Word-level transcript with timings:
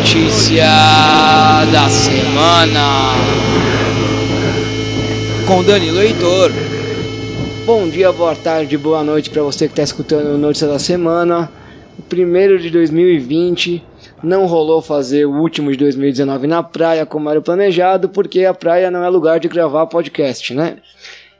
Notícia 0.00 0.64
da 1.70 1.86
semana 1.90 3.12
com 5.46 5.62
Danilo 5.62 6.00
Heitor. 6.00 6.50
Bom 7.66 7.86
dia, 7.86 8.10
boa 8.10 8.34
tarde, 8.34 8.78
boa 8.78 9.04
noite 9.04 9.28
para 9.28 9.42
você 9.42 9.66
que 9.66 9.72
está 9.72 9.82
escutando 9.82 10.38
Notícia 10.38 10.66
da 10.66 10.78
Semana. 10.78 11.52
O 11.98 12.02
primeiro 12.02 12.58
de 12.58 12.70
2020 12.70 13.84
não 14.22 14.46
rolou 14.46 14.80
fazer 14.80 15.26
o 15.26 15.38
último 15.38 15.70
de 15.70 15.76
2019 15.76 16.46
na 16.46 16.62
praia 16.62 17.04
como 17.04 17.28
era 17.28 17.42
planejado, 17.42 18.08
porque 18.08 18.46
a 18.46 18.54
praia 18.54 18.90
não 18.90 19.04
é 19.04 19.08
lugar 19.10 19.38
de 19.38 19.48
gravar 19.48 19.86
podcast, 19.86 20.54
né? 20.54 20.78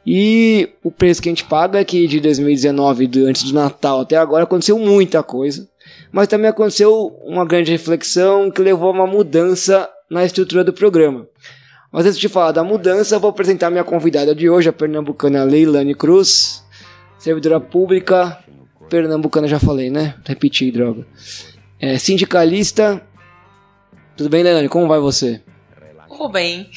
E 0.06 0.68
o 0.84 0.90
preço 0.90 1.22
que 1.22 1.30
a 1.30 1.32
gente 1.32 1.44
paga 1.44 1.80
é 1.80 1.84
que 1.84 2.06
de 2.06 2.20
2019, 2.20 3.10
antes 3.26 3.44
do 3.44 3.54
Natal 3.54 4.00
até 4.00 4.16
agora, 4.18 4.44
aconteceu 4.44 4.78
muita 4.78 5.22
coisa 5.22 5.69
mas 6.12 6.28
também 6.28 6.48
aconteceu 6.48 7.18
uma 7.24 7.44
grande 7.44 7.70
reflexão 7.70 8.50
que 8.50 8.62
levou 8.62 8.88
a 8.88 8.92
uma 8.92 9.06
mudança 9.06 9.88
na 10.10 10.24
estrutura 10.24 10.64
do 10.64 10.72
programa. 10.72 11.26
Mas 11.92 12.06
antes 12.06 12.18
de 12.18 12.28
falar 12.28 12.52
da 12.52 12.62
mudança, 12.62 13.18
vou 13.18 13.30
apresentar 13.30 13.70
minha 13.70 13.84
convidada 13.84 14.34
de 14.34 14.48
hoje, 14.48 14.68
a 14.68 14.72
pernambucana 14.72 15.44
Leilane 15.44 15.94
Cruz, 15.94 16.64
servidora 17.18 17.60
pública, 17.60 18.38
pernambucana 18.88 19.48
já 19.48 19.58
falei, 19.58 19.90
né? 19.90 20.14
Repeti, 20.24 20.70
droga. 20.70 21.06
É, 21.80 21.98
sindicalista. 21.98 23.00
Tudo 24.16 24.28
bem, 24.28 24.42
Leilane? 24.42 24.68
Como 24.68 24.86
vai 24.86 25.00
você? 25.00 25.40
Vou 26.08 26.28
bem. 26.28 26.68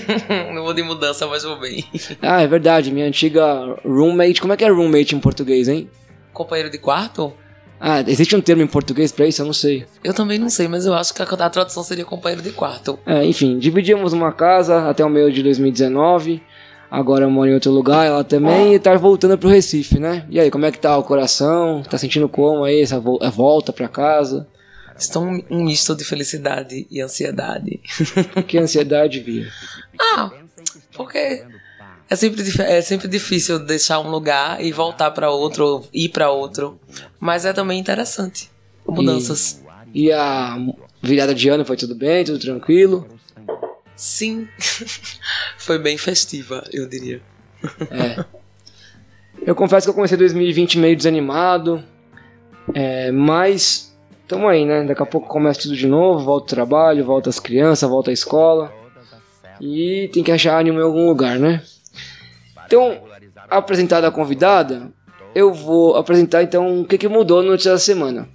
Não 0.54 0.62
vou 0.62 0.72
de 0.72 0.82
mudança, 0.82 1.26
mas 1.26 1.42
vou 1.42 1.58
bem. 1.58 1.84
Ah, 2.20 2.40
é 2.40 2.46
verdade. 2.46 2.92
Minha 2.92 3.06
antiga 3.06 3.76
roommate. 3.84 4.40
Como 4.40 4.52
é 4.52 4.56
que 4.56 4.64
é 4.64 4.68
roommate 4.68 5.16
em 5.16 5.18
português, 5.18 5.66
hein? 5.66 5.90
Companheiro 6.32 6.70
de 6.70 6.78
quarto? 6.78 7.34
Ah, 7.84 8.00
existe 8.06 8.36
um 8.36 8.40
termo 8.40 8.62
em 8.62 8.66
português 8.68 9.10
para 9.10 9.26
isso? 9.26 9.42
Eu 9.42 9.46
não 9.46 9.52
sei. 9.52 9.84
Eu 10.04 10.14
também 10.14 10.38
não 10.38 10.48
sei, 10.48 10.68
mas 10.68 10.86
eu 10.86 10.94
acho 10.94 11.12
que 11.12 11.20
a, 11.20 11.24
a 11.24 11.50
tradução 11.50 11.82
seria 11.82 12.04
companheiro 12.04 12.40
de 12.40 12.52
quarto. 12.52 12.96
É, 13.04 13.24
enfim, 13.24 13.58
dividimos 13.58 14.12
uma 14.12 14.30
casa 14.30 14.88
até 14.88 15.04
o 15.04 15.10
meio 15.10 15.32
de 15.32 15.42
2019. 15.42 16.40
Agora 16.88 17.24
eu 17.24 17.30
moro 17.30 17.50
em 17.50 17.54
outro 17.54 17.72
lugar, 17.72 18.06
ela 18.06 18.22
também, 18.22 18.74
e 18.74 18.78
tá 18.78 18.94
voltando 18.94 19.36
pro 19.36 19.48
Recife, 19.48 19.98
né? 19.98 20.24
E 20.30 20.38
aí, 20.38 20.48
como 20.48 20.64
é 20.64 20.70
que 20.70 20.78
tá 20.78 20.96
o 20.96 21.02
coração? 21.02 21.82
Tá 21.82 21.98
sentindo 21.98 22.28
como 22.28 22.62
aí, 22.62 22.82
essa 22.82 23.00
volta 23.00 23.72
pra 23.72 23.88
casa? 23.88 24.46
Estou 24.96 25.24
um, 25.24 25.42
um 25.50 25.64
misto 25.64 25.96
de 25.96 26.04
felicidade 26.04 26.86
e 26.88 27.00
ansiedade. 27.00 27.80
que 28.46 28.58
ansiedade, 28.58 29.18
Via? 29.18 29.48
Ah, 29.98 30.30
porque 30.94 31.44
é 32.12 32.16
sempre, 32.16 32.42
é 32.62 32.82
sempre 32.82 33.08
difícil 33.08 33.58
deixar 33.58 33.98
um 34.00 34.10
lugar 34.10 34.62
e 34.62 34.70
voltar 34.70 35.10
para 35.12 35.30
outro, 35.30 35.82
ir 35.92 36.10
para 36.10 36.30
outro. 36.30 36.78
Mas 37.18 37.46
é 37.46 37.54
também 37.54 37.78
interessante. 37.78 38.50
Mudanças. 38.86 39.62
E, 39.94 40.08
e, 40.08 40.12
a 40.12 40.58
virada 41.02 41.34
de 41.34 41.48
ano 41.48 41.64
foi 41.64 41.76
tudo 41.76 41.94
bem, 41.94 42.22
tudo 42.22 42.38
tranquilo? 42.38 43.06
Sim. 43.96 44.46
foi 45.56 45.78
bem 45.78 45.96
festiva, 45.96 46.62
eu 46.70 46.86
diria. 46.86 47.22
É. 47.90 48.24
Eu 49.46 49.54
confesso 49.54 49.86
que 49.86 49.90
eu 49.90 49.94
comecei 49.94 50.18
2020 50.18 50.78
meio 50.78 50.96
desanimado. 50.96 51.82
É, 52.74 53.10
mas 53.10 53.96
tamo 54.28 54.48
aí, 54.48 54.66
né? 54.66 54.84
Daqui 54.84 55.02
a 55.02 55.06
pouco 55.06 55.28
começa 55.28 55.62
tudo 55.62 55.74
de 55.74 55.86
novo, 55.86 56.24
volta 56.24 56.44
o 56.44 56.48
trabalho, 56.56 57.04
volta 57.04 57.30
as 57.30 57.40
crianças, 57.40 57.88
volta 57.88 58.10
a 58.10 58.14
escola. 58.14 58.70
E 59.58 60.10
tem 60.12 60.22
que 60.22 60.30
achar 60.30 60.60
ânimo 60.60 60.78
em 60.78 60.82
algum 60.82 61.06
lugar, 61.06 61.38
né? 61.38 61.62
Então, 62.72 63.02
apresentada 63.50 64.08
a 64.08 64.10
convidada, 64.10 64.90
eu 65.34 65.52
vou 65.52 65.94
apresentar 65.94 66.42
então 66.42 66.80
o 66.80 66.86
que, 66.86 66.96
que 66.96 67.06
mudou 67.06 67.42
no 67.42 67.50
notícia 67.50 67.72
da 67.72 67.78
semana. 67.78 68.26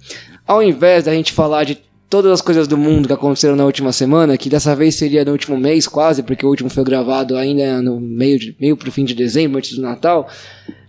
Ao 0.46 0.62
invés 0.62 1.02
da 1.02 1.12
gente 1.12 1.32
falar 1.32 1.64
de 1.64 1.82
todas 2.08 2.30
as 2.30 2.40
coisas 2.40 2.68
do 2.68 2.78
mundo 2.78 3.08
que 3.08 3.12
aconteceram 3.12 3.56
na 3.56 3.64
última 3.64 3.90
semana, 3.90 4.38
que 4.38 4.48
dessa 4.48 4.76
vez 4.76 4.94
seria 4.94 5.24
no 5.24 5.32
último 5.32 5.58
mês 5.58 5.88
quase, 5.88 6.22
porque 6.22 6.46
o 6.46 6.48
último 6.48 6.70
foi 6.70 6.84
gravado 6.84 7.36
ainda 7.36 7.82
no 7.82 7.98
meio, 7.98 8.38
de, 8.38 8.56
meio 8.60 8.76
pro 8.76 8.92
fim 8.92 9.04
de 9.04 9.12
dezembro, 9.12 9.58
antes 9.58 9.74
do 9.74 9.82
Natal, 9.82 10.28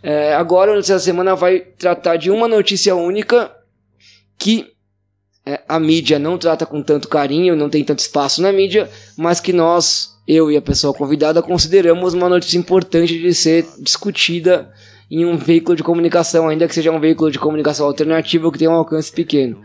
é, 0.04 0.36
agora 0.36 0.72
a 0.72 0.76
notícia 0.76 0.94
da 0.94 1.02
semana 1.02 1.36
vai 1.36 1.60
tratar 1.60 2.18
de 2.18 2.30
uma 2.30 2.48
notícia 2.48 2.96
única 2.96 3.52
que 4.38 4.68
é, 5.44 5.60
a 5.68 5.80
mídia 5.80 6.20
não 6.20 6.38
trata 6.38 6.68
com 6.68 6.84
tanto 6.84 7.08
carinho, 7.08 7.56
não 7.56 7.68
tem 7.68 7.84
tanto 7.84 7.98
espaço 7.98 8.44
na 8.44 8.52
mídia, 8.52 8.88
mas 9.18 9.40
que 9.40 9.52
nós 9.52 10.19
eu 10.30 10.52
e 10.52 10.56
a 10.56 10.62
pessoa 10.62 10.94
convidada 10.94 11.42
consideramos 11.42 12.14
uma 12.14 12.30
notícia 12.30 12.60
importante 12.60 13.20
de 13.20 13.34
ser 13.34 13.66
discutida 13.80 14.72
em 15.10 15.26
um 15.26 15.36
veículo 15.36 15.76
de 15.76 15.82
comunicação, 15.82 16.48
ainda 16.48 16.68
que 16.68 16.76
seja 16.76 16.92
um 16.92 17.00
veículo 17.00 17.32
de 17.32 17.40
comunicação 17.40 17.88
alternativo 17.88 18.52
que 18.52 18.60
tenha 18.60 18.70
um 18.70 18.76
alcance 18.76 19.12
pequeno. 19.12 19.60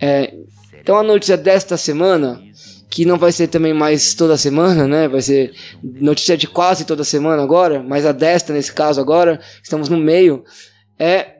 É, 0.00 0.34
então 0.80 0.98
a 0.98 1.04
notícia 1.04 1.36
desta 1.36 1.76
semana, 1.76 2.42
que 2.90 3.04
não 3.04 3.16
vai 3.16 3.30
ser 3.30 3.46
também 3.46 3.72
mais 3.72 4.12
toda 4.12 4.36
semana, 4.36 4.88
né? 4.88 5.06
Vai 5.06 5.20
ser 5.20 5.54
notícia 5.80 6.36
de 6.36 6.48
quase 6.48 6.84
toda 6.84 7.04
semana 7.04 7.40
agora, 7.40 7.80
mas 7.80 8.04
a 8.04 8.10
desta 8.10 8.52
nesse 8.52 8.72
caso 8.72 9.00
agora, 9.00 9.38
estamos 9.62 9.88
no 9.88 9.96
meio, 9.96 10.42
é 10.98 11.36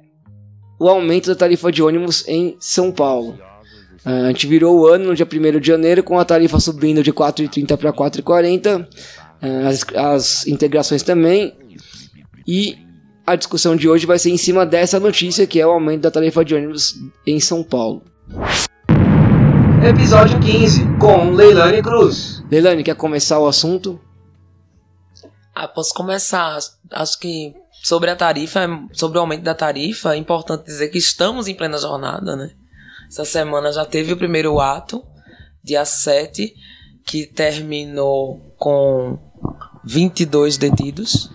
o 0.79 0.89
aumento 0.89 1.27
da 1.27 1.35
tarifa 1.35 1.73
de 1.73 1.83
ônibus 1.83 2.25
em 2.29 2.57
São 2.61 2.93
Paulo. 2.93 3.37
A 4.05 4.29
gente 4.29 4.47
virou 4.47 4.81
o 4.81 4.87
ano 4.87 5.07
no 5.07 5.15
dia 5.15 5.27
1 5.27 5.61
de 5.61 5.67
janeiro 5.67 6.03
com 6.03 6.19
a 6.19 6.25
tarifa 6.25 6.59
subindo 6.59 7.03
de 7.03 7.13
4,30 7.13 7.77
para 7.77 7.93
4,40, 7.93 8.87
as, 9.67 9.85
as 9.95 10.47
integrações 10.47 11.03
também. 11.03 11.55
E 12.47 12.79
a 13.27 13.37
discussão 13.37 13.77
de 13.77 13.89
hoje 13.89 14.07
vai 14.07 14.19
ser 14.19 14.31
em 14.31 14.37
cima 14.37 14.65
dessa 14.65 14.99
notícia, 14.99 15.47
que 15.47 15.61
é 15.61 15.67
o 15.67 15.71
aumento 15.71 16.03
da 16.03 16.11
tarifa 16.11 16.45
de 16.45 16.55
ônibus 16.55 16.95
em 17.27 17.39
São 17.39 17.63
Paulo. 17.63 18.03
Episódio 19.87 20.39
15, 20.41 20.99
com 20.99 21.31
Leilane 21.31 21.83
Cruz. 21.83 22.43
Leilane, 22.51 22.83
quer 22.83 22.97
começar 22.97 23.39
o 23.39 23.47
assunto? 23.47 24.01
Ah, 25.55 25.69
posso 25.69 25.95
começar. 25.95 26.59
Acho 26.91 27.19
que 27.19 27.55
sobre 27.83 28.11
a 28.11 28.17
tarifa, 28.17 28.69
sobre 28.93 29.19
o 29.19 29.21
aumento 29.21 29.43
da 29.43 29.55
tarifa, 29.55 30.15
é 30.15 30.17
importante 30.17 30.65
dizer 30.65 30.89
que 30.89 30.99
estamos 30.99 31.49
em 31.49 31.55
plena 31.55 31.79
jornada, 31.79 32.37
né? 32.37 32.51
Essa 33.11 33.25
semana 33.25 33.73
já 33.73 33.85
teve 33.85 34.13
o 34.13 34.17
primeiro 34.17 34.61
ato, 34.61 35.05
dia 35.65 35.85
7, 35.85 36.55
que 37.05 37.27
terminou 37.27 38.55
com 38.57 39.19
22 39.85 40.57
detidos. 40.57 41.29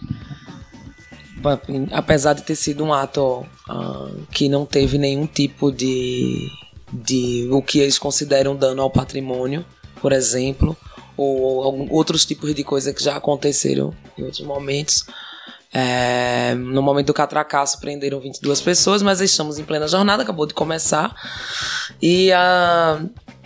Apesar 1.91 2.31
de 2.31 2.43
ter 2.43 2.55
sido 2.55 2.81
um 2.85 2.93
ato 2.93 3.45
uh, 3.69 4.25
que 4.31 4.47
não 4.47 4.65
teve 4.65 4.97
nenhum 4.97 5.27
tipo 5.27 5.69
de, 5.69 6.49
de 6.93 7.49
o 7.51 7.61
que 7.61 7.79
eles 7.79 7.99
consideram 7.99 8.55
dano 8.55 8.81
ao 8.81 8.89
patrimônio, 8.89 9.65
por 10.01 10.13
exemplo, 10.13 10.77
ou 11.17 11.91
outros 11.91 12.25
tipos 12.25 12.55
de 12.55 12.63
coisas 12.63 12.93
que 12.93 13.03
já 13.03 13.17
aconteceram 13.17 13.93
em 14.17 14.23
outros 14.23 14.45
momentos. 14.45 15.05
É, 15.77 16.55
no 16.55 16.81
momento 16.81 17.07
do 17.07 17.13
catracaço 17.13 17.81
prenderam 17.81 18.17
22 18.21 18.61
pessoas, 18.61 19.01
mas 19.01 19.19
estamos 19.19 19.59
em 19.59 19.65
plena 19.65 19.89
jornada, 19.89 20.23
acabou 20.23 20.45
de 20.45 20.53
começar. 20.53 21.13
E 22.01 22.31
a, 22.31 23.01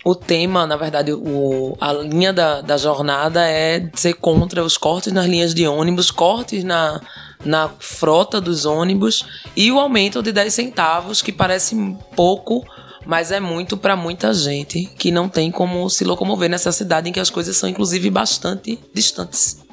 o 0.05 0.13
tema, 0.13 0.67
na 0.67 0.75
verdade, 0.75 1.11
o, 1.11 1.75
a 1.81 1.91
linha 1.91 2.31
da, 2.31 2.61
da 2.61 2.77
jornada 2.77 3.49
é 3.49 3.89
ser 3.95 4.13
contra 4.13 4.63
os 4.63 4.77
cortes 4.77 5.11
nas 5.11 5.25
linhas 5.25 5.55
de 5.55 5.67
ônibus, 5.67 6.11
cortes 6.11 6.63
na, 6.63 7.01
na 7.43 7.67
frota 7.79 8.39
dos 8.39 8.63
ônibus 8.63 9.25
e 9.55 9.71
o 9.71 9.79
aumento 9.79 10.21
de 10.21 10.31
10 10.31 10.53
centavos, 10.53 11.23
que 11.23 11.31
parece 11.31 11.75
pouco, 12.15 12.63
mas 13.07 13.31
é 13.31 13.39
muito 13.39 13.75
para 13.75 13.95
muita 13.95 14.35
gente 14.35 14.85
que 14.99 15.09
não 15.09 15.27
tem 15.27 15.49
como 15.49 15.89
se 15.89 16.03
locomover 16.03 16.47
nessa 16.47 16.71
cidade 16.71 17.09
em 17.09 17.11
que 17.11 17.19
as 17.19 17.31
coisas 17.31 17.57
são, 17.57 17.67
inclusive, 17.67 18.07
bastante 18.11 18.77
distantes. 18.93 19.67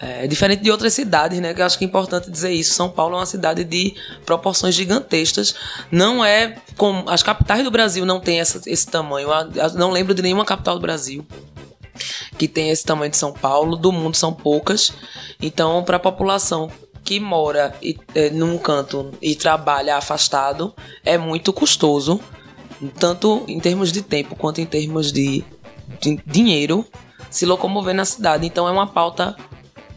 É 0.00 0.28
diferente 0.28 0.62
de 0.62 0.70
outras 0.70 0.94
cidades, 0.94 1.40
né? 1.40 1.52
Que 1.52 1.60
eu 1.60 1.66
acho 1.66 1.76
que 1.76 1.84
é 1.84 1.88
importante 1.88 2.30
dizer 2.30 2.52
isso. 2.52 2.74
São 2.74 2.88
Paulo 2.88 3.16
é 3.16 3.18
uma 3.18 3.26
cidade 3.26 3.64
de 3.64 3.94
proporções 4.24 4.74
gigantescas. 4.74 5.54
Não 5.90 6.24
é 6.24 6.56
como 6.76 7.08
as 7.10 7.22
capitais 7.22 7.64
do 7.64 7.70
Brasil 7.70 8.06
não 8.06 8.20
têm 8.20 8.38
essa, 8.38 8.60
esse 8.66 8.86
tamanho. 8.86 9.28
Eu 9.28 9.74
não 9.74 9.90
lembro 9.90 10.14
de 10.14 10.22
nenhuma 10.22 10.44
capital 10.44 10.76
do 10.76 10.80
Brasil 10.80 11.26
que 12.36 12.46
tem 12.46 12.70
esse 12.70 12.84
tamanho 12.84 13.10
de 13.10 13.16
São 13.16 13.32
Paulo. 13.32 13.74
Do 13.74 13.90
mundo 13.90 14.16
são 14.16 14.32
poucas. 14.32 14.92
Então, 15.42 15.82
para 15.82 15.96
a 15.96 16.00
população 16.00 16.70
que 17.02 17.18
mora 17.18 17.74
e, 17.82 17.98
é, 18.14 18.30
num 18.30 18.56
canto 18.56 19.10
e 19.20 19.34
trabalha 19.34 19.96
afastado, 19.96 20.74
é 21.04 21.18
muito 21.18 21.52
custoso, 21.52 22.20
tanto 22.98 23.44
em 23.48 23.58
termos 23.58 23.90
de 23.90 24.02
tempo 24.02 24.36
quanto 24.36 24.60
em 24.60 24.66
termos 24.66 25.10
de, 25.10 25.42
de 26.00 26.20
dinheiro, 26.24 26.86
se 27.30 27.44
locomover 27.44 27.94
na 27.94 28.04
cidade. 28.04 28.46
Então, 28.46 28.68
é 28.68 28.70
uma 28.70 28.86
pauta 28.86 29.34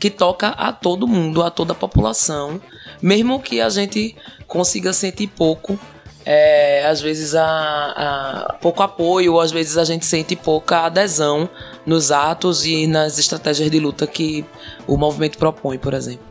que 0.01 0.09
toca 0.09 0.47
a 0.47 0.73
todo 0.73 1.07
mundo, 1.07 1.43
a 1.43 1.51
toda 1.51 1.73
a 1.73 1.75
população, 1.75 2.59
mesmo 2.99 3.39
que 3.39 3.61
a 3.61 3.69
gente 3.69 4.15
consiga 4.47 4.91
sentir 4.93 5.27
pouco, 5.27 5.79
é, 6.25 6.87
às 6.87 6.99
vezes 6.99 7.35
a, 7.35 7.43
a, 7.45 8.53
pouco 8.59 8.81
apoio, 8.81 9.33
ou 9.33 9.39
às 9.39 9.51
vezes 9.51 9.77
a 9.77 9.83
gente 9.83 10.03
sente 10.03 10.35
pouca 10.35 10.87
adesão 10.87 11.47
nos 11.85 12.11
atos 12.11 12.65
e 12.65 12.87
nas 12.87 13.19
estratégias 13.19 13.69
de 13.69 13.79
luta 13.79 14.07
que 14.07 14.43
o 14.87 14.97
movimento 14.97 15.37
propõe, 15.37 15.77
por 15.77 15.93
exemplo. 15.93 16.25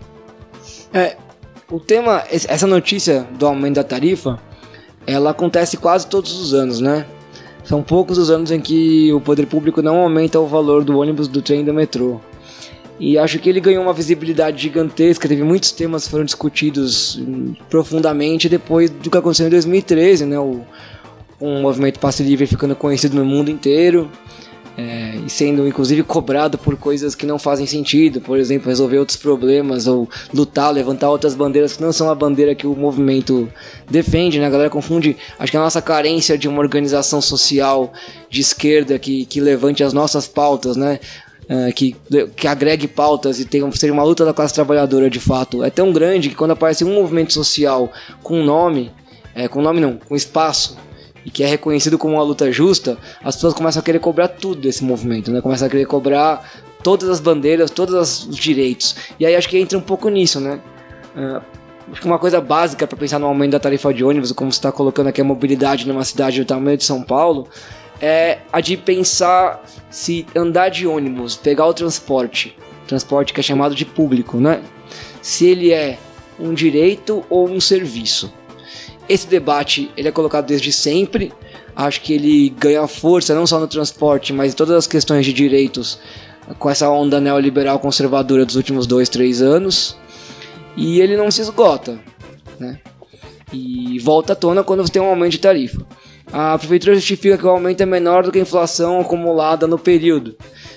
É, 0.93 1.17
o 1.70 1.78
tema, 1.78 2.25
essa 2.28 2.67
notícia 2.67 3.22
do 3.38 3.46
aumento 3.46 3.76
da 3.76 3.84
tarifa, 3.84 4.37
ela 5.06 5.31
acontece 5.31 5.76
quase 5.76 6.08
todos 6.08 6.32
os 6.40 6.55
anos, 6.55 6.81
né? 6.81 7.06
São 7.62 7.84
poucos 7.84 8.19
os 8.19 8.31
anos 8.31 8.50
em 8.50 8.61
que 8.61 9.12
o 9.12 9.20
poder 9.20 9.46
público 9.46 9.81
não 9.81 9.96
aumenta 9.96 10.40
o 10.40 10.46
valor 10.49 10.82
do 10.82 10.99
ônibus, 10.99 11.28
do 11.28 11.40
trem 11.40 11.61
e 11.61 11.64
do 11.64 11.72
metrô. 11.72 12.20
E 13.00 13.17
acho 13.17 13.38
que 13.38 13.49
ele 13.49 13.61
ganhou 13.61 13.82
uma 13.82 13.94
visibilidade 13.94 14.62
gigantesca, 14.62 15.26
teve 15.26 15.43
muitos 15.43 15.73
temas 15.73 16.05
que 16.05 16.11
foram 16.11 16.25
discutidos 16.25 17.17
hum, 17.17 17.55
profundamente 17.70 18.47
depois 18.47 18.91
do 18.91 19.11
que 19.11 19.17
aconteceu 19.17 19.47
em 19.47 19.50
2013, 19.50 20.26
né? 20.26 20.38
O, 20.38 20.61
um 21.41 21.62
movimento 21.62 21.99
passe 21.99 22.23
livre 22.23 22.47
ficando 22.47 22.76
conhecido 22.76 23.17
no 23.17 23.25
mundo 23.25 23.50
inteiro 23.50 24.11
é, 24.76 25.17
e 25.26 25.31
sendo 25.31 25.67
inclusive 25.67 26.02
cobrado 26.02 26.58
por 26.58 26.76
coisas 26.76 27.14
que 27.14 27.25
não 27.25 27.38
fazem 27.38 27.67
sentido, 27.67 28.20
por 28.20 28.38
exemplo, 28.38 28.69
resolver 28.69 28.99
outros 28.99 29.17
problemas 29.17 29.87
ou 29.87 30.08
lutar, 30.32 30.70
levantar 30.70 31.11
outras 31.11 31.35
bandeiras 31.35 31.76
que 31.76 31.82
não 31.82 31.93
são 31.93 32.11
a 32.11 32.14
bandeira 32.14 32.55
que 32.55 32.67
o 32.67 32.76
movimento 32.76 33.50
defende, 33.91 34.38
né? 34.38 34.46
A 34.46 34.50
galera 34.50 34.70
confunde, 34.70 35.17
acho 35.38 35.50
que 35.50 35.56
a 35.56 35.61
nossa 35.61 35.81
carência 35.81 36.37
de 36.37 36.49
uma 36.49 36.61
organização 36.61 37.20
social 37.20 37.93
de 38.29 38.43
esquerda 38.43 38.99
que, 38.99 39.25
que 39.25 39.41
levante 39.41 39.82
as 39.82 39.94
nossas 39.94 40.29
pautas, 40.29 40.76
né? 40.76 41.00
É, 41.52 41.73
que, 41.73 41.97
que 42.37 42.47
agregue 42.47 42.87
pautas 42.87 43.41
e 43.41 43.44
tenha, 43.44 43.69
seja 43.73 43.93
uma 43.93 44.05
luta 44.05 44.25
da 44.25 44.32
classe 44.32 44.55
trabalhadora 44.55 45.11
de 45.11 45.19
fato, 45.19 45.64
é 45.64 45.69
tão 45.69 45.93
grande 45.93 46.29
que 46.29 46.37
quando 46.37 46.52
aparece 46.52 46.85
um 46.85 46.94
movimento 46.94 47.32
social 47.32 47.91
com 48.23 48.44
nome, 48.44 48.93
é, 49.35 49.49
com 49.49 49.61
nome 49.61 49.81
não, 49.81 49.97
com 49.97 50.14
espaço, 50.14 50.79
e 51.26 51.31
que 51.31 51.43
é 51.43 51.47
reconhecido 51.47 51.99
como 51.99 52.14
uma 52.14 52.23
luta 52.23 52.52
justa, 52.52 52.97
as 53.25 53.35
pessoas 53.35 53.52
começam 53.52 53.81
a 53.81 53.82
querer 53.82 53.99
cobrar 53.99 54.29
tudo 54.29 54.61
desse 54.61 54.85
movimento, 54.85 55.32
né? 55.32 55.41
Começam 55.41 55.67
a 55.67 55.70
querer 55.70 55.87
cobrar 55.87 56.49
todas 56.85 57.08
as 57.08 57.20
bandeiras, 57.20 57.70
todos 57.70 58.26
os 58.26 58.37
direitos. 58.37 58.96
E 59.19 59.26
aí 59.26 59.35
acho 59.35 59.49
que 59.49 59.58
entra 59.58 59.76
um 59.76 59.82
pouco 59.82 60.08
nisso, 60.08 60.41
né? 60.41 60.61
Uh, 61.17 61.43
acho 61.91 62.00
que 62.00 62.06
uma 62.06 62.19
coisa 62.19 62.41
básica 62.41 62.87
para 62.87 62.96
pensar 62.96 63.19
no 63.19 63.26
aumento 63.26 63.53
da 63.53 63.61
tarifa 63.61 63.93
de 63.93 64.05
ônibus, 64.05 64.32
como 64.32 64.53
você 64.53 64.58
está 64.58 64.73
colocando 64.73 65.08
aqui 65.08 65.20
a 65.20 65.25
mobilidade 65.25 65.87
numa 65.87 66.05
cidade 66.05 66.41
do 66.41 66.46
tamanho 66.46 66.76
de 66.76 66.85
São 66.85 67.03
Paulo, 67.03 67.49
é 68.00 68.38
a 68.52 68.61
de 68.61 68.76
pensar 68.76 69.64
se 69.91 70.26
andar 70.35 70.70
de 70.70 70.87
ônibus, 70.87 71.37
pegar 71.37 71.67
o 71.67 71.75
transporte, 71.75 72.56
transporte 72.87 73.32
que 73.32 73.41
é 73.41 73.43
chamado 73.43 73.75
de 73.75 73.85
público, 73.85 74.38
né? 74.38 74.62
Se 75.20 75.47
ele 75.47 75.73
é 75.73 75.99
um 76.38 76.55
direito 76.55 77.25
ou 77.29 77.49
um 77.49 77.61
serviço. 77.61 78.32
Esse 79.08 79.26
debate 79.26 79.91
ele 79.97 80.08
é 80.08 80.12
colocado 80.12 80.47
desde 80.47 80.73
sempre. 80.73 81.32
Acho 81.76 82.00
que 82.00 82.12
ele 82.12 82.50
ganha 82.50 82.87
força 82.87 83.35
não 83.35 83.47
só 83.47 83.58
no 83.58 83.67
transporte, 83.67 84.32
mas 84.32 84.53
em 84.53 84.56
todas 84.56 84.76
as 84.76 84.87
questões 84.87 85.26
de 85.26 85.32
direitos 85.32 85.99
com 86.58 86.70
essa 86.70 86.88
onda 86.91 87.20
neoliberal 87.20 87.79
conservadora 87.79 88.44
dos 88.44 88.56
últimos 88.56 88.87
dois, 88.87 89.08
três 89.08 89.43
anos. 89.43 89.96
E 90.76 91.00
ele 91.00 91.17
não 91.17 91.31
se 91.31 91.41
esgota, 91.41 91.99
né? 92.58 92.79
E 93.53 93.99
volta 93.99 94.32
à 94.32 94.37
tona 94.37 94.62
quando 94.62 94.82
você 94.82 94.93
tem 94.93 95.03
um 95.03 95.06
aumento 95.06 95.32
de 95.32 95.38
tarifa. 95.38 95.85
A 96.32 96.56
prefeitura 96.56 96.94
justifica 96.94 97.37
que 97.37 97.44
o 97.44 97.50
aumento 97.50 97.81
é 97.81 97.87
menor 97.87 98.23
do 98.23 98.31
que 98.31 98.38
a 98.38 98.43
inflação 98.43 99.00
acumulada 99.00 99.67
no 99.67 99.79
período. 99.79 100.37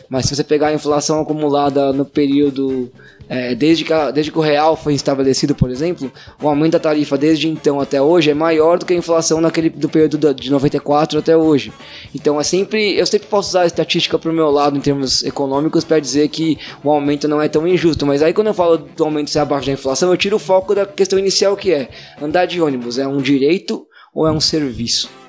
Mas 0.10 0.26
se 0.26 0.36
você 0.36 0.44
pegar 0.44 0.68
a 0.68 0.74
inflação 0.74 1.22
acumulada 1.22 1.94
no 1.94 2.06
período 2.06 2.92
é, 3.30 3.56
desde, 3.56 3.84
que 3.84 3.94
a, 3.94 4.12
desde 4.12 4.32
que 4.32 4.38
o 4.38 4.42
real 4.42 4.76
foi 4.76 4.94
estabelecido, 4.94 5.56
por 5.56 5.70
exemplo, 5.70 6.12
o 6.42 6.48
aumento 6.48 6.74
da 6.74 6.80
tarifa 6.80 7.18
desde 7.18 7.48
então 7.48 7.80
até 7.80 8.02
hoje 8.02 8.30
é 8.30 8.34
maior 8.34 8.78
do 8.78 8.86
que 8.86 8.94
a 8.94 8.98
inflação 8.98 9.40
naquele 9.40 9.70
do 9.70 9.88
período 9.88 10.34
de 10.34 10.52
94 10.52 11.20
até 11.20 11.38
hoje. 11.38 11.72
Então 12.14 12.40
é 12.40 12.44
sempre, 12.44 12.98
eu 12.98 13.06
sempre 13.06 13.28
posso 13.28 13.50
usar 13.50 13.62
a 13.62 13.66
estatística 13.66 14.20
para 14.20 14.30
o 14.30 14.34
meu 14.34 14.50
lado 14.50 14.78
em 14.78 14.82
termos 14.82 15.24
econômicos 15.24 15.84
para 15.84 16.00
dizer 16.00 16.28
que 16.30 16.58
o 16.84 16.92
aumento 16.92 17.28
não 17.28 17.42
é 17.42 17.48
tão 17.48 17.68
injusto. 17.68 18.06
Mas 18.06 18.22
aí 18.22 18.34
quando 18.34 18.48
eu 18.48 18.54
falo 18.54 18.78
do 18.78 19.04
aumento 19.04 19.30
ser 19.30 19.40
abaixo 19.40 19.68
da 19.68 19.74
inflação, 19.74 20.12
eu 20.12 20.18
tiro 20.18 20.36
o 20.36 20.40
foco 20.40 20.76
da 20.76 20.86
questão 20.86 21.18
inicial 21.18 21.56
que 21.56 21.72
é 21.72 21.90
andar 22.22 22.46
de 22.46 22.62
ônibus 22.62 22.98
é 22.98 23.08
um 23.08 23.18
direito 23.18 23.88
ou 24.14 24.28
é 24.28 24.32
um 24.32 24.40
serviço? 24.40 25.23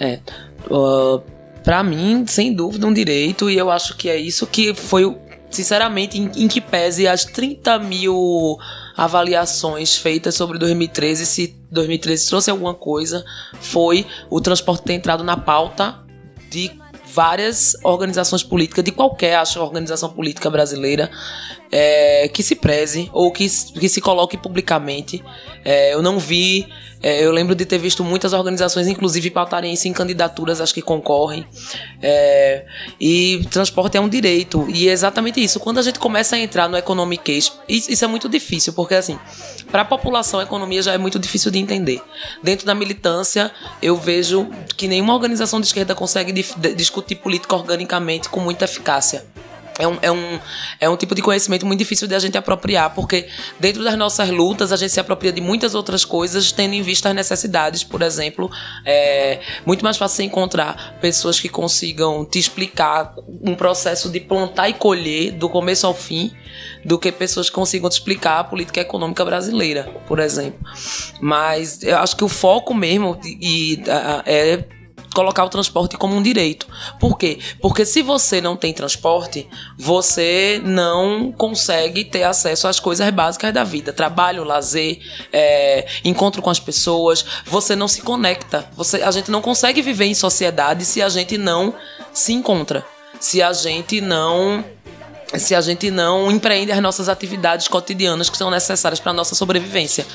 É. 0.00 0.20
Uh, 0.70 1.22
para 1.62 1.82
mim, 1.82 2.26
sem 2.26 2.52
dúvida, 2.52 2.86
um 2.86 2.92
direito, 2.92 3.48
e 3.48 3.56
eu 3.56 3.70
acho 3.70 3.96
que 3.96 4.08
é 4.08 4.16
isso 4.16 4.46
que 4.46 4.74
foi 4.74 5.04
sinceramente, 5.54 6.18
em, 6.18 6.30
em, 6.36 6.48
que 6.48 6.60
pese 6.60 7.06
as 7.06 7.24
30 7.24 7.78
mil 7.78 8.58
avaliações 8.96 9.96
feitas 9.96 10.34
sobre 10.34 10.58
2013, 10.58 11.24
se 11.24 11.56
2013 11.70 12.26
trouxe 12.26 12.50
alguma 12.50 12.74
coisa, 12.74 13.24
foi 13.60 14.04
o 14.28 14.40
transporte 14.40 14.82
ter 14.82 14.94
entrado 14.94 15.22
na 15.22 15.36
pauta 15.36 16.00
de 16.50 16.70
várias 17.06 17.76
organizações 17.84 18.42
políticas, 18.42 18.84
de 18.84 18.90
qualquer 18.90 19.36
acho, 19.36 19.60
organização 19.60 20.10
política 20.10 20.50
brasileira, 20.50 21.08
é, 21.70 22.28
que 22.28 22.42
se 22.42 22.56
preze 22.56 23.08
ou 23.12 23.30
que, 23.30 23.46
que 23.48 23.88
se 23.88 24.00
coloque 24.00 24.36
publicamente. 24.36 25.22
É, 25.64 25.94
eu 25.94 26.02
não 26.02 26.18
vi 26.18 26.66
é, 27.04 27.22
eu 27.22 27.30
lembro 27.30 27.54
de 27.54 27.66
ter 27.66 27.76
visto 27.76 28.02
muitas 28.02 28.32
organizações, 28.32 28.86
inclusive 28.86 29.28
pautarem 29.30 29.74
isso 29.74 29.86
em 29.86 29.92
candidaturas, 29.92 30.58
acho 30.58 30.72
que 30.72 30.80
concorrem. 30.80 31.46
É, 32.00 32.64
e 32.98 33.46
transporte 33.50 33.98
é 33.98 34.00
um 34.00 34.08
direito. 34.08 34.66
E 34.70 34.88
é 34.88 34.92
exatamente 34.92 35.38
isso. 35.38 35.60
Quando 35.60 35.76
a 35.76 35.82
gente 35.82 35.98
começa 35.98 36.34
a 36.34 36.38
entrar 36.38 36.66
no 36.66 36.78
economic 36.78 37.22
case, 37.22 37.52
isso 37.68 38.02
é 38.02 38.08
muito 38.08 38.26
difícil, 38.26 38.72
porque 38.72 38.94
assim, 38.94 39.18
para 39.70 39.82
a 39.82 39.84
população 39.84 40.40
a 40.40 40.44
economia 40.44 40.80
já 40.80 40.94
é 40.94 40.98
muito 40.98 41.18
difícil 41.18 41.50
de 41.50 41.58
entender. 41.58 42.00
Dentro 42.42 42.64
da 42.64 42.74
militância, 42.74 43.52
eu 43.82 43.98
vejo 43.98 44.48
que 44.74 44.88
nenhuma 44.88 45.12
organização 45.12 45.60
de 45.60 45.66
esquerda 45.66 45.94
consegue 45.94 46.32
discutir 46.74 47.16
política 47.16 47.54
organicamente 47.54 48.30
com 48.30 48.40
muita 48.40 48.64
eficácia 48.64 49.33
é 49.78 49.86
um, 49.86 49.98
é, 50.00 50.10
um, 50.10 50.40
é 50.80 50.88
um 50.88 50.96
tipo 50.96 51.14
de 51.14 51.22
conhecimento 51.22 51.66
muito 51.66 51.78
difícil 51.78 52.06
de 52.06 52.14
a 52.14 52.18
gente 52.18 52.38
apropriar, 52.38 52.94
porque 52.94 53.26
dentro 53.58 53.82
das 53.82 53.96
nossas 53.96 54.28
lutas 54.30 54.72
a 54.72 54.76
gente 54.76 54.92
se 54.92 55.00
apropria 55.00 55.32
de 55.32 55.40
muitas 55.40 55.74
outras 55.74 56.04
coisas, 56.04 56.52
tendo 56.52 56.74
em 56.74 56.82
vista 56.82 57.08
as 57.08 57.14
necessidades. 57.14 57.82
Por 57.82 58.02
exemplo, 58.02 58.50
é 58.84 59.40
muito 59.66 59.84
mais 59.84 59.96
fácil 59.96 60.24
encontrar 60.24 60.98
pessoas 61.00 61.40
que 61.40 61.48
consigam 61.48 62.24
te 62.24 62.38
explicar 62.38 63.14
um 63.42 63.54
processo 63.54 64.10
de 64.10 64.20
plantar 64.20 64.68
e 64.68 64.74
colher 64.74 65.32
do 65.32 65.48
começo 65.48 65.86
ao 65.86 65.94
fim, 65.94 66.32
do 66.84 66.98
que 66.98 67.10
pessoas 67.10 67.48
que 67.48 67.54
consigam 67.54 67.88
te 67.88 67.94
explicar 67.94 68.40
a 68.40 68.44
política 68.44 68.80
econômica 68.80 69.24
brasileira, 69.24 69.84
por 70.06 70.18
exemplo. 70.18 70.60
Mas 71.20 71.82
eu 71.82 71.98
acho 71.98 72.16
que 72.16 72.24
o 72.24 72.28
foco 72.28 72.72
mesmo 72.74 73.18
é 74.26 74.64
colocar 75.14 75.44
o 75.44 75.48
transporte 75.48 75.96
como 75.96 76.14
um 76.14 76.22
direito. 76.22 76.66
Por 76.98 77.16
quê? 77.16 77.38
Porque 77.60 77.86
se 77.86 78.02
você 78.02 78.40
não 78.40 78.56
tem 78.56 78.74
transporte, 78.74 79.48
você 79.78 80.60
não 80.64 81.32
consegue 81.32 82.04
ter 82.04 82.24
acesso 82.24 82.68
às 82.68 82.80
coisas 82.80 83.08
básicas 83.10 83.54
da 83.54 83.64
vida. 83.64 83.92
Trabalho, 83.92 84.44
lazer, 84.44 84.98
é, 85.32 85.86
encontro 86.04 86.42
com 86.42 86.50
as 86.50 86.60
pessoas. 86.60 87.24
Você 87.46 87.74
não 87.74 87.88
se 87.88 88.02
conecta. 88.02 88.68
Você, 88.76 89.02
a 89.02 89.10
gente 89.10 89.30
não 89.30 89.40
consegue 89.40 89.80
viver 89.80 90.06
em 90.06 90.14
sociedade 90.14 90.84
se 90.84 91.00
a 91.00 91.08
gente 91.08 91.38
não 91.38 91.74
se 92.12 92.32
encontra. 92.32 92.84
Se 93.20 93.40
a 93.40 93.52
gente 93.52 94.00
não 94.00 94.64
se 95.38 95.52
a 95.52 95.60
gente 95.60 95.90
não 95.90 96.30
empreende 96.30 96.70
as 96.70 96.80
nossas 96.80 97.08
atividades 97.08 97.66
cotidianas 97.66 98.30
que 98.30 98.36
são 98.36 98.50
necessárias 98.50 99.00
para 99.00 99.10
a 99.10 99.14
nossa 99.14 99.34
sobrevivência. 99.34 100.06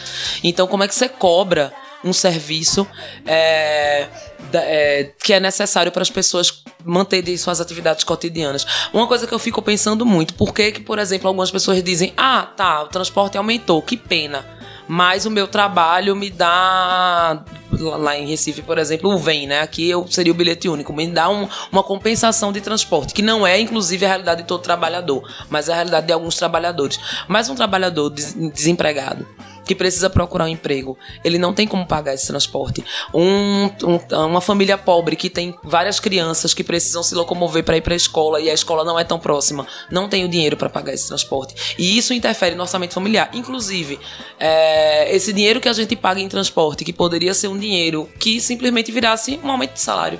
Então, 0.41 0.65
como 0.65 0.83
é 0.83 0.87
que 0.87 0.95
você 0.95 1.09
cobra 1.09 1.73
um 2.03 2.13
serviço 2.13 2.87
é, 3.25 4.07
é, 4.53 5.11
que 5.23 5.33
é 5.33 5.39
necessário 5.39 5.91
para 5.91 6.01
as 6.01 6.09
pessoas 6.09 6.63
manterem 6.83 7.37
suas 7.37 7.61
atividades 7.61 8.03
cotidianas. 8.03 8.65
Uma 8.93 9.07
coisa 9.07 9.27
que 9.27 9.33
eu 9.33 9.39
fico 9.39 9.61
pensando 9.61 10.05
muito, 10.05 10.33
por 10.33 10.53
que, 10.53 10.71
que, 10.71 10.81
por 10.81 10.99
exemplo, 10.99 11.27
algumas 11.27 11.51
pessoas 11.51 11.81
dizem: 11.83 12.13
ah, 12.17 12.47
tá, 12.55 12.83
o 12.83 12.87
transporte 12.87 13.37
aumentou, 13.37 13.81
que 13.81 13.97
pena. 13.97 14.45
Mas 14.91 15.27
o 15.27 15.29
meu 15.29 15.47
trabalho 15.47 16.15
me 16.15 16.31
dá. 16.31 17.43
Lá 17.71 18.17
em 18.17 18.25
Recife, 18.25 18.63
por 18.63 18.79
exemplo, 18.79 19.13
o 19.13 19.19
VEM, 19.19 19.45
né? 19.45 19.61
Aqui 19.61 19.87
eu 19.87 20.07
seria 20.09 20.33
o 20.33 20.35
bilhete 20.35 20.67
único. 20.67 20.91
Me 20.91 21.05
dá 21.05 21.29
um, 21.29 21.47
uma 21.71 21.83
compensação 21.83 22.51
de 22.51 22.59
transporte, 22.59 23.13
que 23.13 23.21
não 23.21 23.45
é, 23.45 23.59
inclusive, 23.59 24.03
a 24.03 24.09
realidade 24.09 24.41
de 24.41 24.47
todo 24.47 24.63
trabalhador, 24.63 25.21
mas 25.47 25.69
é 25.69 25.73
a 25.73 25.75
realidade 25.75 26.07
de 26.07 26.13
alguns 26.13 26.35
trabalhadores. 26.35 26.99
Mas 27.27 27.47
um 27.47 27.55
trabalhador 27.55 28.09
desempregado 28.09 29.27
que 29.69 29.75
precisa 29.75 30.09
procurar 30.09 30.45
um 30.45 30.47
emprego, 30.47 30.97
ele 31.23 31.37
não 31.37 31.53
tem 31.53 31.67
como 31.67 31.85
pagar 31.85 32.15
esse 32.15 32.25
transporte. 32.25 32.83
Um, 33.13 33.65
um, 33.83 34.25
uma 34.25 34.41
família 34.41 34.79
pobre 34.79 35.15
que 35.15 35.29
tem 35.29 35.53
várias 35.63 35.99
crianças 35.99 36.55
que 36.55 36.63
precisam 36.63 37.03
se 37.03 37.13
locomover 37.13 37.63
para 37.63 37.77
ir 37.77 37.81
para 37.81 37.93
a 37.93 37.95
escola 37.95 38.41
e 38.41 38.49
a 38.49 38.53
escola 38.53 38.83
não 38.83 38.97
é 38.97 39.03
tão 39.03 39.19
próxima, 39.19 39.67
não 39.91 40.09
tem 40.09 40.25
o 40.25 40.27
dinheiro 40.27 40.57
para 40.57 40.71
pagar 40.71 40.91
esse 40.91 41.07
transporte. 41.07 41.75
E 41.77 41.99
isso 41.99 42.15
interfere 42.15 42.55
no 42.55 42.63
orçamento 42.63 42.95
familiar. 42.95 43.29
Inclusive, 43.31 43.99
é, 44.39 45.15
esse 45.15 45.31
dinheiro 45.31 45.61
que 45.61 45.69
a 45.69 45.73
gente 45.73 45.95
paga 45.95 46.19
em 46.19 46.27
transporte, 46.27 46.83
que 46.83 46.91
poderia 46.91 47.35
ser 47.35 47.47
um 47.47 47.57
dinheiro 47.57 48.09
que 48.19 48.41
simplesmente 48.41 48.91
virasse 48.91 49.39
um 49.43 49.51
aumento 49.51 49.73
de 49.73 49.81
salário 49.81 50.19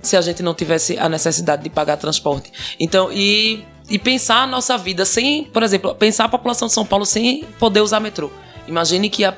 se 0.00 0.16
a 0.16 0.22
gente 0.22 0.42
não 0.42 0.54
tivesse 0.54 0.98
a 0.98 1.10
necessidade 1.10 1.62
de 1.62 1.68
pagar 1.68 1.98
transporte. 1.98 2.50
Então, 2.80 3.12
e, 3.12 3.62
e 3.88 3.98
pensar 3.98 4.42
a 4.42 4.46
nossa 4.46 4.78
vida 4.78 5.04
sem, 5.04 5.44
por 5.44 5.62
exemplo, 5.62 5.94
pensar 5.94 6.24
a 6.24 6.28
população 6.28 6.68
de 6.68 6.74
São 6.74 6.86
Paulo 6.86 7.04
sem 7.04 7.44
poder 7.58 7.82
usar 7.82 8.00
metrô. 8.00 8.30
Imagine 8.66 9.10
que 9.10 9.24
a, 9.24 9.34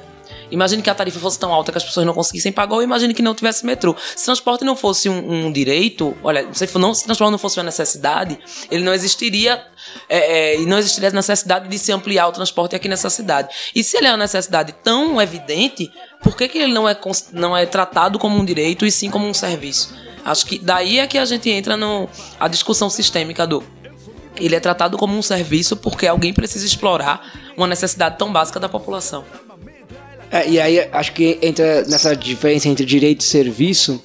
Imagine 0.50 0.82
que 0.82 0.90
a 0.90 0.94
tarifa 0.94 1.18
fosse 1.18 1.38
tão 1.38 1.52
alta 1.52 1.72
que 1.72 1.78
as 1.78 1.84
pessoas 1.84 2.06
não 2.06 2.14
conseguissem 2.14 2.52
pagar, 2.52 2.76
ou 2.76 2.82
imagine 2.82 3.12
que 3.12 3.22
não 3.22 3.34
tivesse 3.34 3.64
metrô. 3.64 3.96
Se 4.14 4.24
transporte 4.24 4.64
não 4.64 4.76
fosse 4.76 5.08
um, 5.08 5.46
um 5.46 5.52
direito, 5.52 6.16
olha, 6.22 6.46
se, 6.52 6.78
não, 6.78 6.94
se 6.94 7.04
transporte 7.04 7.30
não 7.32 7.38
fosse 7.38 7.58
uma 7.58 7.64
necessidade, 7.64 8.38
ele 8.70 8.84
não 8.84 8.92
existiria 8.92 9.64
é, 10.08 10.18
é, 10.52 10.60
e 10.60 10.66
não 10.66 10.78
existiria 10.78 11.08
a 11.08 11.12
necessidade 11.12 11.68
de 11.68 11.78
se 11.78 11.92
ampliar 11.92 12.28
o 12.28 12.32
transporte 12.32 12.76
aqui 12.76 12.88
nessa 12.88 13.10
cidade. 13.10 13.48
E 13.74 13.82
se 13.82 13.96
ele 13.96 14.06
é 14.06 14.10
uma 14.10 14.18
necessidade 14.18 14.72
tão 14.82 15.20
evidente, 15.20 15.90
por 16.22 16.36
que, 16.36 16.46
que 16.48 16.58
ele 16.58 16.72
não 16.72 16.88
é, 16.88 16.96
não 17.32 17.56
é 17.56 17.66
tratado 17.66 18.18
como 18.18 18.38
um 18.38 18.44
direito 18.44 18.86
e 18.86 18.90
sim 18.90 19.10
como 19.10 19.26
um 19.26 19.34
serviço? 19.34 19.94
Acho 20.24 20.46
que 20.46 20.58
daí 20.58 20.98
é 20.98 21.06
que 21.06 21.18
a 21.18 21.24
gente 21.24 21.50
entra 21.50 21.76
no 21.76 22.08
a 22.40 22.48
discussão 22.48 22.88
sistêmica 22.88 23.46
do 23.46 23.62
ele 24.36 24.54
é 24.54 24.60
tratado 24.60 24.96
como 24.96 25.16
um 25.16 25.22
serviço 25.22 25.76
porque 25.76 26.06
alguém 26.06 26.32
precisa 26.32 26.66
explorar 26.66 27.22
uma 27.56 27.66
necessidade 27.66 28.18
tão 28.18 28.32
básica 28.32 28.58
da 28.58 28.68
população. 28.68 29.24
É, 30.30 30.48
e 30.48 30.60
aí 30.60 30.88
acho 30.92 31.12
que 31.12 31.38
entra 31.40 31.82
nessa 31.82 32.16
diferença 32.16 32.68
entre 32.68 32.84
direito 32.84 33.20
e 33.20 33.24
serviço. 33.24 34.02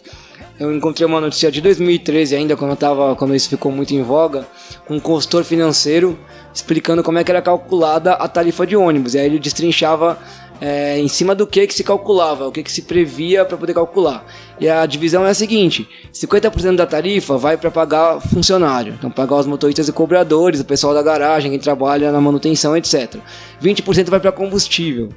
Eu 0.59 0.75
encontrei 0.75 1.07
uma 1.07 1.21
notícia 1.21 1.49
de 1.49 1.61
2013 1.61 2.35
ainda, 2.35 2.55
quando, 2.57 2.75
tava, 2.75 3.15
quando 3.15 3.33
isso 3.33 3.49
ficou 3.49 3.71
muito 3.71 3.95
em 3.95 4.03
voga, 4.03 4.45
um 4.89 4.99
consultor 4.99 5.43
financeiro 5.43 6.19
explicando 6.53 7.01
como 7.01 7.17
é 7.17 7.23
que 7.23 7.31
era 7.31 7.41
calculada 7.41 8.13
a 8.13 8.27
tarifa 8.27 8.67
de 8.67 8.75
ônibus. 8.75 9.13
E 9.13 9.19
aí 9.19 9.25
ele 9.25 9.39
destrinchava 9.39 10.19
é, 10.61 10.99
em 10.99 11.07
cima 11.07 11.33
do 11.33 11.47
que, 11.47 11.65
que 11.65 11.73
se 11.73 11.83
calculava, 11.83 12.47
o 12.47 12.51
que, 12.51 12.63
que 12.63 12.71
se 12.71 12.81
previa 12.81 13.45
para 13.45 13.57
poder 13.57 13.73
calcular. 13.73 14.25
E 14.59 14.67
a 14.67 14.85
divisão 14.85 15.25
é 15.25 15.29
a 15.29 15.33
seguinte: 15.33 15.87
50% 16.13 16.75
da 16.75 16.85
tarifa 16.85 17.37
vai 17.37 17.57
para 17.57 17.71
pagar 17.71 18.19
funcionário, 18.19 18.95
então 18.97 19.09
pagar 19.09 19.37
os 19.37 19.45
motoristas 19.45 19.87
e 19.87 19.93
cobradores, 19.93 20.59
o 20.59 20.65
pessoal 20.65 20.93
da 20.93 21.01
garagem, 21.01 21.51
quem 21.51 21.59
trabalha 21.59 22.11
na 22.11 22.19
manutenção, 22.19 22.75
etc. 22.75 23.15
20% 23.63 24.09
vai 24.09 24.19
para 24.19 24.31
combustível. 24.31 25.09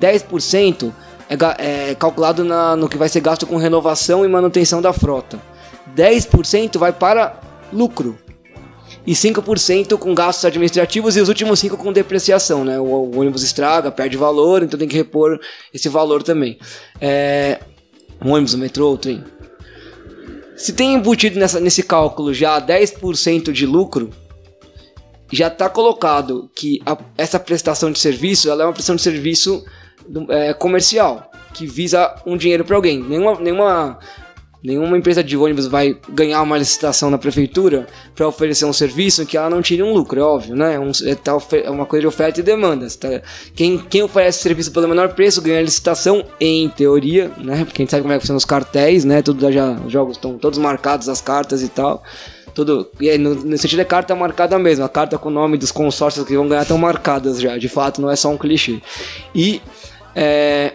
10% 0.00 0.92
é, 1.28 1.90
é 1.90 1.94
calculado 1.94 2.44
na, 2.44 2.76
no 2.76 2.88
que 2.88 2.96
vai 2.96 3.08
ser 3.08 3.20
gasto 3.20 3.46
com 3.46 3.56
renovação 3.56 4.24
e 4.24 4.28
manutenção 4.28 4.80
da 4.80 4.92
frota. 4.92 5.38
10% 5.96 6.78
vai 6.78 6.92
para 6.92 7.40
lucro, 7.72 8.18
e 9.08 9.12
5% 9.12 9.96
com 9.96 10.14
gastos 10.14 10.44
administrativos 10.44 11.16
e 11.16 11.20
os 11.22 11.30
últimos 11.30 11.62
5% 11.62 11.78
com 11.78 11.90
depreciação, 11.90 12.62
né? 12.62 12.78
O, 12.78 12.84
o, 12.84 13.18
ônibus 13.18 13.42
estraga, 13.42 13.90
perde 13.90 14.18
valor, 14.18 14.62
então 14.62 14.78
tem 14.78 14.86
que 14.86 14.94
repor 14.94 15.40
esse 15.72 15.88
valor 15.88 16.22
também. 16.22 16.58
É, 17.00 17.58
o 18.22 18.28
ônibus, 18.28 18.52
o 18.52 18.58
metrô, 18.58 18.92
o 18.92 18.98
trem. 18.98 19.24
Se 20.58 20.74
tem 20.74 20.92
embutido 20.92 21.40
nessa, 21.40 21.58
nesse 21.58 21.82
cálculo 21.82 22.34
já 22.34 22.60
10% 22.60 23.50
de 23.50 23.64
lucro, 23.64 24.10
já 25.32 25.46
está 25.46 25.70
colocado 25.70 26.50
que 26.54 26.82
a, 26.84 26.98
essa 27.16 27.40
prestação 27.40 27.90
de 27.90 27.98
serviço 27.98 28.50
ela 28.50 28.64
é 28.64 28.66
uma 28.66 28.74
prestação 28.74 28.96
de 28.96 29.00
serviço 29.00 29.64
é, 30.28 30.52
comercial, 30.52 31.30
que 31.54 31.66
visa 31.66 32.14
um 32.26 32.36
dinheiro 32.36 32.62
para 32.62 32.76
alguém. 32.76 33.02
Nenhuma, 33.02 33.40
nenhuma 33.40 33.98
Nenhuma 34.62 34.98
empresa 34.98 35.22
de 35.22 35.36
ônibus 35.36 35.68
vai 35.68 35.96
ganhar 36.08 36.42
uma 36.42 36.58
licitação 36.58 37.10
na 37.10 37.16
prefeitura 37.16 37.86
para 38.12 38.26
oferecer 38.26 38.64
um 38.64 38.72
serviço 38.72 39.24
que 39.24 39.36
ela 39.36 39.48
não 39.48 39.62
tire 39.62 39.84
um 39.84 39.92
lucro, 39.92 40.18
é 40.18 40.22
óbvio, 40.22 40.56
né? 40.56 40.74
É, 40.74 40.80
um, 40.80 40.90
é, 41.04 41.14
tá, 41.14 41.38
é 41.52 41.70
uma 41.70 41.86
coisa 41.86 42.00
de 42.00 42.06
oferta 42.08 42.40
e 42.40 42.42
demanda. 42.42 42.88
Tá? 42.98 43.22
Quem, 43.54 43.78
quem 43.78 44.02
oferece 44.02 44.40
serviço 44.40 44.72
pelo 44.72 44.88
menor 44.88 45.10
preço 45.10 45.40
ganha 45.40 45.62
licitação, 45.62 46.24
em 46.40 46.68
teoria, 46.68 47.30
né? 47.38 47.64
Porque 47.64 47.82
a 47.82 47.84
gente 47.84 47.90
sabe 47.90 48.02
como 48.02 48.12
é 48.12 48.16
que 48.16 48.22
funcionam 48.22 48.38
os 48.38 48.44
cartéis, 48.44 49.04
né? 49.04 49.22
Tudo 49.22 49.50
já, 49.52 49.70
os 49.72 49.92
jogos 49.92 50.16
estão 50.16 50.36
todos 50.36 50.58
marcados, 50.58 51.08
as 51.08 51.20
cartas 51.20 51.62
e 51.62 51.68
tal. 51.68 52.02
Tudo, 52.52 52.90
e 53.00 53.08
aí, 53.08 53.16
no, 53.16 53.36
no 53.36 53.56
sentido 53.56 53.78
é 53.78 53.84
carta 53.84 54.12
marcada 54.16 54.58
mesmo, 54.58 54.84
a 54.84 54.88
carta 54.88 55.16
com 55.16 55.28
o 55.28 55.32
nome 55.32 55.56
dos 55.56 55.70
consórcios 55.70 56.26
que 56.26 56.36
vão 56.36 56.48
ganhar 56.48 56.62
estão 56.62 56.76
marcadas 56.76 57.40
já, 57.40 57.56
de 57.56 57.68
fato, 57.68 58.02
não 58.02 58.10
é 58.10 58.16
só 58.16 58.28
um 58.28 58.36
clichê. 58.36 58.80
E. 59.32 59.62
É, 60.16 60.72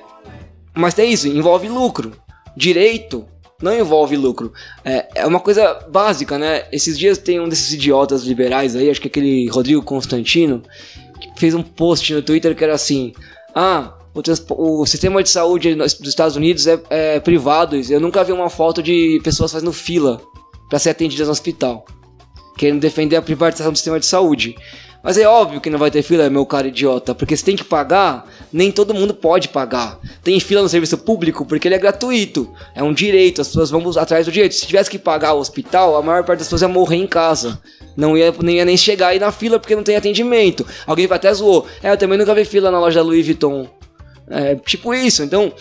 mas 0.73 0.97
é 0.97 1.03
isso, 1.03 1.27
envolve 1.27 1.67
lucro. 1.67 2.13
Direito 2.55 3.27
não 3.63 3.73
envolve 3.73 4.15
lucro. 4.17 4.51
É, 4.83 5.07
é 5.15 5.25
uma 5.25 5.39
coisa 5.39 5.73
básica, 5.89 6.37
né? 6.37 6.65
Esses 6.71 6.99
dias 6.99 7.17
tem 7.17 7.39
um 7.39 7.47
desses 7.47 7.71
idiotas 7.73 8.23
liberais 8.23 8.75
aí, 8.75 8.89
acho 8.89 9.01
que 9.01 9.07
aquele 9.07 9.47
Rodrigo 9.47 9.81
Constantino, 9.81 10.61
que 11.19 11.39
fez 11.39 11.53
um 11.53 11.63
post 11.63 12.13
no 12.13 12.21
Twitter 12.21 12.55
que 12.55 12.63
era 12.63 12.73
assim: 12.73 13.13
Ah, 13.55 13.93
o, 14.13 14.81
o 14.81 14.85
sistema 14.85 15.23
de 15.23 15.29
saúde 15.29 15.73
dos 15.75 16.07
Estados 16.07 16.35
Unidos 16.35 16.67
é, 16.67 16.79
é 16.89 17.19
privado. 17.19 17.75
Eu 17.89 17.99
nunca 17.99 18.23
vi 18.23 18.31
uma 18.33 18.49
foto 18.49 18.83
de 18.83 19.19
pessoas 19.23 19.51
fazendo 19.51 19.71
fila 19.71 20.21
para 20.69 20.77
ser 20.77 20.89
atendidas 20.89 21.27
no 21.27 21.31
hospital. 21.31 21.85
Querendo 22.57 22.81
defender 22.81 23.15
a 23.15 23.21
privatização 23.21 23.71
do 23.71 23.77
sistema 23.77 23.99
de 23.99 24.05
saúde. 24.05 24.55
Mas 25.03 25.17
é 25.17 25.27
óbvio 25.27 25.59
que 25.59 25.69
não 25.69 25.77
vai 25.77 25.91
ter 25.91 26.01
fila, 26.01 26.29
meu 26.29 26.45
cara 26.45 26.69
idiota, 26.69 27.13
porque 27.13 27.35
você 27.35 27.43
tem 27.43 27.57
que 27.57 27.63
pagar, 27.65 28.25
nem 28.53 28.71
todo 28.71 28.93
mundo 28.93 29.13
pode 29.13 29.49
pagar. 29.49 29.99
Tem 30.23 30.39
fila 30.39 30.61
no 30.61 30.69
serviço 30.69 30.97
público 30.97 31.45
porque 31.45 31.67
ele 31.67 31.75
é 31.75 31.77
gratuito, 31.77 32.49
é 32.73 32.81
um 32.81 32.93
direito, 32.93 33.41
as 33.41 33.47
pessoas 33.49 33.69
vão 33.69 33.83
atrás 33.99 34.25
do 34.25 34.31
direito. 34.31 34.55
Se 34.55 34.65
tivesse 34.65 34.89
que 34.89 34.97
pagar 34.97 35.33
o 35.33 35.39
hospital, 35.39 35.97
a 35.97 36.01
maior 36.01 36.23
parte 36.23 36.39
das 36.39 36.47
pessoas 36.47 36.61
ia 36.61 36.69
morrer 36.69 36.95
em 36.95 37.05
casa. 37.05 37.61
Não 37.97 38.17
ia, 38.17 38.33
nem 38.41 38.55
ia 38.55 38.65
nem 38.65 38.77
chegar 38.77 39.09
aí 39.09 39.19
na 39.19 39.29
fila 39.29 39.59
porque 39.59 39.75
não 39.75 39.83
tem 39.83 39.97
atendimento. 39.97 40.65
Alguém 40.87 41.05
vai 41.05 41.17
até 41.17 41.33
zoou. 41.33 41.67
É, 41.83 41.91
eu 41.91 41.97
também 41.97 42.17
nunca 42.17 42.33
vi 42.33 42.45
fila 42.45 42.71
na 42.71 42.79
loja 42.79 43.01
da 43.01 43.05
Louis 43.05 43.25
Vuitton. 43.25 43.67
É 44.29 44.55
tipo 44.55 44.93
isso, 44.93 45.21
então 45.21 45.51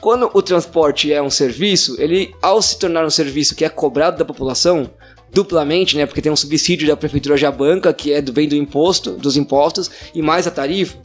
quando 0.00 0.30
o 0.32 0.42
transporte 0.42 1.12
é 1.12 1.22
um 1.22 1.30
serviço, 1.30 1.94
ele 2.00 2.34
ao 2.42 2.60
se 2.60 2.78
tornar 2.78 3.04
um 3.04 3.10
serviço 3.10 3.54
que 3.54 3.64
é 3.64 3.68
cobrado 3.68 4.18
da 4.18 4.24
população, 4.24 4.90
duplamente, 5.32 5.96
né? 5.96 6.06
Porque 6.06 6.20
tem 6.20 6.30
um 6.30 6.36
subsídio 6.36 6.88
da 6.88 6.96
prefeitura 6.96 7.36
já 7.36 7.50
banca, 7.50 7.92
que 7.92 8.12
é 8.12 8.20
do 8.20 8.32
bem 8.32 8.48
do 8.48 8.54
imposto, 8.54 9.12
dos 9.12 9.36
impostos, 9.36 9.90
e 10.14 10.22
mais 10.22 10.46
a 10.46 10.50
tarifa, 10.50 10.96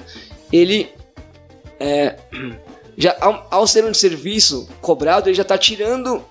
ele 0.51 0.89
é, 1.79 2.15
já 2.97 3.15
ao, 3.19 3.47
ao, 3.51 3.67
ser 3.67 3.85
um 3.85 3.93
serviço 3.93 4.67
cobrado, 4.81 5.29
ele 5.29 5.35
já 5.35 5.43
está 5.43 5.57
tirando 5.57 6.23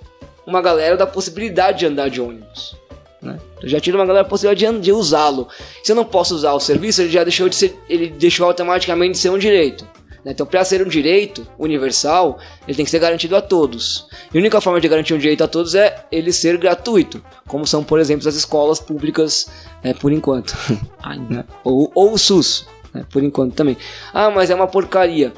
uma 0.47 0.61
galera 0.61 0.97
da 0.97 1.07
possibilidade 1.07 1.81
de 1.81 1.87
andar 1.87 2.09
de 2.09 2.21
ônibus. 2.21 2.77
Né? 3.23 3.39
Já 3.63 3.81
tira 3.81 3.97
uma 3.97 4.05
galera 4.05 4.25
da 4.25 4.29
possibilidade 4.29 4.77
de, 4.77 4.85
de 4.85 4.93
usá-lo. 4.93 5.49
Se 5.83 5.93
eu 5.93 5.97
não 5.97 6.05
posso 6.05 6.35
usar 6.35 6.53
o 6.53 6.61
serviço, 6.61 7.01
ele 7.01 7.11
já 7.11 7.25
deixou 7.25 7.49
de 7.49 7.57
ser, 7.57 7.79
ele 7.89 8.11
deixou 8.11 8.47
automaticamente 8.47 9.13
de 9.13 9.19
ser 9.19 9.31
um 9.31 9.39
direito. 9.39 9.87
Né? 10.25 10.33
Então, 10.33 10.47
para 10.47 10.65
ser 10.65 10.85
um 10.85 10.89
direito 10.89 11.47
universal, 11.59 12.39
ele 12.67 12.77
tem 12.77 12.85
que 12.85 12.91
ser 12.91 12.99
garantido 12.99 13.37
a 13.37 13.43
todos. 13.43 14.07
E 14.33 14.39
a 14.39 14.41
única 14.41 14.61
forma 14.61 14.81
de 14.81 14.89
garantir 14.89 15.15
um 15.15 15.19
direito 15.19 15.45
a 15.45 15.49
todos 15.49 15.75
é 15.75 16.05
ele 16.11 16.33
ser 16.33 16.57
gratuito, 16.57 17.23
como 17.47 17.67
são, 17.67 17.85
por 17.85 18.01
exemplo, 18.01 18.27
as 18.27 18.35
escolas 18.35 18.81
públicas, 18.81 19.49
né, 19.83 19.93
por 19.95 20.13
enquanto. 20.13 20.57
né? 21.29 21.45
ou, 21.63 21.91
ou 21.95 22.13
o 22.13 22.19
SUS, 22.19 22.67
né, 22.93 23.05
por 23.11 23.23
enquanto 23.23 23.55
também. 23.55 23.77
Ah, 24.13 24.31
mas 24.31 24.51
é 24.51 24.55
uma 24.55 24.67
porcaria. 24.67 25.33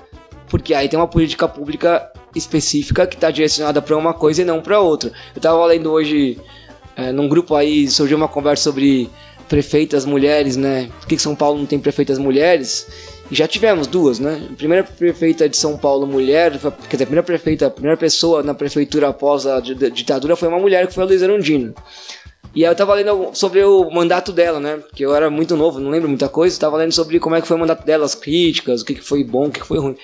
Porque 0.48 0.72
aí 0.72 0.88
tem 0.88 0.98
uma 0.98 1.08
política 1.08 1.48
pública 1.48 2.08
específica 2.34 3.06
que 3.06 3.16
está 3.16 3.30
direcionada 3.30 3.82
para 3.82 3.96
uma 3.96 4.14
coisa 4.14 4.42
e 4.42 4.44
não 4.44 4.60
para 4.60 4.78
outra. 4.78 5.10
Eu 5.34 5.38
estava 5.38 5.64
lendo 5.66 5.90
hoje, 5.90 6.38
é, 6.94 7.10
num 7.10 7.28
grupo 7.28 7.54
aí, 7.56 7.88
surgiu 7.88 8.16
uma 8.16 8.28
conversa 8.28 8.64
sobre 8.64 9.10
prefeitas 9.48 10.04
mulheres, 10.04 10.56
né? 10.56 10.88
Por 11.00 11.08
que 11.08 11.18
São 11.18 11.34
Paulo 11.34 11.58
não 11.58 11.66
tem 11.66 11.78
prefeitas 11.78 12.18
mulheres? 12.18 12.86
Já 13.30 13.48
tivemos 13.48 13.86
duas, 13.86 14.18
né? 14.18 14.48
A 14.52 14.54
primeira 14.54 14.84
prefeita 14.84 15.48
de 15.48 15.56
São 15.56 15.76
Paulo, 15.76 16.06
mulher, 16.06 16.52
quer 16.88 16.96
dizer, 16.96 17.04
a 17.04 17.06
primeira 17.06 17.22
prefeita, 17.22 17.66
a 17.66 17.70
primeira 17.70 17.96
pessoa 17.96 18.42
na 18.42 18.54
prefeitura 18.54 19.08
após 19.08 19.46
a 19.46 19.60
ditadura 19.60 20.36
foi 20.36 20.48
uma 20.48 20.58
mulher 20.58 20.86
que 20.86 20.94
foi 20.94 21.04
a 21.04 21.06
Luiz 21.06 21.22
Arundina. 21.22 21.74
E 22.54 22.64
aí 22.64 22.70
eu 22.70 22.74
tava 22.74 22.94
lendo 22.94 23.30
sobre 23.34 23.62
o 23.62 23.90
mandato 23.90 24.32
dela, 24.32 24.58
né? 24.58 24.78
Porque 24.78 25.04
eu 25.04 25.14
era 25.14 25.28
muito 25.28 25.54
novo, 25.56 25.78
não 25.78 25.90
lembro 25.90 26.08
muita 26.08 26.26
coisa. 26.26 26.58
Tava 26.58 26.78
lendo 26.78 26.92
sobre 26.92 27.20
como 27.20 27.34
é 27.34 27.40
que 27.42 27.46
foi 27.46 27.54
o 27.54 27.60
mandato 27.60 27.84
dela, 27.84 28.06
as 28.06 28.14
críticas, 28.14 28.80
o 28.80 28.84
que, 28.86 28.94
que 28.94 29.02
foi 29.02 29.22
bom, 29.22 29.48
o 29.48 29.50
que, 29.50 29.60
que 29.60 29.66
foi 29.66 29.78
ruim. 29.78 29.94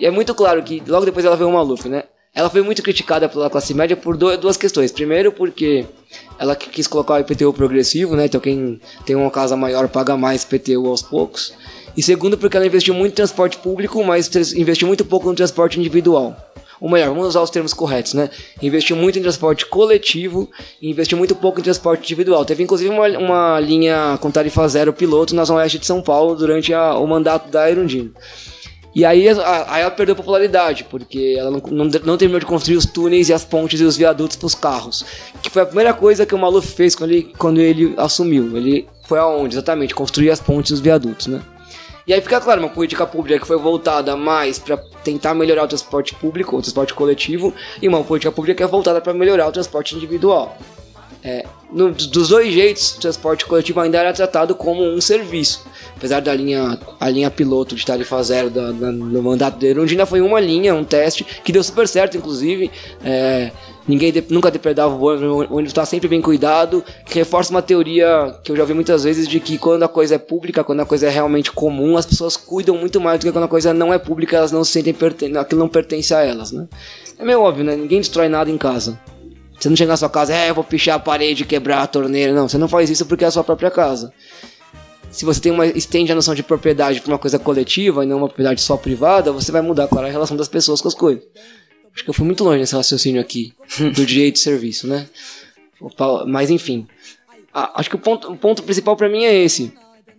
E 0.00 0.04
é 0.04 0.10
muito 0.10 0.34
claro 0.34 0.60
que 0.64 0.82
logo 0.86 1.04
depois 1.04 1.24
ela 1.24 1.36
veio 1.36 1.48
o 1.48 1.52
Maluf, 1.52 1.88
né? 1.88 2.02
Ela 2.34 2.50
foi 2.50 2.60
muito 2.60 2.82
criticada 2.82 3.28
pela 3.28 3.48
classe 3.48 3.72
média 3.72 3.96
por 3.96 4.16
duas 4.16 4.56
questões. 4.56 4.90
Primeiro, 4.90 5.30
porque 5.30 5.86
ela 6.38 6.56
quis 6.56 6.88
colocar 6.88 7.14
o 7.14 7.18
IPTU 7.20 7.52
progressivo, 7.52 8.16
né? 8.16 8.26
Então 8.26 8.40
quem 8.40 8.80
tem 9.06 9.14
uma 9.14 9.30
casa 9.30 9.56
maior 9.56 9.88
paga 9.88 10.16
mais 10.16 10.42
IPTU 10.42 10.88
aos 10.88 11.02
poucos. 11.02 11.54
E 11.96 12.02
segundo, 12.02 12.36
porque 12.36 12.56
ela 12.56 12.66
investiu 12.66 12.92
muito 12.92 13.12
em 13.12 13.16
transporte 13.16 13.56
público, 13.58 14.02
mas 14.04 14.30
investiu 14.54 14.86
muito 14.86 15.04
pouco 15.04 15.28
no 15.28 15.34
transporte 15.34 15.80
individual. 15.80 16.36
Ou 16.80 16.90
melhor, 16.90 17.08
vamos 17.08 17.28
usar 17.28 17.40
os 17.40 17.50
termos 17.50 17.72
corretos, 17.72 18.12
né? 18.12 18.28
Investiu 18.60 18.96
muito 18.96 19.18
em 19.18 19.22
transporte 19.22 19.64
coletivo 19.64 20.50
e 20.80 20.90
investiu 20.90 21.16
muito 21.16 21.34
pouco 21.34 21.58
em 21.58 21.62
transporte 21.62 22.04
individual. 22.04 22.44
Teve 22.44 22.62
inclusive 22.62 22.90
uma, 22.90 23.06
uma 23.18 23.60
linha 23.60 24.18
com 24.20 24.30
tarifa 24.30 24.68
zero 24.68 24.92
piloto 24.92 25.34
na 25.34 25.44
zona 25.44 25.60
oeste 25.60 25.78
de 25.78 25.86
São 25.86 26.02
Paulo 26.02 26.34
durante 26.34 26.74
a, 26.74 26.94
o 26.98 27.06
mandato 27.06 27.50
da 27.50 27.62
Aerundino. 27.62 28.12
E 28.94 29.04
aí, 29.04 29.28
a, 29.28 29.74
aí 29.74 29.82
ela 29.82 29.90
perdeu 29.90 30.16
popularidade, 30.16 30.84
porque 30.84 31.36
ela 31.38 31.50
não, 31.50 31.60
não, 31.70 31.84
não, 31.84 32.16
terminou 32.16 32.40
de 32.40 32.46
construir 32.46 32.76
os 32.76 32.86
túneis 32.86 33.28
e 33.28 33.32
as 33.32 33.44
pontes 33.44 33.80
e 33.80 33.84
os 33.84 33.96
viadutos 33.96 34.36
para 34.36 34.46
os 34.46 34.54
carros. 34.54 35.04
Que 35.42 35.50
foi 35.50 35.62
a 35.62 35.66
primeira 35.66 35.92
coisa 35.92 36.24
que 36.24 36.34
o 36.34 36.38
Maluf 36.38 36.66
fez 36.74 36.94
quando 36.94 37.10
ele, 37.10 37.32
quando 37.36 37.60
ele 37.60 37.94
assumiu. 37.96 38.56
Ele 38.56 38.86
foi 39.06 39.18
aonde? 39.18 39.54
Exatamente, 39.54 39.94
construir 39.94 40.30
as 40.30 40.40
pontes 40.40 40.70
e 40.70 40.74
os 40.74 40.80
viadutos, 40.80 41.26
né? 41.26 41.42
E 42.06 42.14
aí 42.14 42.20
fica 42.20 42.40
claro, 42.40 42.60
uma 42.60 42.70
política 42.70 43.04
pública 43.04 43.40
que 43.40 43.46
foi 43.46 43.58
voltada 43.58 44.16
mais 44.16 44.58
para 44.58 44.76
tentar 45.02 45.34
melhorar 45.34 45.64
o 45.64 45.68
transporte 45.68 46.14
público, 46.14 46.56
o 46.56 46.62
transporte 46.62 46.94
coletivo, 46.94 47.52
e 47.82 47.88
uma 47.88 48.04
política 48.04 48.30
pública 48.30 48.54
que 48.56 48.62
é 48.62 48.66
voltada 48.66 49.00
para 49.00 49.12
melhorar 49.12 49.48
o 49.48 49.52
transporte 49.52 49.96
individual. 49.96 50.56
é, 51.26 51.44
no, 51.72 51.90
dos 51.90 52.28
dois 52.28 52.54
jeitos, 52.54 52.92
o 52.92 53.00
transporte 53.00 53.44
coletivo 53.44 53.80
ainda 53.80 53.98
era 53.98 54.12
tratado 54.12 54.54
como 54.54 54.84
um 54.84 55.00
serviço. 55.00 55.66
Apesar 55.96 56.20
da 56.20 56.32
linha, 56.32 56.78
a 57.00 57.08
linha 57.10 57.28
piloto 57.28 57.74
de 57.74 57.84
Tarifa 57.84 58.22
Zero 58.22 58.48
da, 58.48 58.70
da, 58.70 58.92
no 58.92 59.22
mandato 59.22 59.58
dele, 59.58 59.80
onde 59.80 59.94
ainda 59.94 60.06
foi 60.06 60.20
uma 60.20 60.38
linha, 60.38 60.72
um 60.72 60.84
teste, 60.84 61.24
que 61.42 61.50
deu 61.50 61.64
super 61.64 61.88
certo, 61.88 62.16
inclusive. 62.16 62.70
É, 63.04 63.50
ninguém 63.86 64.12
de, 64.12 64.24
nunca 64.28 64.50
depredava 64.50 64.94
o 64.94 65.02
ônibus, 65.02 65.28
o 65.28 65.54
ônibus 65.54 65.70
está 65.70 65.84
sempre 65.84 66.08
bem 66.08 66.20
cuidado, 66.20 66.84
que 67.04 67.18
reforça 67.18 67.50
uma 67.50 67.62
teoria 67.62 68.34
que 68.42 68.52
eu 68.52 68.56
já 68.56 68.64
vi 68.64 68.74
muitas 68.74 69.04
vezes 69.04 69.28
de 69.28 69.40
que 69.40 69.58
quando 69.58 69.82
a 69.82 69.88
coisa 69.88 70.16
é 70.16 70.18
pública, 70.18 70.64
quando 70.64 70.80
a 70.80 70.86
coisa 70.86 71.06
é 71.06 71.10
realmente 71.10 71.52
comum, 71.52 71.96
as 71.96 72.06
pessoas 72.06 72.36
cuidam 72.36 72.76
muito 72.76 73.00
mais 73.00 73.18
do 73.18 73.26
que 73.26 73.32
quando 73.32 73.44
a 73.44 73.48
coisa 73.48 73.72
não 73.72 73.92
é 73.92 73.98
pública, 73.98 74.36
elas 74.36 74.52
não 74.52 74.64
se 74.64 74.72
sentem 74.72 74.94
aquilo 75.38 75.60
não 75.60 75.68
pertence 75.68 76.14
a 76.14 76.22
elas, 76.22 76.52
né? 76.52 76.66
É 77.18 77.24
meio 77.24 77.40
óbvio, 77.40 77.64
né? 77.64 77.74
Ninguém 77.76 78.00
destrói 78.00 78.28
nada 78.28 78.50
em 78.50 78.58
casa. 78.58 79.00
Você 79.58 79.68
não 79.70 79.76
chega 79.76 79.92
na 79.92 79.96
sua 79.96 80.10
casa, 80.10 80.34
é, 80.34 80.50
eu 80.50 80.54
vou 80.54 80.64
pichar 80.64 80.96
a 80.96 80.98
parede, 80.98 81.44
quebrar 81.44 81.82
a 81.82 81.86
torneira. 81.86 82.32
Não, 82.32 82.48
você 82.48 82.58
não 82.58 82.68
faz 82.68 82.90
isso 82.90 83.06
porque 83.06 83.24
é 83.24 83.28
a 83.28 83.30
sua 83.30 83.42
própria 83.42 83.70
casa. 83.70 84.12
Se 85.10 85.24
você 85.24 85.40
tem 85.40 85.50
uma 85.50 85.66
estende 85.66 86.12
a 86.12 86.14
noção 86.14 86.34
de 86.34 86.42
propriedade 86.42 87.00
para 87.00 87.10
uma 87.10 87.18
coisa 87.18 87.38
coletiva 87.38 88.04
e 88.04 88.06
não 88.06 88.18
uma 88.18 88.26
propriedade 88.26 88.60
só 88.60 88.76
privada, 88.76 89.32
você 89.32 89.50
vai 89.50 89.62
mudar, 89.62 89.88
claro, 89.88 90.06
a 90.06 90.10
relação 90.10 90.36
das 90.36 90.48
pessoas 90.48 90.82
com 90.82 90.88
as 90.88 90.94
coisas. 90.94 91.24
Acho 91.96 92.04
que 92.04 92.10
eu 92.10 92.14
fui 92.14 92.26
muito 92.26 92.44
longe 92.44 92.58
nesse 92.58 92.76
raciocínio 92.76 93.22
aqui 93.22 93.54
do 93.96 94.04
direito 94.04 94.34
de 94.34 94.40
serviço, 94.40 94.86
né? 94.86 95.08
Mas 96.26 96.50
enfim, 96.50 96.86
acho 97.52 97.88
que 97.88 97.96
o 97.96 97.98
ponto, 97.98 98.30
o 98.30 98.36
ponto 98.36 98.62
principal 98.62 98.94
para 98.96 99.08
mim 99.08 99.24
é 99.24 99.34
esse. 99.34 99.72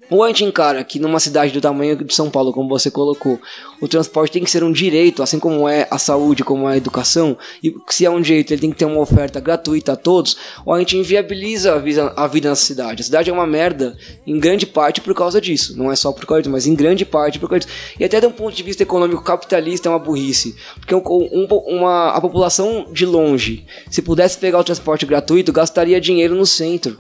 Ou 0.10 0.24
a 0.24 0.28
gente 0.28 0.46
encara 0.46 0.84
que 0.84 1.00
numa 1.00 1.20
cidade 1.20 1.52
do 1.52 1.60
tamanho 1.60 1.96
de 1.98 2.14
São 2.14 2.30
Paulo, 2.30 2.54
como 2.54 2.70
você 2.70 2.90
colocou, 2.90 3.40
o 3.82 3.88
transporte 3.88 4.32
tem 4.32 4.44
que 4.44 4.50
ser 4.50 4.64
um 4.64 4.72
direito, 4.72 5.22
assim 5.22 5.38
como 5.38 5.68
é 5.68 5.88
a 5.92 5.98
saúde, 5.98 6.44
como 6.44 6.68
é 6.70 6.74
a 6.74 6.78
educação, 6.78 7.38
e 7.62 7.76
se 7.90 8.06
é 8.06 8.10
um 8.10 8.22
direito, 8.22 8.52
ele 8.52 8.62
tem 8.62 8.72
que 8.72 8.78
ter 8.78 8.86
uma 8.86 9.02
oferta 9.02 9.40
gratuita 9.40 9.94
a 9.94 9.96
todos, 9.96 10.38
ou 10.66 10.74
a 10.74 10.80
gente 10.80 10.98
inviabiliza 10.98 11.74
a 11.74 11.78
vida, 11.78 12.14
a 12.16 12.28
vida 12.28 12.50
na 12.50 12.56
cidade. 12.56 13.02
A 13.02 13.06
cidade 13.06 13.30
é 13.30 13.34
uma 13.34 13.46
merda, 13.46 13.98
em 14.26 14.40
grande 14.40 14.66
parte 14.66 15.02
por 15.02 15.14
causa 15.14 15.42
disso. 15.42 15.78
Não 15.78 15.92
é 15.92 15.96
só 15.96 16.12
por 16.12 16.26
causa 16.26 16.42
disso, 16.42 16.52
mas 16.52 16.66
em 16.66 16.74
grande 16.74 17.06
parte 17.06 17.38
por 17.38 17.50
causa 17.50 17.66
disso. 17.66 17.74
E 18.00 18.06
até 18.06 18.22
de 18.22 18.28
um 18.28 18.32
ponto 18.32 18.56
de 18.56 18.64
vista 18.64 18.84
econômico 18.84 19.24
capitalista 19.24 19.90
é 19.90 19.92
uma 19.92 20.00
burrice. 20.00 20.56
Porque 20.80 20.96
um, 20.96 21.02
um, 21.06 21.48
uma, 21.68 22.12
a 22.12 22.22
população 22.22 22.88
de 22.92 23.06
longe, 23.06 23.66
se 23.92 24.02
pudesse 24.02 24.38
pegar 24.38 24.60
o 24.60 24.64
transporte 24.64 25.06
gratuito, 25.06 25.52
gastaria 25.52 26.00
dinheiro 26.00 26.34
no 26.36 26.46
centro. 26.46 26.98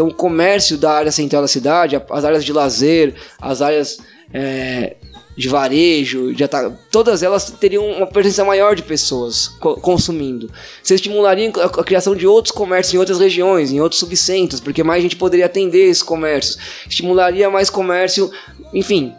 Então, 0.00 0.08
o 0.08 0.14
comércio 0.14 0.78
da 0.78 0.92
área 0.92 1.12
central 1.12 1.42
da 1.42 1.48
cidade, 1.48 2.02
as 2.08 2.24
áreas 2.24 2.42
de 2.42 2.54
lazer, 2.54 3.14
as 3.38 3.60
áreas 3.60 3.98
é, 4.32 4.96
de 5.36 5.46
varejo, 5.46 6.34
de 6.34 6.42
todas 6.90 7.22
elas 7.22 7.50
teriam 7.50 7.84
uma 7.84 8.06
presença 8.06 8.42
maior 8.42 8.74
de 8.74 8.82
pessoas 8.82 9.48
co 9.48 9.74
consumindo. 9.74 10.50
Você 10.82 10.94
estimularia 10.94 11.52
a, 11.54 11.66
a, 11.66 11.84
criação 11.84 12.16
de 12.16 12.26
outros 12.26 12.50
comércios 12.50 12.94
em 12.94 12.96
outras 12.96 13.18
regiões, 13.18 13.72
em 13.72 13.80
outros 13.82 14.00
subcentros, 14.00 14.58
porque 14.58 14.82
mais 14.82 15.02
gente 15.02 15.16
poderia 15.16 15.44
atender 15.44 15.90
esses 15.90 16.02
comércios. 16.02 16.56
Estimularia 16.88 17.50
mais 17.50 17.68
comércio, 17.68 18.30
enfim. 18.72 19.12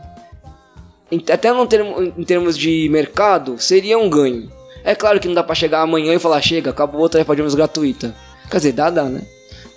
Até 1.32 1.54
termo, 1.68 2.02
em 2.18 2.24
termos 2.24 2.58
de 2.58 2.90
mercado, 2.90 3.56
seria 3.60 4.00
um 4.00 4.10
ganho. 4.10 4.52
É 4.84 4.96
claro 4.96 5.20
que 5.20 5.28
não 5.28 5.36
dá 5.36 5.44
para 5.44 5.54
chegar 5.54 5.82
amanhã 5.82 6.16
e 6.16 6.18
falar, 6.18 6.42
chega, 6.42 6.72
acabou 6.72 7.06
a 7.06 7.10
tarefa 7.10 7.36
de 7.36 7.56
gratuita. 7.56 8.16
Quer 8.50 8.58
dizer, 8.58 8.72
dá, 8.72 8.90
dá, 8.90 9.04
né? 9.04 9.22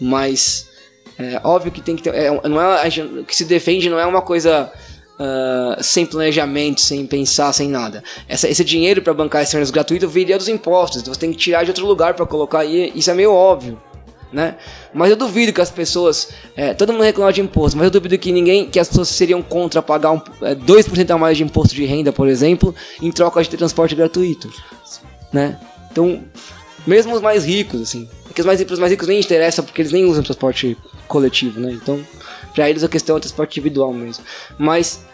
Mas 0.00 0.72
é 1.18 1.40
óbvio 1.44 1.70
que 1.70 1.80
tem 1.80 1.96
que 1.96 2.02
ter. 2.02 2.14
É, 2.14 2.48
não 2.48 2.60
é, 2.60 2.88
o 3.20 3.24
que 3.24 3.36
se 3.36 3.44
defende 3.44 3.88
não 3.88 3.98
é 3.98 4.06
uma 4.06 4.22
coisa 4.22 4.70
uh, 5.14 5.82
sem 5.82 6.04
planejamento, 6.04 6.80
sem 6.80 7.06
pensar, 7.06 7.52
sem 7.52 7.68
nada. 7.68 8.02
Essa, 8.28 8.48
esse 8.48 8.64
dinheiro 8.64 9.02
para 9.02 9.14
bancar 9.14 9.42
esse 9.42 9.52
serviço 9.52 9.72
gratuito 9.72 10.08
viria 10.08 10.36
dos 10.36 10.48
impostos. 10.48 11.00
Então 11.00 11.14
você 11.14 11.20
tem 11.20 11.30
que 11.30 11.38
tirar 11.38 11.64
de 11.64 11.70
outro 11.70 11.86
lugar 11.86 12.14
para 12.14 12.26
colocar 12.26 12.60
aí. 12.60 12.92
Isso 12.94 13.10
é 13.10 13.14
meio 13.14 13.32
óbvio. 13.32 13.80
Né? 14.32 14.56
Mas 14.92 15.10
eu 15.10 15.16
duvido 15.16 15.52
que 15.52 15.60
as 15.60 15.70
pessoas. 15.70 16.30
É, 16.56 16.74
todo 16.74 16.92
mundo 16.92 17.04
reclama 17.04 17.32
de 17.32 17.40
imposto, 17.40 17.76
mas 17.76 17.84
eu 17.84 17.90
duvido 17.90 18.18
que 18.18 18.32
ninguém. 18.32 18.68
que 18.68 18.80
as 18.80 18.88
pessoas 18.88 19.08
seriam 19.08 19.40
contra 19.40 19.80
pagar 19.80 20.10
um, 20.10 20.20
é, 20.42 20.56
2% 20.56 21.10
a 21.10 21.18
mais 21.18 21.36
de 21.36 21.44
imposto 21.44 21.72
de 21.74 21.84
renda, 21.84 22.12
por 22.12 22.26
exemplo, 22.26 22.74
em 23.00 23.12
troca 23.12 23.40
de 23.40 23.48
ter 23.48 23.56
transporte 23.56 23.94
gratuito. 23.94 24.50
Né? 25.32 25.56
Então, 25.92 26.24
mesmo 26.84 27.14
os 27.14 27.20
mais 27.20 27.44
ricos, 27.44 27.80
assim. 27.80 28.08
Porque 28.34 28.40
os 28.40 28.46
mais, 28.46 28.60
os 28.60 28.78
mais 28.80 28.90
ricos 28.90 29.06
nem 29.06 29.20
interessam 29.20 29.64
porque 29.64 29.80
eles 29.80 29.92
nem 29.92 30.04
usam 30.04 30.20
transporte 30.20 30.76
coletivo, 31.06 31.60
né? 31.60 31.70
Então, 31.70 32.04
para 32.52 32.68
eles 32.68 32.82
a 32.82 32.88
questão 32.88 33.16
é 33.16 33.20
transporte 33.20 33.60
individual 33.60 33.92
mesmo. 33.92 34.24
Mas, 34.58 35.04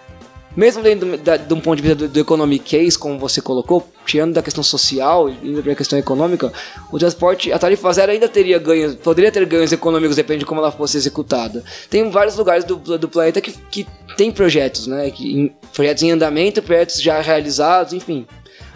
mesmo 0.56 0.83
dentro 0.83 1.06
de 1.18 1.54
um 1.54 1.61
ponto 1.61 1.76
de 1.76 1.83
vista 1.83 1.96
do, 1.96 2.09
do 2.09 2.18
economic 2.18 2.64
case, 2.64 2.98
como 2.98 3.18
você 3.18 3.42
colocou, 3.42 3.87
tirando 4.06 4.33
da 4.33 4.40
questão 4.40 4.64
social 4.64 5.28
e 5.28 5.35
indo 5.50 5.62
para 5.62 5.72
a 5.72 5.76
questão 5.76 5.98
econômica, 5.98 6.50
o 6.90 6.98
transporte, 6.98 7.52
a 7.52 7.59
tarifa 7.59 7.92
zero 7.92 8.11
ainda 8.11 8.26
teria 8.26 8.59
ganhos, 8.59 8.94
poderia 8.94 9.30
ter 9.30 9.44
ganhos 9.44 9.70
econômicos, 9.70 10.16
depende 10.16 10.38
de 10.38 10.46
como 10.46 10.62
ela 10.62 10.72
fosse 10.72 10.96
executada. 10.96 11.62
Tem 11.90 12.09
vários 12.11 12.37
lugares 12.37 12.64
do, 12.64 12.76
do 12.76 13.06
planeta 13.06 13.42
que, 13.42 13.52
que 13.52 13.87
tem 14.16 14.33
projetos, 14.33 14.87
né? 14.87 15.11
Que, 15.11 15.30
em, 15.30 15.54
projetos 15.74 16.02
em 16.02 16.11
andamento, 16.11 16.62
projetos 16.62 17.02
já 17.02 17.20
realizados, 17.20 17.92
enfim. 17.92 18.26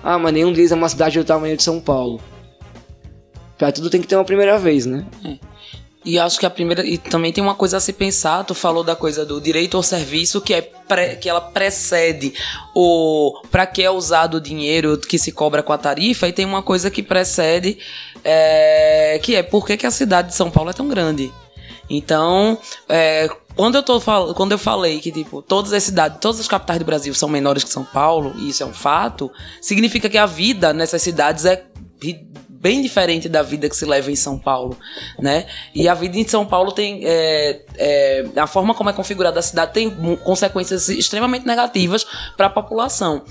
Ah, 0.02 0.18
mas 0.18 0.34
nenhum 0.34 0.52
deles 0.52 0.70
é 0.70 0.74
uma 0.74 0.90
cidade 0.90 1.18
do 1.18 1.24
tamanho 1.24 1.56
de 1.56 1.62
São 1.62 1.80
Paulo. 1.80 2.20
Pra 3.58 3.72
tudo 3.72 3.90
tem 3.90 4.00
que 4.00 4.06
ter 4.06 4.16
uma 4.16 4.24
primeira 4.24 4.58
vez, 4.58 4.86
né? 4.86 5.06
É. 5.24 5.38
E 6.04 6.18
acho 6.18 6.38
que 6.38 6.44
a 6.44 6.50
primeira. 6.50 6.84
E 6.84 6.98
também 6.98 7.32
tem 7.32 7.42
uma 7.42 7.54
coisa 7.54 7.78
a 7.78 7.80
se 7.80 7.92
pensar, 7.92 8.44
tu 8.44 8.54
falou 8.54 8.84
da 8.84 8.94
coisa 8.94 9.24
do 9.24 9.40
direito 9.40 9.76
ao 9.76 9.82
serviço, 9.82 10.40
que 10.40 10.52
é 10.52 10.60
pré, 10.60 11.16
que 11.16 11.30
ela 11.30 11.40
precede 11.40 12.34
o 12.74 13.40
para 13.50 13.66
que 13.66 13.82
é 13.82 13.90
usado 13.90 14.34
o 14.34 14.40
dinheiro 14.40 14.98
que 14.98 15.18
se 15.18 15.32
cobra 15.32 15.62
com 15.62 15.72
a 15.72 15.78
tarifa, 15.78 16.28
e 16.28 16.32
tem 16.32 16.44
uma 16.44 16.62
coisa 16.62 16.90
que 16.90 17.02
precede, 17.02 17.78
é, 18.22 19.18
que 19.22 19.34
é 19.34 19.42
por 19.42 19.64
que, 19.64 19.86
a 19.86 19.90
cidade 19.90 20.28
de 20.28 20.34
São 20.34 20.50
Paulo 20.50 20.68
é 20.68 20.74
tão 20.74 20.88
grande. 20.88 21.32
Então, 21.88 22.58
é, 22.86 23.28
quando 23.56 23.76
eu, 23.76 23.82
tô, 23.82 23.98
quando 24.34 24.52
eu 24.52 24.58
falei 24.58 25.00
que, 25.00 25.10
tipo, 25.10 25.40
todas 25.40 25.72
as 25.72 25.82
cidades, 25.82 26.18
todas 26.20 26.38
as 26.40 26.48
capitais 26.48 26.78
do 26.78 26.84
Brasil 26.84 27.14
são 27.14 27.28
menores 27.30 27.64
que 27.64 27.70
São 27.70 27.84
Paulo, 27.84 28.34
e 28.38 28.50
isso 28.50 28.62
é 28.62 28.66
um 28.66 28.74
fato, 28.74 29.30
significa 29.60 30.10
que 30.10 30.18
a 30.18 30.26
vida 30.26 30.74
nessas 30.74 31.00
cidades 31.00 31.46
é 31.46 31.64
bem 32.64 32.80
diferente 32.80 33.28
da 33.28 33.42
vida 33.42 33.68
que 33.68 33.76
se 33.76 33.84
leva 33.84 34.10
em 34.10 34.16
São 34.16 34.38
Paulo, 34.38 34.78
né? 35.18 35.46
E 35.74 35.86
a 35.86 35.92
vida 35.92 36.16
em 36.16 36.26
São 36.26 36.46
Paulo 36.46 36.72
tem 36.72 37.02
é, 37.04 37.60
é, 37.76 38.24
a 38.36 38.46
forma 38.46 38.72
como 38.72 38.88
é 38.88 38.92
configurada 38.94 39.38
a 39.38 39.42
cidade 39.42 39.74
tem 39.74 39.90
consequências 40.24 40.88
extremamente 40.88 41.46
negativas 41.46 42.06
para 42.38 42.46
a 42.46 42.50
população. 42.50 43.22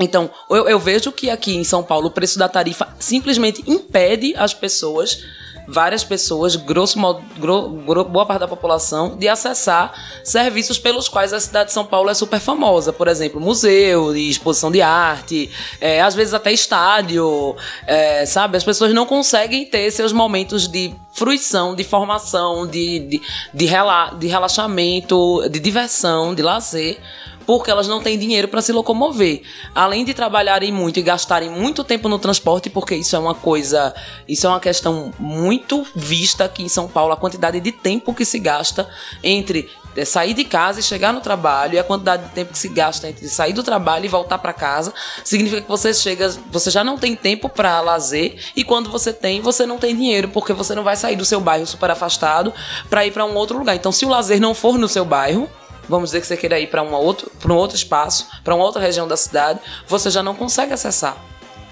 Então, 0.00 0.28
eu, 0.50 0.68
eu 0.68 0.80
vejo 0.80 1.12
que 1.12 1.30
aqui 1.30 1.54
em 1.54 1.62
São 1.62 1.80
Paulo 1.80 2.08
o 2.08 2.10
preço 2.10 2.40
da 2.40 2.48
tarifa 2.48 2.88
simplesmente 2.98 3.62
impede 3.70 4.34
as 4.36 4.52
pessoas 4.52 5.22
várias 5.66 6.04
pessoas, 6.04 6.56
grosso 6.56 6.98
modo, 6.98 7.22
gro, 7.38 7.68
gro, 7.86 8.04
boa 8.04 8.24
parte 8.24 8.40
da 8.40 8.48
população, 8.48 9.16
de 9.16 9.28
acessar 9.28 9.92
serviços 10.22 10.78
pelos 10.78 11.08
quais 11.08 11.32
a 11.32 11.40
cidade 11.40 11.68
de 11.68 11.72
São 11.72 11.84
Paulo 11.84 12.10
é 12.10 12.14
super 12.14 12.40
famosa. 12.40 12.92
Por 12.92 13.08
exemplo, 13.08 13.40
museu, 13.40 14.14
exposição 14.16 14.70
de 14.70 14.80
arte, 14.80 15.50
é, 15.80 16.00
às 16.00 16.14
vezes 16.14 16.34
até 16.34 16.52
estádio, 16.52 17.56
é, 17.86 18.24
sabe? 18.26 18.56
As 18.56 18.64
pessoas 18.64 18.92
não 18.94 19.06
conseguem 19.06 19.64
ter 19.66 19.90
seus 19.90 20.12
momentos 20.12 20.68
de 20.68 20.94
fruição, 21.12 21.74
de 21.74 21.82
formação, 21.82 22.66
de, 22.66 23.00
de, 23.00 23.22
de, 23.52 23.66
rela, 23.66 24.10
de 24.10 24.26
relaxamento, 24.26 25.48
de 25.48 25.58
diversão, 25.58 26.34
de 26.34 26.42
lazer 26.42 26.98
porque 27.46 27.70
elas 27.70 27.86
não 27.86 28.02
têm 28.02 28.18
dinheiro 28.18 28.48
para 28.48 28.60
se 28.60 28.72
locomover. 28.72 29.42
Além 29.74 30.04
de 30.04 30.12
trabalharem 30.12 30.72
muito 30.72 30.98
e 30.98 31.02
gastarem 31.02 31.48
muito 31.48 31.84
tempo 31.84 32.08
no 32.08 32.18
transporte, 32.18 32.68
porque 32.68 32.96
isso 32.96 33.14
é 33.14 33.18
uma 33.18 33.34
coisa, 33.34 33.94
isso 34.28 34.46
é 34.46 34.50
uma 34.50 34.60
questão 34.60 35.12
muito 35.18 35.86
vista 35.94 36.44
aqui 36.44 36.62
em 36.62 36.68
São 36.68 36.88
Paulo, 36.88 37.12
a 37.12 37.16
quantidade 37.16 37.60
de 37.60 37.72
tempo 37.72 38.12
que 38.12 38.24
se 38.24 38.38
gasta 38.38 38.88
entre 39.22 39.70
é, 39.96 40.04
sair 40.04 40.34
de 40.34 40.44
casa 40.44 40.78
e 40.78 40.82
chegar 40.82 41.12
no 41.12 41.20
trabalho 41.20 41.74
e 41.74 41.78
a 41.78 41.84
quantidade 41.84 42.24
de 42.24 42.30
tempo 42.30 42.52
que 42.52 42.58
se 42.58 42.68
gasta 42.68 43.08
entre 43.08 43.26
sair 43.28 43.54
do 43.54 43.62
trabalho 43.62 44.04
e 44.04 44.08
voltar 44.08 44.36
para 44.38 44.52
casa 44.52 44.92
significa 45.24 45.62
que 45.62 45.68
você 45.68 45.94
chega, 45.94 46.28
você 46.50 46.70
já 46.70 46.84
não 46.84 46.98
tem 46.98 47.16
tempo 47.16 47.48
para 47.48 47.80
lazer 47.80 48.36
e 48.54 48.62
quando 48.62 48.90
você 48.90 49.12
tem, 49.12 49.40
você 49.40 49.64
não 49.64 49.78
tem 49.78 49.96
dinheiro 49.96 50.28
porque 50.28 50.52
você 50.52 50.74
não 50.74 50.84
vai 50.84 50.96
sair 50.96 51.16
do 51.16 51.24
seu 51.24 51.40
bairro 51.40 51.66
super 51.66 51.90
afastado 51.90 52.52
para 52.90 53.06
ir 53.06 53.10
para 53.10 53.24
um 53.24 53.34
outro 53.34 53.58
lugar. 53.58 53.74
Então, 53.74 53.90
se 53.90 54.04
o 54.04 54.08
lazer 54.08 54.38
não 54.38 54.54
for 54.54 54.76
no 54.76 54.88
seu 54.88 55.04
bairro, 55.04 55.48
vamos 55.88 56.10
dizer 56.10 56.20
que 56.20 56.26
você 56.26 56.36
queira 56.36 56.58
ir 56.58 56.68
para 56.68 56.82
um 56.82 56.92
outro, 56.94 57.30
para 57.38 57.52
um 57.52 57.56
outro 57.56 57.76
espaço, 57.76 58.28
para 58.44 58.54
uma 58.54 58.64
outra 58.64 58.80
região 58.80 59.06
da 59.06 59.16
cidade, 59.16 59.60
você 59.86 60.10
já 60.10 60.22
não 60.22 60.34
consegue 60.34 60.72
acessar. 60.72 61.16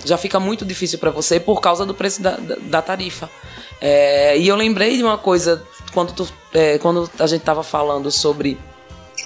Já 0.05 0.19
fica 0.19 0.39
muito 0.39 0.65
difícil 0.65 0.99
para 0.99 1.11
você 1.11 1.41
por 1.41 1.61
causa 1.61 1.87
do 1.87 1.95
preço 1.95 2.21
da, 2.21 2.37
da, 2.37 2.83
tarifa. 2.83 3.31
É, 3.81 4.37
e 4.37 4.47
eu 4.47 4.57
lembrei 4.57 4.97
de 4.97 5.03
uma 5.03 5.17
coisa 5.17 5.63
quando, 5.93 6.13
tu, 6.13 6.29
é, 6.53 6.79
quando 6.79 7.11
a 7.19 7.27
gente 7.27 7.41
estava 7.41 7.63
falando 7.63 8.11
sobre 8.11 8.59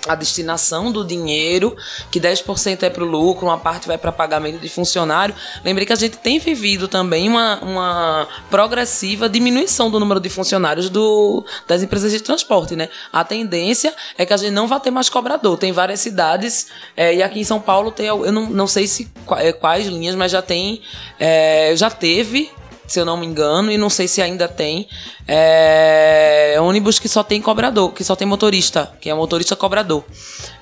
a 0.09 0.15
destinação 0.15 0.91
do 0.91 1.05
dinheiro, 1.05 1.77
que 2.11 2.19
10% 2.19 2.83
é 2.83 2.91
para 2.91 3.05
o 3.05 3.07
lucro, 3.07 3.47
uma 3.47 3.59
parte 3.59 3.87
vai 3.87 3.99
para 3.99 4.11
pagamento 4.11 4.59
de 4.59 4.69
funcionário. 4.69 5.35
Lembrei 5.63 5.87
que 5.87 5.93
a 5.93 5.97
gente 5.97 6.17
tem 6.17 6.39
vivido 6.39 6.89
também 6.89 7.29
uma, 7.29 7.61
uma 7.61 8.29
progressiva 8.51 9.29
diminuição 9.29 9.91
do 9.91 10.01
número 10.01 10.19
de 10.19 10.29
funcionários 10.29 10.89
do, 10.89 11.45
das 11.67 11.83
empresas 11.83 12.11
de 12.11 12.21
transporte, 12.21 12.75
né? 12.75 12.89
A 13.13 13.23
tendência 13.23 13.95
é 14.17 14.25
que 14.25 14.33
a 14.33 14.37
gente 14.37 14.53
não 14.53 14.67
vai 14.67 14.81
ter 14.81 14.91
mais 14.91 15.09
cobrador. 15.09 15.59
Tem 15.59 15.71
várias 15.71 16.01
cidades, 16.01 16.69
é, 16.97 17.15
e 17.15 17.23
aqui 17.23 17.41
em 17.41 17.45
São 17.45 17.61
Paulo 17.61 17.91
tem, 17.91 18.07
eu 18.07 18.33
não, 18.33 18.49
não 18.49 18.67
sei 18.67 18.87
se 18.87 19.11
é, 19.37 19.53
quais 19.53 19.87
linhas, 19.87 20.15
mas 20.15 20.33
já 20.33 20.41
tem, 20.41 20.81
é, 21.21 21.75
já 21.77 21.91
teve 21.91 22.51
se 22.89 22.99
eu 22.99 23.05
não 23.05 23.17
me 23.17 23.27
engano, 23.27 23.71
e 23.71 23.77
não 23.77 23.91
sei 23.91 24.09
se 24.09 24.23
ainda 24.23 24.49
tem, 24.49 24.89
é, 25.27 26.57
ônibus 26.59 26.99
que 26.99 27.09
só 27.09 27.23
tem 27.23 27.41
cobrador, 27.41 27.93
que 27.93 28.03
só 28.03 28.17
tem 28.17 28.27
motorista, 28.27 28.91
que 29.01 29.11
é 29.11 29.15
motorista 29.15 29.55
cobrador. 29.55 30.03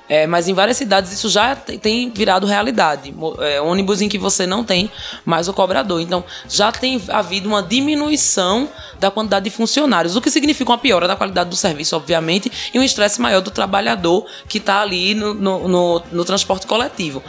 É, 0.09 0.25
mas 0.25 0.47
em 0.47 0.53
várias 0.53 0.77
cidades 0.77 1.11
isso 1.11 1.29
já 1.29 1.55
tem 1.55 2.09
virado 2.09 2.47
realidade. 2.47 3.13
É, 3.39 3.59
ônibus 3.61 4.01
em 4.01 4.07
que 4.07 4.17
você 4.17 4.45
não 4.45 4.63
tem 4.63 4.89
mais 5.25 5.47
o 5.47 5.53
cobrador. 5.53 5.99
Então 5.99 6.23
já 6.49 6.71
tem 6.71 7.01
havido 7.09 7.49
uma 7.49 7.61
diminuição 7.61 8.69
da 8.99 9.11
quantidade 9.11 9.45
de 9.45 9.49
funcionários, 9.49 10.15
o 10.15 10.21
que 10.21 10.31
significa 10.31 10.71
uma 10.71 10.77
piora 10.77 11.07
da 11.07 11.15
qualidade 11.15 11.49
do 11.49 11.55
serviço, 11.55 11.95
obviamente, 11.95 12.51
e 12.73 12.79
um 12.79 12.83
estresse 12.83 13.19
maior 13.19 13.41
do 13.41 13.51
trabalhador 13.51 14.25
que 14.47 14.57
está 14.59 14.81
ali 14.81 15.13
no, 15.13 15.33
no, 15.33 15.67
no, 15.67 16.03
no 16.11 16.25
transporte 16.25 16.65
coletivo. 16.65 17.21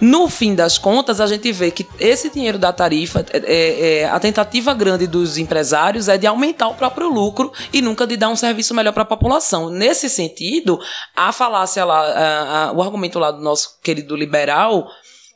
No 0.00 0.28
fim 0.28 0.54
das 0.54 0.76
contas, 0.76 1.20
a 1.20 1.26
gente 1.26 1.50
vê 1.52 1.70
que 1.70 1.86
esse 1.98 2.28
dinheiro 2.28 2.58
da 2.58 2.72
tarifa, 2.72 3.24
é, 3.32 3.38
é, 3.38 4.00
é, 4.00 4.04
a 4.04 4.20
tentativa 4.20 4.74
grande 4.74 5.06
dos 5.06 5.38
empresários 5.38 6.08
é 6.08 6.18
de 6.18 6.26
aumentar 6.26 6.68
o 6.68 6.74
próprio 6.74 7.08
lucro 7.08 7.50
e 7.72 7.80
nunca 7.80 8.06
de 8.06 8.16
dar 8.16 8.28
um 8.28 8.36
serviço 8.36 8.74
melhor 8.74 8.92
para 8.92 9.04
a 9.04 9.06
população. 9.06 9.70
Nesse 9.70 10.10
sentido, 10.10 10.78
a 11.14 11.32
falácia 11.32 11.84
lá, 11.84 12.00
a, 12.00 12.68
a, 12.68 12.72
o 12.72 12.82
argumento 12.82 13.18
lá 13.18 13.30
do 13.30 13.40
nosso 13.40 13.80
querido 13.82 14.14
liberal 14.14 14.86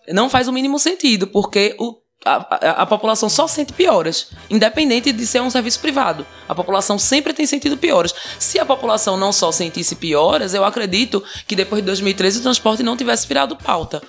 não 0.09 0.29
faz 0.29 0.47
o 0.47 0.53
mínimo 0.53 0.79
sentido, 0.79 1.27
porque 1.27 1.75
o 1.79 1.99
a, 2.23 2.35
a, 2.35 2.71
a, 2.83 2.87
população 2.87 3.31
só 3.31 3.47
sente 3.47 3.73
pioras, 3.73 4.29
independente 4.51 5.11
de 5.11 5.27
ser 5.27 5.41
um 5.41 5.49
serviço 5.49 5.81
privado. 5.81 6.27
A 6.47 6.55
população 6.55 6.99
sempre 6.99 7.33
tem 7.33 7.47
sentido 7.47 7.79
pioras. 7.79 8.15
Se 8.39 8.59
a 8.59 8.67
população 8.67 9.17
não 9.17 9.33
só 9.33 9.51
sentisse 9.51 9.97
pioras, 9.97 10.53
eu 10.53 10.63
acredito 10.63 11.25
que 11.47 11.57
depois 11.57 11.81
de 11.81 11.87
2013 11.87 12.41
o 12.41 12.43
transporte 12.43 12.83
não 12.83 12.95
tivesse 12.95 13.27
virado 13.27 13.57
pauta 13.57 14.03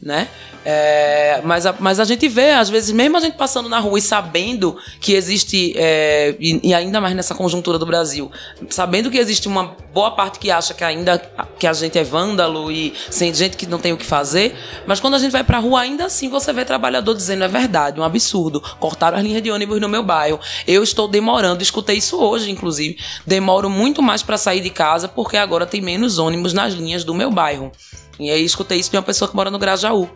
né? 0.00 0.28
É, 0.64 1.40
mas, 1.44 1.66
a, 1.66 1.74
mas 1.78 1.98
a 1.98 2.04
gente 2.04 2.28
vê, 2.28 2.52
às 2.52 2.70
vezes, 2.70 2.92
mesmo 2.92 3.16
a 3.16 3.20
gente 3.20 3.36
passando 3.36 3.68
na 3.68 3.80
rua 3.80 3.98
e 3.98 4.02
sabendo 4.02 4.76
que 5.00 5.12
existe, 5.14 5.72
é, 5.76 6.36
e, 6.38 6.60
e, 6.68 6.74
ainda 6.74 7.00
mais 7.00 7.16
nessa 7.16 7.34
conjuntura 7.34 7.78
do 7.78 7.86
Brasil, 7.86 8.30
sabendo 8.70 9.10
que 9.10 9.18
existe 9.18 9.48
uma 9.48 9.76
boa 9.92 10.12
parte 10.12 10.38
que 10.38 10.50
acha 10.50 10.74
que 10.74 10.84
ainda 10.84 11.18
que 11.58 11.66
a 11.66 11.72
gente 11.72 11.98
é 11.98 12.04
vândalo 12.04 12.70
e 12.70 12.94
sem 13.10 13.34
gente 13.34 13.56
que 13.56 13.66
não 13.66 13.78
tem 13.78 13.92
o 13.92 13.96
que 13.96 14.06
fazer, 14.06 14.54
mas 14.86 15.00
quando 15.00 15.14
a 15.14 15.18
gente 15.18 15.32
vai 15.32 15.42
pra 15.42 15.58
rua, 15.58 15.80
ainda 15.80 16.04
assim 16.04 16.28
você 16.28 16.52
vê 16.52 16.64
trabalhador 16.64 17.14
dizendo 17.14 17.42
é 17.42 17.48
verdade, 17.48 17.98
um 17.98 18.04
absurdo. 18.04 18.60
Cortaram 18.78 19.18
as 19.18 19.24
linhas 19.24 19.42
de 19.42 19.50
ônibus 19.50 19.80
no 19.80 19.88
meu 19.88 20.02
bairro. 20.02 20.38
Eu 20.66 20.82
estou 20.82 21.08
demorando, 21.08 21.62
escutei 21.62 21.96
isso 21.96 22.18
hoje, 22.18 22.50
inclusive. 22.50 22.98
Demoro 23.26 23.68
muito 23.68 24.02
mais 24.02 24.22
para 24.22 24.38
sair 24.38 24.60
de 24.60 24.70
casa 24.70 25.08
porque 25.08 25.36
agora 25.36 25.66
tem 25.66 25.80
menos 25.80 26.18
ônibus 26.18 26.52
nas 26.52 26.74
linhas 26.74 27.02
do 27.02 27.14
meu 27.14 27.30
bairro. 27.30 27.72
E 28.18 28.30
aí 28.30 28.44
escutei 28.44 28.78
isso 28.78 28.90
de 28.90 28.96
uma 28.96 29.02
pessoa 29.02 29.28
que 29.28 29.36
mora 29.36 29.50
no 29.50 29.58
Grajaú. 29.58 30.08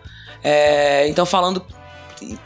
É, 0.42 1.06
então, 1.08 1.24
falando 1.24 1.64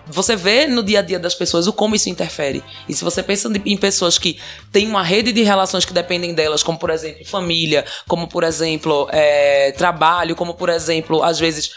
você 0.07 0.37
vê 0.37 0.67
no 0.67 0.83
dia 0.83 1.01
a 1.01 1.03
dia 1.03 1.19
das 1.19 1.35
pessoas 1.35 1.67
o 1.67 1.73
como 1.73 1.95
isso 1.95 2.09
interfere. 2.09 2.63
E 2.89 2.95
se 2.95 3.05
você 3.05 3.23
pensa 3.23 3.51
em 3.65 3.77
pessoas 3.77 4.19
que 4.19 4.39
têm 4.73 4.89
uma 4.89 5.03
rede 5.03 5.33
de 5.33 5.43
relações 5.43 5.85
que 5.85 5.93
dependem 5.93 6.35
delas, 6.35 6.63
como 6.63 6.79
por 6.79 6.91
exemplo 6.91 7.25
família, 7.27 7.85
como 8.07 8.29
por 8.29 8.45
exemplo 8.45 9.09
é, 9.11 9.73
trabalho, 9.73 10.35
como 10.35 10.55
por 10.55 10.69
exemplo, 10.69 11.23
às 11.23 11.39
vezes, 11.39 11.73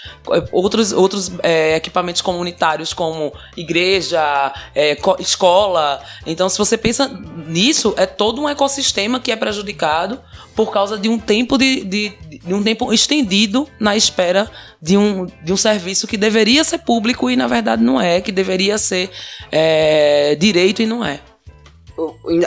outros, 0.52 0.92
outros 0.92 1.32
é, 1.44 1.76
equipamentos 1.76 2.22
comunitários, 2.22 2.94
como 2.94 3.34
igreja, 3.58 4.54
é, 4.76 4.98
escola. 5.20 6.02
Então, 6.26 6.48
se 6.50 6.58
você 6.58 6.78
pensa 6.78 7.08
nisso, 7.48 7.94
é 7.98 8.06
todo 8.06 8.42
um 8.42 8.50
ecossistema 8.50 9.20
que 9.20 9.32
é 9.32 9.36
prejudicado 9.36 10.20
por 10.56 10.72
causa 10.72 10.98
de 10.98 11.08
um 11.08 11.18
tempo 11.18 11.58
de, 11.58 11.84
de, 11.86 12.10
de, 12.46 12.54
um 12.54 12.64
tempo 12.64 12.92
estendido 12.94 13.68
na 13.80 13.96
espera 13.96 14.50
de 14.82 14.98
um, 14.98 15.26
de 15.44 15.54
um 15.54 15.58
serviço 15.58 16.08
que 16.08 16.18
deveria 16.18 16.64
ser 16.64 16.80
público 16.80 17.30
e 17.30 17.36
na 17.36 17.48
verdade 17.48 17.84
não 17.84 18.00
é, 18.00 18.22
que 18.22 18.32
deveria 18.32 18.78
ser 18.78 19.10
é, 19.52 20.36
direito 20.36 20.82
e 20.82 20.86
não 20.86 21.04
é. 21.04 21.20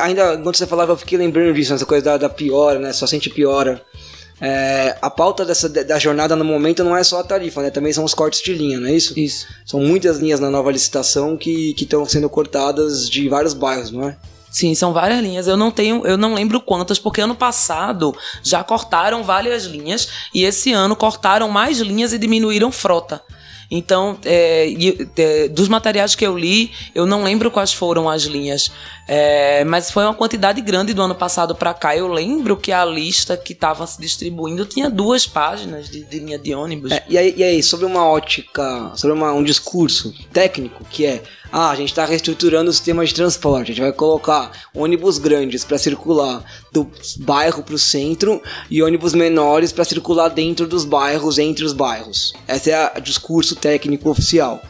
Ainda 0.01 0.39
quando 0.39 0.57
você 0.57 0.67
falava, 0.67 0.93
eu 0.93 0.97
fiquei 0.97 1.19
lembrando 1.19 1.55
disso, 1.55 1.75
essa 1.75 1.85
coisa 1.85 2.05
da, 2.05 2.17
da 2.17 2.29
piora, 2.29 2.79
né? 2.79 2.93
Só 2.93 3.07
sente 3.07 3.29
piora. 3.29 3.83
É, 4.41 4.97
a 5.01 5.09
pauta 5.09 5.45
dessa, 5.45 5.69
da 5.69 5.99
jornada 6.01 6.35
no 6.35 6.45
momento 6.45 6.83
não 6.83 6.97
é 6.97 7.05
só 7.05 7.21
a 7.21 7.25
tarifa, 7.25 7.63
né? 7.63 7.71
Também 7.71 7.93
são 7.93 8.03
os 8.03 8.13
cortes 8.13 8.43
de 8.43 8.53
linha, 8.53 8.81
não 8.81 8.89
é 8.89 8.93
isso? 8.93 9.17
Isso. 9.17 9.47
São 9.65 9.79
muitas 9.81 10.19
linhas 10.19 10.41
na 10.41 10.51
nova 10.51 10.73
licitação 10.73 11.37
que 11.37 11.75
estão 11.79 12.05
sendo 12.07 12.29
cortadas 12.29 13.09
de 13.09 13.29
vários 13.29 13.55
bairros, 13.55 13.93
não 13.93 14.09
é? 14.09 14.17
Sim, 14.53 14.75
são 14.75 14.93
várias 14.93 15.21
linhas. 15.21 15.49
Eu 15.49 15.57
não 15.57 15.71
tenho, 15.71 16.07
eu 16.07 16.19
não 16.19 16.35
lembro 16.35 16.61
quantas, 16.61 16.99
porque 16.99 17.23
ano 17.23 17.35
passado 17.35 18.15
já 18.43 18.63
cortaram 18.63 19.25
várias 19.25 19.65
linhas 19.65 20.09
e 20.35 20.45
esse 20.45 20.73
ano 20.73 20.95
cortaram 20.95 21.49
mais 21.49 21.79
linhas 21.79 22.13
e 22.13 22.19
diminuíram 22.19 22.71
frota. 22.71 23.23
Então, 23.75 24.19
é, 24.27 24.71
é, 25.17 25.49
dos 25.49 25.67
materiais 25.67 26.15
que 26.15 26.27
eu 26.27 26.37
li, 26.37 26.71
eu 26.95 27.07
não 27.07 27.25
lembro 27.25 27.51
quais 27.51 27.73
foram 27.73 28.07
as 28.07 28.25
linhas, 28.25 28.71
é, 29.09 29.65
mas 29.65 29.91
foi 29.91 30.05
uma 30.05 30.13
quantidade 30.13 30.61
grande 30.61 30.93
do 30.93 31.01
ano 31.01 31.15
passado 31.15 31.55
para 31.55 31.73
cá. 31.73 31.97
Eu 31.97 32.07
lembro 32.07 32.55
que 32.55 32.71
a 32.71 32.85
lista 32.85 33.35
que 33.35 33.55
estava 33.55 33.87
se 33.87 33.99
distribuindo 33.99 34.67
tinha 34.67 34.91
duas 34.91 35.27
páginas 35.27 35.89
de, 35.89 36.05
de 36.05 36.19
linha 36.19 36.39
de 36.39 36.55
ônibus. 36.55 36.93
É, 36.93 37.03
e, 37.09 37.17
aí, 37.17 37.35
e, 37.35 37.43
aí, 37.43 37.63
sobre 37.63 37.87
uma 37.87 38.07
ótica, 38.07 38.93
sobre 38.95 39.17
uma, 39.17 39.33
um 39.33 39.43
discurso 39.43 40.15
técnico 40.31 40.85
que 40.91 41.07
é 41.07 41.23
ah, 41.53 41.71
a 41.71 41.77
gente 41.77 41.91
está 41.91 42.07
reestruturando 42.07 42.71
o 42.71 42.73
sistema 42.73 43.05
de 43.05 43.13
transporte, 43.13 43.73
a 43.73 43.75
gente 43.75 43.83
vai 43.83 43.93
colocar 43.93 44.51
ônibus 44.75 45.19
grandes 45.19 45.65
para 45.65 45.77
circular 45.77 46.43
do 46.73 46.91
bairro 47.19 47.63
para 47.63 47.75
o 47.75 47.79
centro 47.79 48.43
e 48.71 48.83
ônibus 48.83 49.13
menores 49.13 49.71
para 49.71 49.85
circular 49.85 50.31
dentro 50.31 50.67
dos 50.67 50.87
bairros, 50.87 51.39
entre 51.39 51.63
os 51.63 51.75
bairros. 51.75 52.33
Esse 52.49 52.71
é 52.71 52.93
o 52.97 53.01
discurso 53.03 53.55
técnico 53.55 54.09
oficial. 54.09 54.63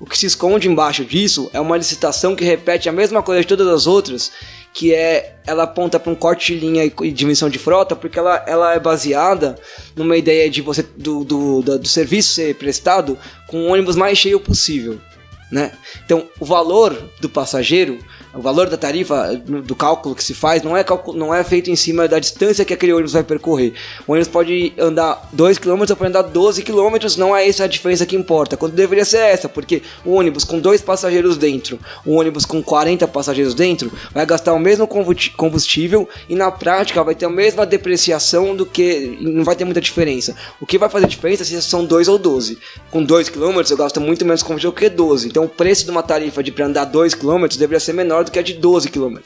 O 0.00 0.06
que 0.06 0.18
se 0.18 0.26
esconde 0.26 0.68
embaixo 0.68 1.04
disso 1.04 1.48
é 1.52 1.60
uma 1.60 1.76
licitação 1.76 2.34
que 2.34 2.44
repete 2.44 2.88
a 2.88 2.92
mesma 2.92 3.22
coisa 3.22 3.42
de 3.42 3.46
todas 3.46 3.68
as 3.68 3.86
outras, 3.86 4.32
que 4.72 4.92
é 4.92 5.36
ela 5.46 5.62
aponta 5.62 6.00
para 6.00 6.10
um 6.10 6.16
corte 6.16 6.52
de 6.52 6.58
linha 6.58 6.84
e 6.84 7.12
dimensão 7.12 7.48
de 7.48 7.60
frota, 7.60 7.94
porque 7.94 8.18
ela, 8.18 8.44
ela 8.44 8.74
é 8.74 8.80
baseada 8.80 9.54
numa 9.94 10.16
ideia 10.16 10.50
de 10.50 10.60
você 10.60 10.82
do, 10.82 11.22
do, 11.22 11.62
do, 11.62 11.78
do 11.78 11.88
serviço 11.88 12.34
ser 12.34 12.56
prestado 12.56 13.16
com 13.46 13.68
o 13.68 13.72
ônibus 13.72 13.94
mais 13.94 14.18
cheio 14.18 14.40
possível. 14.40 15.00
Né? 15.50 15.72
Então, 16.04 16.28
o 16.40 16.44
valor 16.44 17.10
do 17.20 17.28
passageiro, 17.28 17.98
o 18.34 18.40
valor 18.40 18.68
da 18.68 18.76
tarifa, 18.76 19.34
do 19.64 19.74
cálculo 19.74 20.14
que 20.14 20.24
se 20.24 20.34
faz, 20.34 20.62
não 20.62 20.76
é, 20.76 20.84
não 21.14 21.34
é 21.34 21.44
feito 21.44 21.70
em 21.70 21.76
cima 21.76 22.08
da 22.08 22.18
distância 22.18 22.64
que 22.64 22.74
aquele 22.74 22.92
ônibus 22.92 23.12
vai 23.12 23.22
percorrer. 23.22 23.74
O 24.06 24.12
ônibus 24.12 24.28
pode 24.28 24.72
andar 24.78 25.28
2 25.32 25.58
km 25.58 25.80
ou 25.80 25.96
pode 25.96 26.08
andar 26.08 26.22
12 26.22 26.62
km, 26.62 26.96
não 27.16 27.36
é 27.36 27.48
essa 27.48 27.64
a 27.64 27.66
diferença 27.66 28.04
que 28.04 28.16
importa. 28.16 28.56
Quando 28.56 28.72
deveria 28.72 29.04
ser 29.04 29.18
essa, 29.18 29.48
porque 29.48 29.82
o 30.04 30.12
ônibus 30.12 30.44
com 30.44 30.58
dois 30.58 30.82
passageiros 30.82 31.36
dentro, 31.36 31.78
o 32.04 32.14
ônibus 32.14 32.44
com 32.44 32.62
40 32.62 33.06
passageiros 33.08 33.54
dentro, 33.54 33.92
vai 34.12 34.26
gastar 34.26 34.52
o 34.52 34.58
mesmo 34.58 34.88
combustível 35.36 36.08
e 36.28 36.34
na 36.34 36.50
prática 36.50 37.04
vai 37.04 37.14
ter 37.14 37.26
a 37.26 37.30
mesma 37.30 37.64
depreciação 37.64 38.56
do 38.56 38.66
que. 38.66 39.16
não 39.20 39.44
vai 39.44 39.54
ter 39.54 39.64
muita 39.64 39.80
diferença. 39.80 40.34
O 40.60 40.66
que 40.66 40.78
vai 40.78 40.88
fazer 40.88 41.06
diferença 41.06 41.44
se 41.44 41.60
são 41.62 41.84
2 41.84 42.08
ou 42.08 42.18
12. 42.18 42.58
Com 42.90 43.04
2 43.04 43.28
km 43.28 43.60
eu 43.70 43.76
gasto 43.76 44.00
muito 44.00 44.24
menos 44.24 44.42
combustível 44.42 44.72
que 44.72 44.88
12. 44.88 45.28
Então 45.28 45.44
o 45.44 45.48
preço 45.48 45.84
de 45.84 45.90
uma 45.90 46.02
tarifa 46.02 46.42
de 46.42 46.50
para 46.50 46.66
andar 46.66 46.84
2 46.84 47.14
km 47.14 47.46
deveria 47.56 47.80
ser 47.80 47.92
menor 47.92 48.23
do 48.24 48.30
que 48.30 48.38
a 48.38 48.42
de 48.42 48.54
12 48.54 48.88
km. 48.90 49.18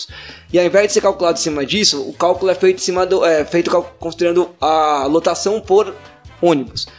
E 0.53 0.59
ao 0.59 0.65
invés 0.65 0.89
de 0.89 0.93
ser 0.95 1.01
calculado 1.01 1.39
em 1.39 1.43
cima 1.43 1.65
disso, 1.65 2.03
o 2.03 2.13
cálculo 2.13 2.51
é 2.51 2.55
feito, 2.55 2.77
em 2.77 2.83
cima 2.85 3.07
do, 3.07 3.25
é, 3.25 3.45
feito 3.45 3.71
considerando 3.99 4.51
a 4.61 5.07
lotação 5.07 5.61
por 5.61 5.95
ônibus. 6.41 6.85
O 6.85 6.91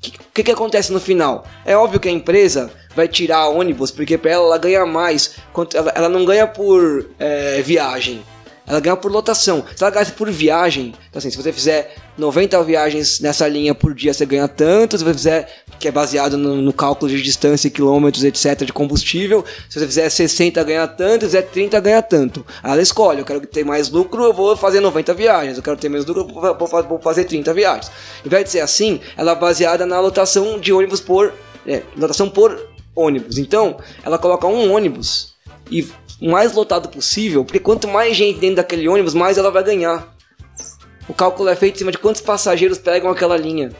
que, 0.00 0.12
que, 0.34 0.42
que, 0.44 0.50
acontece 0.50 0.92
no 0.92 1.00
final? 1.00 1.44
É 1.64 1.76
óbvio 1.76 2.00
que 2.00 2.08
a 2.08 2.12
empresa 2.12 2.70
vai 2.94 3.06
tirar 3.06 3.48
ônibus, 3.48 3.90
porque 3.90 4.16
para 4.16 4.30
ela 4.30 4.46
ela 4.46 4.58
ganha 4.58 4.86
mais. 4.86 5.36
Ela, 5.74 5.92
ela 5.94 6.08
não 6.08 6.24
ganha 6.24 6.46
por 6.46 7.10
é, 7.18 7.60
viagem, 7.62 8.24
ela 8.70 8.78
ganha 8.78 8.94
por 8.94 9.10
lotação. 9.10 9.64
Se 9.74 9.82
ela 9.82 9.90
gasta 9.90 10.14
por 10.14 10.30
viagem, 10.30 10.94
então 11.08 11.18
assim, 11.18 11.28
se 11.28 11.36
você 11.36 11.52
fizer 11.52 11.92
90 12.16 12.62
viagens 12.62 13.18
nessa 13.18 13.48
linha 13.48 13.74
por 13.74 13.92
dia, 13.92 14.14
você 14.14 14.24
ganha 14.24 14.46
tanto. 14.46 14.96
Se 14.96 15.02
você 15.02 15.12
fizer, 15.12 15.64
que 15.80 15.88
é 15.88 15.90
baseado 15.90 16.38
no, 16.38 16.62
no 16.62 16.72
cálculo 16.72 17.10
de 17.10 17.20
distância, 17.20 17.68
quilômetros, 17.68 18.22
etc., 18.22 18.64
de 18.64 18.72
combustível, 18.72 19.44
se 19.68 19.80
você 19.80 19.86
fizer 19.86 20.08
60, 20.08 20.62
ganha 20.62 20.86
tanto. 20.86 21.22
Se 21.22 21.32
fizer 21.32 21.42
30, 21.42 21.80
ganha 21.80 22.00
tanto. 22.00 22.46
Ela 22.62 22.80
escolhe, 22.80 23.18
eu 23.18 23.24
quero 23.24 23.40
ter 23.40 23.64
mais 23.64 23.90
lucro, 23.90 24.22
eu 24.22 24.32
vou 24.32 24.56
fazer 24.56 24.78
90 24.78 25.14
viagens. 25.14 25.56
Eu 25.56 25.64
quero 25.64 25.76
ter 25.76 25.88
menos 25.88 26.06
lucro, 26.06 26.32
eu 26.46 26.56
vou, 26.86 27.00
fazer 27.00 27.24
30 27.24 27.52
viagens. 27.52 27.90
Em 28.24 28.28
vez 28.28 28.44
de 28.44 28.50
ser 28.50 28.60
assim, 28.60 29.00
ela 29.16 29.32
é 29.32 29.34
baseada 29.34 29.84
na 29.84 29.98
lotação 29.98 30.60
de 30.60 30.72
ônibus 30.72 31.00
por... 31.00 31.34
É, 31.66 31.82
lotação 31.96 32.30
por 32.30 32.68
ônibus. 32.94 33.36
Então, 33.36 33.78
ela 34.04 34.16
coloca 34.16 34.46
um 34.46 34.72
ônibus 34.72 35.34
e 35.70 35.88
mais 36.20 36.52
lotado 36.52 36.88
possível, 36.88 37.44
porque 37.44 37.58
quanto 37.58 37.88
mais 37.88 38.16
gente 38.16 38.38
dentro 38.38 38.56
daquele 38.56 38.88
ônibus, 38.88 39.14
mais 39.14 39.38
ela 39.38 39.50
vai 39.50 39.62
ganhar. 39.62 40.14
O 41.08 41.14
cálculo 41.14 41.48
é 41.48 41.56
feito 41.56 41.76
em 41.76 41.78
cima 41.78 41.92
de 41.92 41.98
quantos 41.98 42.20
passageiros 42.20 42.78
pegam 42.78 43.10
aquela 43.10 43.36
linha 43.36 43.72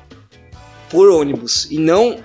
por 0.88 1.08
ônibus 1.08 1.68
e 1.70 1.78
não 1.78 2.18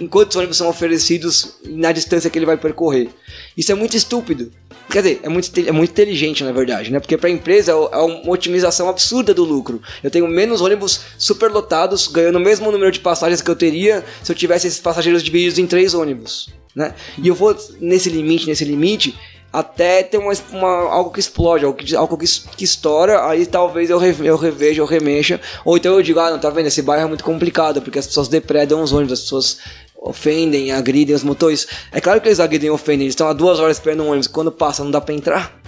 em 0.00 0.06
quantos 0.06 0.34
ônibus 0.34 0.56
são 0.56 0.68
oferecidos 0.68 1.58
na 1.66 1.92
distância 1.92 2.30
que 2.30 2.38
ele 2.38 2.46
vai 2.46 2.56
percorrer. 2.56 3.10
Isso 3.56 3.70
é 3.70 3.74
muito 3.74 3.96
estúpido. 3.96 4.50
Quer 4.90 5.02
dizer, 5.02 5.20
é 5.22 5.28
muito, 5.28 5.60
é 5.60 5.70
muito 5.70 5.90
inteligente 5.90 6.42
na 6.42 6.50
verdade, 6.50 6.90
né? 6.90 6.98
Porque 6.98 7.16
para 7.16 7.28
a 7.28 7.32
empresa 7.32 7.70
é, 7.70 7.74
é 7.74 7.98
uma 7.98 8.32
otimização 8.32 8.88
absurda 8.88 9.32
do 9.32 9.44
lucro. 9.44 9.80
Eu 10.02 10.10
tenho 10.10 10.26
menos 10.26 10.60
ônibus 10.60 11.02
superlotados, 11.18 12.08
ganhando 12.08 12.36
o 12.36 12.40
mesmo 12.40 12.72
número 12.72 12.90
de 12.90 12.98
passagens 12.98 13.40
que 13.40 13.50
eu 13.50 13.54
teria 13.54 14.04
se 14.22 14.32
eu 14.32 14.36
tivesse 14.36 14.66
esses 14.66 14.80
passageiros 14.80 15.22
divididos 15.22 15.58
em 15.58 15.66
três 15.66 15.94
ônibus. 15.94 16.48
né? 16.74 16.94
E 17.18 17.28
eu 17.28 17.34
vou 17.34 17.56
nesse 17.78 18.08
limite, 18.08 18.46
nesse 18.46 18.64
limite, 18.64 19.14
até 19.52 20.02
ter 20.02 20.18
uma, 20.18 20.32
uma, 20.52 20.68
algo 20.68 21.10
que 21.10 21.18
explode, 21.18 21.64
algo 21.64 21.76
que, 21.76 21.94
algo 21.96 22.16
que, 22.16 22.26
que 22.56 22.64
estoura, 22.64 23.26
aí 23.26 23.46
talvez 23.46 23.90
eu, 23.90 23.98
re, 23.98 24.14
eu 24.20 24.36
reveja, 24.36 24.80
eu 24.80 24.86
remexa, 24.86 25.40
ou 25.64 25.76
então 25.76 25.94
eu 25.94 26.02
digo, 26.02 26.20
ah, 26.20 26.30
não, 26.30 26.38
tá 26.38 26.50
vendo, 26.50 26.66
esse 26.66 26.82
bairro 26.82 27.04
é 27.04 27.08
muito 27.08 27.24
complicado, 27.24 27.82
porque 27.82 27.98
as 27.98 28.06
pessoas 28.06 28.28
depredam 28.28 28.82
os 28.82 28.92
ônibus, 28.92 29.14
as 29.14 29.20
pessoas 29.22 29.58
ofendem, 30.00 30.72
agridem 30.72 31.14
os 31.14 31.22
motores. 31.22 31.66
É 31.92 32.00
claro 32.00 32.20
que 32.20 32.28
eles 32.28 32.40
agridem 32.40 32.68
e 32.68 32.70
ofendem, 32.70 33.02
eles 33.02 33.12
estão 33.12 33.28
há 33.28 33.32
duas 33.32 33.58
horas 33.58 33.76
esperando 33.76 34.04
um 34.04 34.08
ônibus, 34.08 34.28
quando 34.28 34.52
passa 34.52 34.84
não 34.84 34.90
dá 34.90 35.00
pra 35.00 35.14
entrar. 35.14 35.60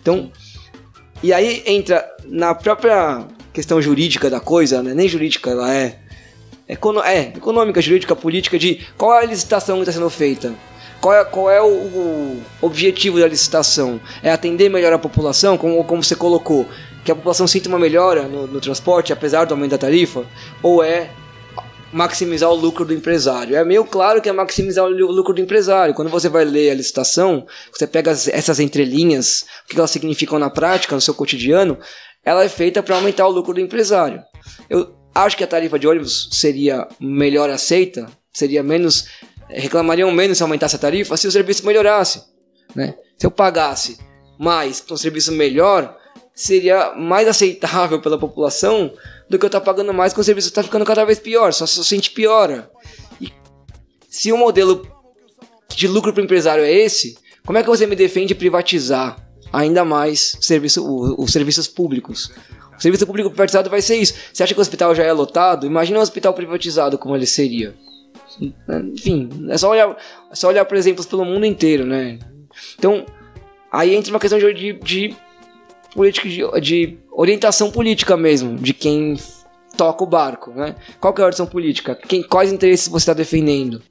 Então, 0.00 0.30
e 1.22 1.32
aí 1.32 1.62
entra 1.66 2.08
na 2.24 2.54
própria 2.54 3.24
questão 3.52 3.80
jurídica 3.80 4.28
da 4.30 4.40
coisa, 4.40 4.82
né? 4.82 4.94
nem 4.94 5.08
jurídica, 5.08 5.50
ela 5.50 5.72
é, 5.74 5.98
econo 6.68 7.00
é 7.00 7.32
econômica, 7.36 7.80
jurídica, 7.80 8.16
política, 8.16 8.58
de 8.58 8.86
qual 8.96 9.14
é 9.14 9.22
a 9.22 9.26
licitação 9.26 9.76
que 9.76 9.82
está 9.82 9.92
sendo 9.92 10.10
feita. 10.10 10.54
Qual 11.06 11.14
é, 11.14 11.24
qual 11.24 11.48
é 11.48 11.62
o, 11.62 11.68
o, 11.68 12.42
objetivo 12.60 13.20
da 13.20 13.28
licitação? 13.28 14.00
É 14.24 14.32
atender 14.32 14.68
melhor 14.68 14.92
a 14.92 14.98
população, 14.98 15.56
como, 15.56 15.84
como 15.84 16.02
você 16.02 16.16
colocou, 16.16 16.68
que 17.04 17.12
a 17.12 17.14
população 17.14 17.46
sinta 17.46 17.68
uma 17.68 17.78
melhora 17.78 18.24
no, 18.24 18.48
no 18.48 18.60
transporte, 18.60 19.12
apesar 19.12 19.44
do 19.44 19.54
aumento 19.54 19.70
da 19.70 19.78
tarifa? 19.78 20.26
Ou 20.60 20.82
é 20.82 21.10
maximizar 21.92 22.50
o 22.50 22.56
lucro 22.56 22.84
do 22.84 22.92
empresário. 22.92 23.54
É 23.54 23.64
meio 23.64 23.84
claro 23.84 24.20
que 24.20 24.28
é 24.28 24.32
maximizar 24.32 24.84
o 24.84 24.88
lucro 24.88 25.32
do 25.32 25.40
empresário. 25.40 25.94
Quando 25.94 26.10
você 26.10 26.28
vai 26.28 26.44
ler 26.44 26.70
a 26.70 26.74
licitação, 26.74 27.46
você 27.72 27.86
pega 27.86 28.10
essas 28.10 28.58
entrelinhas, 28.58 29.46
o 29.64 29.68
que 29.68 29.78
elas 29.78 29.92
significam 29.92 30.40
na 30.40 30.50
prática, 30.50 30.96
no 30.96 31.00
seu 31.00 31.14
cotidiano, 31.14 31.78
ela 32.24 32.42
é 32.42 32.48
feita 32.48 32.82
para 32.82 32.96
aumentar 32.96 33.28
o 33.28 33.30
lucro 33.30 33.54
do 33.54 33.60
empresário. 33.60 34.24
Eu 34.68 34.92
acho 35.14 35.36
que 35.36 35.44
a 35.44 35.46
tarifa 35.46 35.78
de 35.78 35.86
ônibus 35.86 36.28
seria 36.32 36.88
melhor 36.98 37.48
aceita, 37.48 38.08
seria 38.32 38.64
menos 38.64 39.06
reclamariam 39.48 40.10
menos 40.10 40.38
se 40.38 40.42
aumentasse 40.42 40.76
a 40.76 40.78
tarifa 40.78 41.16
se 41.16 41.26
o 41.26 41.32
serviço 41.32 41.66
melhorasse. 41.66 42.22
Né? 42.74 42.94
Se 43.16 43.26
eu 43.26 43.30
pagasse 43.30 43.98
mais 44.38 44.80
para 44.80 44.94
um 44.94 44.98
serviço 44.98 45.32
melhor, 45.32 45.96
seria 46.34 46.94
mais 46.94 47.26
aceitável 47.26 48.00
pela 48.00 48.18
população 48.18 48.92
do 49.28 49.38
que 49.38 49.44
eu 49.44 49.48
estar 49.48 49.60
tá 49.60 49.64
pagando 49.64 49.92
mais 49.94 50.12
quando 50.12 50.22
o 50.22 50.24
serviço 50.24 50.48
está 50.48 50.62
ficando 50.62 50.84
cada 50.84 51.04
vez 51.04 51.18
pior, 51.18 51.52
só 51.52 51.66
se 51.66 51.82
sente 51.84 52.10
piora. 52.10 52.70
E 53.20 53.32
se 54.08 54.30
o 54.32 54.36
modelo 54.36 54.86
de 55.74 55.88
lucro 55.88 56.12
para 56.12 56.20
o 56.20 56.24
empresário 56.24 56.64
é 56.64 56.70
esse, 56.70 57.16
como 57.44 57.58
é 57.58 57.62
que 57.62 57.68
você 57.68 57.86
me 57.86 57.96
defende 57.96 58.34
privatizar 58.34 59.16
ainda 59.52 59.84
mais 59.84 60.36
serviço, 60.40 60.84
os 61.18 61.32
serviços 61.32 61.66
públicos? 61.66 62.30
O 62.78 62.82
serviço 62.82 63.06
público 63.06 63.30
privatizado 63.30 63.70
vai 63.70 63.80
ser 63.80 63.96
isso. 63.96 64.14
Você 64.32 64.42
acha 64.42 64.52
que 64.52 64.60
o 64.60 64.62
hospital 64.62 64.94
já 64.94 65.02
é 65.02 65.12
lotado? 65.12 65.66
Imagina 65.66 65.98
um 65.98 66.02
hospital 66.02 66.34
privatizado 66.34 66.98
como 66.98 67.16
ele 67.16 67.26
seria. 67.26 67.74
Enfim, 68.94 69.46
é 69.48 69.58
só 69.58 69.70
olhar, 69.70 69.96
é 70.30 70.34
só 70.34 70.48
olhar 70.48 70.64
por 70.64 70.76
exemplos 70.76 71.06
pelo 71.06 71.24
mundo 71.24 71.46
inteiro, 71.46 71.84
né? 71.84 72.18
Então, 72.78 73.04
aí 73.70 73.94
entra 73.94 74.12
uma 74.12 74.20
questão 74.20 74.38
de, 74.38 74.72
de, 74.72 75.16
política, 75.94 76.28
de, 76.28 76.60
de 76.60 76.98
orientação 77.10 77.70
política 77.70 78.16
mesmo, 78.16 78.56
de 78.56 78.72
quem 78.74 79.16
toca 79.76 80.04
o 80.04 80.06
barco, 80.06 80.50
né? 80.50 80.74
Qual 81.00 81.12
que 81.12 81.20
é 81.20 81.22
a 81.22 81.26
orientação 81.26 81.46
política? 81.46 81.94
Quem, 81.94 82.22
quais 82.22 82.52
interesses 82.52 82.88
você 82.88 83.02
está 83.02 83.14
defendendo? 83.14 83.82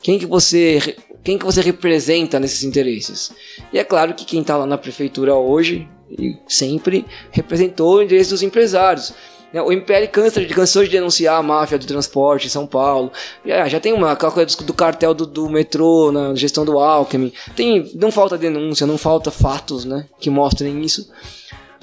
Quem 0.00 0.18
que 0.18 0.26
você 0.26 0.96
quem 1.22 1.38
que 1.38 1.44
você 1.44 1.60
representa 1.60 2.40
nesses 2.40 2.64
interesses? 2.64 3.32
E 3.72 3.78
é 3.78 3.84
claro 3.84 4.14
que 4.14 4.24
quem 4.24 4.40
está 4.40 4.56
lá 4.56 4.66
na 4.66 4.76
prefeitura 4.76 5.34
hoje 5.34 5.88
e 6.10 6.36
sempre 6.48 7.06
representou 7.30 7.96
o 7.96 8.02
interesse 8.02 8.30
dos 8.30 8.42
empresários. 8.42 9.14
Né, 9.52 9.60
o 9.60 9.70
MPL 9.70 10.06
cansa, 10.10 10.44
cansou 10.46 10.82
de 10.82 10.90
denunciar 10.90 11.38
a 11.38 11.42
máfia 11.42 11.78
do 11.78 11.86
transporte 11.86 12.46
em 12.46 12.50
São 12.50 12.66
Paulo. 12.66 13.12
Já, 13.44 13.68
já 13.68 13.80
tem 13.80 13.92
uma 13.92 14.12
aquela 14.12 14.32
coisa 14.32 14.56
do 14.62 14.72
cartel 14.72 15.12
do, 15.12 15.26
do, 15.26 15.48
metrô 15.48 16.10
na 16.10 16.34
gestão 16.34 16.64
do 16.64 16.78
Alckmin. 16.78 17.32
Tem, 17.54 17.90
não 17.94 18.10
falta 18.10 18.38
denúncia, 18.38 18.86
não 18.86 18.96
falta 18.96 19.30
fatos 19.30 19.84
né, 19.84 20.06
que 20.18 20.30
mostrem 20.30 20.80
isso. 20.82 21.10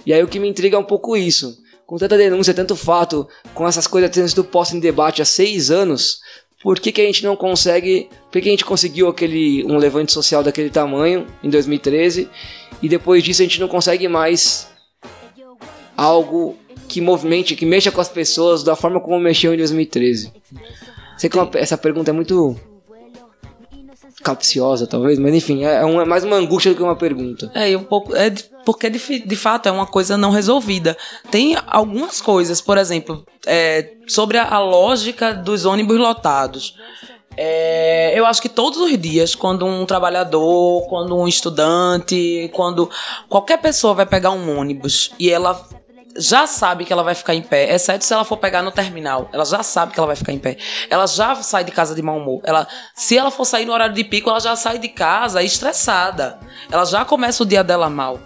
E 0.05 0.13
aí 0.13 0.23
o 0.23 0.27
que 0.27 0.39
me 0.39 0.49
intriga 0.49 0.75
é 0.75 0.79
um 0.79 0.83
pouco 0.83 1.15
isso. 1.15 1.57
Com 1.85 1.97
tanta 1.97 2.17
denúncia, 2.17 2.53
tanto 2.53 2.75
fato, 2.75 3.27
com 3.53 3.67
essas 3.67 3.87
coisas 3.87 4.11
tendo 4.11 4.29
sido 4.29 4.43
postas 4.43 4.77
em 4.77 4.79
debate 4.79 5.21
há 5.21 5.25
seis 5.25 5.71
anos, 5.71 6.19
por 6.61 6.79
que, 6.79 6.91
que 6.91 7.01
a 7.01 7.05
gente 7.05 7.23
não 7.23 7.35
consegue. 7.35 8.09
Por 8.31 8.41
que 8.41 8.47
a 8.47 8.51
gente 8.51 8.65
conseguiu 8.65 9.07
aquele, 9.07 9.63
um 9.65 9.77
levante 9.77 10.11
social 10.11 10.43
daquele 10.43 10.69
tamanho 10.69 11.25
em 11.43 11.49
2013 11.49 12.29
e 12.81 12.89
depois 12.89 13.23
disso 13.23 13.41
a 13.41 13.45
gente 13.45 13.59
não 13.59 13.67
consegue 13.67 14.07
mais 14.07 14.69
algo 15.97 16.57
que 16.89 16.99
movimente, 16.99 17.55
que 17.55 17.65
mexa 17.65 17.91
com 17.91 18.01
as 18.01 18.09
pessoas 18.09 18.63
da 18.63 18.75
forma 18.75 18.99
como 18.99 19.19
mexeu 19.19 19.53
em 19.53 19.57
2013? 19.57 20.33
Sei 21.17 21.29
que 21.29 21.37
uma, 21.37 21.49
essa 21.53 21.77
pergunta 21.77 22.09
é 22.09 22.13
muito 22.13 22.55
capciosa, 24.23 24.85
talvez, 24.85 25.17
mas 25.17 25.33
enfim, 25.33 25.63
é, 25.63 25.75
é, 25.75 25.81
é, 25.81 26.05
mais 26.05 26.23
uma 26.23 26.35
angústia 26.35 26.71
do 26.71 26.77
que 26.77 26.83
uma 26.83 26.95
pergunta. 26.95 27.49
É, 27.53 27.75
um 27.77 27.83
pouco, 27.83 28.15
é 28.15 28.33
porque 28.65 28.89
de, 28.89 29.19
de 29.19 29.35
fato 29.35 29.69
é 29.69 29.71
uma 29.71 29.85
coisa 29.85 30.17
não 30.17 30.31
resolvida. 30.31 30.97
Tem 31.31 31.55
algumas 31.67 32.19
coisas, 32.19 32.59
por 32.59 32.77
exemplo, 32.77 33.23
é, 33.45 33.93
sobre 34.07 34.37
a, 34.37 34.49
a, 34.49 34.59
lógica 34.59 35.33
dos 35.33 35.65
ônibus 35.65 35.97
lotados. 35.97 36.75
É, 37.37 38.11
eu 38.19 38.25
acho 38.25 38.41
que 38.41 38.49
todos 38.49 38.79
os 38.79 38.97
dias, 38.97 39.35
quando 39.35 39.65
um 39.65 39.85
trabalhador, 39.85 40.87
quando 40.89 41.15
um 41.15 41.27
estudante, 41.27 42.49
quando 42.53 42.89
qualquer 43.29 43.61
pessoa 43.61 43.93
vai 43.93 44.05
pegar 44.05 44.31
um 44.31 44.59
ônibus 44.59 45.11
e 45.17 45.29
ela 45.29 45.65
já 46.19 46.45
sabe 46.45 46.85
que 46.85 46.91
ela 46.91 47.01
vai 47.01 47.15
ficar 47.15 47.33
em 47.33 47.41
pé, 47.41 47.73
exceto 47.73 48.03
se 48.03 48.13
ela 48.13 48.25
for 48.25 48.37
pegar 48.37 48.61
no 48.61 48.71
terminal. 48.71 49.29
Ela 49.31 49.45
já 49.45 49.63
sabe 49.63 49.93
que 49.93 49.99
ela 49.99 50.07
vai 50.07 50.15
ficar 50.15 50.33
em 50.33 50.37
pé. 50.37 50.57
Ela 50.89 51.07
já 51.07 51.35
sai 51.35 51.63
de 51.63 51.71
casa 51.71 51.95
de 51.95 52.01
mau 52.01 52.17
humor. 52.17 52.41
Ela, 52.43 52.67
se 52.93 53.17
ela 53.17 53.31
for 53.31 53.45
sair 53.45 53.65
no 53.65 53.73
horário 53.73 53.95
de 53.95 54.03
pico, 54.03 54.29
ela 54.29 54.39
já 54.39 54.55
sai 54.55 54.77
de 54.77 54.89
casa 54.89 55.41
estressada. 55.41 56.39
Ela 56.69 56.85
já 56.85 57.05
começa 57.05 57.41
o 57.41 57.45
dia 57.45 57.63
dela 57.63 57.89
mal. 57.89 58.19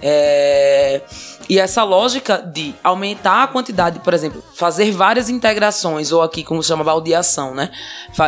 É, 0.00 1.00
e 1.48 1.58
essa 1.58 1.82
lógica 1.82 2.38
de 2.38 2.74
aumentar 2.82 3.44
a 3.44 3.46
quantidade, 3.46 4.00
por 4.00 4.14
exemplo, 4.14 4.42
fazer 4.54 4.90
várias 4.92 5.28
integrações, 5.28 6.12
ou 6.12 6.22
aqui 6.22 6.42
como 6.42 6.62
se 6.62 6.68
chama 6.68 6.84
baldeação, 6.84 7.54
né? 7.54 7.70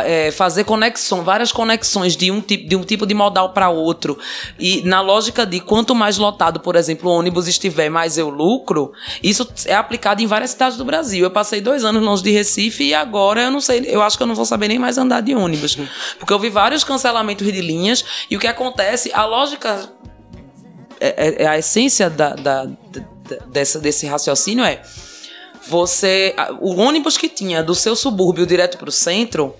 É, 0.03 0.31
fazer 0.31 0.63
conexão, 0.63 1.23
várias 1.23 1.51
conexões 1.51 2.15
de 2.15 2.31
um 2.31 2.41
tipo 2.41 2.67
de, 2.67 2.75
um 2.75 2.83
tipo 2.83 3.05
de 3.05 3.13
modal 3.13 3.49
para 3.53 3.69
outro. 3.69 4.17
E 4.59 4.81
na 4.83 5.01
lógica 5.01 5.45
de 5.45 5.59
quanto 5.59 5.93
mais 5.95 6.17
lotado, 6.17 6.59
por 6.59 6.75
exemplo, 6.75 7.09
o 7.09 7.13
ônibus 7.13 7.47
estiver, 7.47 7.89
mais 7.89 8.17
eu 8.17 8.29
lucro, 8.29 8.91
isso 9.21 9.47
é 9.65 9.75
aplicado 9.75 10.21
em 10.21 10.27
várias 10.27 10.51
cidades 10.51 10.77
do 10.77 10.85
Brasil. 10.85 11.23
Eu 11.23 11.31
passei 11.31 11.61
dois 11.61 11.83
anos 11.83 12.03
longe 12.03 12.23
de 12.23 12.31
Recife 12.31 12.83
e 12.83 12.93
agora 12.93 13.43
eu 13.43 13.51
não 13.51 13.61
sei, 13.61 13.85
eu 13.87 14.01
acho 14.01 14.17
que 14.17 14.23
eu 14.23 14.27
não 14.27 14.35
vou 14.35 14.45
saber 14.45 14.67
nem 14.67 14.79
mais 14.79 14.97
andar 14.97 15.21
de 15.21 15.35
ônibus. 15.35 15.77
Porque 16.19 16.33
eu 16.33 16.39
vi 16.39 16.49
vários 16.49 16.83
cancelamentos 16.83 17.45
de 17.45 17.61
linhas 17.61 18.03
e 18.29 18.35
o 18.35 18.39
que 18.39 18.47
acontece, 18.47 19.11
a 19.13 19.25
lógica 19.25 19.89
é, 20.99 21.07
é, 21.27 21.43
é 21.43 21.47
a 21.47 21.57
essência 21.57 22.09
da, 22.09 22.35
da, 22.35 22.65
da, 22.65 23.37
dessa, 23.47 23.79
desse 23.79 24.05
raciocínio 24.05 24.63
é 24.63 24.81
você 25.67 26.35
o 26.59 26.75
ônibus 26.75 27.17
que 27.17 27.27
tinha 27.27 27.63
do 27.63 27.73
seu 27.73 27.95
subúrbio 27.95 28.45
direto 28.45 28.77
para 28.77 28.89
o 28.89 28.91
centro 28.91 29.55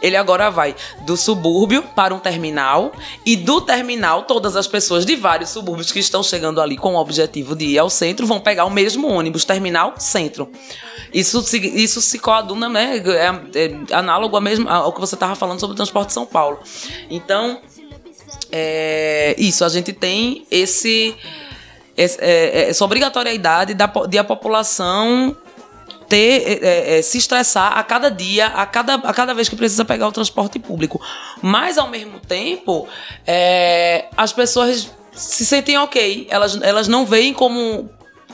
ele 0.00 0.16
agora 0.16 0.50
vai 0.50 0.74
do 1.04 1.16
subúrbio 1.16 1.82
para 1.82 2.14
um 2.14 2.18
terminal 2.18 2.92
e 3.24 3.36
do 3.36 3.60
terminal 3.60 4.24
todas 4.24 4.56
as 4.56 4.66
pessoas 4.66 5.04
de 5.04 5.16
vários 5.16 5.50
subúrbios 5.50 5.90
que 5.92 5.98
estão 5.98 6.22
chegando 6.22 6.60
ali 6.60 6.76
com 6.76 6.94
o 6.94 7.00
objetivo 7.00 7.54
de 7.54 7.66
ir 7.66 7.78
ao 7.78 7.90
centro 7.90 8.26
vão 8.26 8.40
pegar 8.40 8.64
o 8.64 8.70
mesmo 8.70 9.08
ônibus 9.08 9.44
terminal 9.44 9.94
centro. 9.98 10.50
Isso 11.12 11.40
se, 11.42 11.58
isso 11.58 12.00
se 12.00 12.18
coaduna 12.18 12.68
né 12.68 12.98
é, 12.98 13.64
é 13.64 13.94
análogo 13.94 14.36
ao 14.36 14.42
mesmo 14.42 14.68
ao 14.68 14.92
que 14.92 15.00
você 15.00 15.14
estava 15.14 15.34
falando 15.34 15.60
sobre 15.60 15.74
o 15.74 15.76
transporte 15.76 16.08
de 16.08 16.14
São 16.14 16.26
Paulo. 16.26 16.58
Então 17.10 17.60
é, 18.50 19.34
isso, 19.38 19.64
a 19.64 19.68
gente 19.68 19.92
tem 19.92 20.46
esse, 20.50 21.14
esse 21.96 22.18
é, 22.20 22.64
é 22.64 22.70
essa 22.70 22.84
obrigatoriedade 22.84 23.74
da, 23.74 23.86
de 23.86 24.18
a 24.18 24.24
população 24.24 25.36
ter, 26.08 26.42
é, 26.46 26.52
é, 26.52 26.98
é, 26.98 27.02
se 27.02 27.18
estressar 27.18 27.76
a 27.76 27.82
cada 27.82 28.10
dia, 28.10 28.46
a 28.46 28.64
cada, 28.64 28.94
a 28.94 29.12
cada 29.12 29.34
vez 29.34 29.48
que 29.48 29.54
precisa 29.56 29.84
pegar 29.84 30.08
o 30.08 30.12
transporte 30.12 30.58
público. 30.58 31.00
Mas, 31.42 31.76
ao 31.76 31.88
mesmo 31.88 32.18
tempo, 32.18 32.88
é, 33.26 34.06
as 34.16 34.32
pessoas 34.32 34.90
se 35.12 35.44
sentem 35.44 35.76
ok. 35.78 36.26
Elas, 36.30 36.60
elas 36.62 36.88
não 36.88 37.04
veem 37.04 37.32
como. 37.32 37.90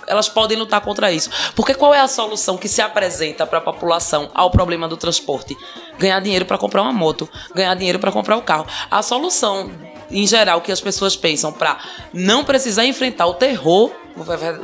Elas 0.07 0.29
podem 0.29 0.57
lutar 0.57 0.83
contra 0.83 1.11
isso. 1.11 1.31
Porque 1.57 1.72
qual 1.72 1.94
é 1.94 2.00
a 2.00 2.07
solução 2.07 2.59
que 2.59 2.68
se 2.68 2.83
apresenta 2.83 3.46
para 3.46 3.59
a 3.59 3.62
população 3.62 4.31
ao 4.35 4.50
problema 4.50 4.87
do 4.87 4.98
transporte? 4.98 5.57
Ganhar 5.98 6.20
dinheiro 6.20 6.44
para 6.44 6.59
comprar 6.59 6.83
uma 6.83 6.92
moto, 6.92 7.29
ganhar 7.55 7.74
dinheiro 7.74 7.98
para 7.98 8.12
comprar 8.12 8.37
o 8.37 8.40
um 8.40 8.42
carro. 8.42 8.66
A 8.90 9.03
solução 9.03 9.70
em 10.14 10.27
geral, 10.27 10.61
que 10.61 10.72
as 10.72 10.81
pessoas 10.81 11.16
pensam 11.16 11.53
para 11.53 11.79
não 12.12 12.44
precisar 12.44 12.87
enfrentar 12.87 13.27
o 13.27 13.35
terror, 13.35 13.90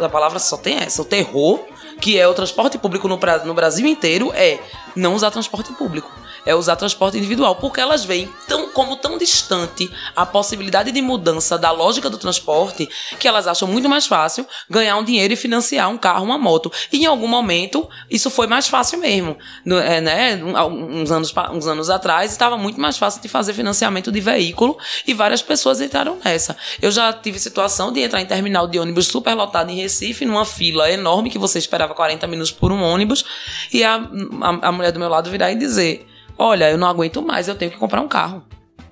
a 0.02 0.08
palavra 0.08 0.38
só 0.38 0.56
tem 0.56 0.76
essa, 0.78 1.02
o 1.02 1.04
terror 1.04 1.60
que 2.00 2.18
é 2.18 2.26
o 2.26 2.32
transporte 2.32 2.78
público 2.78 3.06
no, 3.06 3.18
no 3.44 3.54
Brasil 3.54 3.86
inteiro, 3.86 4.32
é 4.34 4.58
não 4.96 5.14
usar 5.14 5.30
transporte 5.30 5.70
público 5.74 6.10
é 6.44 6.54
usar 6.54 6.76
transporte 6.76 7.18
individual, 7.18 7.56
porque 7.56 7.80
elas 7.80 8.04
veem 8.04 8.28
tão, 8.46 8.70
como 8.70 8.96
tão 8.96 9.18
distante 9.18 9.90
a 10.14 10.24
possibilidade 10.24 10.92
de 10.92 11.02
mudança 11.02 11.58
da 11.58 11.70
lógica 11.70 12.08
do 12.08 12.18
transporte 12.18 12.88
que 13.18 13.28
elas 13.28 13.46
acham 13.46 13.68
muito 13.68 13.88
mais 13.88 14.06
fácil 14.06 14.46
ganhar 14.68 14.96
um 14.96 15.04
dinheiro 15.04 15.32
e 15.32 15.36
financiar 15.36 15.88
um 15.90 15.98
carro, 15.98 16.24
uma 16.24 16.38
moto. 16.38 16.72
E 16.92 16.98
em 16.98 17.06
algum 17.06 17.28
momento 17.28 17.88
isso 18.10 18.30
foi 18.30 18.46
mais 18.46 18.68
fácil 18.68 18.98
mesmo. 18.98 19.36
É, 19.84 20.00
né? 20.00 20.36
uns, 20.42 21.10
anos, 21.10 21.34
uns 21.52 21.66
anos 21.66 21.90
atrás 21.90 22.30
estava 22.32 22.56
muito 22.56 22.80
mais 22.80 22.96
fácil 22.96 23.20
de 23.20 23.28
fazer 23.28 23.52
financiamento 23.52 24.10
de 24.10 24.20
veículo 24.20 24.78
e 25.06 25.14
várias 25.14 25.42
pessoas 25.42 25.80
entraram 25.80 26.18
nessa. 26.24 26.56
Eu 26.80 26.90
já 26.90 27.12
tive 27.12 27.38
situação 27.38 27.92
de 27.92 28.00
entrar 28.00 28.20
em 28.20 28.26
terminal 28.26 28.66
de 28.66 28.78
ônibus 28.78 29.06
super 29.06 29.34
lotado 29.34 29.70
em 29.70 29.76
Recife, 29.76 30.24
numa 30.24 30.44
fila 30.44 30.90
enorme 30.90 31.30
que 31.30 31.38
você 31.38 31.58
esperava 31.58 31.94
40 31.94 32.26
minutos 32.26 32.52
por 32.52 32.72
um 32.72 32.82
ônibus, 32.82 33.24
e 33.72 33.82
a, 33.84 33.96
a, 33.96 34.68
a 34.68 34.72
mulher 34.72 34.92
do 34.92 34.98
meu 34.98 35.08
lado 35.08 35.30
virar 35.30 35.52
e 35.52 35.56
dizer: 35.56 36.09
olha, 36.40 36.70
eu 36.70 36.78
não 36.78 36.88
aguento 36.88 37.20
mais, 37.20 37.46
eu 37.46 37.54
tenho 37.54 37.70
que 37.70 37.76
comprar 37.76 38.00
um 38.00 38.08
carro. 38.08 38.42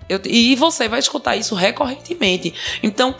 Eu, 0.06 0.20
e 0.24 0.54
você 0.54 0.86
vai 0.86 0.98
escutar 0.98 1.34
isso 1.34 1.54
recorrentemente. 1.54 2.54
Então, 2.82 3.14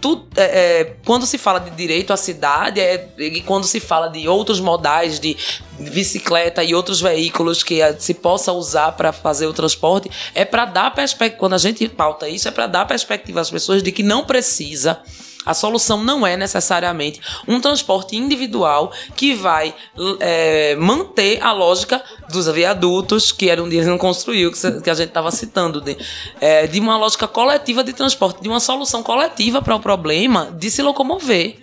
tu, 0.00 0.26
é, 0.36 0.42
é, 0.42 0.84
quando 1.04 1.26
se 1.26 1.36
fala 1.36 1.58
de 1.58 1.70
direito 1.70 2.12
à 2.12 2.16
cidade, 2.16 2.80
é, 2.80 3.08
e 3.18 3.40
quando 3.40 3.64
se 3.64 3.80
fala 3.80 4.08
de 4.08 4.28
outros 4.28 4.60
modais 4.60 5.18
de 5.18 5.36
bicicleta 5.78 6.62
e 6.62 6.74
outros 6.74 7.00
veículos 7.00 7.62
que 7.64 7.80
se 7.98 8.14
possa 8.14 8.52
usar 8.52 8.92
para 8.92 9.12
fazer 9.12 9.46
o 9.46 9.52
transporte, 9.52 10.10
é 10.34 10.44
para 10.44 10.64
dar 10.64 10.94
perspectiva. 10.94 11.40
Quando 11.40 11.54
a 11.54 11.58
gente 11.58 11.88
pauta 11.88 12.28
isso, 12.28 12.46
é 12.46 12.50
para 12.52 12.68
dar 12.68 12.86
perspectiva 12.86 13.40
às 13.40 13.50
pessoas 13.50 13.82
de 13.82 13.90
que 13.90 14.02
não 14.02 14.24
precisa 14.24 15.00
a 15.44 15.54
solução 15.54 16.02
não 16.02 16.26
é 16.26 16.36
necessariamente 16.36 17.20
um 17.46 17.60
transporte 17.60 18.16
individual 18.16 18.92
que 19.14 19.34
vai 19.34 19.74
é, 20.20 20.74
manter 20.76 21.42
a 21.42 21.52
lógica 21.52 22.02
dos 22.30 22.46
viadutos 22.48 23.32
que 23.32 23.50
era 23.50 23.62
um 23.62 23.68
dia 23.68 23.84
não 23.84 23.98
construiu, 23.98 24.50
que 24.52 24.90
a 24.90 24.94
gente 24.94 25.08
estava 25.08 25.30
citando, 25.30 25.80
de, 25.80 25.96
é, 26.40 26.66
de 26.66 26.80
uma 26.80 26.96
lógica 26.96 27.26
coletiva 27.26 27.84
de 27.84 27.92
transporte, 27.92 28.42
de 28.42 28.48
uma 28.48 28.60
solução 28.60 29.02
coletiva 29.02 29.60
para 29.60 29.74
o 29.74 29.80
problema 29.80 30.50
de 30.56 30.70
se 30.70 30.82
locomover. 30.82 31.56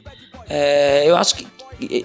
É, 0.50 1.04
eu 1.06 1.15
acho 1.15 1.36
que 1.36 1.48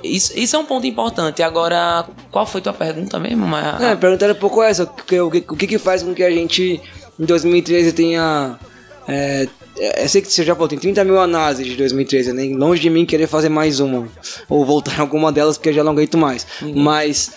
isso, 0.02 0.38
isso 0.38 0.56
é 0.56 0.58
um 0.58 0.64
ponto 0.64 0.86
importante. 0.86 1.42
Agora, 1.42 2.06
qual 2.30 2.46
foi 2.46 2.60
tua 2.60 2.72
pergunta 2.72 3.18
mesmo? 3.18 3.44
É, 3.56 3.92
a 3.92 3.96
pergunta 3.96 4.24
era 4.24 4.32
um 4.32 4.38
pouco 4.38 4.62
essa: 4.62 4.84
o 4.84 4.88
que, 4.88 5.20
o 5.20 5.30
que, 5.30 5.66
que 5.66 5.78
faz 5.78 6.02
com 6.02 6.14
que 6.14 6.22
a 6.22 6.30
gente 6.30 6.80
em 7.18 7.24
2013 7.24 7.92
tenha 7.92 8.58
é, 9.06 9.48
eu 9.78 10.08
sei 10.08 10.22
que 10.22 10.32
você 10.32 10.44
já 10.44 10.54
falou, 10.54 10.68
tem 10.68 10.78
30 10.78 11.04
mil 11.04 11.18
análises 11.20 11.66
de 11.66 11.76
2013, 11.76 12.32
nem 12.32 12.50
né? 12.50 12.56
longe 12.56 12.80
de 12.80 12.90
mim 12.90 13.04
querer 13.04 13.26
fazer 13.26 13.48
mais 13.48 13.80
uma, 13.80 14.08
ou 14.48 14.64
voltar 14.64 14.96
em 14.96 15.00
alguma 15.00 15.30
delas 15.30 15.56
porque 15.56 15.68
eu 15.68 15.74
já 15.74 15.84
não 15.84 15.92
aguento 15.92 16.16
mais. 16.16 16.46
Uhum. 16.62 16.74
Mas 16.76 17.30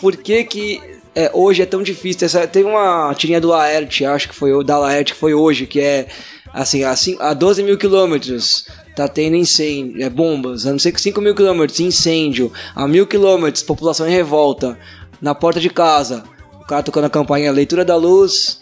por 0.00 0.16
que 0.16 0.44
que 0.44 0.80
é, 1.14 1.30
hoje 1.32 1.62
é 1.62 1.66
tão 1.66 1.82
difícil? 1.82 2.26
Essa, 2.26 2.46
tem 2.46 2.64
uma 2.64 3.14
tirinha 3.14 3.40
do 3.40 3.48
Laerte, 3.48 4.04
acho 4.04 4.28
que 4.28 4.34
foi 4.34 4.52
o 4.52 4.62
da 4.62 4.78
Laerte 4.78 5.14
que 5.14 5.18
foi 5.18 5.32
hoje, 5.32 5.66
que 5.66 5.80
é 5.80 6.06
assim, 6.52 6.84
a, 6.84 6.94
a 7.20 7.34
12 7.34 7.62
mil 7.62 7.78
quilômetros 7.78 8.66
tá 8.94 9.06
tendo 9.06 9.36
incêndio, 9.36 10.02
é, 10.02 10.08
bombas, 10.08 10.66
a 10.66 10.72
não 10.72 10.78
ser 10.78 10.92
que 10.92 11.00
5 11.00 11.20
mil 11.20 11.34
quilômetros, 11.34 11.80
incêndio, 11.80 12.50
a 12.74 12.88
mil 12.88 13.06
quilômetros, 13.06 13.62
população 13.62 14.08
em 14.08 14.10
revolta, 14.10 14.78
na 15.20 15.34
porta 15.34 15.60
de 15.60 15.68
casa, 15.68 16.24
o 16.60 16.66
cara 16.66 16.82
tocando 16.82 17.04
a 17.04 17.10
campanha 17.10 17.52
Leitura 17.52 17.84
da 17.84 17.94
Luz, 17.94 18.60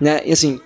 né? 0.00 0.20
E 0.24 0.32
assim, 0.32 0.60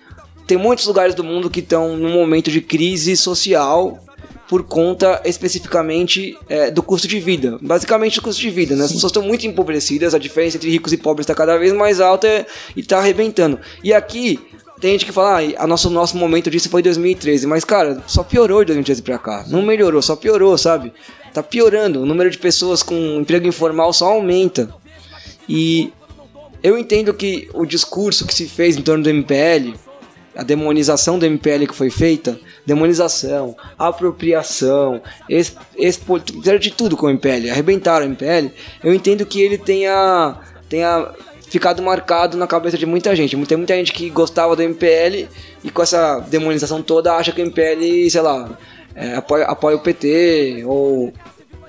tem 0.51 0.59
muitos 0.59 0.85
lugares 0.85 1.15
do 1.15 1.23
mundo 1.23 1.49
que 1.49 1.61
estão 1.61 1.97
num 1.97 2.13
momento 2.13 2.51
de 2.51 2.61
crise 2.61 3.17
social 3.17 4.01
por 4.49 4.65
conta 4.65 5.23
especificamente 5.25 6.37
é, 6.49 6.73
do 6.73 6.83
custo 6.83 7.07
de 7.07 7.21
vida. 7.21 7.57
Basicamente 7.63 8.17
do 8.17 8.23
custo 8.23 8.43
de 8.43 8.51
vida, 8.51 8.75
né? 8.75 8.85
As 8.85 8.93
pessoas 8.93 9.11
estão 9.11 9.23
muito 9.23 9.47
empobrecidas, 9.47 10.13
a 10.13 10.19
diferença 10.19 10.57
entre 10.57 10.69
ricos 10.69 10.93
e 10.93 10.97
pobres 10.97 11.23
está 11.23 11.37
cada 11.37 11.57
vez 11.57 11.73
mais 11.73 12.01
alta 12.01 12.45
e 12.75 12.81
está 12.81 12.99
arrebentando. 12.99 13.61
E 13.85 13.93
aqui 13.93 14.41
tem 14.81 14.91
gente 14.91 15.07
que 15.07 15.13
fala, 15.13 15.41
ah, 15.41 15.63
a 15.63 15.67
nosso, 15.69 15.89
nosso 15.89 16.17
momento 16.17 16.51
disso 16.51 16.69
foi 16.69 16.83
2013, 16.83 17.47
mas 17.47 17.65
cara, 17.65 18.03
só 18.09 18.25
piorou 18.25 18.65
de 18.65 18.73
2013 18.73 19.03
pra 19.03 19.19
cá. 19.21 19.45
Não 19.47 19.63
melhorou, 19.63 20.03
só 20.03 20.17
piorou, 20.17 20.59
sabe? 20.59 20.93
Tá 21.33 21.45
piorando. 21.45 22.03
O 22.03 22.07
número 22.07 22.29
de 22.29 22.39
pessoas 22.39 22.83
com 22.83 23.21
emprego 23.21 23.47
informal 23.47 23.93
só 23.93 24.09
aumenta. 24.09 24.69
E 25.49 25.93
eu 26.61 26.77
entendo 26.77 27.15
que 27.15 27.49
o 27.55 27.65
discurso 27.65 28.27
que 28.27 28.35
se 28.35 28.49
fez 28.49 28.77
em 28.77 28.83
torno 28.83 29.05
do 29.05 29.11
MPL 29.11 29.79
a 30.41 30.43
demonização 30.43 31.19
do 31.19 31.27
MPL 31.27 31.67
que 31.67 31.75
foi 31.75 31.91
feita, 31.91 32.41
demonização, 32.65 33.55
apropriação, 33.79 35.03
expo, 35.29 36.19
de 36.19 36.71
tudo 36.71 36.97
com 36.97 37.09
o 37.09 37.11
MPL, 37.11 37.51
arrebentaram 37.51 38.07
o 38.07 38.09
MPL, 38.09 38.51
eu 38.83 38.95
entendo 38.95 39.27
que 39.27 39.39
ele 39.43 39.59
tenha, 39.59 40.35
tenha 40.67 41.11
ficado 41.43 41.83
marcado 41.83 42.39
na 42.39 42.47
cabeça 42.47 42.79
de 42.79 42.87
muita 42.87 43.15
gente. 43.15 43.37
Tem 43.45 43.59
muita 43.59 43.75
gente 43.75 43.93
que 43.93 44.09
gostava 44.09 44.57
do 44.57 44.63
MPL 44.63 45.29
e 45.63 45.71
com 45.71 45.83
essa 45.83 46.21
demonização 46.21 46.81
toda 46.81 47.15
acha 47.15 47.33
que 47.33 47.43
o 47.43 47.45
MPL, 47.45 48.09
sei 48.09 48.23
lá, 48.23 48.59
é, 48.95 49.17
apoia, 49.17 49.45
apoia 49.45 49.77
o 49.77 49.81
PT 49.81 50.63
ou 50.65 51.13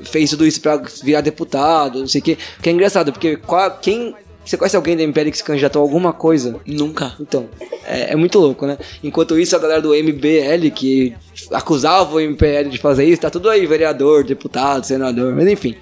fez 0.02 0.30
tudo 0.30 0.48
isso 0.48 0.62
para 0.62 0.82
virar 1.04 1.20
deputado, 1.20 2.00
não 2.00 2.08
sei 2.08 2.22
o 2.22 2.24
que. 2.24 2.38
Que 2.62 2.70
é 2.70 2.72
engraçado, 2.72 3.12
porque 3.12 3.38
quem 3.82 4.16
você 4.44 4.58
conhece 4.58 4.76
alguém 4.76 4.98
da 4.98 5.04
MPL 5.04 5.30
que 5.30 5.38
se 5.38 5.44
candidatou 5.44 5.82
a 5.82 5.86
alguma 5.86 6.12
coisa? 6.12 6.60
Nunca. 6.66 7.14
Então, 7.20 7.48
é, 7.86 8.14
é, 8.14 8.16
muito 8.16 8.40
louco, 8.40 8.66
né? 8.66 8.78
Enquanto 9.04 9.38
isso, 9.38 9.56
a 9.56 9.60
galera 9.60 9.82
do 9.82 9.94
MBL, 9.94 10.72
que 10.74 11.16
acusava 11.52 12.16
o 12.16 12.20
MPL 12.20 12.70
de 12.70 12.78
fazer 12.78 13.06
isso, 13.06 13.22
tá 13.22 13.30
tudo 13.30 13.50
aí, 13.50 13.66
vereador, 13.66 14.24
deputado, 14.24 14.86
senador, 14.86 15.34
mas 15.36 15.48
enfim. 15.48 15.76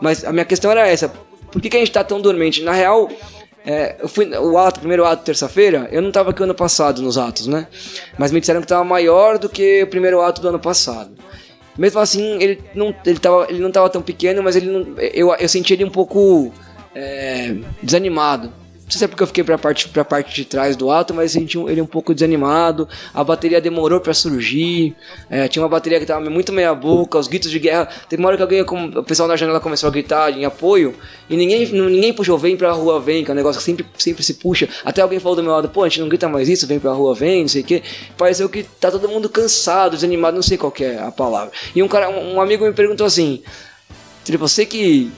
Mas 0.00 0.24
a 0.24 0.32
minha 0.32 0.44
questão 0.44 0.70
era 0.70 0.86
essa: 0.86 1.12
por 1.50 1.60
que, 1.60 1.70
que 1.70 1.76
a 1.76 1.80
gente 1.80 1.92
tá 1.92 2.04
tão 2.04 2.20
dormente? 2.20 2.62
Na 2.62 2.72
real, 2.72 3.08
é, 3.64 3.96
eu 4.00 4.08
fui, 4.08 4.28
o 4.36 4.58
ato, 4.58 4.80
primeiro 4.80 5.04
ato, 5.04 5.24
terça-feira, 5.24 5.88
eu 5.90 6.02
não 6.02 6.10
tava 6.10 6.30
aqui 6.30 6.42
ano 6.42 6.54
passado 6.54 7.00
nos 7.00 7.16
atos, 7.16 7.46
né? 7.46 7.66
Mas 8.18 8.30
me 8.30 8.40
disseram 8.40 8.60
que 8.60 8.66
tava 8.66 8.84
maior 8.84 9.38
do 9.38 9.48
que 9.48 9.82
o 9.82 9.86
primeiro 9.86 10.20
ato 10.20 10.42
do 10.42 10.48
ano 10.48 10.58
passado. 10.58 11.12
Mesmo 11.78 12.00
assim, 12.00 12.42
ele 12.42 12.62
não, 12.74 12.94
ele 13.06 13.18
tava, 13.18 13.46
ele 13.48 13.60
não 13.60 13.70
tava 13.70 13.88
tão 13.88 14.02
pequeno, 14.02 14.42
mas 14.42 14.56
ele 14.56 14.66
não, 14.66 14.98
eu, 14.98 15.34
eu 15.34 15.48
senti 15.48 15.72
ele 15.72 15.84
um 15.84 15.90
pouco 15.90 16.52
é, 16.94 17.54
desanimado. 17.82 18.52
Não 18.84 18.90
sei 18.90 18.98
se 18.98 19.04
é 19.04 19.08
porque 19.08 19.22
eu 19.22 19.26
fiquei 19.26 19.42
pra 19.42 19.56
parte, 19.56 19.88
pra 19.88 20.04
parte 20.04 20.34
de 20.34 20.44
trás 20.44 20.76
do 20.76 20.90
ato, 20.90 21.14
mas 21.14 21.32
senti 21.32 21.56
ele 21.58 21.80
um 21.80 21.86
pouco 21.86 22.12
desanimado. 22.12 22.86
A 23.14 23.24
bateria 23.24 23.58
demorou 23.58 24.00
para 24.00 24.12
surgir. 24.12 24.94
É, 25.30 25.48
tinha 25.48 25.62
uma 25.62 25.68
bateria 25.68 25.98
que 25.98 26.04
tava 26.04 26.28
muito 26.28 26.52
meia 26.52 26.74
boca, 26.74 27.18
os 27.18 27.26
gritos 27.26 27.50
de 27.50 27.58
guerra. 27.58 27.88
Teve 28.06 28.20
uma 28.20 28.28
hora 28.28 28.36
que 28.36 28.42
alguém, 28.42 28.60
o 28.60 29.02
pessoal 29.02 29.26
na 29.26 29.34
janela 29.34 29.60
começou 29.60 29.88
a 29.88 29.90
gritar 29.90 30.30
em 30.36 30.44
apoio. 30.44 30.94
E 31.30 31.36
ninguém, 31.36 31.66
ninguém 31.72 32.12
puxou, 32.12 32.36
vem 32.36 32.54
pra 32.54 32.72
rua, 32.72 33.00
vem, 33.00 33.24
que 33.24 33.30
é 33.30 33.32
um 33.32 33.36
negócio 33.36 33.60
que 33.60 33.64
sempre, 33.64 33.86
sempre 33.96 34.22
se 34.22 34.34
puxa. 34.34 34.68
Até 34.84 35.00
alguém 35.00 35.18
falou 35.18 35.36
do 35.36 35.42
meu 35.42 35.52
lado, 35.52 35.70
pô, 35.70 35.84
a 35.84 35.88
gente 35.88 36.00
não 36.00 36.08
grita 36.08 36.28
mais 36.28 36.46
isso, 36.46 36.66
vem 36.66 36.78
pra 36.78 36.92
rua, 36.92 37.14
vem, 37.14 37.42
não 37.42 37.48
sei 37.48 37.62
o 37.62 37.64
que. 37.64 37.82
Pareceu 38.18 38.46
que 38.46 38.62
tá 38.62 38.90
todo 38.90 39.08
mundo 39.08 39.26
cansado, 39.30 39.92
desanimado, 39.92 40.34
não 40.34 40.42
sei 40.42 40.58
qual 40.58 40.72
é 40.80 40.98
a 40.98 41.10
palavra. 41.10 41.50
E 41.74 41.82
um 41.82 41.88
cara, 41.88 42.10
um, 42.10 42.38
amigo 42.42 42.66
me 42.66 42.74
perguntou 42.74 43.06
assim. 43.06 43.42
Você 44.38 44.66
que 44.66 45.10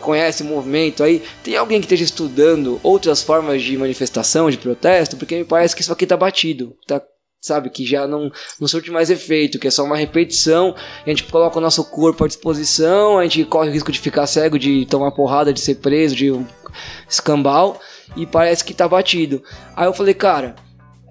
conhece 0.00 0.42
o 0.42 0.46
movimento 0.46 1.02
aí, 1.02 1.22
tem 1.42 1.56
alguém 1.56 1.80
que 1.80 1.86
esteja 1.86 2.04
estudando 2.04 2.80
outras 2.82 3.22
formas 3.22 3.62
de 3.62 3.76
manifestação, 3.76 4.50
de 4.50 4.58
protesto? 4.58 5.16
Porque 5.16 5.36
me 5.36 5.44
parece 5.44 5.74
que 5.74 5.82
isso 5.82 5.92
aqui 5.92 6.06
tá 6.06 6.16
batido, 6.16 6.76
tá 6.86 7.00
sabe, 7.40 7.70
que 7.70 7.86
já 7.86 8.06
não, 8.06 8.30
não 8.60 8.68
surte 8.68 8.90
mais 8.90 9.08
efeito, 9.08 9.58
que 9.58 9.66
é 9.66 9.70
só 9.70 9.82
uma 9.82 9.96
repetição, 9.96 10.74
a 11.04 11.08
gente 11.08 11.24
coloca 11.24 11.58
o 11.58 11.60
nosso 11.60 11.82
corpo 11.84 12.24
à 12.24 12.26
disposição, 12.26 13.18
a 13.18 13.22
gente 13.22 13.44
corre 13.44 13.70
o 13.70 13.72
risco 13.72 13.90
de 13.90 13.98
ficar 13.98 14.26
cego, 14.26 14.58
de 14.58 14.84
tomar 14.86 15.10
porrada, 15.12 15.52
de 15.52 15.60
ser 15.60 15.76
preso, 15.76 16.14
de 16.14 16.30
um 16.30 16.46
escambau, 17.08 17.80
e 18.14 18.26
parece 18.26 18.62
que 18.62 18.74
tá 18.74 18.86
batido. 18.86 19.42
Aí 19.74 19.86
eu 19.86 19.94
falei, 19.94 20.12
cara, 20.12 20.54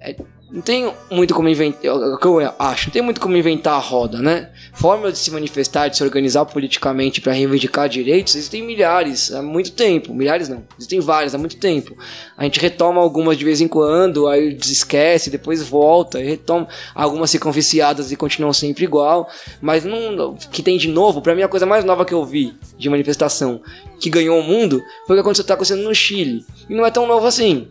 é, 0.00 0.14
não 0.50 0.60
tem 0.60 0.92
muito 1.10 1.34
como 1.34 1.48
inventar, 1.48 1.80
que 1.80 1.88
eu 2.26 2.54
acho, 2.58 2.86
não 2.86 2.92
tem 2.92 3.02
muito 3.02 3.20
como 3.20 3.36
inventar 3.36 3.74
a 3.74 3.78
roda, 3.78 4.18
né? 4.18 4.50
Formas 4.72 5.14
de 5.14 5.18
se 5.18 5.30
manifestar, 5.30 5.88
de 5.88 5.96
se 5.96 6.02
organizar 6.02 6.44
politicamente 6.46 7.20
para 7.20 7.32
reivindicar 7.32 7.88
direitos, 7.88 8.34
existem 8.34 8.62
milhares 8.62 9.32
há 9.32 9.42
muito 9.42 9.72
tempo. 9.72 10.14
Milhares 10.14 10.48
não, 10.48 10.64
existem 10.78 11.00
várias 11.00 11.34
há 11.34 11.38
muito 11.38 11.56
tempo. 11.56 11.96
A 12.36 12.44
gente 12.44 12.60
retoma 12.60 13.00
algumas 13.00 13.36
de 13.36 13.44
vez 13.44 13.60
em 13.60 13.68
quando, 13.68 14.26
aí 14.26 14.56
esquece, 14.62 15.30
depois 15.30 15.62
volta, 15.62 16.20
e 16.20 16.24
retoma. 16.24 16.68
Algumas 16.94 17.30
ficam 17.32 17.52
viciadas 17.52 18.10
e 18.12 18.16
continuam 18.16 18.52
sempre 18.52 18.84
igual. 18.84 19.28
Mas 19.60 19.84
não, 19.84 20.34
que 20.34 20.62
tem 20.62 20.78
de 20.78 20.88
novo, 20.88 21.20
para 21.20 21.34
mim 21.34 21.42
a 21.42 21.48
coisa 21.48 21.66
mais 21.66 21.84
nova 21.84 22.04
que 22.04 22.14
eu 22.14 22.24
vi 22.24 22.54
de 22.78 22.88
manifestação 22.88 23.60
que 24.00 24.08
ganhou 24.08 24.40
o 24.40 24.42
mundo 24.42 24.82
foi 25.06 25.14
o 25.14 25.18
que 25.18 25.20
aconteceu, 25.20 25.44
tá 25.44 25.54
acontecendo 25.54 25.82
no 25.82 25.94
Chile. 25.94 26.44
E 26.68 26.74
não 26.74 26.86
é 26.86 26.90
tão 26.90 27.06
novo 27.06 27.26
assim. 27.26 27.68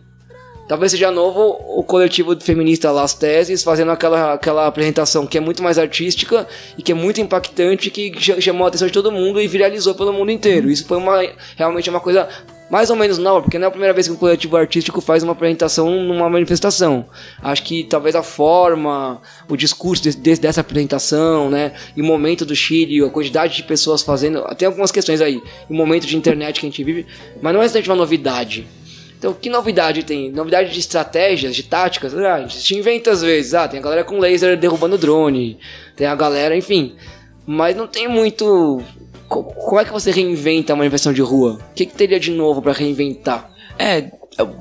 Talvez 0.70 0.92
seja 0.92 1.10
novo 1.10 1.60
o 1.66 1.82
coletivo 1.82 2.40
feminista 2.40 2.92
Las 2.92 3.12
Teses 3.12 3.64
fazendo 3.64 3.90
aquela, 3.90 4.34
aquela 4.34 4.68
apresentação 4.68 5.26
que 5.26 5.36
é 5.36 5.40
muito 5.40 5.64
mais 5.64 5.78
artística 5.78 6.46
e 6.78 6.82
que 6.82 6.92
é 6.92 6.94
muito 6.94 7.20
impactante, 7.20 7.90
que 7.90 8.12
chamou 8.40 8.64
a 8.64 8.68
atenção 8.68 8.86
de 8.86 8.94
todo 8.94 9.10
mundo 9.10 9.40
e 9.40 9.48
viralizou 9.48 9.96
pelo 9.96 10.12
mundo 10.12 10.30
inteiro. 10.30 10.70
Isso 10.70 10.86
foi 10.86 10.98
uma, 10.98 11.26
realmente 11.56 11.90
uma 11.90 11.98
coisa 11.98 12.28
mais 12.70 12.88
ou 12.88 12.94
menos 12.94 13.18
nova, 13.18 13.42
porque 13.42 13.58
não 13.58 13.64
é 13.64 13.66
a 13.66 13.70
primeira 13.72 13.92
vez 13.92 14.06
que 14.06 14.12
um 14.12 14.16
coletivo 14.16 14.56
artístico 14.56 15.00
faz 15.00 15.24
uma 15.24 15.32
apresentação 15.32 15.90
numa 15.90 16.30
manifestação. 16.30 17.04
Acho 17.42 17.64
que 17.64 17.82
talvez 17.82 18.14
a 18.14 18.22
forma, 18.22 19.20
o 19.48 19.56
discurso 19.56 20.04
de, 20.04 20.14
de, 20.14 20.36
dessa 20.36 20.60
apresentação, 20.60 21.50
né, 21.50 21.72
e 21.96 22.00
o 22.00 22.04
momento 22.04 22.46
do 22.46 22.54
Chile, 22.54 23.04
a 23.04 23.10
quantidade 23.10 23.56
de 23.56 23.64
pessoas 23.64 24.02
fazendo, 24.02 24.44
tem 24.54 24.66
algumas 24.66 24.92
questões 24.92 25.20
aí, 25.20 25.42
o 25.68 25.74
momento 25.74 26.06
de 26.06 26.16
internet 26.16 26.60
que 26.60 26.66
a 26.66 26.68
gente 26.68 26.84
vive, 26.84 27.08
mas 27.42 27.52
não 27.52 27.60
é 27.60 27.64
exatamente 27.64 27.90
uma 27.90 27.96
novidade. 27.96 28.68
Então, 29.20 29.34
que 29.34 29.50
novidade 29.50 30.02
tem? 30.02 30.32
Novidade 30.32 30.72
de 30.72 30.80
estratégias, 30.80 31.54
de 31.54 31.62
táticas? 31.62 32.16
Ah, 32.16 32.36
a 32.36 32.46
gente 32.46 32.74
inventa 32.74 33.10
às 33.10 33.20
vezes. 33.20 33.52
Ah, 33.52 33.68
tem 33.68 33.78
a 33.78 33.82
galera 33.82 34.02
com 34.02 34.18
laser 34.18 34.56
derrubando 34.56 34.96
drone, 34.96 35.58
tem 35.94 36.06
a 36.06 36.14
galera, 36.14 36.56
enfim. 36.56 36.96
Mas 37.46 37.76
não 37.76 37.86
tem 37.86 38.08
muito 38.08 38.82
como 39.28 39.78
é 39.78 39.84
que 39.84 39.92
você 39.92 40.10
reinventa 40.10 40.72
uma 40.72 40.86
invenção 40.86 41.12
de 41.12 41.20
rua? 41.20 41.58
O 41.70 41.74
que, 41.74 41.84
que 41.84 41.94
teria 41.94 42.18
de 42.18 42.30
novo 42.30 42.62
para 42.62 42.72
reinventar? 42.72 43.50
É, 43.78 44.10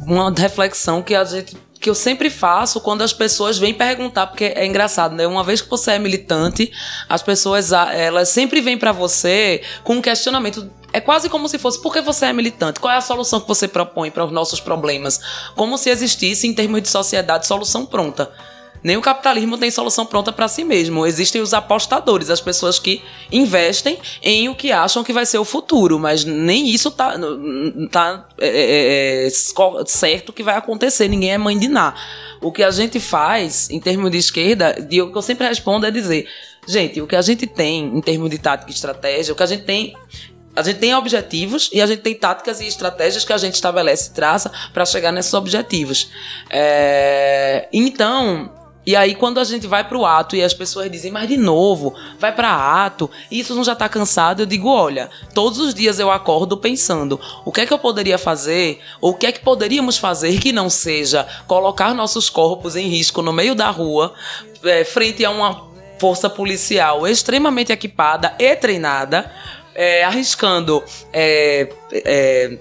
uma 0.05 0.31
reflexão 0.37 1.01
que 1.01 1.15
a 1.15 1.23
gente 1.23 1.57
que 1.79 1.89
eu 1.89 1.95
sempre 1.95 2.29
faço 2.29 2.81
quando 2.81 3.03
as 3.03 3.13
pessoas 3.13 3.57
vêm 3.57 3.73
perguntar, 3.73 4.27
porque 4.27 4.51
é 4.53 4.65
engraçado, 4.65 5.15
né? 5.15 5.25
Uma 5.25 5.45
vez 5.45 5.61
que 5.61 5.69
você 5.69 5.91
é 5.91 5.99
militante, 5.99 6.69
as 7.07 7.23
pessoas 7.23 7.71
elas 7.71 8.27
sempre 8.27 8.59
vêm 8.59 8.77
para 8.77 8.91
você 8.91 9.61
com 9.81 9.93
um 9.93 10.01
questionamento 10.01 10.69
é 10.91 10.99
quase 10.99 11.29
como 11.29 11.47
se 11.47 11.57
fosse 11.57 11.81
por 11.81 11.93
que 11.93 12.01
você 12.01 12.27
é 12.27 12.33
militante? 12.33 12.79
Qual 12.79 12.93
é 12.93 12.97
a 12.97 13.01
solução 13.01 13.39
que 13.39 13.47
você 13.47 13.67
propõe 13.67 14.11
para 14.11 14.25
os 14.25 14.31
nossos 14.31 14.59
problemas? 14.59 15.19
Como 15.55 15.77
se 15.77 15.89
existisse, 15.89 16.47
em 16.47 16.53
termos 16.53 16.81
de 16.81 16.89
sociedade, 16.89 17.47
solução 17.47 17.85
pronta. 17.85 18.31
Nem 18.83 18.95
o 18.95 19.01
capitalismo 19.01 19.57
tem 19.57 19.69
solução 19.69 20.05
pronta 20.05 20.31
para 20.31 20.47
si 20.47 20.63
mesmo. 20.63 21.05
Existem 21.05 21.41
os 21.41 21.53
apostadores, 21.53 22.29
as 22.29 22.39
pessoas 22.39 22.79
que 22.79 23.01
investem 23.31 23.99
em 24.21 24.47
o 24.47 24.55
que 24.55 24.71
acham 24.71 25.03
que 25.03 25.11
vai 25.11 25.25
ser 25.25 25.37
o 25.37 25.45
futuro, 25.45 25.99
mas 25.99 26.23
nem 26.23 26.69
isso 26.69 26.89
tá, 26.89 27.15
tá 27.91 28.27
é, 28.39 28.47
é, 28.47 29.27
é, 29.27 29.29
certo 29.85 30.31
que 30.31 30.43
vai 30.43 30.55
acontecer. 30.55 31.07
Ninguém 31.09 31.33
é 31.33 31.37
mãe 31.37 31.57
de 31.57 31.67
nada. 31.67 31.97
O 32.41 32.51
que 32.51 32.63
a 32.63 32.71
gente 32.71 32.99
faz, 33.01 33.69
em 33.69 33.81
termos 33.81 34.09
de 34.11 34.17
esquerda, 34.17 34.87
e 34.89 35.01
o 35.01 35.11
que 35.11 35.17
eu 35.17 35.21
sempre 35.21 35.45
respondo 35.45 35.85
é 35.85 35.91
dizer: 35.91 36.25
gente, 36.65 37.01
o 37.01 37.07
que 37.07 37.17
a 37.17 37.21
gente 37.21 37.45
tem 37.45 37.85
em 37.85 38.01
termos 38.01 38.29
de 38.29 38.37
tática 38.37 38.71
e 38.71 38.73
estratégia, 38.73 39.33
o 39.33 39.35
que 39.35 39.43
a 39.43 39.47
gente 39.47 39.65
tem 39.65 39.93
a 40.59 40.63
gente 40.63 40.79
tem 40.79 40.93
objetivos 40.93 41.69
e 41.73 41.81
a 41.81 41.87
gente 41.87 42.01
tem 42.01 42.13
táticas 42.13 42.59
e 42.59 42.67
estratégias 42.67 43.23
que 43.23 43.33
a 43.33 43.37
gente 43.37 43.55
estabelece 43.55 44.09
e 44.09 44.13
traça 44.13 44.51
para 44.73 44.85
chegar 44.85 45.11
nesses 45.11 45.33
objetivos. 45.33 46.09
É... 46.49 47.67
Então, 47.71 48.51
e 48.85 48.95
aí, 48.95 49.13
quando 49.13 49.39
a 49.39 49.43
gente 49.43 49.67
vai 49.67 49.87
pro 49.87 50.03
ato 50.03 50.35
e 50.35 50.43
as 50.43 50.53
pessoas 50.53 50.89
dizem, 50.89 51.11
mas 51.11 51.27
de 51.27 51.37
novo, 51.37 51.93
vai 52.17 52.33
para 52.33 52.83
ato, 52.85 53.09
isso 53.29 53.53
não 53.53 53.63
já 53.63 53.75
tá 53.75 53.87
cansado, 53.87 54.41
eu 54.41 54.45
digo, 54.45 54.67
olha, 54.67 55.09
todos 55.33 55.59
os 55.59 55.73
dias 55.73 55.99
eu 55.99 56.09
acordo 56.09 56.57
pensando, 56.57 57.19
o 57.45 57.51
que 57.51 57.61
é 57.61 57.65
que 57.65 57.73
eu 57.73 57.77
poderia 57.77 58.17
fazer, 58.17 58.79
ou 58.99 59.11
o 59.11 59.13
que 59.13 59.27
é 59.27 59.31
que 59.31 59.41
poderíamos 59.41 59.97
fazer 59.97 60.39
que 60.39 60.51
não 60.51 60.69
seja 60.69 61.27
colocar 61.45 61.93
nossos 61.93 62.29
corpos 62.29 62.75
em 62.75 62.87
risco 62.87 63.21
no 63.21 63.31
meio 63.31 63.53
da 63.53 63.69
rua, 63.69 64.13
é, 64.63 64.83
frente 64.83 65.23
a 65.23 65.29
uma 65.29 65.69
força 65.99 66.29
policial 66.29 67.05
extremamente 67.05 67.71
equipada 67.71 68.33
e 68.39 68.55
treinada, 68.55 69.31
é, 69.79 70.03
arriscando. 70.03 70.83
É, 71.13 71.69
é 71.93 72.57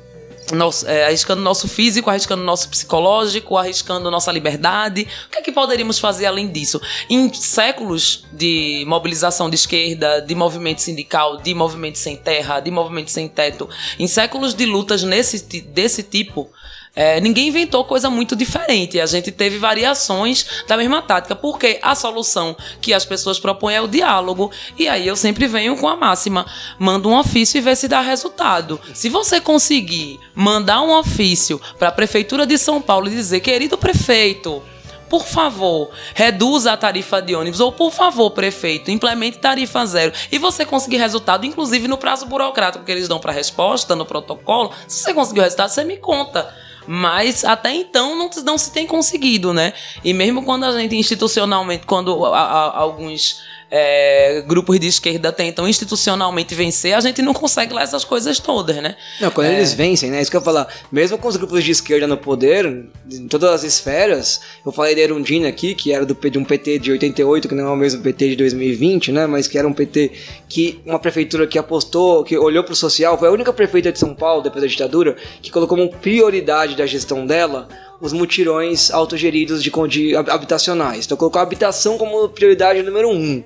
nosso, 0.53 0.87
é, 0.87 1.05
arriscando 1.05 1.43
nosso 1.43 1.69
físico, 1.69 2.09
arriscando 2.09 2.43
nosso 2.43 2.69
psicológico, 2.69 3.57
arriscando 3.57 4.11
nossa 4.11 4.31
liberdade. 4.33 5.07
O 5.27 5.31
que 5.31 5.39
é 5.39 5.43
que 5.43 5.53
poderíamos 5.53 5.99
fazer 5.99 6.27
além 6.27 6.49
disso? 6.49 6.81
Em 7.11 7.31
séculos 7.35 8.25
de 8.33 8.85
mobilização 8.87 9.51
de 9.51 9.57
esquerda, 9.57 10.21
de 10.21 10.35
movimento 10.35 10.81
sindical, 10.81 11.37
de 11.39 11.53
movimento 11.55 11.99
sem 11.99 12.17
terra, 12.17 12.61
de 12.61 12.71
movimento 12.71 13.11
sem 13.11 13.29
teto, 13.29 13.69
em 13.99 14.07
séculos 14.07 14.55
de 14.55 14.65
lutas 14.65 15.03
nesse, 15.03 15.61
desse 15.63 16.03
tipo, 16.03 16.51
é, 16.99 17.21
ninguém 17.21 17.47
inventou 17.47 17.85
coisa 17.85 18.11
muito 18.11 18.35
diferente. 18.35 18.99
A 18.99 19.07
gente 19.07 19.31
teve 19.31 19.57
variações 19.57 20.65
da 20.67 20.77
mesma 20.77 21.01
tática, 21.01 21.37
porque 21.37 21.79
a 21.81 21.95
solução 21.95 22.57
que 22.81 22.93
as 22.93 23.05
pessoas 23.05 23.39
propõem 23.39 23.77
é 23.77 23.81
o 23.81 23.87
diálogo. 23.87 24.51
E 24.77 24.89
aí 24.89 25.07
eu 25.07 25.15
sempre 25.15 25.47
venho 25.47 25.77
com 25.77 25.87
a 25.87 25.95
máxima: 25.95 26.45
manda 26.77 27.07
um 27.07 27.17
ofício 27.17 27.57
e 27.57 27.61
vê 27.61 27.77
se 27.77 27.87
dá 27.87 28.01
resultado. 28.01 28.81
Se 28.95 29.09
você 29.09 29.41
conseguir 29.41 30.19
mandar 30.35 30.83
um 30.83 30.91
ofício 30.91 31.61
para 31.79 31.91
a 31.91 31.93
Prefeitura 31.93 32.45
de 32.45 32.59
São 32.59 32.83
Paulo 32.83 33.07
e 33.07 33.11
dizer, 33.13 33.39
querido 33.39 33.79
prefeito, 33.79 34.61
por 35.09 35.25
favor, 35.25 35.93
reduza 36.17 36.73
a 36.73 36.77
tarifa 36.77 37.23
de 37.23 37.33
ônibus, 37.33 37.61
ou 37.61 37.71
por 37.71 37.93
favor, 37.93 38.33
prefeito, 38.33 38.91
implemente 38.91 39.39
tarifa 39.39 39.87
zero, 39.87 40.13
e 40.33 40.39
você 40.39 40.65
conseguir 40.65 40.97
resultado, 40.97 41.47
inclusive 41.47 41.87
no 41.87 41.97
prazo 41.97 42.27
burocrático 42.27 42.85
que 42.85 42.91
eles 42.91 43.07
dão 43.07 43.21
para 43.21 43.31
resposta 43.31 43.95
no 43.95 44.05
protocolo, 44.05 44.73
se 44.89 45.05
você 45.05 45.15
conseguir 45.15 45.39
o 45.39 45.43
resultado, 45.45 45.71
você 45.71 45.85
me 45.85 45.97
conta. 45.97 46.53
Mas 46.91 47.45
até 47.45 47.71
então 47.75 48.17
não, 48.17 48.31
não 48.45 48.57
se 48.57 48.73
tem 48.73 48.87
conseguido, 48.87 49.53
né? 49.53 49.75
E 50.03 50.15
mesmo 50.15 50.43
quando 50.43 50.65
a 50.65 50.73
gente 50.73 50.97
institucionalmente, 50.97 51.85
quando 51.85 52.25
a, 52.25 52.41
a, 52.41 52.79
alguns 52.79 53.43
é, 53.71 54.43
grupos 54.47 54.81
de 54.81 54.87
esquerda 54.87 55.31
tentam 55.31 55.69
institucionalmente 55.69 56.55
vencer, 56.55 56.95
a 56.95 57.01
gente 57.01 57.21
não 57.21 57.35
consegue 57.35 57.73
lá 57.75 57.83
essas 57.83 58.05
coisas 58.05 58.39
todas, 58.39 58.77
né? 58.77 58.97
Não, 59.21 59.31
quando 59.31 59.49
é... 59.49 59.57
eles 59.57 59.75
vencem, 59.75 60.11
né? 60.11 60.21
Isso 60.21 60.31
que 60.31 60.37
eu 60.37 60.41
ia 60.41 60.45
falar. 60.45 60.69
Mesmo 60.91 61.19
com 61.19 61.29
os 61.29 61.37
grupos 61.37 61.63
de 61.63 61.71
esquerda 61.71 62.07
no 62.07 62.17
poder, 62.17 62.87
em 63.11 63.29
todas 63.29 63.51
as 63.51 63.65
esferas, 63.65 64.41
eu 64.65 64.73
falei 64.73 64.95
da 64.95 65.03
Erundina 65.03 65.49
aqui, 65.49 65.75
que 65.75 65.93
era 65.93 66.07
do, 66.07 66.15
de 66.15 66.39
um 66.39 66.45
PT 66.45 66.79
de 66.79 66.93
88, 66.93 67.49
que 67.49 67.55
não 67.55 67.69
é 67.69 67.71
o 67.71 67.77
mesmo 67.77 68.03
PT 68.03 68.31
de 68.31 68.37
2020, 68.37 69.13
né? 69.13 69.27
Mas 69.27 69.47
que 69.47 69.59
era 69.59 69.69
um 69.69 69.73
PT 69.73 70.13
que 70.49 70.81
uma 70.87 70.99
prefeitura 70.99 71.47
que 71.47 71.59
apostou, 71.59 72.25
que 72.25 72.37
olhou 72.39 72.65
para 72.65 72.73
o 72.73 72.77
social, 72.77 73.19
foi 73.19 73.29
a 73.29 73.33
única 73.33 73.53
prefeita 73.53 73.93
de 73.93 73.99
São 73.99 74.15
Paulo, 74.15 74.43
depois 74.43 74.63
da 74.63 74.69
ditadura, 74.69 75.17
que 75.43 75.51
colocou 75.51 75.77
como 75.77 75.91
prioridade 75.91 76.75
da 76.75 76.87
gestão 76.87 77.27
dela 77.27 77.69
os 78.01 78.13
mutirões 78.13 78.91
autogeridos 78.91 79.63
de, 79.63 79.71
de 79.89 80.17
habitacionais. 80.17 81.05
Então 81.05 81.17
colocou 81.17 81.41
a 81.41 81.43
habitação 81.43 81.99
como 81.99 82.29
prioridade 82.29 82.83
número 82.83 83.09
um. 83.11 83.43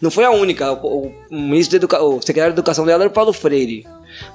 Não 0.00 0.10
foi 0.10 0.24
a 0.24 0.30
única. 0.30 0.72
O, 0.72 1.06
o 1.06 1.12
ministro 1.30 1.78
o 2.00 2.22
secretário 2.22 2.54
de 2.54 2.60
Educação 2.60 2.86
dela 2.86 3.02
era 3.02 3.10
o 3.10 3.12
Paulo 3.12 3.32
Freire. 3.32 3.84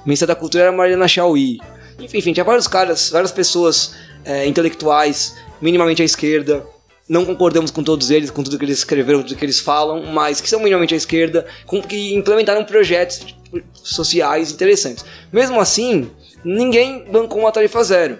O 0.04 0.06
ministro 0.06 0.26
da 0.26 0.34
Cultura 0.34 0.64
era 0.64 0.72
a 0.72 0.76
Mariana 0.76 1.08
Chauí. 1.08 1.58
Enfim, 1.98 2.32
tinha 2.32 2.44
vários 2.44 2.66
caras, 2.66 3.10
várias 3.10 3.32
pessoas 3.32 3.94
é, 4.24 4.46
intelectuais, 4.46 5.36
minimamente 5.60 6.02
à 6.02 6.04
esquerda. 6.04 6.66
Não 7.08 7.24
concordamos 7.24 7.70
com 7.70 7.82
todos 7.82 8.10
eles, 8.10 8.30
com 8.30 8.42
tudo 8.42 8.58
que 8.58 8.64
eles 8.64 8.78
escreveram, 8.78 9.22
tudo 9.22 9.36
que 9.36 9.44
eles 9.44 9.60
falam, 9.60 10.02
mas 10.06 10.40
que 10.40 10.48
são 10.48 10.58
minimamente 10.58 10.94
à 10.94 10.96
esquerda, 10.96 11.46
com, 11.66 11.82
que 11.82 12.14
implementaram 12.14 12.64
projetos 12.64 13.34
sociais 13.74 14.50
interessantes. 14.50 15.04
Mesmo 15.32 15.60
assim, 15.60 16.10
ninguém 16.44 17.04
bancou 17.10 17.40
uma 17.40 17.52
tarifa 17.52 17.82
zero. 17.84 18.18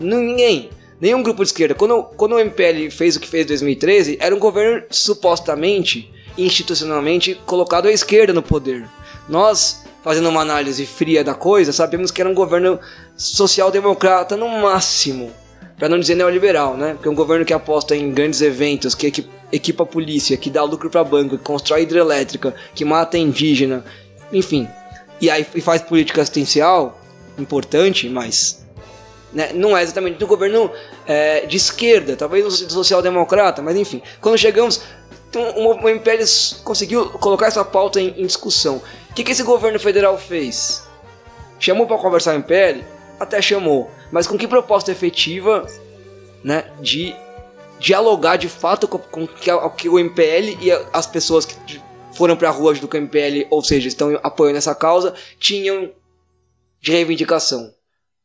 Ninguém. 0.00 0.70
Nenhum 1.00 1.22
grupo 1.22 1.42
de 1.42 1.48
esquerda. 1.48 1.74
Quando, 1.74 2.02
quando 2.16 2.32
o 2.32 2.38
MPL 2.40 2.90
fez 2.90 3.16
o 3.16 3.20
que 3.20 3.28
fez 3.28 3.44
em 3.44 3.48
2013, 3.48 4.18
era 4.20 4.34
um 4.34 4.38
governo 4.38 4.84
supostamente 4.90 6.10
institucionalmente 6.36 7.34
colocado 7.46 7.86
à 7.86 7.92
esquerda 7.92 8.32
no 8.32 8.42
poder. 8.42 8.88
Nós, 9.28 9.84
fazendo 10.02 10.28
uma 10.28 10.40
análise 10.40 10.84
fria 10.86 11.22
da 11.22 11.34
coisa, 11.34 11.72
sabemos 11.72 12.10
que 12.10 12.20
era 12.20 12.30
um 12.30 12.34
governo 12.34 12.78
social-democrata 13.16 14.36
no 14.36 14.48
máximo, 14.48 15.30
para 15.78 15.88
não 15.88 15.98
dizer 15.98 16.14
neoliberal, 16.14 16.76
né? 16.76 16.94
Porque 16.94 17.08
é 17.08 17.10
um 17.10 17.14
governo 17.14 17.44
que 17.44 17.52
aposta 17.52 17.94
em 17.94 18.12
grandes 18.12 18.40
eventos, 18.40 18.94
que 18.94 19.12
equipa 19.52 19.82
a 19.82 19.86
polícia, 19.86 20.36
que 20.36 20.50
dá 20.50 20.62
lucro 20.62 20.90
para 20.90 21.04
banco, 21.04 21.38
que 21.38 21.44
constrói 21.44 21.82
hidrelétrica, 21.82 22.54
que 22.74 22.84
mata 22.84 23.16
indígena, 23.18 23.84
enfim. 24.32 24.68
E 25.20 25.30
aí 25.30 25.46
e 25.54 25.60
faz 25.60 25.82
política 25.82 26.22
assistencial, 26.22 27.00
importante, 27.38 28.08
mas 28.08 28.63
né, 29.34 29.50
não 29.52 29.76
é 29.76 29.82
exatamente 29.82 30.18
do 30.18 30.26
governo 30.26 30.70
é, 31.06 31.44
de 31.44 31.56
esquerda, 31.56 32.16
talvez 32.16 32.54
social-democrata, 32.54 33.60
mas 33.60 33.76
enfim. 33.76 34.00
Quando 34.20 34.38
chegamos, 34.38 34.80
o 35.56 35.88
MPL 35.88 36.22
conseguiu 36.62 37.10
colocar 37.10 37.46
essa 37.46 37.64
pauta 37.64 38.00
em, 38.00 38.08
em 38.20 38.26
discussão. 38.26 38.80
O 39.10 39.14
que, 39.14 39.24
que 39.24 39.32
esse 39.32 39.42
governo 39.42 39.78
federal 39.78 40.16
fez? 40.16 40.86
Chamou 41.58 41.86
para 41.86 41.98
conversar 41.98 42.32
o 42.32 42.38
MPL? 42.38 42.84
Até 43.18 43.42
chamou. 43.42 43.90
Mas 44.12 44.26
com 44.26 44.38
que 44.38 44.46
proposta 44.46 44.92
efetiva 44.92 45.66
né, 46.42 46.64
de 46.80 47.14
dialogar 47.78 48.36
de 48.36 48.48
fato 48.48 48.86
com, 48.86 48.98
com 48.98 49.26
que, 49.26 49.50
que 49.76 49.88
o 49.88 49.98
MPL 49.98 50.58
e 50.60 50.70
as 50.92 51.06
pessoas 51.06 51.44
que 51.44 51.80
foram 52.14 52.36
para 52.36 52.48
a 52.48 52.52
rua 52.52 52.74
do 52.74 52.96
MPL, 52.96 53.46
ou 53.50 53.62
seja, 53.62 53.88
estão 53.88 54.18
apoiando 54.22 54.58
essa 54.58 54.74
causa, 54.74 55.14
tinham 55.38 55.90
de 56.80 56.92
reivindicação? 56.92 57.72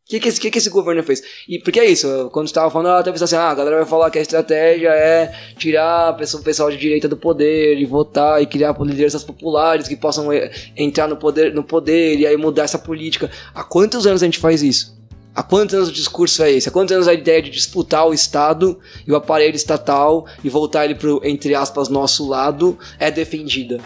O 0.10 0.12
que, 0.12 0.20
que, 0.20 0.28
esse, 0.28 0.41
que, 0.41 0.49
que 0.49 0.57
esse 0.57 0.72
governo 0.72 1.03
fez? 1.03 1.22
E 1.47 1.60
porque 1.60 1.80
é 1.80 1.86
isso, 1.86 2.32
quando 2.34 2.47
estava 2.47 2.72
falando, 2.72 3.07
ah, 3.07 3.24
assim, 3.24 3.36
ah, 3.36 3.51
a 3.51 3.53
galera 3.53 3.76
vai 3.76 3.86
falar 3.86 4.10
que 4.10 4.18
a 4.18 4.22
estratégia 4.24 4.89
é 4.89 5.32
tirar 5.55 6.20
o 6.20 6.41
pessoal 6.41 6.72
de 6.72 6.78
direita 6.78 7.07
do 7.07 7.16
poder 7.16 7.78
e 7.78 7.86
votar 7.86 8.41
e 8.41 8.47
criar 8.47 8.76
lideranças 8.80 9.24
populares 9.24 9.88
que 9.88 9.95
possam 9.95 10.34
eh, 10.34 10.51
entrar 10.76 11.07
no 11.07 11.16
poder, 11.16 11.53
no 11.53 11.64
poder 11.64 12.18
e 12.18 12.26
aí 12.26 12.36
mudar 12.36 12.64
essa 12.64 12.80
política. 12.80 13.30
Há 13.53 13.64
quantos 13.64 14.07
anos 14.07 14.24
a 14.24 14.26
gente 14.26 14.39
faz 14.39 14.64
isso? 14.64 14.97
Há 15.36 15.43
quantos 15.43 15.76
anos 15.76 15.89
o 15.89 15.93
discurso 15.93 16.41
é 16.41 16.53
esse? 16.53 16.68
Há 16.68 16.72
quantos 16.72 16.95
anos 16.95 17.07
a 17.07 17.14
ideia 17.14 17.39
de 17.39 17.51
disputar 17.51 18.07
o 18.07 18.12
Estado 18.12 18.80
e 19.05 19.12
o 19.12 19.16
aparelho 19.16 19.55
estatal 19.55 20.26
e 20.43 20.49
voltar 20.49 20.86
ele 20.86 20.95
para 20.95 21.12
entre 21.22 21.53
aspas, 21.53 21.88
nosso 21.88 22.28
lado 22.28 22.80
é 22.97 23.12
defendida? 23.12 23.80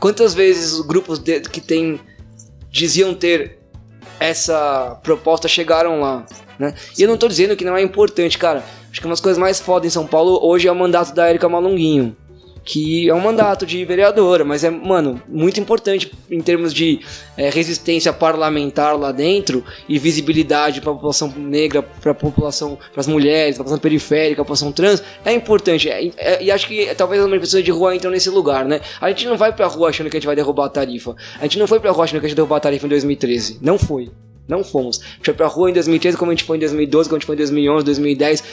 Quantas 0.00 0.32
vezes 0.32 0.72
os 0.72 0.86
grupos 0.86 1.18
de, 1.18 1.40
que 1.40 1.60
tem, 1.60 2.00
diziam 2.70 3.12
ter 3.12 3.58
essa 4.20 4.98
proposta 5.02 5.48
chegaram 5.48 6.00
lá. 6.00 6.24
Né? 6.58 6.74
E 6.98 7.02
eu 7.02 7.08
não 7.08 7.16
tô 7.16 7.28
dizendo 7.28 7.56
que 7.56 7.64
não 7.64 7.76
é 7.76 7.82
importante, 7.82 8.38
cara. 8.38 8.64
Acho 8.90 9.00
que 9.00 9.06
uma 9.06 9.12
das 9.12 9.20
coisas 9.20 9.38
mais 9.38 9.60
fodas 9.60 9.86
em 9.86 9.90
São 9.90 10.06
Paulo 10.06 10.38
hoje 10.42 10.68
é 10.68 10.72
o 10.72 10.74
mandato 10.74 11.14
da 11.14 11.28
Erika 11.28 11.48
Malunguinho 11.48 12.16
que 12.66 13.08
é 13.08 13.14
um 13.14 13.20
mandato 13.20 13.64
de 13.64 13.84
vereadora, 13.84 14.44
mas 14.44 14.64
é, 14.64 14.70
mano, 14.70 15.22
muito 15.28 15.60
importante 15.60 16.12
em 16.28 16.40
termos 16.40 16.74
de 16.74 16.98
é, 17.36 17.48
resistência 17.48 18.12
parlamentar 18.12 18.98
lá 18.98 19.12
dentro 19.12 19.64
e 19.88 20.00
visibilidade 20.00 20.80
para 20.80 20.90
a 20.90 20.94
população 20.94 21.28
negra, 21.28 21.80
para 21.80 22.10
a 22.10 22.14
população, 22.14 22.76
para 22.92 23.00
as 23.00 23.06
mulheres, 23.06 23.54
para 23.54 23.62
a 23.62 23.64
população 23.64 23.80
periférica, 23.80 24.42
a 24.42 24.44
população 24.44 24.72
trans, 24.72 25.00
é 25.24 25.32
importante. 25.32 25.88
É, 25.88 26.10
é, 26.16 26.42
e 26.42 26.50
acho 26.50 26.66
que 26.66 26.92
talvez 26.96 27.22
as 27.22 27.28
manifestações 27.28 27.64
de 27.64 27.70
rua 27.70 27.94
entram 27.94 28.10
nesse 28.10 28.28
lugar, 28.30 28.64
né? 28.64 28.80
A 29.00 29.10
gente 29.10 29.28
não 29.28 29.36
vai 29.36 29.52
pra 29.52 29.68
rua 29.68 29.90
achando 29.90 30.10
que 30.10 30.16
a 30.16 30.18
gente 30.18 30.26
vai 30.26 30.34
derrubar 30.34 30.64
a 30.64 30.68
tarifa. 30.68 31.14
A 31.38 31.44
gente 31.44 31.60
não 31.60 31.68
foi 31.68 31.78
pra 31.78 31.92
rua 31.92 32.02
achando 32.02 32.18
que 32.18 32.26
a 32.26 32.28
gente 32.28 32.36
derrubar 32.36 32.56
a 32.56 32.60
tarifa 32.60 32.84
em 32.84 32.88
2013. 32.88 33.60
Não 33.62 33.78
foi. 33.78 34.10
Não 34.48 34.64
fomos. 34.64 35.00
A 35.00 35.04
gente 35.16 35.24
foi 35.26 35.34
pra 35.34 35.46
rua 35.46 35.70
em 35.70 35.72
2013, 35.72 36.16
como 36.16 36.32
a 36.32 36.34
gente 36.34 36.42
foi 36.42 36.56
em 36.56 36.60
2012, 36.60 37.08
como 37.08 37.16
a 37.16 37.18
gente 37.20 37.26
foi 37.26 37.36
em 37.36 37.38
2011, 37.38 37.84
2010. 37.84 38.44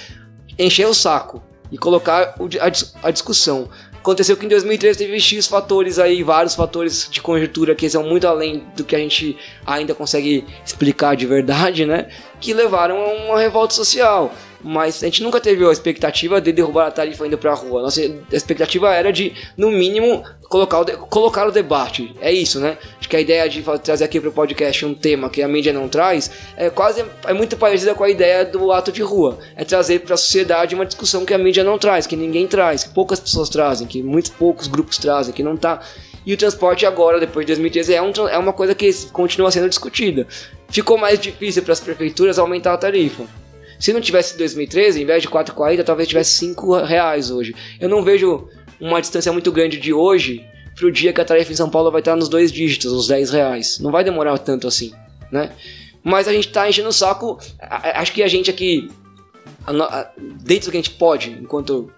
Encher 0.59 0.87
o 0.87 0.93
saco 0.93 1.41
e 1.71 1.77
colocar 1.79 2.35
a, 2.37 3.07
a 3.07 3.11
discussão. 3.11 3.67
Aconteceu 4.03 4.35
que 4.35 4.45
em 4.45 4.49
2013 4.49 4.99
teve 4.99 5.17
X 5.17 5.47
fatores 5.47 5.97
aí, 5.97 6.23
vários 6.23 6.55
fatores 6.55 7.07
de 7.09 7.21
conjuntura 7.21 7.73
que 7.73 7.89
são 7.89 8.03
muito 8.03 8.27
além 8.27 8.61
do 8.75 8.83
que 8.83 8.97
a 8.97 8.99
gente 8.99 9.37
ainda 9.65 9.95
consegue 9.95 10.43
explicar 10.65 11.15
de 11.15 11.25
verdade, 11.25 11.85
né? 11.85 12.09
Que 12.41 12.53
levaram 12.53 12.97
a 12.97 13.07
uma 13.13 13.39
revolta 13.39 13.73
social 13.73 14.33
mas 14.63 15.03
a 15.03 15.05
gente 15.07 15.21
nunca 15.21 15.39
teve 15.39 15.65
a 15.65 15.71
expectativa 15.71 16.39
de 16.39 16.51
derrubar 16.51 16.87
a 16.87 16.91
tarifa 16.91 17.27
indo 17.27 17.37
pra 17.37 17.53
rua. 17.53 17.81
Nossa 17.81 18.01
expectativa 18.31 18.93
era 18.93 19.11
de, 19.11 19.33
no 19.57 19.69
mínimo, 19.69 20.23
colocar 20.49 20.79
o, 20.79 20.83
de, 20.85 20.93
colocar 20.93 21.47
o 21.47 21.51
debate. 21.51 22.15
É 22.21 22.31
isso, 22.31 22.59
né? 22.59 22.77
Acho 22.99 23.09
que 23.09 23.15
a 23.15 23.21
ideia 23.21 23.49
de 23.49 23.61
trazer 23.83 24.05
aqui 24.05 24.19
pro 24.19 24.31
podcast 24.31 24.85
um 24.85 24.93
tema 24.93 25.29
que 25.29 25.41
a 25.41 25.47
mídia 25.47 25.73
não 25.73 25.89
traz 25.89 26.31
é 26.55 26.69
quase 26.69 27.03
é 27.25 27.33
muito 27.33 27.57
parecida 27.57 27.93
com 27.93 28.03
a 28.03 28.09
ideia 28.09 28.45
do 28.45 28.71
ato 28.71 28.91
de 28.91 29.01
rua. 29.01 29.37
É 29.55 29.65
trazer 29.65 29.99
para 29.99 30.13
a 30.13 30.17
sociedade 30.17 30.75
uma 30.75 30.85
discussão 30.85 31.25
que 31.25 31.33
a 31.33 31.37
mídia 31.37 31.63
não 31.63 31.77
traz, 31.77 32.07
que 32.07 32.15
ninguém 32.15 32.47
traz, 32.47 32.83
que 32.83 32.93
poucas 32.93 33.19
pessoas 33.19 33.49
trazem, 33.49 33.85
que 33.85 34.01
muitos 34.01 34.31
poucos 34.31 34.67
grupos 34.67 34.97
trazem, 34.97 35.33
que 35.33 35.43
não 35.43 35.57
tá. 35.57 35.81
E 36.25 36.33
o 36.33 36.37
transporte 36.37 36.85
agora, 36.85 37.19
depois 37.19 37.45
de 37.45 37.51
2013, 37.53 37.93
é, 37.93 38.01
um, 38.01 38.11
é 38.29 38.37
uma 38.37 38.53
coisa 38.53 38.73
que 38.73 38.89
continua 39.11 39.51
sendo 39.51 39.67
discutida. 39.67 40.25
Ficou 40.69 40.97
mais 40.97 41.19
difícil 41.19 41.63
para 41.63 41.73
as 41.73 41.81
prefeituras 41.81 42.39
aumentar 42.39 42.73
a 42.73 42.77
tarifa. 42.77 43.25
Se 43.83 43.91
não 43.91 43.99
tivesse 43.99 44.37
2013, 44.37 45.01
em 45.01 45.05
vez 45.05 45.21
de 45.21 45.27
4,40, 45.27 45.83
talvez 45.83 46.07
tivesse 46.07 46.37
5 46.37 46.83
reais 46.83 47.29
hoje. 47.29 47.53
Eu 47.81 47.89
não 47.89 48.01
vejo 48.01 48.47
uma 48.79 49.01
distância 49.01 49.29
muito 49.33 49.51
grande 49.51 49.77
de 49.77 49.91
hoje 49.91 50.47
pro 50.73 50.89
dia 50.89 51.11
que 51.11 51.19
a 51.19 51.25
tarifa 51.25 51.51
em 51.51 51.55
São 51.57 51.69
Paulo 51.69 51.91
vai 51.91 51.99
estar 51.99 52.15
nos 52.15 52.29
dois 52.29 52.49
dígitos, 52.49 52.93
uns 52.93 53.09
10 53.09 53.31
reais. 53.31 53.79
Não 53.79 53.91
vai 53.91 54.01
demorar 54.01 54.37
tanto 54.37 54.69
assim, 54.69 54.93
né? 55.29 55.51
Mas 56.01 56.29
a 56.29 56.31
gente 56.31 56.47
tá 56.47 56.69
enchendo 56.69 56.87
o 56.87 56.93
saco. 56.93 57.37
Acho 57.59 58.13
que 58.13 58.23
a 58.23 58.27
gente 58.29 58.49
aqui, 58.49 58.89
dentro 60.41 60.69
do 60.69 60.71
que 60.71 60.77
a 60.77 60.81
gente 60.81 60.91
pode, 60.91 61.31
enquanto 61.31 61.91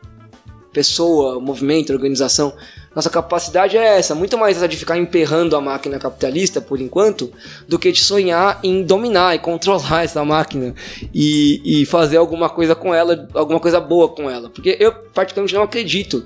pessoa, 0.74 1.40
movimento, 1.40 1.94
organização, 1.94 2.52
nossa 2.96 3.10
capacidade 3.10 3.78
é 3.78 3.98
essa, 3.98 4.16
muito 4.16 4.38
mais 4.38 4.56
essa 4.56 4.68
de 4.68 4.78
ficar 4.78 4.98
emperrando 4.98 5.56
a 5.56 5.62
máquina 5.62 6.00
capitalista 6.00 6.62
por 6.62 6.80
enquanto, 6.80 7.32
do 7.68 7.78
que 7.78 7.92
de 7.92 8.02
sonhar 8.02 8.60
em 8.64 8.84
dominar 8.84 9.36
e 9.36 9.40
controlar 9.40 10.04
essa 10.06 10.24
máquina 10.24 10.74
e, 11.14 11.82
e 11.82 11.86
fazer 11.86 12.18
alguma 12.18 12.50
coisa 12.50 12.74
com 12.74 12.94
ela, 12.94 13.28
alguma 13.34 13.60
coisa 13.60 13.82
boa 13.82 14.08
com 14.08 14.30
ela. 14.30 14.50
Porque 14.50 14.78
eu, 14.80 14.94
particularmente, 15.14 15.54
não 15.54 15.64
acredito. 15.64 16.26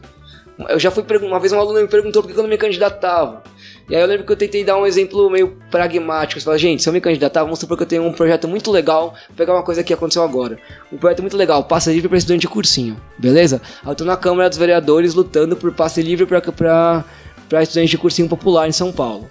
Eu 0.67 0.77
já 0.77 0.91
fui 0.91 1.03
uma 1.21 1.39
vez 1.39 1.53
um 1.53 1.59
aluno 1.59 1.81
me 1.81 1.87
perguntou 1.87 2.21
por 2.21 2.31
que 2.31 2.37
eu 2.37 2.43
não 2.43 2.49
me 2.49 2.57
candidatava. 2.57 3.41
E 3.89 3.95
aí 3.95 4.01
eu 4.01 4.07
lembro 4.07 4.23
que 4.23 4.31
eu 4.31 4.37
tentei 4.37 4.63
dar 4.63 4.77
um 4.77 4.85
exemplo 4.85 5.29
meio 5.31 5.57
pragmático. 5.71 6.39
Você 6.39 6.45
fala, 6.45 6.59
gente, 6.59 6.83
se 6.83 6.87
eu 6.87 6.93
me 6.93 7.01
candidatar, 7.01 7.43
vamos 7.43 7.57
supor 7.57 7.75
que 7.75 7.83
eu 7.83 7.87
tenho 7.87 8.05
um 8.05 8.13
projeto 8.13 8.47
muito 8.47 8.69
legal. 8.69 9.15
Vou 9.27 9.35
pegar 9.35 9.53
uma 9.53 9.63
coisa 9.63 9.83
que 9.83 9.91
aconteceu 9.91 10.21
agora. 10.21 10.59
Um 10.93 10.97
projeto 10.97 11.21
muito 11.21 11.35
legal, 11.35 11.63
passe 11.63 11.91
livre 11.91 12.07
para 12.07 12.17
estudante 12.19 12.41
de 12.41 12.47
cursinho, 12.47 13.01
beleza? 13.17 13.59
Aí 13.83 13.91
eu 13.91 13.95
tô 13.95 14.05
na 14.05 14.15
Câmara 14.15 14.47
dos 14.47 14.59
Vereadores 14.59 15.15
lutando 15.15 15.55
por 15.55 15.73
passe 15.73 16.03
livre 16.03 16.27
para 16.27 17.03
estudante 17.63 17.89
de 17.89 17.97
cursinho 17.97 18.29
popular 18.29 18.67
em 18.67 18.71
São 18.71 18.91
Paulo. 18.91 19.29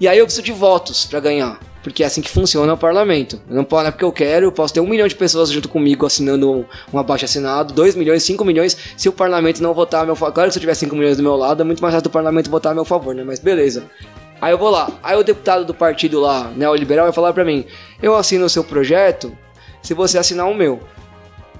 E 0.00 0.08
aí 0.08 0.18
eu 0.18 0.24
preciso 0.24 0.44
de 0.44 0.52
votos 0.52 1.04
para 1.04 1.20
ganhar 1.20 1.60
porque 1.84 2.02
é 2.02 2.06
assim 2.06 2.22
que 2.22 2.30
funciona 2.30 2.72
o 2.72 2.78
parlamento. 2.78 3.38
Não 3.46 3.62
posso, 3.62 3.86
é 3.86 3.90
porque 3.90 4.04
eu 4.04 4.10
quero, 4.10 4.46
eu 4.46 4.52
posso 4.52 4.72
ter 4.72 4.80
um 4.80 4.88
milhão 4.88 5.06
de 5.06 5.14
pessoas 5.14 5.50
junto 5.50 5.68
comigo 5.68 6.06
assinando 6.06 6.50
um, 6.50 6.64
um 6.90 6.98
abaixo 6.98 7.26
assinado, 7.26 7.74
dois 7.74 7.94
milhões, 7.94 8.22
cinco 8.22 8.42
milhões, 8.42 8.74
se 8.96 9.06
o 9.06 9.12
parlamento 9.12 9.62
não 9.62 9.74
votar 9.74 10.02
a 10.02 10.06
meu 10.06 10.16
favor. 10.16 10.32
Claro 10.32 10.48
que 10.48 10.54
se 10.54 10.58
eu 10.58 10.62
tiver 10.62 10.74
cinco 10.74 10.96
milhões 10.96 11.18
do 11.18 11.22
meu 11.22 11.36
lado, 11.36 11.60
é 11.60 11.64
muito 11.64 11.82
mais 11.82 11.92
fácil 11.92 12.04
do 12.04 12.10
parlamento 12.10 12.50
votar 12.50 12.72
a 12.72 12.74
meu 12.74 12.86
favor, 12.86 13.14
né? 13.14 13.22
Mas 13.22 13.38
beleza. 13.38 13.84
Aí 14.40 14.50
eu 14.50 14.56
vou 14.56 14.70
lá. 14.70 14.90
Aí 15.02 15.14
o 15.14 15.22
deputado 15.22 15.66
do 15.66 15.74
partido 15.74 16.18
lá, 16.20 16.50
neoliberal, 16.56 17.04
vai 17.04 17.12
falar 17.12 17.34
pra 17.34 17.44
mim: 17.44 17.66
eu 18.02 18.16
assino 18.16 18.46
o 18.46 18.48
seu 18.48 18.64
projeto 18.64 19.36
se 19.82 19.92
você 19.92 20.16
assinar 20.16 20.48
o 20.48 20.54
meu. 20.54 20.80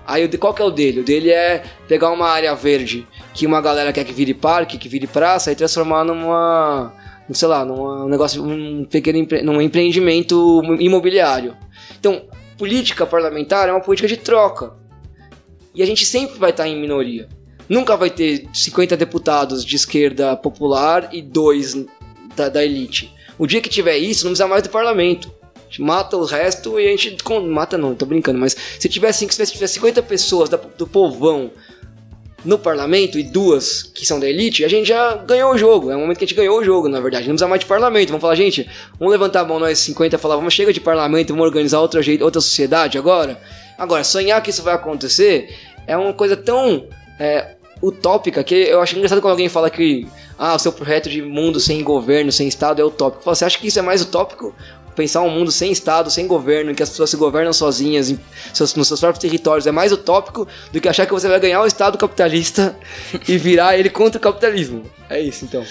Aí 0.07 0.27
qual 0.39 0.55
que 0.55 0.63
é 0.63 0.65
o 0.65 0.71
dele? 0.71 1.01
O 1.01 1.05
dele 1.05 1.31
é 1.31 1.65
pegar 1.87 2.11
uma 2.11 2.29
área 2.29 2.55
verde 2.55 3.07
que 3.35 3.47
uma 3.47 3.61
galera 3.61 3.93
quer 3.93 4.05
que 4.05 4.13
vire 4.13 4.33
parque, 4.33 4.79
que 4.79 4.89
vire 4.89 5.07
praça 5.07 5.53
e 5.53 5.55
transformar 5.55 6.03
numa 6.03 6.95
sei 7.33 7.49
lá, 7.49 7.65
num 7.65 8.09
negócio, 8.09 8.45
um 8.45 8.85
pequeno 8.85 9.19
empre, 9.19 9.43
num 9.43 9.61
empreendimento 9.61 10.63
imobiliário. 10.79 11.57
Então, 11.99 12.25
política 12.59 13.07
parlamentar 13.07 13.69
é 13.69 13.73
uma 13.73 13.81
política 13.81 14.09
de 14.09 14.17
troca. 14.17 14.75
E 15.75 15.83
a 15.83 15.87
gente 15.87 16.05
sempre 16.05 16.39
vai 16.39 16.51
estar 16.51 16.69
em 16.69 16.81
minoria. 16.81 17.29
Nunca 17.69 17.97
vai 17.97 18.11
ter 18.11 18.47
50 18.53 18.97
deputados 18.97 19.65
de 19.65 19.75
esquerda 19.75 20.37
popular 20.37 21.09
e 21.13 21.23
dois 21.23 21.75
da, 22.37 22.49
da 22.49 22.65
elite. 22.65 23.13
O 23.39 23.47
dia 23.47 23.61
que 23.61 23.69
tiver 23.69 23.97
isso, 23.97 24.25
não 24.25 24.33
precisa 24.33 24.47
mais 24.47 24.63
do 24.63 24.69
parlamento. 24.69 25.33
A 25.57 25.61
gente 25.65 25.83
mata 25.83 26.17
o 26.17 26.25
resto 26.25 26.79
e 26.79 26.87
a 26.87 26.97
gente. 26.97 27.17
Mata 27.49 27.77
não, 27.77 27.95
tô 27.95 28.07
brincando, 28.07 28.39
mas 28.39 28.55
se 28.79 28.89
tiver, 28.89 29.11
se 29.13 29.27
tiver 29.27 29.67
50 29.67 30.03
pessoas 30.03 30.49
da, 30.49 30.57
do 30.57 30.87
povão 30.87 31.51
no 32.45 32.59
parlamento 32.59 33.19
e 33.19 33.23
duas 33.23 33.83
que 33.83 34.05
são 34.05 34.21
da 34.21 34.29
elite, 34.29 34.65
a 34.65 34.69
gente 34.69 34.87
já 34.89 35.15
ganhou 35.17 35.53
o 35.53 35.59
jogo. 35.59 35.91
É 35.91 35.97
o 35.97 35.99
momento 35.99 36.19
que 36.19 36.25
a 36.25 36.27
gente 36.27 36.37
ganhou 36.37 36.59
o 36.59 36.65
jogo, 36.65 36.89
na 36.89 37.01
verdade. 37.01 37.27
Não 37.27 37.35
precisa 37.35 37.49
mais 37.49 37.61
de 37.61 37.67
parlamento. 37.67 38.09
Vamos 38.09 38.21
falar, 38.21 38.35
gente, 38.35 38.69
vamos 38.99 39.13
levantar 39.13 39.41
a 39.41 39.45
mão 39.45 39.59
nós 39.59 39.79
50 39.79 40.17
e 40.17 40.19
falar, 40.19 40.37
vamos 40.37 40.53
chega 40.53 40.73
de 40.73 40.81
parlamento, 40.81 41.31
vamos 41.31 41.47
organizar 41.47 41.81
outra, 41.81 42.03
jeito, 42.03 42.25
outra 42.25 42.41
sociedade 42.41 42.99
agora. 42.99 43.41
Agora, 43.79 44.05
sonhar 44.05 44.43
que 44.43 44.51
isso 44.51 44.63
vai 44.63 44.75
acontecer 44.75 45.55
é 45.87 45.97
uma 45.97 46.13
coisa 46.13 46.37
tão 46.37 46.87
é, 47.19 47.55
utópica 47.83 48.43
que 48.45 48.55
eu 48.55 48.81
acho 48.81 48.97
engraçado 48.97 49.21
quando 49.21 49.33
alguém 49.33 49.49
fala 49.49 49.71
que 49.71 50.07
ah, 50.39 50.55
o 50.55 50.59
seu 50.59 50.73
projeto 50.73 51.09
de 51.09 51.23
mundo 51.23 51.61
sem 51.61 51.83
governo, 51.83 52.33
sem 52.33 52.49
Estado 52.49 52.81
é 52.81 52.85
utópico. 52.85 53.25
Você 53.25 53.45
acha 53.45 53.59
que 53.59 53.67
isso 53.67 53.79
é 53.79 53.83
mais 53.83 54.03
utópico? 54.03 54.55
Pensar 54.95 55.23
um 55.23 55.31
mundo 55.31 55.51
sem 55.51 55.73
Estado, 55.73 56.11
sem 56.11 56.27
governo, 56.27 56.71
em 56.71 56.75
que 56.75 56.83
as 56.83 56.91
pessoas 56.91 57.11
se 57.11 57.17
governam 57.17 57.53
sozinhas 57.53 58.11
em 58.11 58.19
seus, 58.53 58.75
nos 58.75 58.89
seus 58.89 59.01
próprios 59.01 59.21
territórios 59.21 59.67
é 59.67 59.73
mais 59.73 59.93
utópico 59.93 60.47
do 60.73 60.81
que 60.81 60.89
achar 60.89 61.07
que 61.07 61.13
você 61.13 61.29
vai 61.29 61.41
ganhar 61.41 61.61
o 61.63 61.67
Estado 61.67 61.99
capitalista 61.99 62.77
e 63.29 63.37
virar 63.37 63.77
ele 63.79 63.91
contra 63.91 64.19
o 64.19 64.21
capitalismo. 64.21 64.83
É 65.09 65.21
isso, 65.21 65.45
então. 65.45 65.65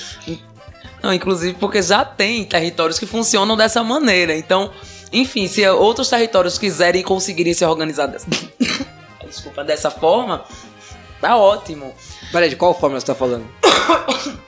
Não, 1.01 1.13
inclusive 1.13 1.57
porque 1.59 1.82
já 1.82 2.05
tem 2.05 2.45
territórios 2.45 2.97
que 2.97 3.05
funcionam 3.05 3.57
dessa 3.57 3.84
maneira. 3.84 4.36
Então, 4.36 4.71
enfim, 5.11 5.47
se 5.47 5.67
outros 5.67 6.09
territórios 6.09 6.57
quiserem 6.57 7.01
e 7.01 7.03
conseguirem 7.03 7.53
se 7.53 7.65
organizar 7.65 8.07
dessa, 8.07 8.28
Desculpa, 9.28 9.63
dessa 9.63 9.89
forma, 9.89 10.43
tá 11.19 11.36
ótimo. 11.38 11.93
Peraí, 12.32 12.49
de 12.49 12.55
qual 12.55 12.78
forma 12.78 12.99
você 12.99 13.05
tá 13.05 13.15
falando? 13.15 13.45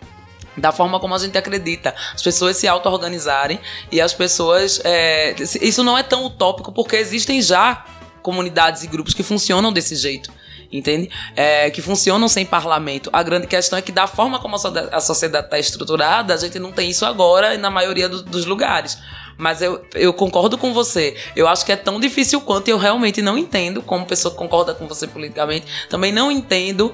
da 0.57 0.71
forma 0.71 0.99
como 0.99 1.13
a 1.13 1.17
gente 1.17 1.37
acredita. 1.37 1.93
As 2.13 2.21
pessoas 2.21 2.57
se 2.57 2.67
auto-organizarem 2.67 3.59
e 3.91 3.99
as 3.99 4.13
pessoas. 4.13 4.81
É, 4.83 5.35
isso 5.61 5.83
não 5.83 5.97
é 5.97 6.03
tão 6.03 6.25
utópico 6.25 6.71
porque 6.71 6.95
existem 6.95 7.41
já 7.41 7.85
comunidades 8.21 8.83
e 8.83 8.87
grupos 8.87 9.13
que 9.13 9.23
funcionam 9.23 9.71
desse 9.71 9.95
jeito. 9.95 10.31
Entende? 10.71 11.09
É, 11.35 11.69
que 11.69 11.81
funcionam 11.81 12.27
sem 12.27 12.45
parlamento. 12.45 13.09
A 13.13 13.21
grande 13.21 13.47
questão 13.47 13.77
é 13.77 13.81
que, 13.81 13.91
da 13.91 14.07
forma 14.07 14.39
como 14.39 14.55
a 14.55 14.99
sociedade 14.99 15.45
está 15.45 15.59
estruturada, 15.59 16.33
a 16.33 16.37
gente 16.37 16.57
não 16.59 16.71
tem 16.71 16.89
isso 16.89 17.05
agora 17.05 17.57
na 17.57 17.69
maioria 17.69 18.09
do, 18.09 18.23
dos 18.23 18.45
lugares. 18.45 18.97
Mas 19.37 19.61
eu, 19.61 19.85
eu 19.93 20.11
concordo 20.13 20.57
com 20.57 20.73
você. 20.73 21.15
Eu 21.35 21.47
acho 21.47 21.65
que 21.65 21.71
é 21.71 21.75
tão 21.75 21.99
difícil 21.99 22.41
quanto 22.41 22.67
eu 22.67 22.77
realmente 22.77 23.21
não 23.21 23.37
entendo, 23.37 23.81
como 23.81 24.05
pessoa 24.05 24.31
que 24.31 24.37
concorda 24.37 24.73
com 24.73 24.87
você 24.87 25.07
politicamente, 25.07 25.67
também 25.89 26.11
não 26.11 26.31
entendo 26.31 26.93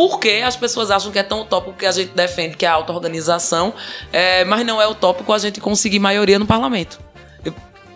por 0.00 0.18
que 0.18 0.40
as 0.40 0.56
pessoas 0.56 0.90
acham 0.90 1.12
que 1.12 1.18
é 1.18 1.22
tão 1.22 1.42
utópico 1.42 1.76
que 1.76 1.84
a 1.84 1.92
gente 1.92 2.12
defende, 2.12 2.56
que 2.56 2.64
é 2.64 2.68
a 2.70 2.72
auto-organização, 2.72 3.74
é, 4.10 4.46
mas 4.46 4.64
não 4.64 4.80
é 4.80 4.88
utópico 4.88 5.30
a 5.30 5.38
gente 5.38 5.60
conseguir 5.60 5.98
maioria 5.98 6.38
no 6.38 6.46
parlamento. 6.46 6.98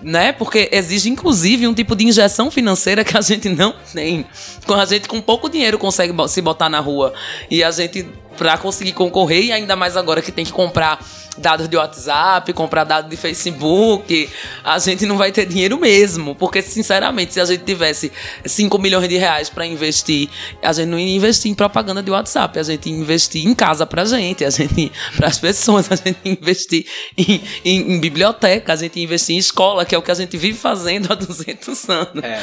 né? 0.02 0.30
Porque 0.30 0.68
exige, 0.70 1.09
inclusive, 1.09 1.66
um 1.66 1.72
tipo 1.72 1.96
de 1.96 2.05
injeção 2.05 2.50
financeira 2.50 3.02
que 3.02 3.16
a 3.16 3.22
gente 3.22 3.48
não 3.48 3.74
tem. 3.94 4.26
Com 4.66 4.74
a 4.74 4.84
gente 4.84 5.09
com 5.09 5.18
pouco 5.18 5.48
dinheiro 5.48 5.78
consegue 5.78 6.12
se 6.28 6.42
botar 6.42 6.68
na 6.68 6.78
rua. 6.78 7.14
E 7.50 7.64
a 7.64 7.70
gente, 7.70 8.07
para 8.36 8.59
conseguir 8.59 8.92
concorrer, 8.92 9.46
e 9.46 9.52
ainda 9.52 9.74
mais 9.74 9.96
agora 9.96 10.20
que 10.20 10.30
tem 10.30 10.44
que 10.44 10.52
comprar 10.52 10.98
dados 11.37 11.68
de 11.68 11.76
WhatsApp, 11.76 12.53
comprar 12.53 12.85
dados 12.85 13.11
de 13.11 13.16
Facebook, 13.16 14.28
a 14.62 14.78
gente 14.78 15.07
não 15.07 15.16
vai 15.16 15.32
ter 15.32 15.47
dinheiro 15.47 15.78
mesmo. 15.78 16.35
Porque, 16.35 16.62
sinceramente, 16.62 17.35
se 17.35 17.41
a 17.41 17.45
gente 17.45 17.64
tivesse 17.64 18.12
5 18.45 18.78
milhões 18.78 19.09
de 19.09 19.16
reais 19.16 19.49
para 19.49 19.66
investir, 19.66 20.28
a 20.62 20.72
gente 20.72 20.89
não 20.89 20.99
ia 20.99 21.14
investir 21.14 21.51
em 21.51 21.55
propaganda 21.55 22.03
de 22.03 22.11
WhatsApp, 22.11 22.59
a 22.59 22.62
gente 22.62 22.89
ia 22.89 22.97
investir 22.97 23.47
em 23.47 23.55
casa 23.55 23.87
pra 23.87 24.05
gente, 24.05 24.45
a 24.45 24.51
gente 24.51 24.93
para 25.16 25.28
as 25.28 25.39
pessoas, 25.39 25.91
a 25.91 25.97
gente 25.97 26.18
ia 26.24 26.32
investir 26.32 26.87
em, 27.16 27.41
em, 27.64 27.93
em, 27.95 28.01
biblioteca, 28.01 28.72
a 28.72 28.76
gente 28.76 28.99
ia 28.99 29.05
investir 29.05 29.37
em 29.37 29.39
escola, 29.39 29.85
que 29.85 29.95
é 29.95 29.99
o 29.99 30.03
que 30.03 30.11
a 30.11 30.14
gente 30.14 30.37
vive 30.37 30.59
fazendo 30.59 31.12
há 31.12 31.14
200 31.14 31.89
anos. 31.89 32.24
É. 32.24 32.43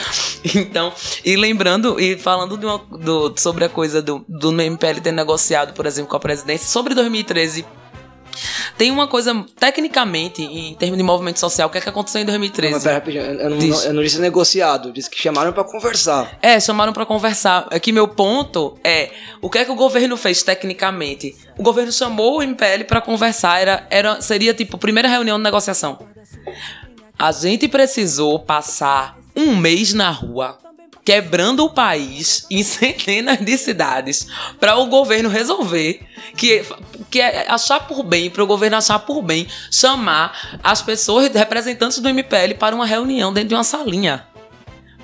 Então, 0.56 0.94
e 1.24 1.36
lembrando, 1.36 2.00
e 2.00 2.18
falando 2.18 2.54
uma, 2.56 2.78
do, 2.78 3.34
sobre 3.38 3.66
a 3.66 3.70
coisa 3.70 4.02
do, 4.02 4.26
do 4.28 4.52
MPL 4.52 5.02
ter 5.02 5.12
negociado, 5.12 5.74
por 5.74 5.86
exemplo, 5.86 6.10
com 6.10 6.18
a 6.18 6.20
presidência, 6.20 6.68
sobre 6.68 6.94
2013 6.94 7.66
tem 8.78 8.92
uma 8.92 9.08
coisa, 9.08 9.46
tecnicamente, 9.60 10.42
em 10.42 10.74
termos 10.76 10.98
de 10.98 11.04
movimento 11.04 11.40
social, 11.40 11.68
o 11.68 11.72
que, 11.72 11.78
é 11.78 11.82
que 11.82 11.90
aconteceu 11.90 12.22
em 12.22 12.26
2013? 12.26 12.74
Não, 12.74 12.82
pera, 12.82 13.12
eu, 13.12 13.50
não, 13.50 13.84
eu 13.84 13.94
não 13.94 14.04
disse 14.04 14.20
negociado, 14.20 14.92
disse 14.92 15.10
que 15.10 15.22
chamaram 15.22 15.54
para 15.54 15.64
conversar. 15.64 16.38
É, 16.42 16.60
chamaram 16.60 16.94
para 16.94 17.06
conversar. 17.06 17.68
É 17.72 17.80
que 17.80 17.92
meu 17.92 18.08
ponto 18.08 18.78
é, 18.84 19.12
o 19.42 19.50
que 19.50 19.60
é 19.60 19.66
que 19.66 19.72
o 19.72 19.76
governo 19.76 20.18
fez 20.18 20.44
tecnicamente? 20.44 21.36
O 21.58 21.64
governo 21.64 21.92
chamou 21.92 22.38
o 22.38 22.44
MPL 22.44 22.86
para 22.88 23.02
conversar, 23.02 23.60
era, 23.60 23.88
era, 23.90 24.22
seria 24.22 24.54
tipo, 24.54 24.78
primeira 24.78 25.08
reunião 25.08 25.38
de 25.38 25.44
negociação. 25.44 26.00
A 27.18 27.32
gente 27.32 27.68
precisou 27.68 28.40
passar 28.40 29.18
um 29.36 29.56
mês 29.56 29.94
na 29.94 30.10
rua 30.10 30.58
quebrando 31.04 31.66
o 31.66 31.70
país 31.70 32.46
em 32.50 32.62
centenas 32.64 33.40
de 33.40 33.58
cidades 33.58 34.28
para 34.60 34.78
o 34.78 34.88
governo 34.88 35.30
resolver 35.30 36.00
que, 36.36 36.66
que 37.10 37.20
é 37.20 37.50
achar 37.50 37.82
por 37.88 38.04
bem, 38.04 38.30
para 38.30 38.44
o 38.44 38.48
governo 38.48 38.78
achar 38.78 39.00
por 39.00 39.22
bem 39.22 39.48
chamar 39.70 40.60
as 40.64 40.82
pessoas 40.82 41.32
representantes 41.34 42.00
do 42.00 42.10
MPL 42.10 42.56
para 42.60 42.76
uma 42.76 42.86
reunião 42.86 43.34
dentro 43.34 43.50
de 43.50 43.56
uma 43.56 43.64
salinha. 43.64 44.26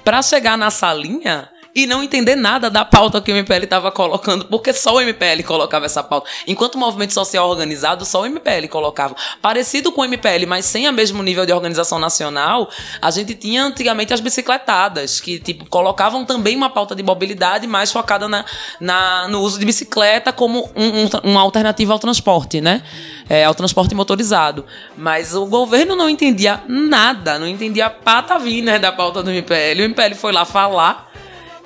Para 0.03 0.21
chegar 0.21 0.57
na 0.57 0.71
salinha, 0.71 1.49
e 1.77 1.85
não 1.85 2.01
entender 2.01 2.35
nada 2.35 2.71
da 2.71 2.83
pauta 2.83 3.21
que 3.21 3.31
o 3.31 3.35
MPL 3.35 3.65
estava 3.65 3.91
colocando, 3.91 4.45
porque 4.45 4.73
só 4.73 4.95
o 4.95 4.99
MPL 4.99 5.43
colocava 5.45 5.85
essa 5.85 6.01
pauta. 6.03 6.27
Enquanto 6.47 6.73
o 6.73 6.79
movimento 6.79 7.13
social 7.13 7.47
organizado, 7.47 8.03
só 8.03 8.23
o 8.23 8.25
MPL 8.25 8.67
colocava. 8.67 9.15
Parecido 9.43 9.91
com 9.91 10.01
o 10.01 10.05
MPL, 10.05 10.47
mas 10.47 10.65
sem 10.65 10.89
o 10.89 10.91
mesmo 10.91 11.21
nível 11.21 11.45
de 11.45 11.53
organização 11.53 11.99
nacional, 11.99 12.67
a 12.99 13.11
gente 13.11 13.35
tinha 13.35 13.63
antigamente 13.63 14.11
as 14.11 14.19
bicicletadas, 14.19 15.21
que 15.21 15.37
tipo, 15.37 15.69
colocavam 15.69 16.25
também 16.25 16.55
uma 16.55 16.71
pauta 16.71 16.95
de 16.95 17.03
mobilidade 17.03 17.67
mais 17.67 17.91
focada 17.91 18.27
na, 18.27 18.43
na 18.81 19.27
no 19.27 19.41
uso 19.41 19.59
de 19.59 19.65
bicicleta 19.65 20.33
como 20.33 20.71
um, 20.75 21.03
um, 21.03 21.09
uma 21.25 21.41
alternativa 21.41 21.93
ao 21.93 21.99
transporte, 21.99 22.59
né? 22.59 22.81
É, 23.29 23.43
ao 23.43 23.53
transporte 23.53 23.93
motorizado. 23.93 24.65
Mas 24.97 25.35
o 25.35 25.45
governo 25.45 25.95
não 25.95 26.09
entendia 26.09 26.59
nada, 26.67 27.37
não 27.37 27.47
entendia 27.47 27.85
a 27.85 27.89
patavina 27.91 28.79
da 28.79 28.91
pauta 28.91 29.21
do 29.21 29.29
MPL. 29.29 29.81
O 29.81 29.83
MPL 29.83 30.15
foi 30.15 30.31
lá 30.31 30.43
falar 30.43 31.06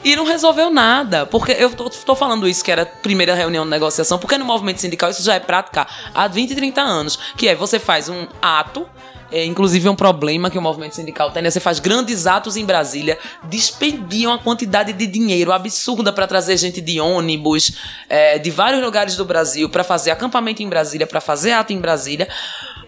e 0.04 0.16
não 0.16 0.26
resolveu 0.26 0.70
nada. 0.70 1.26
Porque 1.26 1.52
eu 1.52 1.70
tô, 1.72 1.90
tô, 1.90 2.16
falando 2.16 2.48
isso, 2.48 2.64
que 2.64 2.72
era 2.72 2.84
a 2.84 2.86
primeira 2.86 3.36
reunião 3.36 3.64
de 3.64 3.70
negociação, 3.70 4.18
porque 4.18 4.38
no 4.38 4.46
movimento 4.46 4.82
sindical 4.82 5.10
isso 5.10 5.24
já 5.24 5.36
é 5.36 5.40
prática 5.40 5.88
há 6.14 6.28
20, 6.28 6.56
30 6.56 6.82
anos. 6.82 7.20
Que 7.36 7.48
é 7.48 7.56
você 7.56 7.80
faz 7.80 8.10
um 8.10 8.28
ato. 8.42 8.88
É, 9.34 9.46
inclusive 9.46 9.88
é 9.88 9.90
um 9.90 9.96
problema 9.96 10.50
que 10.50 10.58
o 10.58 10.62
movimento 10.62 10.94
sindical 10.94 11.32
tem, 11.32 11.42
né? 11.42 11.50
Você 11.50 11.62
faz 11.62 11.80
grandes 11.80 12.28
atos 12.28 12.58
em 12.58 12.66
Brasília, 12.66 13.18
despendiam 13.46 14.34
uma 14.34 14.38
quantidade 14.38 14.92
de 14.92 15.08
dinheiro 15.08 15.54
absurda 15.54 16.12
para 16.12 16.28
trazer 16.28 16.58
gente 16.58 16.82
de 16.82 17.00
ônibus, 17.00 17.78
é, 18.10 18.38
de 18.38 18.52
vários 18.52 18.84
lugares 18.84 19.16
do 19.16 19.24
Brasil, 19.24 19.70
para 19.70 19.86
fazer 19.86 20.12
acampamento 20.12 20.62
em 20.62 20.68
Brasília, 20.68 21.08
para 21.08 21.22
fazer 21.22 21.54
ato 21.54 21.72
em 21.72 21.80
Brasília, 21.80 22.28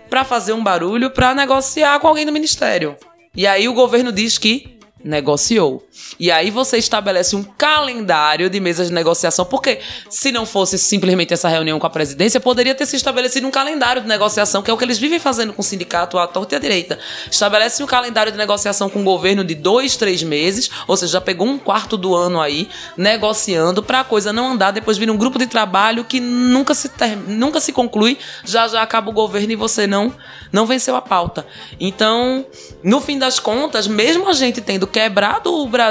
para 0.10 0.26
fazer 0.26 0.52
um 0.52 0.62
barulho, 0.62 1.10
para 1.10 1.34
negociar 1.34 1.98
com 2.02 2.10
alguém 2.10 2.26
do 2.26 2.32
ministério. 2.34 2.98
E 3.34 3.48
aí 3.48 3.70
o 3.70 3.74
governo 3.74 4.12
diz 4.12 4.38
que 4.38 4.78
negociou. 5.04 5.86
E 6.20 6.32
aí 6.32 6.50
você 6.50 6.78
estabelece 6.78 7.36
um 7.36 7.44
calendário 7.44 8.50
de 8.50 8.60
mesas 8.60 8.88
de 8.88 8.94
negociação, 8.94 9.46
porque 9.46 9.80
se 10.10 10.32
não 10.32 10.46
fosse 10.46 10.78
simplesmente 10.78 11.34
essa 11.34 11.48
reunião 11.48 11.80
com 11.80 11.88
a 11.88 11.90
presidência, 11.90 12.40
poderia 12.40 12.76
ter 12.76 12.86
se 12.86 12.96
estabelecido 12.96 13.48
um 13.48 13.52
calendário 13.52 14.02
de 14.02 14.08
negociação, 14.08 14.62
que 14.62 14.70
é 14.70 14.74
o 14.74 14.78
que 14.78 14.84
eles 14.84 14.98
vivem 14.98 15.20
fazendo 15.20 15.54
com 15.54 15.62
o 15.62 15.66
sindicato 15.66 16.18
à 16.18 16.28
torta 16.28 16.56
e 16.56 16.58
à 16.58 16.60
direita. 16.60 17.00
Estabelece 17.30 17.84
um 17.84 17.88
calendário 17.88 18.32
de 18.32 18.38
negociação 18.38 18.90
com 18.90 19.02
o 19.02 19.04
governo 19.04 19.44
de 19.44 19.56
dois, 19.56 19.96
três 19.96 20.24
meses, 20.24 20.70
ou 20.88 20.98
seja, 20.98 21.14
já 21.14 21.22
pegou 21.22 21.48
um 21.48 21.58
quarto 21.58 21.98
do 21.98 22.16
ano 22.16 22.42
aí, 22.42 22.70
negociando 22.98 23.82
para 23.84 24.02
a 24.02 24.04
coisa 24.04 24.34
não 24.34 24.54
andar, 24.54 24.72
depois 24.72 24.98
vir 24.98 25.10
um 25.10 25.18
grupo 25.18 25.40
de 25.40 25.48
trabalho 25.48 26.04
que 26.04 26.20
nunca 26.20 26.74
se, 26.74 26.90
nunca 27.28 27.60
se 27.60 27.72
conclui, 27.72 28.18
já 28.44 28.68
já 28.68 28.82
acaba 28.82 29.10
o 29.10 29.14
governo 29.14 29.52
e 29.52 29.56
você 29.56 29.88
não, 29.88 30.14
não 30.52 30.66
venceu 30.66 30.96
a 30.96 31.02
pauta. 31.02 31.46
Então, 31.80 32.46
no 32.84 33.00
fim 33.02 33.18
das 33.18 33.40
contas, 33.40 33.88
mesmo 33.88 34.28
a 34.30 34.34
gente 34.34 34.62
tendo 34.62 34.88
quebrado 34.88 35.54
o 35.54 35.68
Brasil, 35.68 35.83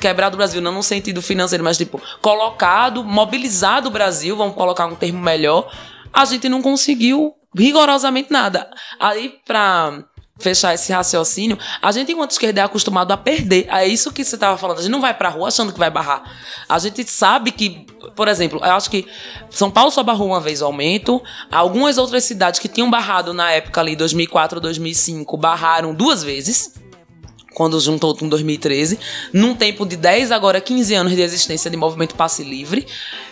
quebrado 0.00 0.34
o 0.34 0.38
Brasil 0.38 0.60
não 0.60 0.72
no 0.72 0.82
sentido 0.82 1.20
financeiro, 1.20 1.62
mas 1.62 1.76
tipo, 1.76 2.00
colocado, 2.22 3.04
mobilizado 3.04 3.88
o 3.88 3.90
Brasil, 3.90 4.36
vamos 4.36 4.54
colocar 4.54 4.86
um 4.86 4.94
termo 4.94 5.20
melhor, 5.20 5.70
a 6.12 6.24
gente 6.24 6.48
não 6.48 6.62
conseguiu 6.62 7.34
rigorosamente 7.54 8.32
nada. 8.32 8.70
Aí, 8.98 9.34
pra 9.44 10.04
fechar 10.38 10.72
esse 10.72 10.92
raciocínio, 10.92 11.58
a 11.82 11.90
gente, 11.90 12.12
enquanto 12.12 12.30
esquerda, 12.30 12.60
é 12.60 12.64
acostumado 12.64 13.10
a 13.10 13.16
perder. 13.16 13.66
É 13.68 13.86
isso 13.86 14.12
que 14.12 14.24
você 14.24 14.36
estava 14.36 14.56
falando. 14.56 14.78
A 14.78 14.82
gente 14.82 14.92
não 14.92 15.00
vai 15.00 15.12
pra 15.12 15.28
rua 15.28 15.48
achando 15.48 15.72
que 15.72 15.78
vai 15.78 15.90
barrar. 15.90 16.22
A 16.68 16.78
gente 16.78 17.04
sabe 17.10 17.50
que, 17.50 17.84
por 18.14 18.28
exemplo, 18.28 18.60
eu 18.62 18.72
acho 18.72 18.88
que 18.88 19.06
São 19.50 19.70
Paulo 19.70 19.90
só 19.90 20.02
barrou 20.02 20.28
uma 20.28 20.40
vez 20.40 20.62
o 20.62 20.66
aumento. 20.66 21.20
Algumas 21.50 21.98
outras 21.98 22.24
cidades 22.24 22.60
que 22.60 22.68
tinham 22.68 22.88
barrado 22.88 23.34
na 23.34 23.50
época 23.50 23.80
ali, 23.80 23.96
2004, 23.96 24.60
2005, 24.60 25.36
barraram 25.36 25.92
duas 25.92 26.22
vezes 26.22 26.72
quando 27.58 27.78
juntou 27.80 28.16
com 28.16 28.28
2013, 28.28 29.00
num 29.32 29.52
tempo 29.52 29.84
de 29.84 29.96
10, 29.96 30.30
agora 30.30 30.60
15 30.60 30.94
anos 30.94 31.12
de 31.12 31.20
existência 31.20 31.68
de 31.68 31.76
movimento 31.76 32.14
passe 32.14 32.44
livre. 32.44 32.86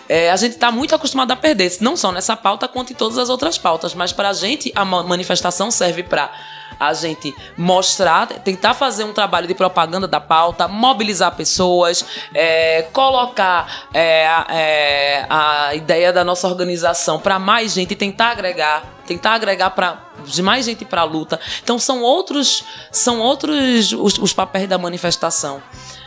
É, 0.08 0.32
a 0.32 0.36
gente 0.36 0.54
está 0.54 0.72
muito 0.72 0.96
acostumado 0.96 1.30
a 1.30 1.36
perder, 1.36 1.72
não 1.80 1.96
só 1.96 2.10
nessa 2.10 2.36
pauta, 2.36 2.66
quanto 2.66 2.92
em 2.92 2.96
todas 2.96 3.18
as 3.18 3.28
outras 3.28 3.56
pautas, 3.56 3.94
mas 3.94 4.12
para 4.12 4.30
a 4.30 4.32
gente 4.32 4.72
a 4.74 4.84
manifestação 4.84 5.70
serve 5.70 6.02
para 6.02 6.32
a 6.78 6.92
gente 6.92 7.32
mostrar, 7.56 8.26
tentar 8.26 8.74
fazer 8.74 9.04
um 9.04 9.12
trabalho 9.12 9.46
de 9.46 9.54
propaganda 9.54 10.08
da 10.08 10.20
pauta, 10.20 10.66
mobilizar 10.66 11.34
pessoas, 11.36 12.04
é, 12.34 12.82
colocar 12.92 13.86
é, 13.94 14.26
é, 14.48 15.26
a 15.30 15.72
ideia 15.74 16.12
da 16.12 16.24
nossa 16.24 16.48
organização 16.48 17.20
para 17.20 17.38
mais 17.38 17.72
gente, 17.72 17.94
tentar 17.94 18.30
agregar, 18.30 18.95
tentar 19.06 19.34
agregar 19.34 19.70
para 19.70 20.04
de 20.24 20.42
mais 20.42 20.66
gente 20.66 20.84
para 20.84 21.02
a 21.02 21.04
luta. 21.04 21.38
Então 21.62 21.78
são 21.78 22.02
outros, 22.02 22.64
são 22.90 23.20
outros 23.20 23.92
os, 23.92 24.18
os 24.18 24.32
papéis 24.32 24.68
da 24.68 24.76
manifestação. 24.76 25.62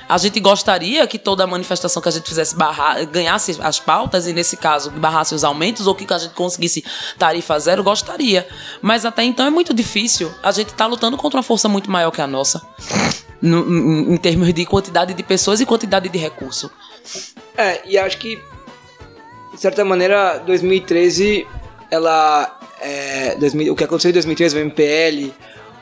A 0.09 0.17
gente 0.17 0.39
gostaria 0.39 1.05
que 1.05 1.19
toda 1.19 1.45
manifestação 1.45 2.01
que 2.01 2.09
a 2.09 2.11
gente 2.11 2.27
fizesse 2.27 2.55
barrar, 2.55 3.05
ganhasse 3.05 3.55
as 3.61 3.79
pautas, 3.79 4.25
e 4.25 4.33
nesse 4.33 4.57
caso, 4.57 4.89
barrasse 4.89 5.35
os 5.35 5.43
aumentos, 5.43 5.85
ou 5.85 5.93
que 5.93 6.11
a 6.11 6.17
gente 6.17 6.33
conseguisse 6.33 6.83
tarifa 7.15 7.59
zero, 7.59 7.83
gostaria. 7.83 8.47
Mas 8.81 9.05
até 9.05 9.21
então 9.21 9.45
é 9.45 9.51
muito 9.51 9.71
difícil. 9.71 10.33
A 10.41 10.51
gente 10.51 10.69
está 10.69 10.87
lutando 10.87 11.15
contra 11.15 11.37
uma 11.37 11.43
força 11.43 11.69
muito 11.69 11.91
maior 11.91 12.09
que 12.09 12.19
a 12.19 12.25
nossa. 12.25 12.59
No, 13.39 13.59
em, 13.69 14.15
em 14.15 14.17
termos 14.17 14.51
de 14.51 14.65
quantidade 14.65 15.13
de 15.13 15.21
pessoas 15.21 15.61
e 15.61 15.65
quantidade 15.65 16.09
de 16.09 16.17
recurso. 16.17 16.71
É, 17.55 17.79
e 17.85 17.95
acho 17.95 18.17
que, 18.17 18.41
de 19.53 19.61
certa 19.61 19.85
maneira, 19.85 20.39
2013, 20.39 21.45
ela. 21.91 22.58
É, 22.81 23.35
2000, 23.35 23.73
o 23.73 23.75
que 23.75 23.83
aconteceu 23.83 24.09
em 24.09 24.13
2013, 24.13 24.55
o 24.55 24.59
MPL, 24.59 25.33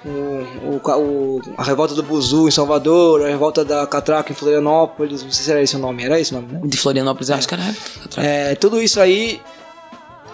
o, 0.06 0.78
o, 0.96 1.42
a 1.58 1.64
revolta 1.64 1.94
do 1.94 2.04
Buzu 2.04 2.48
em 2.48 2.52
Salvador, 2.52 3.24
a 3.24 3.28
revolta 3.28 3.66
da 3.66 3.86
Catraca 3.86 4.32
em 4.32 4.36
Florianópolis, 4.36 5.24
não 5.24 5.32
sei 5.32 5.46
se 5.46 5.52
era 5.52 5.62
esse 5.62 5.76
o 5.76 5.80
nome, 5.80 6.04
era 6.04 6.20
esse 6.20 6.32
o 6.34 6.36
nome, 6.36 6.54
né? 6.54 6.62
De 6.64 6.78
Florianópolis, 6.78 7.30
é. 7.30 7.34
acho 7.34 7.48
que 7.48 7.54
era 7.54 7.76
é, 8.18 8.56
Tudo 8.56 8.82
isso 8.82 9.00
aí 9.00 9.42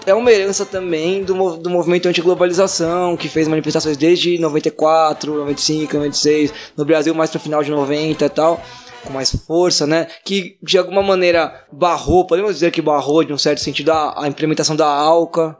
é 0.05 0.13
uma 0.13 0.31
herança 0.31 0.65
também 0.65 1.23
do, 1.23 1.57
do 1.57 1.69
movimento 1.69 2.07
anti-globalização, 2.07 3.15
que 3.15 3.29
fez 3.29 3.47
manifestações 3.47 3.97
desde 3.97 4.37
94, 4.37 5.33
95, 5.33 5.95
96, 5.95 6.53
no 6.75 6.85
Brasil 6.85 7.15
mais 7.15 7.29
para 7.29 7.39
final 7.39 7.63
de 7.63 7.71
90 7.71 8.25
e 8.25 8.29
tal, 8.29 8.61
com 9.03 9.13
mais 9.13 9.31
força, 9.31 9.87
né? 9.87 10.07
Que 10.23 10.57
de 10.61 10.77
alguma 10.77 11.01
maneira 11.01 11.65
barrou, 11.71 12.25
podemos 12.25 12.53
dizer 12.53 12.71
que 12.71 12.81
barrou, 12.81 13.23
de 13.23 13.33
um 13.33 13.37
certo 13.37 13.59
sentido, 13.59 13.91
a, 13.91 14.23
a 14.23 14.27
implementação 14.27 14.75
da 14.75 14.87
ALCA, 14.87 15.57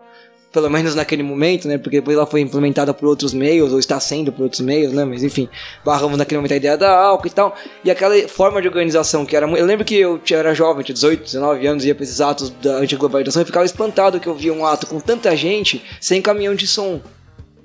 pelo 0.53 0.69
menos 0.69 0.93
naquele 0.93 1.23
momento, 1.23 1.67
né? 1.67 1.79
Porque 1.79 1.97
depois 1.97 2.15
ela 2.15 2.27
foi 2.27 2.39
implementada 2.39 2.93
por 2.93 3.09
outros 3.09 3.33
meios, 3.33 3.73
ou 3.73 3.79
está 3.79 3.99
sendo 3.99 4.31
por 4.31 4.43
outros 4.43 4.61
meios, 4.61 4.93
né? 4.93 5.03
Mas 5.03 5.23
enfim, 5.23 5.49
barramos 5.83 6.15
naquele 6.15 6.37
momento 6.37 6.53
a 6.53 6.57
ideia 6.57 6.77
da 6.77 6.95
álcool 6.95 7.27
e 7.27 7.31
tal. 7.31 7.55
E 7.83 7.89
aquela 7.89 8.15
forma 8.27 8.61
de 8.61 8.67
organização 8.67 9.25
que 9.25 9.35
era. 9.35 9.49
Eu 9.49 9.65
lembro 9.65 9.83
que 9.83 9.95
eu 9.95 10.21
era 10.31 10.53
jovem, 10.53 10.83
tinha 10.83 10.93
18, 10.93 11.23
19 11.23 11.67
anos, 11.67 11.83
ia 11.83 11.95
para 11.95 12.03
esses 12.03 12.21
atos 12.21 12.51
da 12.51 12.75
antiglobalização 12.77 13.41
e 13.41 13.45
ficava 13.45 13.65
espantado 13.65 14.19
que 14.19 14.27
eu 14.27 14.35
via 14.35 14.53
um 14.53 14.63
ato 14.63 14.85
com 14.85 14.99
tanta 14.99 15.35
gente 15.35 15.83
sem 15.99 16.21
caminhão 16.21 16.53
de 16.53 16.67
som, 16.67 17.01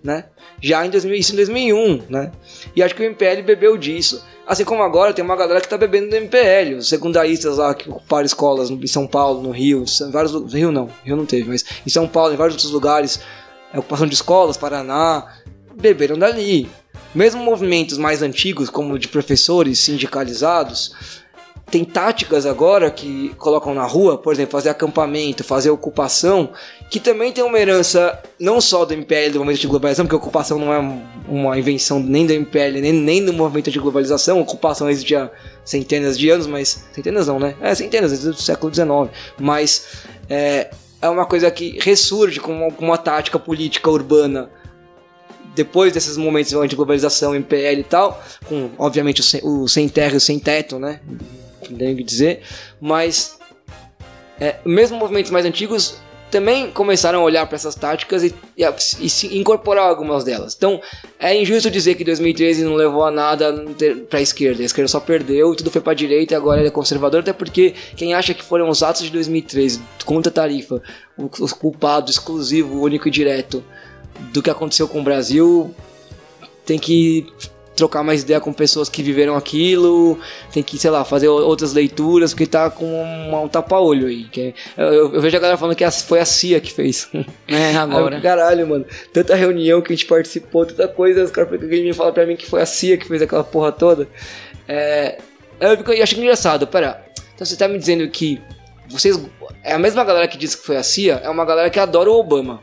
né? 0.09 0.25
Já 0.63 0.87
em 0.87 0.91
2000, 0.91 1.15
isso 1.19 1.33
em 1.35 1.37
2001, 1.37 2.03
né? 2.09 2.33
E 2.75 2.83
acho 2.83 2.95
que 2.95 3.03
o 3.03 3.05
MPL 3.05 3.43
bebeu 3.45 3.77
disso. 3.77 4.25
Assim 4.47 4.65
como 4.65 4.83
agora 4.83 5.13
tem 5.13 5.23
uma 5.23 5.37
galera 5.37 5.61
que 5.61 5.69
tá 5.69 5.77
bebendo 5.77 6.09
do 6.09 6.17
MPL, 6.17 6.79
os 6.79 6.89
secundaristas 6.89 7.59
lá 7.59 7.75
que 7.75 7.91
ocuparam 7.91 8.25
escolas 8.25 8.71
em 8.71 8.87
São 8.87 9.07
Paulo, 9.07 9.43
no 9.43 9.51
Rio, 9.51 9.85
em 9.85 10.11
vários 10.11 10.33
Rio 10.55 10.73
não, 10.73 10.89
Rio 11.05 11.15
não 11.15 11.27
teve, 11.27 11.47
mas 11.47 11.63
em 11.87 11.91
São 11.91 12.09
Paulo, 12.09 12.33
em 12.33 12.39
vários 12.39 12.55
outros 12.55 12.73
lugares, 12.73 13.21
a 13.71 13.79
ocupação 13.81 14.07
de 14.07 14.15
escolas, 14.15 14.57
Paraná, 14.57 15.27
beberam 15.75 16.19
dali. 16.19 16.71
Mesmo 17.15 17.43
movimentos 17.43 17.99
mais 17.99 18.23
antigos, 18.23 18.71
como 18.71 18.99
de 18.99 19.09
professores 19.09 19.79
sindicalizados, 19.81 21.23
tem 21.71 21.85
táticas 21.85 22.47
agora 22.47 22.91
que 22.91 23.35
colocam 23.39 23.75
na 23.75 23.85
rua, 23.85 24.17
por 24.17 24.33
exemplo, 24.33 24.53
fazer 24.53 24.71
acampamento, 24.71 25.45
fazer 25.45 25.71
ocupação, 25.71 26.51
que 26.91 26.99
também 26.99 27.33
tem 27.33 27.45
uma 27.45 27.59
herança 27.59 28.19
não 28.41 28.61
só 28.61 28.85
do 28.85 28.95
MPL 28.95 29.33
do 29.33 29.39
movimento 29.39 29.61
de 29.61 29.67
globalização, 29.67 30.07
porque 30.07 30.17
ocupação 30.17 30.59
não 30.59 30.73
é 30.73 30.79
uma 31.29 31.59
invenção 31.59 32.01
nem 32.01 32.27
do 32.27 32.33
MPL, 32.33 32.81
nem, 32.81 32.93
nem 32.93 33.25
do 33.25 33.33
movimento 33.33 33.71
de 33.71 33.79
globalização, 33.79 34.41
ocupação 34.41 34.89
existe 34.89 35.15
há 35.15 35.31
centenas 35.65 36.19
de 36.19 36.31
anos, 36.31 36.47
mas. 36.47 36.87
Centenas 36.93 37.27
não, 37.27 37.39
né? 37.39 37.55
É, 37.61 37.75
centenas, 37.75 38.11
desde 38.11 38.31
o 38.31 38.35
século 38.35 38.73
XIX. 38.73 38.89
Mas 39.39 39.87
é, 40.29 40.71
é 41.03 41.09
uma 41.09 41.27
coisa 41.27 41.51
que 41.51 41.79
ressurge 41.81 42.41
com 42.41 42.53
uma, 42.53 42.75
uma 42.79 42.99
tática 42.99 43.39
política 43.39 43.91
urbana 43.91 44.51
depois 45.55 45.93
desses 45.93 46.17
momentos 46.17 46.51
de 46.69 46.77
globalização, 46.77 47.35
MPL 47.35 47.81
e 47.81 47.85
tal, 47.85 48.23
com 48.47 48.71
obviamente 48.79 49.21
o 49.21 49.25
sem, 49.25 49.41
o 49.43 49.67
sem 49.67 49.89
terra 49.89 50.15
e 50.15 50.17
o 50.17 50.21
sem 50.21 50.39
teto, 50.39 50.79
né? 50.79 51.01
Tenho 51.77 51.97
que 51.97 52.05
dizer, 52.05 52.43
mas 52.81 53.39
é, 54.41 54.57
mesmo 54.65 54.97
movimentos 54.99 55.31
mais 55.31 55.45
antigos 55.45 55.99
também 56.31 56.71
começaram 56.71 57.21
a 57.21 57.23
olhar 57.23 57.47
para 57.47 57.57
essas 57.57 57.75
táticas 57.75 58.23
e, 58.23 58.35
e, 58.57 58.65
e, 59.01 59.11
se 59.11 59.39
incorporar 59.39 59.89
algumas 59.89 60.25
delas. 60.25 60.55
Então, 60.57 60.81
é 61.19 61.35
injusto 61.35 61.71
dizer 61.71 61.95
que 61.95 62.05
2013 62.05 62.65
não 62.65 62.75
levou 62.75 63.05
a 63.05 63.11
nada 63.11 63.65
para 64.09 64.19
a 64.19 64.23
esquerda. 64.23 64.63
A 64.63 64.67
esquerda 64.67 64.89
só 64.89 65.01
perdeu, 65.01 65.55
tudo 65.55 65.71
foi 65.71 65.81
para 65.81 65.93
a 65.93 65.97
direita 65.97 66.35
e 66.35 66.37
agora 66.37 66.61
ele 66.61 66.69
é 66.69 66.71
conservador, 66.71 67.21
até 67.21 67.33
porque 67.33 67.75
quem 67.97 68.15
acha 68.15 68.35
que 68.35 68.45
foram 68.45 68.69
os 68.69 68.83
atos 68.83 69.03
de 69.03 69.11
2013 69.11 69.81
contra 70.05 70.31
a 70.31 70.35
tarifa, 70.35 70.83
os 71.17 71.53
culpados 71.53 72.13
exclusivo, 72.13 72.83
único 72.83 73.09
e 73.09 73.11
direto 73.11 73.65
do 74.33 74.43
que 74.43 74.51
aconteceu 74.51 74.87
com 74.87 75.01
o 75.01 75.05
Brasil, 75.05 75.75
tem 76.65 76.79
que 76.79 77.27
trocar 77.79 78.03
mais 78.03 78.23
ideia 78.23 78.41
com 78.41 78.53
pessoas 78.53 78.89
que 78.89 79.03
viveram 79.03 79.37
aquilo, 79.37 80.19
tem 80.53 80.63
que, 80.63 80.79
sei 80.79 80.91
lá, 80.91 81.05
fazer 81.05 81.29
outras 81.29 81.73
leituras, 81.73 82.33
porque 82.33 82.47
tá 82.47 82.69
com 82.69 82.85
um, 82.85 83.45
um 83.45 83.49
tapa-olho 83.49 84.07
aí. 84.07 84.25
Que 84.25 84.41
é, 84.41 84.55
eu, 84.77 85.15
eu, 85.15 85.21
vejo 85.21 85.37
a 85.37 85.41
galera 85.41 85.57
falando 85.57 85.75
que 85.77 85.91
foi 85.91 86.21
a 86.21 86.25
CIA 86.25 86.61
que 86.61 86.73
fez. 86.73 87.09
É, 87.49 87.77
agora. 87.77 88.17
Aí, 88.17 88.23
caralho, 88.23 88.67
mano. 88.69 88.85
Tanta 89.13 89.35
reunião 89.35 89.81
que 89.81 89.93
a 89.93 89.97
gente 89.97 90.07
participou, 90.07 90.67
tanta 90.67 90.87
coisa, 90.87 91.25
os 91.25 91.31
caras 91.31 91.51
me 91.61 91.93
falam 91.95 92.13
pra 92.13 92.27
mim 92.27 92.37
que 92.37 92.47
foi 92.47 92.61
a 92.61 92.67
CIA 92.67 92.99
que 92.99 93.07
fez 93.07 93.23
aquela 93.23 93.43
porra 93.43 93.73
toda. 93.73 94.07
É, 94.67 95.19
eu, 95.61 95.75
eu 95.75 96.03
acho 96.03 96.19
engraçado, 96.19 96.67
pera. 96.67 97.05
Então 97.35 97.47
você 97.47 97.57
tá 97.57 97.67
me 97.67 97.79
dizendo 97.79 98.07
que 98.09 98.41
vocês. 98.89 99.19
É 99.63 99.73
a 99.73 99.79
mesma 99.79 100.05
galera 100.05 100.29
que 100.29 100.37
disse 100.37 100.57
que 100.57 100.67
foi 100.67 100.77
a 100.77 100.83
CIA, 100.83 101.21
é 101.23 101.29
uma 101.29 101.45
galera 101.45 101.71
que 101.71 101.79
adora 101.79 102.11
o 102.11 102.19
Obama. 102.19 102.63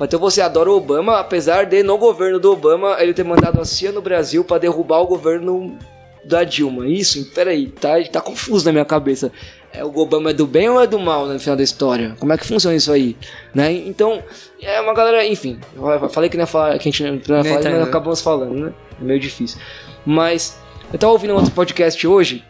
Então 0.00 0.20
você 0.20 0.40
adora 0.40 0.70
o 0.70 0.76
Obama, 0.76 1.18
apesar 1.18 1.64
de 1.64 1.82
no 1.82 1.98
governo 1.98 2.38
do 2.38 2.52
Obama 2.52 2.96
ele 3.00 3.12
ter 3.12 3.24
mandado 3.24 3.60
a 3.60 3.64
CIA 3.64 3.92
no 3.92 4.00
Brasil 4.00 4.44
para 4.44 4.58
derrubar 4.58 5.00
o 5.00 5.06
governo 5.06 5.76
da 6.24 6.44
Dilma. 6.44 6.86
Isso? 6.86 7.24
Peraí, 7.34 7.68
tá, 7.68 7.94
tá 8.10 8.20
confuso 8.20 8.66
na 8.66 8.72
minha 8.72 8.84
cabeça. 8.84 9.32
É, 9.72 9.84
o 9.84 9.96
Obama 9.98 10.30
é 10.30 10.32
do 10.32 10.46
bem 10.46 10.68
ou 10.68 10.80
é 10.80 10.86
do 10.86 10.98
mal 10.98 11.26
no 11.26 11.38
final 11.38 11.56
da 11.56 11.62
história? 11.62 12.16
Como 12.18 12.32
é 12.32 12.38
que 12.38 12.46
funciona 12.46 12.76
isso 12.76 12.90
aí? 12.90 13.16
Né? 13.54 13.72
Então, 13.72 14.22
é 14.62 14.80
uma 14.80 14.94
galera, 14.94 15.26
enfim, 15.26 15.58
eu 15.76 16.08
falei 16.08 16.30
que 16.30 16.36
não 16.36 16.42
ia 16.42 16.46
falar, 16.46 16.78
que 16.78 16.88
a 16.88 16.92
gente 16.92 17.02
não 17.02 17.38
ia 17.38 17.44
falar, 17.44 17.70
mas 17.70 17.88
acabamos 17.88 18.20
falando, 18.20 18.54
né? 18.54 18.72
É 19.00 19.04
meio 19.04 19.20
difícil. 19.20 19.60
Mas, 20.06 20.58
eu 20.92 20.98
tava 20.98 21.12
ouvindo 21.12 21.34
um 21.34 21.36
outro 21.36 21.52
podcast 21.52 22.06
hoje, 22.06 22.42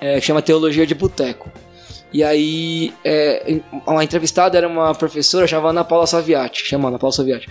é, 0.00 0.20
que 0.20 0.26
chama 0.26 0.42
Teologia 0.42 0.86
de 0.86 0.94
Boteco. 0.94 1.50
E 2.14 2.22
aí, 2.22 2.94
é, 3.04 3.60
uma 3.84 4.04
entrevistada 4.04 4.56
era 4.56 4.68
uma 4.68 4.94
professora, 4.94 5.48
chamava 5.48 5.70
Ana 5.70 5.82
Paula 5.82 6.06
Saviati, 6.06 6.64
chama 6.64 6.86
Ana 6.86 6.96
Paula 6.96 7.12
Saviati. 7.12 7.48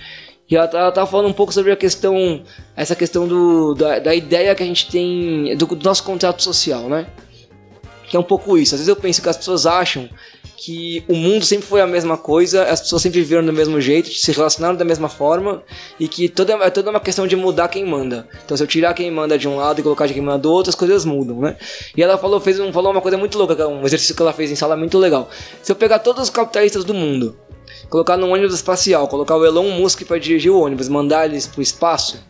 E 0.49 0.55
ela, 0.55 0.69
tava 0.69 1.05
falando 1.05 1.27
um 1.27 1.33
pouco 1.33 1.53
sobre 1.53 1.73
a 1.73 1.75
questão, 1.75 2.41
essa 2.73 2.95
questão 2.95 3.27
do, 3.27 3.73
da, 3.73 3.99
da 3.99 4.15
ideia 4.15 4.55
que 4.55 4.63
a 4.63 4.65
gente 4.65 4.89
tem 4.89 5.57
do, 5.57 5.65
do 5.65 5.83
nosso 5.83 6.05
contrato 6.05 6.41
social, 6.41 6.87
né? 6.87 7.07
Que 8.07 8.15
é 8.15 8.19
um 8.19 8.23
pouco 8.23 8.57
isso. 8.57 8.73
Às 8.73 8.79
vezes 8.79 8.87
eu 8.87 8.95
penso 8.95 9.21
que 9.21 9.27
as 9.27 9.35
pessoas 9.35 9.65
acham 9.65 10.09
que 10.63 11.03
o 11.09 11.13
mundo 11.13 11.43
sempre 11.43 11.67
foi 11.67 11.81
a 11.81 11.87
mesma 11.87 12.15
coisa, 12.15 12.63
as 12.63 12.79
pessoas 12.79 13.01
sempre 13.01 13.19
viveram 13.19 13.45
do 13.45 13.51
mesmo 13.51 13.81
jeito, 13.81 14.09
se 14.09 14.31
relacionaram 14.31 14.77
da 14.77 14.85
mesma 14.85 15.09
forma, 15.09 15.61
e 15.99 16.07
que 16.07 16.29
toda, 16.29 16.53
é 16.53 16.69
toda 16.69 16.89
uma 16.89 17.01
questão 17.01 17.27
de 17.27 17.35
mudar 17.35 17.67
quem 17.67 17.85
manda. 17.85 18.25
Então, 18.45 18.55
se 18.55 18.63
eu 18.63 18.67
tirar 18.67 18.93
quem 18.93 19.11
manda 19.11 19.37
de 19.37 19.45
um 19.45 19.57
lado 19.57 19.81
e 19.81 19.83
colocar 19.83 20.07
de 20.07 20.13
quem 20.13 20.23
manda 20.23 20.37
do 20.37 20.49
outro, 20.49 20.69
as 20.69 20.75
coisas 20.75 21.03
mudam, 21.03 21.41
né? 21.41 21.57
E 21.97 22.01
ela 22.01 22.17
falou, 22.17 22.39
fez, 22.39 22.57
falou 22.71 22.91
uma 22.93 23.01
coisa 23.01 23.17
muito 23.17 23.37
louca, 23.37 23.61
é 23.61 23.67
um 23.67 23.83
exercício 23.83 24.15
que 24.15 24.21
ela 24.21 24.31
fez 24.31 24.51
em 24.51 24.55
sala 24.55 24.77
muito 24.77 24.97
legal. 24.97 25.29
Se 25.61 25.69
eu 25.69 25.75
pegar 25.75 25.99
todos 25.99 26.23
os 26.23 26.29
capitalistas 26.29 26.85
do 26.85 26.93
mundo, 26.93 27.37
colocar 27.89 28.15
num 28.15 28.31
ônibus 28.31 28.55
espacial, 28.55 29.09
colocar 29.09 29.35
o 29.35 29.45
Elon 29.45 29.69
Musk 29.69 30.03
para 30.03 30.17
dirigir 30.17 30.49
o 30.49 30.61
ônibus, 30.61 30.87
mandar 30.87 31.25
eles 31.25 31.45
pro 31.45 31.61
espaço, 31.61 32.23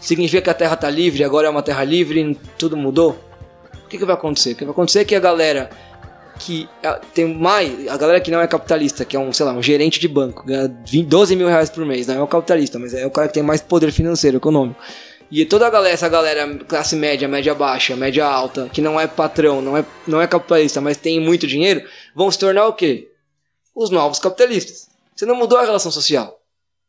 significa 0.00 0.40
que 0.40 0.50
a 0.50 0.54
Terra 0.54 0.74
tá 0.74 0.88
livre, 0.88 1.22
agora 1.22 1.48
é 1.48 1.50
uma 1.50 1.62
Terra 1.62 1.84
livre, 1.84 2.34
tudo 2.56 2.78
mudou? 2.78 3.18
O 3.84 3.88
que, 3.88 3.98
que 3.98 4.06
vai 4.06 4.14
acontecer? 4.14 4.52
O 4.52 4.56
que 4.56 4.64
vai 4.64 4.72
acontecer 4.72 5.00
é 5.00 5.04
que 5.04 5.14
a 5.14 5.20
galera 5.20 5.68
que 6.38 6.68
é, 6.82 7.00
tem 7.14 7.34
mais. 7.34 7.88
A 7.88 7.96
galera 7.96 8.20
que 8.20 8.30
não 8.30 8.40
é 8.40 8.46
capitalista, 8.46 9.04
que 9.04 9.16
é 9.16 9.20
um, 9.20 9.32
sei 9.32 9.44
lá, 9.44 9.52
um 9.52 9.62
gerente 9.62 9.98
de 9.98 10.08
banco, 10.08 10.44
ganha 10.46 10.68
20, 10.86 11.06
12 11.06 11.36
mil 11.36 11.48
reais 11.48 11.68
por 11.68 11.84
mês, 11.84 12.06
não 12.06 12.14
é 12.14 12.22
o 12.22 12.26
capitalista, 12.26 12.78
mas 12.78 12.94
é 12.94 13.06
o 13.06 13.10
cara 13.10 13.28
que 13.28 13.34
tem 13.34 13.42
mais 13.42 13.60
poder 13.60 13.90
financeiro, 13.92 14.36
econômico. 14.36 14.80
E 15.30 15.44
toda 15.44 15.66
a 15.66 15.70
galera, 15.70 15.92
essa 15.92 16.08
galera, 16.08 16.58
classe 16.66 16.96
média, 16.96 17.28
média 17.28 17.54
baixa, 17.54 17.94
média 17.94 18.24
alta, 18.24 18.70
que 18.72 18.80
não 18.80 18.98
é 18.98 19.06
patrão, 19.06 19.60
não 19.60 19.76
é, 19.76 19.84
não 20.06 20.22
é 20.22 20.26
capitalista, 20.26 20.80
mas 20.80 20.96
tem 20.96 21.20
muito 21.20 21.46
dinheiro, 21.46 21.86
vão 22.14 22.30
se 22.30 22.38
tornar 22.38 22.66
o 22.66 22.72
quê? 22.72 23.10
Os 23.74 23.90
novos 23.90 24.18
capitalistas. 24.18 24.88
Você 25.14 25.26
não 25.26 25.34
mudou 25.34 25.58
a 25.58 25.64
relação 25.64 25.90
social. 25.90 26.38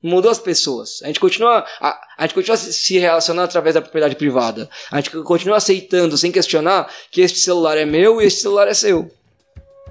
Mudou 0.02 0.32
as 0.32 0.40
pessoas. 0.40 1.02
A 1.04 1.08
gente 1.08 1.20
continua 1.20 1.66
a, 1.82 2.00
a 2.18 2.22
gente 2.22 2.34
continua 2.34 2.56
se 2.56 2.98
relacionando 2.98 3.46
através 3.46 3.76
da 3.76 3.82
propriedade 3.82 4.16
privada. 4.16 4.70
A 4.90 4.98
gente 4.98 5.10
continua 5.24 5.58
aceitando, 5.58 6.18
sem 6.18 6.32
questionar, 6.32 6.90
que 7.12 7.20
este 7.20 7.40
celular 7.40 7.78
é 7.78 7.86
meu 7.86 8.22
e 8.22 8.26
este 8.26 8.42
celular 8.42 8.70
é 8.70 8.74
seu. 8.74 9.12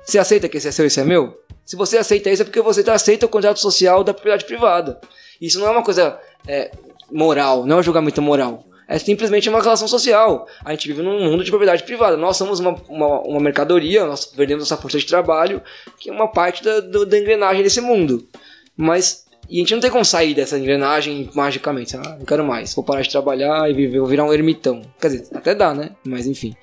Você 0.09 0.18
aceita 0.18 0.48
que 0.48 0.56
esse 0.56 0.66
é 0.66 0.72
seu 0.72 0.86
e 0.86 0.88
esse 0.88 0.98
é 0.98 1.04
meu? 1.04 1.38
Se 1.66 1.76
você 1.76 1.98
aceita 1.98 2.30
isso 2.30 2.40
é 2.40 2.44
porque 2.46 2.62
você 2.62 2.82
tá 2.82 2.94
aceita 2.94 3.26
o 3.26 3.28
contrato 3.28 3.61
social 3.61 4.02
da 4.02 4.14
propriedade 4.14 4.46
privada. 4.46 4.98
Isso 5.38 5.61
não 5.61 5.66
é 5.66 5.70
uma 5.70 5.82
coisa 5.82 6.18
é, 6.46 6.70
moral, 7.12 7.66
não 7.66 7.76
é 7.76 7.80
um 7.80 7.82
julgamento 7.82 8.22
moral. 8.22 8.64
É 8.88 8.98
simplesmente 8.98 9.50
uma 9.50 9.61
relação 9.61 9.86
social. 9.86 10.48
A 10.64 10.70
gente 10.70 10.88
vive 10.88 11.02
num 11.02 11.22
mundo 11.22 11.44
de 11.44 11.50
propriedade 11.50 11.82
privada. 11.82 12.16
Nós 12.16 12.38
somos 12.38 12.59
uma, 12.59 12.74
uma, 12.88 13.20
uma 13.20 13.38
mercadoria, 13.38 14.06
nós 14.06 14.32
vendemos 14.34 14.62
nossa 14.62 14.80
força 14.80 14.98
de 14.98 15.04
trabalho, 15.04 15.61
que 16.00 16.09
é 16.09 16.12
uma 16.12 16.28
parte 16.28 16.64
da, 16.64 16.80
do, 16.80 17.04
da 17.04 17.18
engrenagem 17.18 17.62
desse 17.62 17.82
mundo. 17.82 18.26
Mas 18.74 19.26
e 19.46 19.56
a 19.56 19.59
gente 19.59 19.74
não 19.74 19.80
tem 19.80 19.90
como 19.90 20.06
sair 20.06 20.32
dessa 20.32 20.59
engrenagem 20.59 21.28
magicamente. 21.34 21.98
Ah, 21.98 22.16
não 22.18 22.24
quero 22.24 22.42
mais, 22.42 22.74
vou 22.74 22.82
parar 22.82 23.02
de 23.02 23.11
trabalhar 23.11 23.68
e 23.68 23.74
viver, 23.74 23.98
vou 23.98 24.09
virar 24.09 24.24
um 24.24 24.32
ermitão. 24.32 24.80
Quer 24.98 25.09
dizer, 25.09 25.36
até 25.36 25.54
dá, 25.54 25.74
né? 25.74 25.90
Mas 26.02 26.26
enfim. 26.26 26.56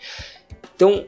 Então, 0.76 1.06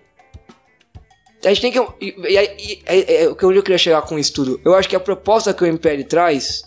a 1.48 1.54
gente 1.54 1.62
tem 1.62 1.72
que. 1.72 1.80
E, 2.02 2.16
e, 2.18 2.38
e, 2.38 2.82
é, 2.86 3.24
é, 3.24 3.30
onde 3.30 3.58
eu 3.58 3.64
queria 3.64 3.78
chegar 3.78 4.02
com 4.02 4.20
isso 4.20 4.34
tudo? 4.34 4.62
Eu 4.66 4.76
acho 4.76 4.90
que 4.90 4.96
a 4.96 5.00
proposta 5.00 5.54
que 5.54 5.64
o 5.64 5.68
MPL 5.68 6.04
traz, 6.04 6.64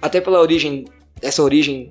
até 0.00 0.20
pela 0.20 0.40
origem, 0.40 0.84
essa 1.20 1.42
origem 1.42 1.90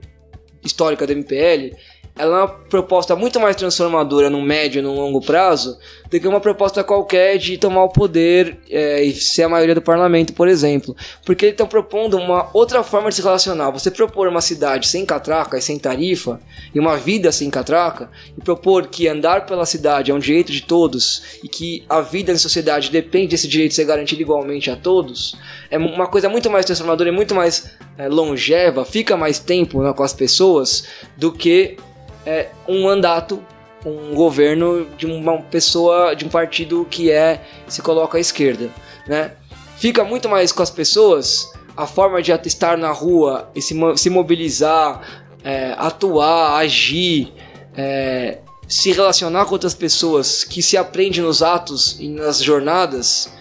histórica 0.63 1.05
do 1.05 1.13
MPL, 1.13 1.76
ela 2.18 2.38
é 2.38 2.41
uma 2.41 2.47
proposta 2.47 3.13
muito 3.13 3.39
mais 3.41 3.57
transformadora 3.57 4.30
no 4.30 4.41
médio 4.41 4.80
e 4.80 4.82
no 4.82 4.93
longo 4.93 5.20
prazo 5.20 5.78
do 6.09 6.18
que 6.18 6.28
uma 6.28 6.39
proposta 6.39 6.82
qualquer 6.82 7.38
de 7.38 7.57
tomar 7.57 7.84
o 7.84 7.89
poder 7.89 8.57
é, 8.70 9.03
e 9.03 9.13
ser 9.13 9.43
a 9.43 9.49
maioria 9.49 9.76
do 9.76 9.82
parlamento, 9.82 10.32
por 10.32 10.47
exemplo. 10.47 10.95
Porque 11.26 11.45
eles 11.45 11.53
estão 11.53 11.68
propondo 11.68 12.16
uma 12.18 12.49
outra 12.53 12.84
forma 12.84 13.09
de 13.09 13.16
se 13.16 13.22
relacionar. 13.22 13.70
Você 13.72 13.91
propor 13.91 14.30
uma 14.30 14.39
cidade 14.39 14.88
sem 14.88 15.05
catraca 15.05 15.57
e 15.57 15.61
sem 15.61 15.78
tarifa, 15.78 16.39
e 16.74 16.80
uma 16.80 16.95
vida 16.95 17.34
sem 17.34 17.49
catraca, 17.49 18.09
e 18.38 18.41
propor 18.41 18.88
que 18.88 19.09
andar 19.09 19.45
pela 19.45 19.66
cidade 19.66 20.11
é 20.11 20.13
um 20.13 20.20
direito 20.20 20.53
de 20.53 20.61
todos, 20.61 21.39
e 21.43 21.49
que 21.49 21.84
a 21.89 21.99
vida 21.99 22.32
na 22.32 22.39
sociedade 22.39 22.89
depende 22.91 23.30
desse 23.30 23.47
direito 23.47 23.74
ser 23.74 23.86
garantido 23.86 24.22
igualmente 24.22 24.72
a 24.72 24.76
todos, 24.78 25.36
é 25.70 25.78
uma 25.78 26.07
coisa 26.07 26.30
muito 26.30 26.49
mais 26.49 26.66
transformadora 26.66 27.09
e 27.09 27.13
muito 27.13 27.36
mais 27.36 27.72
é, 27.97 28.07
longeva, 28.07 28.86
fica 28.86 29.18
mais 29.18 29.39
tempo 29.39 29.82
né, 29.82 29.91
com 29.93 30.03
as 30.03 30.13
pessoas, 30.13 30.86
do 31.18 31.32
que 31.32 31.78
é, 32.26 32.49
um 32.67 32.84
mandato, 32.84 33.41
um 33.86 34.15
governo 34.15 34.86
de 34.97 35.05
uma 35.05 35.41
pessoa, 35.43 36.15
de 36.15 36.26
um 36.26 36.30
partido 36.30 36.86
que 36.89 37.11
é 37.11 37.43
se 37.67 37.82
coloca 37.82 38.17
à 38.17 38.21
esquerda, 38.21 38.69
né? 39.07 39.32
Fica 39.78 40.03
muito 40.03 40.28
mais 40.28 40.51
com 40.51 40.63
as 40.63 40.71
pessoas 40.71 41.51
a 41.76 41.86
forma 41.86 42.21
de 42.21 42.32
estar 42.32 42.78
na 42.78 42.91
rua 42.91 43.51
e 43.53 43.61
se, 43.61 43.76
se 43.97 44.09
mobilizar, 44.09 45.26
é, 45.43 45.76
atuar, 45.78 46.57
agir, 46.57 47.34
é, 47.76 48.39
se 48.67 48.91
relacionar 48.91 49.45
com 49.45 49.51
outras 49.51 49.73
pessoas 49.73 50.43
que 50.43 50.61
se 50.61 50.78
aprende 50.78 51.21
nos 51.21 51.43
atos 51.43 51.97
e 51.99 52.07
nas 52.07 52.41
jornadas 52.41 53.32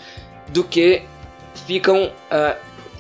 do 0.49 0.65
que 0.65 1.03
ficam 1.67 2.11
é, 2.31 2.57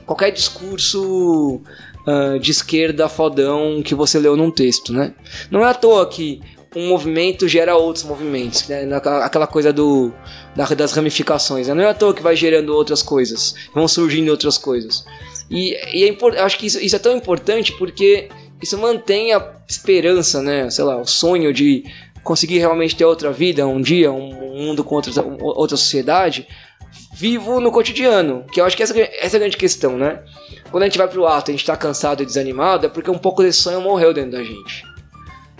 qualquer 0.06 0.30
discurso 0.30 1.60
uh, 2.06 2.38
de 2.38 2.50
esquerda 2.50 3.08
fodão 3.08 3.82
que 3.82 3.94
você 3.94 4.18
leu 4.18 4.36
num 4.36 4.50
texto, 4.50 4.92
né? 4.92 5.14
Não 5.50 5.64
é 5.64 5.70
à 5.70 5.74
toa 5.74 6.06
que 6.08 6.40
um 6.76 6.88
movimento 6.88 7.46
gera 7.46 7.76
outros 7.76 8.04
movimentos, 8.04 8.66
né? 8.66 8.88
aquela 9.22 9.46
coisa 9.46 9.72
do 9.72 10.12
das 10.56 10.92
ramificações. 10.92 11.68
Né? 11.68 11.74
Não 11.74 11.84
é 11.84 11.88
à 11.88 11.94
toa 11.94 12.12
que 12.12 12.22
vai 12.22 12.34
gerando 12.34 12.74
outras 12.74 13.02
coisas, 13.02 13.54
vão 13.72 13.86
surgindo 13.86 14.30
outras 14.30 14.58
coisas. 14.58 15.04
E, 15.48 15.76
e 15.96 16.08
é 16.08 16.42
acho 16.42 16.58
que 16.58 16.66
isso, 16.66 16.80
isso 16.80 16.96
é 16.96 16.98
tão 16.98 17.16
importante 17.16 17.72
porque 17.78 18.28
isso 18.60 18.76
mantém 18.78 19.32
a 19.32 19.54
esperança, 19.68 20.42
né? 20.42 20.68
Sei 20.70 20.84
lá, 20.84 21.00
o 21.00 21.06
sonho 21.06 21.52
de 21.52 21.84
conseguir 22.22 22.58
realmente 22.58 22.96
ter 22.96 23.04
outra 23.04 23.30
vida, 23.30 23.66
um 23.66 23.80
dia, 23.80 24.10
um 24.10 24.32
mundo 24.56 24.82
com 24.82 24.94
outra, 24.94 25.12
outra 25.40 25.76
sociedade, 25.76 26.48
vivo 27.14 27.60
no 27.60 27.70
cotidiano. 27.70 28.44
Que 28.52 28.60
eu 28.60 28.64
acho 28.64 28.76
que 28.76 28.82
essa, 28.82 28.98
essa 28.98 29.36
é 29.36 29.38
a 29.38 29.40
grande 29.40 29.56
questão, 29.56 29.96
né? 29.96 30.20
Quando 30.70 30.82
a 30.82 30.86
gente 30.86 30.98
vai 30.98 31.06
pro 31.06 31.26
ato 31.26 31.50
a 31.50 31.54
gente 31.54 31.64
tá 31.64 31.76
cansado 31.76 32.22
e 32.22 32.26
desanimado, 32.26 32.86
é 32.86 32.88
porque 32.88 33.10
um 33.10 33.18
pouco 33.18 33.42
desse 33.42 33.60
sonho 33.60 33.80
morreu 33.80 34.12
dentro 34.12 34.32
da 34.32 34.42
gente. 34.42 34.84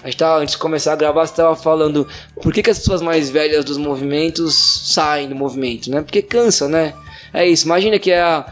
A 0.02 0.08
gente 0.08 0.18
tava, 0.18 0.40
antes 0.40 0.54
de 0.54 0.58
começar 0.58 0.92
a 0.92 0.96
gravar, 0.96 1.26
você 1.26 1.34
tava 1.34 1.56
falando 1.56 2.06
por 2.42 2.52
que, 2.52 2.62
que 2.62 2.68
as 2.68 2.78
pessoas 2.78 3.00
mais 3.00 3.30
velhas 3.30 3.64
dos 3.64 3.78
movimentos 3.78 4.54
saem 4.92 5.28
do 5.28 5.34
movimento, 5.34 5.90
né? 5.90 6.02
Porque 6.02 6.20
cansa, 6.20 6.68
né? 6.68 6.92
É 7.32 7.46
isso, 7.46 7.64
imagina 7.64 7.98
que 7.98 8.10
é 8.10 8.20
a 8.20 8.44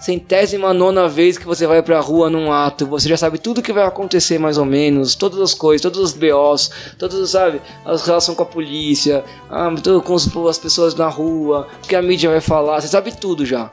centésima 0.00 0.72
nona 0.72 1.06
vez 1.06 1.36
que 1.36 1.44
você 1.44 1.66
vai 1.66 1.82
pra 1.82 2.00
rua 2.00 2.30
num 2.30 2.50
ato, 2.50 2.86
você 2.86 3.08
já 3.08 3.18
sabe 3.18 3.38
tudo 3.38 3.60
que 3.60 3.72
vai 3.72 3.84
acontecer 3.84 4.38
mais 4.38 4.56
ou 4.56 4.64
menos, 4.64 5.14
todas 5.14 5.38
as 5.40 5.52
coisas, 5.52 5.82
todos 5.82 6.00
os 6.00 6.12
BOs, 6.14 6.70
todos, 6.98 7.30
sabe, 7.30 7.60
as 7.84 8.06
relações 8.06 8.34
com 8.34 8.42
a 8.42 8.46
polícia, 8.46 9.22
ah, 9.50 9.68
com 10.02 10.48
as 10.48 10.58
pessoas 10.58 10.94
na 10.94 11.08
rua, 11.08 11.68
o 11.84 11.86
que 11.86 11.94
a 11.94 12.00
mídia 12.00 12.30
vai 12.30 12.40
falar, 12.40 12.80
você 12.80 12.88
sabe 12.88 13.14
tudo 13.14 13.44
já. 13.44 13.70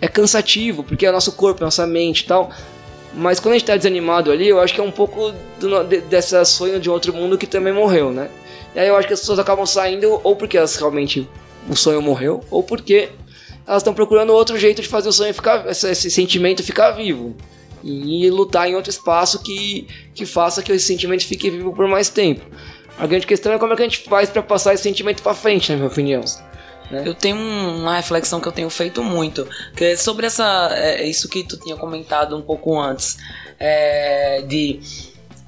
É 0.00 0.08
cansativo, 0.08 0.82
porque 0.82 1.04
é 1.04 1.12
nosso 1.12 1.32
corpo, 1.32 1.62
é 1.62 1.64
nossa 1.64 1.86
mente 1.86 2.20
e 2.20 2.26
tal. 2.26 2.50
Mas 3.12 3.38
quando 3.38 3.54
a 3.54 3.58
gente 3.58 3.66
tá 3.66 3.76
desanimado 3.76 4.30
ali, 4.30 4.48
eu 4.48 4.60
acho 4.60 4.72
que 4.72 4.80
é 4.80 4.84
um 4.84 4.90
pouco 4.90 5.32
do, 5.58 5.82
de, 5.84 6.00
dessa 6.00 6.44
sonho 6.44 6.80
de 6.80 6.88
outro 6.88 7.12
mundo 7.12 7.36
que 7.36 7.46
também 7.46 7.72
morreu, 7.72 8.10
né? 8.10 8.30
E 8.74 8.78
aí 8.78 8.88
eu 8.88 8.96
acho 8.96 9.06
que 9.06 9.12
as 9.12 9.20
pessoas 9.20 9.38
acabam 9.38 9.66
saindo 9.66 10.20
ou 10.22 10.36
porque 10.36 10.56
elas 10.56 10.76
realmente 10.76 11.28
o 11.68 11.76
sonho 11.76 12.00
morreu, 12.00 12.40
ou 12.50 12.62
porque 12.62 13.10
elas 13.66 13.82
estão 13.82 13.94
procurando 13.94 14.32
outro 14.32 14.58
jeito 14.58 14.82
de 14.82 14.88
fazer 14.88 15.08
o 15.08 15.12
sonho 15.12 15.32
ficar, 15.34 15.66
esse 15.68 16.10
sentimento 16.10 16.62
ficar 16.62 16.90
vivo. 16.92 17.36
E 17.82 18.28
lutar 18.28 18.68
em 18.68 18.74
outro 18.74 18.90
espaço 18.90 19.42
que, 19.42 19.88
que 20.14 20.26
faça 20.26 20.62
que 20.62 20.70
esse 20.70 20.86
sentimento 20.86 21.26
fique 21.26 21.50
vivo 21.50 21.72
por 21.72 21.88
mais 21.88 22.10
tempo. 22.10 22.44
A 22.98 23.06
grande 23.06 23.26
questão 23.26 23.52
é 23.52 23.58
como 23.58 23.72
é 23.72 23.76
que 23.76 23.82
a 23.82 23.86
gente 23.86 24.02
faz 24.04 24.28
para 24.28 24.42
passar 24.42 24.74
esse 24.74 24.82
sentimento 24.82 25.22
para 25.22 25.34
frente, 25.34 25.70
na 25.70 25.76
minha 25.76 25.88
opinião. 25.88 26.22
Né? 26.90 27.02
Eu 27.06 27.14
tenho 27.14 27.36
uma 27.36 27.96
reflexão 27.96 28.40
que 28.40 28.48
eu 28.48 28.52
tenho 28.52 28.68
feito 28.68 29.02
muito, 29.02 29.48
que 29.74 29.84
é 29.84 29.96
sobre 29.96 30.26
essa, 30.26 30.70
é, 30.74 31.06
isso 31.06 31.28
que 31.28 31.42
tu 31.44 31.56
tinha 31.56 31.76
comentado 31.76 32.36
um 32.36 32.42
pouco 32.42 32.78
antes, 32.78 33.16
é, 33.58 34.42
de 34.42 34.80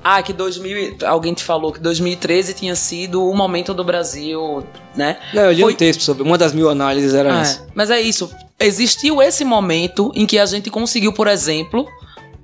ah, 0.04 0.22
que 0.22 0.32
2000, 0.32 0.96
alguém 1.06 1.32
te 1.32 1.44
falou 1.44 1.72
que 1.72 1.80
2013 1.80 2.54
tinha 2.54 2.74
sido 2.74 3.26
o 3.26 3.34
momento 3.34 3.72
do 3.72 3.84
Brasil, 3.84 4.64
né? 4.96 5.18
Não, 5.32 5.42
eu 5.44 5.52
li 5.52 5.62
Foi... 5.62 5.72
um 5.72 5.76
texto 5.76 6.02
sobre 6.02 6.22
uma 6.22 6.36
das 6.36 6.52
mil 6.52 6.68
análises 6.68 7.14
era 7.14 7.36
é, 7.36 7.40
essa. 7.40 7.66
Mas 7.74 7.90
é 7.90 8.00
isso. 8.00 8.30
Existiu 8.58 9.22
esse 9.22 9.44
momento 9.44 10.10
em 10.14 10.26
que 10.26 10.38
a 10.38 10.46
gente 10.46 10.70
conseguiu, 10.70 11.12
por 11.12 11.26
exemplo, 11.26 11.86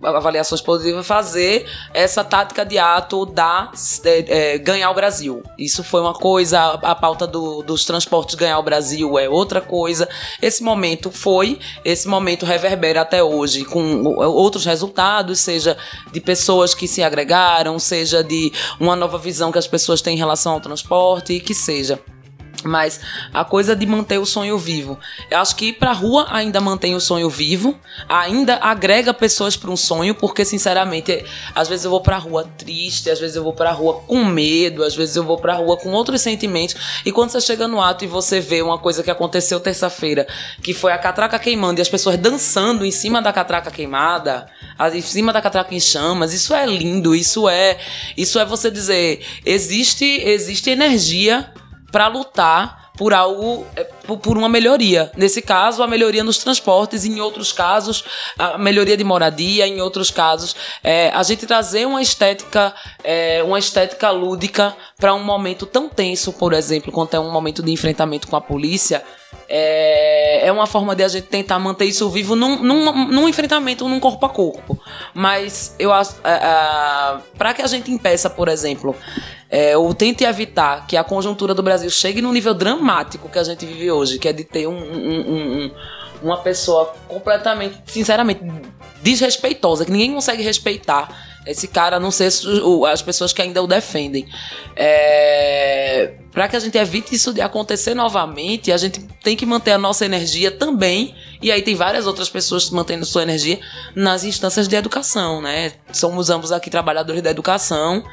avaliações 0.03 0.61
positivas, 0.61 1.07
fazer 1.07 1.67
essa 1.93 2.23
tática 2.23 2.65
de 2.65 2.79
ato 2.79 3.27
da 3.27 3.71
é, 4.05 4.55
é, 4.55 4.59
ganhar 4.59 4.91
o 4.91 4.95
Brasil. 4.95 5.43
Isso 5.59 5.83
foi 5.83 6.01
uma 6.01 6.15
coisa, 6.15 6.61
a, 6.83 6.95
pauta 6.95 7.27
do, 7.27 7.63
dos 7.63 7.85
transportes 7.85 8.35
ganhar 8.35 8.59
o 8.59 8.63
Brasil 8.63 9.19
é 9.19 9.29
outra 9.29 9.61
coisa. 9.61 10.09
Esse 10.41 10.63
momento 10.63 11.11
foi, 11.11 11.59
esse 11.85 12.07
momento 12.07 12.47
reverbera 12.47 13.03
até 13.03 13.23
hoje 13.23 13.65
com 13.65 14.05
outros 14.05 14.65
resultados, 14.65 15.41
seja 15.41 15.77
de 16.13 16.21
pessoas 16.21 16.75
que 16.75 16.87
se 16.87 17.03
agregaram, 17.03 17.79
seja 17.79 18.23
de 18.23 18.53
uma 18.79 18.95
nova 18.95 19.19
visão 19.19 19.51
que 19.51 19.59
as 19.59 19.67
pessoas 19.67 20.01
têm 20.01 20.15
em 20.15 20.19
relação 20.19 20.53
ao 20.53 20.61
transporte, 20.61 21.41
que 21.41 21.55
seja. 21.55 21.99
Mas 22.65 23.01
a 23.33 23.45
coisa 23.45 23.75
de 23.77 23.87
manter 23.87 24.19
o 24.19 24.27
sonho 24.27 24.59
vivo. 24.59 24.99
Eu 25.31 25.39
acho 25.39 25.55
que 25.55 25.67
ir 25.67 25.73
pra 25.75 25.93
rua 25.93 26.27
ainda 26.31 26.61
mantém 26.61 26.95
o 26.95 27.01
sonho 27.01 27.31
vivo, 27.31 27.79
ainda 28.09 28.57
agrega 28.57 29.15
pessoas 29.15 29.57
para 29.57 29.71
um 29.71 29.77
sonho, 29.77 30.15
porque 30.15 30.45
sinceramente, 30.45 31.25
às 31.55 31.69
vezes 31.69 31.85
eu 31.85 31.91
vou 31.91 32.01
pra 32.01 32.19
rua 32.19 32.45
triste, 32.57 33.11
às 33.11 33.21
vezes 33.21 33.37
eu 33.37 33.45
vou 33.45 33.53
pra 33.53 33.71
rua 33.71 34.03
com 34.07 34.25
medo, 34.25 34.83
às 34.83 34.95
vezes 34.95 35.17
eu 35.17 35.25
vou 35.25 35.39
pra 35.39 35.55
rua 35.55 35.77
com 35.77 35.91
outros 35.91 36.21
sentimentos. 36.21 36.75
E 37.05 37.13
quando 37.13 37.31
você 37.31 37.41
chega 37.41 37.69
no 37.69 37.81
ato 37.81 38.05
e 38.05 38.09
você 38.09 38.41
vê 38.41 38.61
uma 38.63 38.79
coisa 38.79 39.03
que 39.03 39.11
aconteceu 39.11 39.61
terça-feira, 39.61 40.27
que 40.63 40.75
foi 40.75 40.93
a 40.93 40.99
catraca 40.99 41.39
queimando 41.39 41.81
e 41.81 41.83
as 41.83 41.89
pessoas 41.89 42.17
dançando 42.17 42.85
em 42.85 42.91
cima 42.91 43.23
da 43.23 43.33
catraca 43.33 43.71
queimada, 43.71 44.47
em 44.93 45.01
cima 45.01 45.33
da 45.33 45.41
catraca 45.41 45.75
em 45.75 45.81
chamas, 45.81 46.33
isso 46.33 46.55
é 46.55 46.67
lindo, 46.67 47.15
isso 47.15 47.49
é, 47.49 47.79
isso 48.17 48.39
é 48.39 48.45
você 48.45 48.71
dizer, 48.71 49.25
existe, 49.45 50.05
existe 50.05 50.71
energia 50.71 51.53
para 51.91 52.09
lutar 52.09 52.89
por 52.99 53.15
algo, 53.15 53.65
é, 53.77 53.85
por 53.85 54.37
uma 54.37 54.49
melhoria. 54.49 55.11
Nesse 55.17 55.41
caso, 55.41 55.85
a 55.85 55.87
melhoria 55.87 56.25
nos 56.25 56.39
transportes, 56.39 57.05
em 57.05 57.21
outros 57.21 57.53
casos, 57.53 58.05
a 58.37 58.59
melhoria 58.59 58.97
de 58.97 59.05
moradia, 59.05 59.69
em 59.69 59.81
outros 59.81 60.11
casos, 60.11 60.57
é, 60.83 61.09
a 61.11 61.23
gente 61.23 61.47
trazer 61.47 61.87
uma 61.87 62.03
estética, 62.03 62.75
é, 63.05 63.41
uma 63.45 63.59
estética 63.59 64.11
lúdica 64.11 64.77
para 64.99 65.15
um 65.15 65.23
momento 65.23 65.65
tão 65.65 65.89
tenso, 65.89 66.33
por 66.33 66.53
exemplo, 66.53 66.91
quanto 66.91 67.15
é 67.15 67.21
um 67.21 67.31
momento 67.31 67.63
de 67.63 67.71
enfrentamento 67.71 68.27
com 68.27 68.35
a 68.35 68.41
polícia, 68.41 69.05
é, 69.49 70.47
é 70.47 70.53
uma 70.53 70.67
forma 70.67 70.95
de 70.95 71.03
a 71.03 71.09
gente 71.09 71.27
tentar 71.27 71.59
manter 71.59 71.87
isso 71.87 72.09
vivo 72.11 72.37
num, 72.37 72.63
num, 72.63 73.07
num 73.07 73.29
enfrentamento 73.29 73.89
num 73.89 73.99
corpo 73.99 74.25
a 74.27 74.29
corpo. 74.29 74.79
Mas 75.15 75.75
eu 75.79 75.93
acho. 75.93 76.17
É, 76.23 76.33
é, 76.33 77.19
para 77.37 77.55
que 77.55 77.63
a 77.63 77.67
gente 77.67 77.91
impeça, 77.91 78.29
por 78.29 78.49
exemplo, 78.49 78.95
é, 79.51 79.77
ou 79.77 79.95
tente 79.95 80.25
evitar 80.25 80.87
que 80.87 80.97
a 80.97 81.05
conjuntura 81.05 81.55
do 81.55 81.63
Brasil 81.63 81.89
chegue 81.89 82.21
no 82.21 82.33
nível 82.33 82.53
dramático 82.53 83.29
que 83.29 83.39
a 83.39 83.45
gente 83.45 83.65
vive 83.65 83.91
hoje, 83.91 84.19
que 84.19 84.29
é 84.29 84.33
de 84.33 84.45
ter 84.45 84.67
um, 84.67 84.77
um, 84.77 85.21
um, 85.21 85.71
uma 86.23 86.37
pessoa 86.39 86.95
completamente, 87.09 87.81
sinceramente, 87.87 88.41
desrespeitosa, 89.03 89.85
que 89.85 89.91
ninguém 89.91 90.13
consegue 90.13 90.43
respeitar 90.43 91.28
esse 91.49 91.67
cara, 91.67 91.99
não 91.99 92.11
sei 92.11 92.31
se 92.31 92.47
as 92.91 93.03
pessoas 93.03 93.33
que 93.33 93.41
ainda 93.41 93.63
o 93.63 93.67
defendem. 93.67 94.27
É, 94.77 96.13
para 96.31 96.47
que 96.47 96.57
a 96.57 96.61
gente 96.61 96.77
evite 96.77 97.15
isso 97.15 97.33
de 97.33 97.41
acontecer 97.41 97.95
novamente, 97.95 98.71
a 98.71 98.77
gente 98.77 99.01
tem 99.23 99.35
que 99.35 99.47
manter 99.47 99.73
a 99.73 99.79
nossa 99.79 100.05
energia 100.05 100.51
também. 100.51 101.15
E 101.41 101.51
aí 101.51 101.63
tem 101.63 101.75
várias 101.75 102.07
outras 102.07 102.29
pessoas 102.29 102.69
mantendo 102.71 103.05
sua 103.05 103.23
energia 103.23 103.59
nas 103.95 104.25
instâncias 104.25 104.69
de 104.69 104.77
educação, 104.77 105.41
né? 105.41 105.73
Somos 105.93 106.31
ambos 106.31 106.53
aqui 106.53 106.69
trabalhadores 106.69 107.23
da 107.23 107.31
educação. 107.31 108.05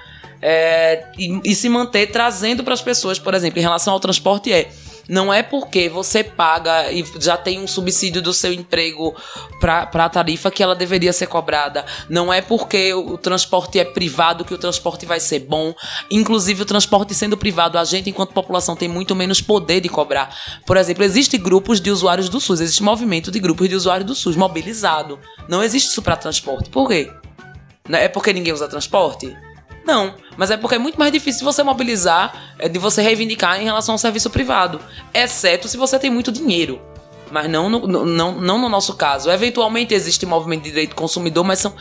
É, 0.41 1.05
e, 1.17 1.39
e 1.43 1.55
se 1.55 1.67
manter 1.69 2.07
trazendo 2.07 2.63
para 2.63 2.73
as 2.73 2.81
pessoas, 2.81 3.19
por 3.19 3.33
exemplo, 3.33 3.59
em 3.59 3.61
relação 3.61 3.93
ao 3.93 3.99
transporte 3.99 4.51
é 4.51 4.69
não 5.07 5.33
é 5.33 5.43
porque 5.43 5.87
você 5.87 6.23
paga 6.23 6.91
e 6.91 7.05
já 7.19 7.37
tem 7.37 7.59
um 7.59 7.67
subsídio 7.67 8.21
do 8.21 8.33
seu 8.33 8.51
emprego 8.51 9.15
para 9.59 9.89
a 9.93 10.09
tarifa 10.09 10.51
que 10.51 10.63
ela 10.63 10.75
deveria 10.75 11.13
ser 11.13 11.27
cobrada. 11.27 11.85
Não 12.09 12.31
é 12.31 12.41
porque 12.41 12.93
o 12.93 13.17
transporte 13.17 13.79
é 13.79 13.85
privado 13.85 14.45
que 14.45 14.53
o 14.53 14.57
transporte 14.57 15.05
vai 15.05 15.19
ser 15.19 15.39
bom. 15.39 15.73
Inclusive, 16.09 16.63
o 16.63 16.65
transporte 16.65 17.13
sendo 17.13 17.37
privado, 17.37 17.77
a 17.77 17.83
gente, 17.83 18.09
enquanto 18.09 18.33
população, 18.33 18.75
tem 18.75 18.87
muito 18.87 19.15
menos 19.15 19.41
poder 19.41 19.81
de 19.81 19.89
cobrar. 19.89 20.35
Por 20.65 20.77
exemplo, 20.77 21.03
existem 21.03 21.39
grupos 21.39 21.79
de 21.79 21.91
usuários 21.91 22.29
do 22.29 22.39
SUS, 22.39 22.61
existe 22.61 22.83
movimento 22.83 23.31
de 23.31 23.39
grupos 23.39 23.69
de 23.69 23.75
usuários 23.75 24.07
do 24.07 24.15
SUS 24.15 24.35
mobilizado. 24.35 25.19
Não 25.47 25.63
existe 25.63 25.89
isso 25.89 26.01
para 26.01 26.15
transporte. 26.15 26.69
Por 26.69 26.87
quê? 26.87 27.11
É 27.89 28.07
porque 28.07 28.33
ninguém 28.33 28.53
usa 28.53 28.67
transporte? 28.67 29.35
Não, 29.85 30.15
mas 30.35 30.49
é 30.49 30.57
porque 30.57 30.75
é 30.75 30.79
muito 30.79 30.97
mais 30.97 31.11
difícil 31.11 31.45
você 31.45 31.61
mobilizar, 31.61 32.55
é, 32.57 32.67
de 32.67 32.79
você 32.79 33.01
reivindicar 33.01 33.61
em 33.61 33.65
relação 33.65 33.93
ao 33.93 33.99
serviço 33.99 34.29
privado, 34.29 34.81
exceto 35.13 35.67
se 35.67 35.77
você 35.77 35.99
tem 35.99 36.09
muito 36.09 36.31
dinheiro. 36.31 36.81
Mas 37.31 37.49
não 37.49 37.69
no, 37.69 37.87
não, 37.87 38.31
não 38.33 38.57
no 38.57 38.69
nosso 38.69 38.95
caso. 38.95 39.29
Eventualmente 39.29 39.93
existe 39.93 40.25
movimento 40.25 40.63
de 40.63 40.69
direito 40.69 40.91
do 40.91 40.95
consumidor, 40.95 41.43
mas 41.43 41.59
são, 41.59 41.73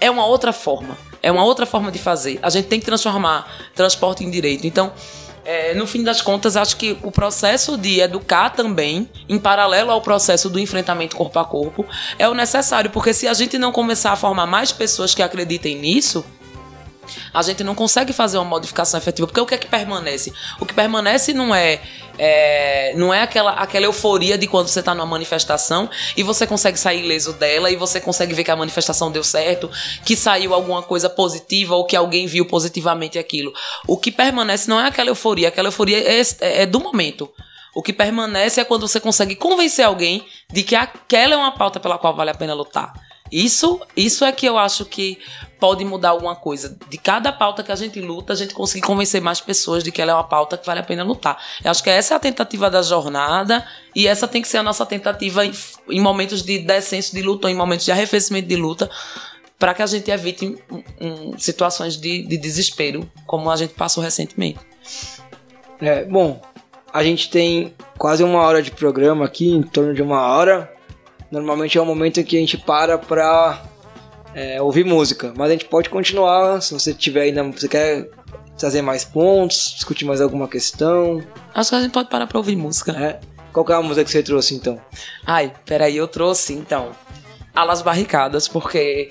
é 0.00 0.10
uma 0.10 0.24
outra 0.24 0.52
forma. 0.52 0.96
É 1.22 1.30
uma 1.30 1.44
outra 1.44 1.66
forma 1.66 1.92
de 1.92 1.98
fazer. 1.98 2.38
A 2.42 2.50
gente 2.50 2.68
tem 2.68 2.80
que 2.80 2.86
transformar 2.86 3.50
transporte 3.74 4.24
em 4.24 4.30
direito. 4.30 4.66
Então, 4.66 4.92
é, 5.44 5.74
no 5.74 5.86
fim 5.86 6.02
das 6.02 6.20
contas, 6.20 6.56
acho 6.56 6.76
que 6.76 6.96
o 7.02 7.10
processo 7.10 7.76
de 7.76 8.00
educar 8.00 8.50
também, 8.50 9.08
em 9.28 9.38
paralelo 9.38 9.90
ao 9.90 10.00
processo 10.00 10.48
do 10.48 10.58
enfrentamento 10.58 11.16
corpo 11.16 11.38
a 11.38 11.44
corpo, 11.44 11.84
é 12.18 12.28
o 12.28 12.34
necessário, 12.34 12.90
porque 12.90 13.12
se 13.12 13.26
a 13.26 13.34
gente 13.34 13.58
não 13.58 13.72
começar 13.72 14.12
a 14.12 14.16
formar 14.16 14.46
mais 14.46 14.72
pessoas 14.72 15.14
que 15.14 15.22
acreditem 15.22 15.78
nisso, 15.78 16.24
a 17.32 17.42
gente 17.42 17.62
não 17.64 17.74
consegue 17.74 18.12
fazer 18.12 18.38
uma 18.38 18.44
modificação 18.44 18.98
efetiva, 18.98 19.26
porque 19.26 19.40
o 19.40 19.46
que 19.46 19.54
é 19.54 19.58
que 19.58 19.66
permanece? 19.66 20.32
O 20.60 20.66
que 20.66 20.74
permanece 20.74 21.32
não 21.32 21.54
é, 21.54 21.80
é 22.18 22.94
não 22.96 23.12
é 23.12 23.22
aquela, 23.22 23.52
aquela 23.52 23.86
euforia 23.86 24.36
de 24.36 24.46
quando 24.46 24.68
você 24.68 24.80
está 24.80 24.94
numa 24.94 25.06
manifestação 25.06 25.88
e 26.16 26.22
você 26.22 26.46
consegue 26.46 26.78
sair 26.78 27.04
ileso 27.04 27.32
dela 27.34 27.70
e 27.70 27.76
você 27.76 28.00
consegue 28.00 28.34
ver 28.34 28.44
que 28.44 28.50
a 28.50 28.56
manifestação 28.56 29.10
deu 29.10 29.24
certo, 29.24 29.70
que 30.04 30.16
saiu 30.16 30.54
alguma 30.54 30.82
coisa 30.82 31.08
positiva 31.08 31.74
ou 31.74 31.84
que 31.84 31.96
alguém 31.96 32.26
viu 32.26 32.46
positivamente 32.46 33.18
aquilo. 33.18 33.52
O 33.86 33.96
que 33.96 34.10
permanece 34.10 34.68
não 34.68 34.80
é 34.80 34.86
aquela 34.88 35.10
euforia, 35.10 35.48
aquela 35.48 35.68
euforia 35.68 35.98
é, 35.98 36.20
é, 36.20 36.62
é 36.62 36.66
do 36.66 36.80
momento. 36.80 37.30
O 37.74 37.82
que 37.82 37.92
permanece 37.92 38.60
é 38.60 38.64
quando 38.64 38.86
você 38.86 39.00
consegue 39.00 39.34
convencer 39.34 39.84
alguém 39.84 40.26
de 40.52 40.62
que 40.62 40.76
aquela 40.76 41.34
é 41.34 41.36
uma 41.36 41.52
pauta 41.52 41.80
pela 41.80 41.98
qual 41.98 42.14
vale 42.14 42.30
a 42.30 42.34
pena 42.34 42.52
lutar. 42.52 42.92
Isso, 43.32 43.80
isso 43.96 44.26
é 44.26 44.30
que 44.30 44.44
eu 44.44 44.58
acho 44.58 44.84
que 44.84 45.18
pode 45.58 45.82
mudar 45.86 46.10
alguma 46.10 46.36
coisa. 46.36 46.76
De 46.90 46.98
cada 46.98 47.32
pauta 47.32 47.62
que 47.62 47.72
a 47.72 47.76
gente 47.76 47.98
luta, 47.98 48.34
a 48.34 48.36
gente 48.36 48.52
conseguir 48.52 48.82
convencer 48.82 49.22
mais 49.22 49.40
pessoas 49.40 49.82
de 49.82 49.90
que 49.90 50.02
ela 50.02 50.12
é 50.12 50.14
uma 50.14 50.24
pauta 50.24 50.58
que 50.58 50.66
vale 50.66 50.80
a 50.80 50.82
pena 50.82 51.02
lutar. 51.02 51.42
Eu 51.64 51.70
acho 51.70 51.82
que 51.82 51.88
essa 51.88 52.12
é 52.12 52.16
a 52.16 52.20
tentativa 52.20 52.68
da 52.68 52.82
jornada 52.82 53.66
e 53.96 54.06
essa 54.06 54.28
tem 54.28 54.42
que 54.42 54.48
ser 54.48 54.58
a 54.58 54.62
nossa 54.62 54.84
tentativa 54.84 55.46
em, 55.46 55.52
em 55.88 56.00
momentos 56.00 56.42
de 56.42 56.58
descenso 56.58 57.14
de 57.14 57.22
luta, 57.22 57.46
ou 57.46 57.50
em 57.50 57.56
momentos 57.56 57.86
de 57.86 57.92
arrefecimento 57.92 58.46
de 58.46 58.56
luta, 58.56 58.90
para 59.58 59.72
que 59.72 59.80
a 59.80 59.86
gente 59.86 60.10
evite 60.10 60.58
um, 61.00 61.38
situações 61.38 61.96
de, 61.96 62.26
de 62.26 62.36
desespero, 62.36 63.10
como 63.26 63.50
a 63.50 63.56
gente 63.56 63.72
passou 63.72 64.02
recentemente. 64.02 64.58
É, 65.80 66.04
bom, 66.04 66.42
a 66.92 67.02
gente 67.02 67.30
tem 67.30 67.72
quase 67.96 68.22
uma 68.22 68.40
hora 68.40 68.62
de 68.62 68.70
programa 68.72 69.24
aqui, 69.24 69.48
em 69.48 69.62
torno 69.62 69.94
de 69.94 70.02
uma 70.02 70.20
hora. 70.26 70.70
Normalmente 71.32 71.78
é 71.78 71.80
o 71.80 71.86
momento 71.86 72.20
em 72.20 72.24
que 72.24 72.36
a 72.36 72.40
gente 72.40 72.58
para 72.58 72.98
para 72.98 73.62
é, 74.34 74.60
ouvir 74.60 74.84
música. 74.84 75.32
Mas 75.34 75.48
a 75.48 75.52
gente 75.52 75.64
pode 75.64 75.88
continuar, 75.88 76.60
se 76.60 76.74
você 76.74 76.92
tiver 76.92 77.22
ainda. 77.22 77.42
Você 77.44 77.68
quer 77.68 78.10
trazer 78.58 78.82
mais 78.82 79.02
pontos, 79.02 79.72
discutir 79.74 80.04
mais 80.04 80.20
alguma 80.20 80.46
questão. 80.46 81.24
Acho 81.54 81.70
que 81.70 81.76
a 81.76 81.80
gente 81.80 81.92
pode 81.92 82.10
parar 82.10 82.26
pra 82.26 82.36
ouvir 82.36 82.54
música. 82.54 82.92
É. 82.92 83.18
Qual 83.50 83.66
é 83.66 83.72
a 83.72 83.80
música 83.80 84.04
que 84.04 84.10
você 84.10 84.22
trouxe 84.22 84.54
então? 84.54 84.78
Ai, 85.26 85.54
peraí, 85.64 85.96
eu 85.96 86.06
trouxe 86.06 86.52
então. 86.52 86.90
Alas 87.54 87.80
Barricadas, 87.80 88.46
porque 88.46 89.10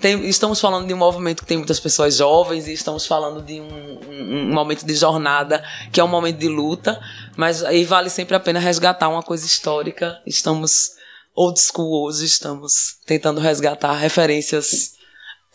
tem, 0.00 0.28
estamos 0.28 0.60
falando 0.60 0.88
de 0.88 0.94
um 0.94 0.96
movimento 0.96 1.42
que 1.42 1.46
tem 1.46 1.58
muitas 1.58 1.78
pessoas 1.78 2.16
jovens 2.16 2.66
e 2.66 2.72
estamos 2.72 3.06
falando 3.06 3.40
de 3.40 3.60
um, 3.60 4.00
um, 4.08 4.50
um, 4.50 4.52
momento 4.52 4.84
de 4.84 4.94
jornada 4.94 5.64
que 5.92 6.00
é 6.00 6.04
um 6.04 6.08
momento 6.08 6.38
de 6.38 6.48
luta, 6.48 7.00
mas 7.36 7.62
aí 7.62 7.84
vale 7.84 8.10
sempre 8.10 8.34
a 8.34 8.40
pena 8.40 8.58
resgatar 8.58 9.08
uma 9.08 9.22
coisa 9.22 9.46
histórica. 9.46 10.20
Estamos 10.26 11.00
old 11.34 11.58
school 11.60 12.04
hoje, 12.04 12.24
estamos 12.24 12.96
tentando 13.06 13.40
resgatar 13.40 13.94
referências 13.94 14.92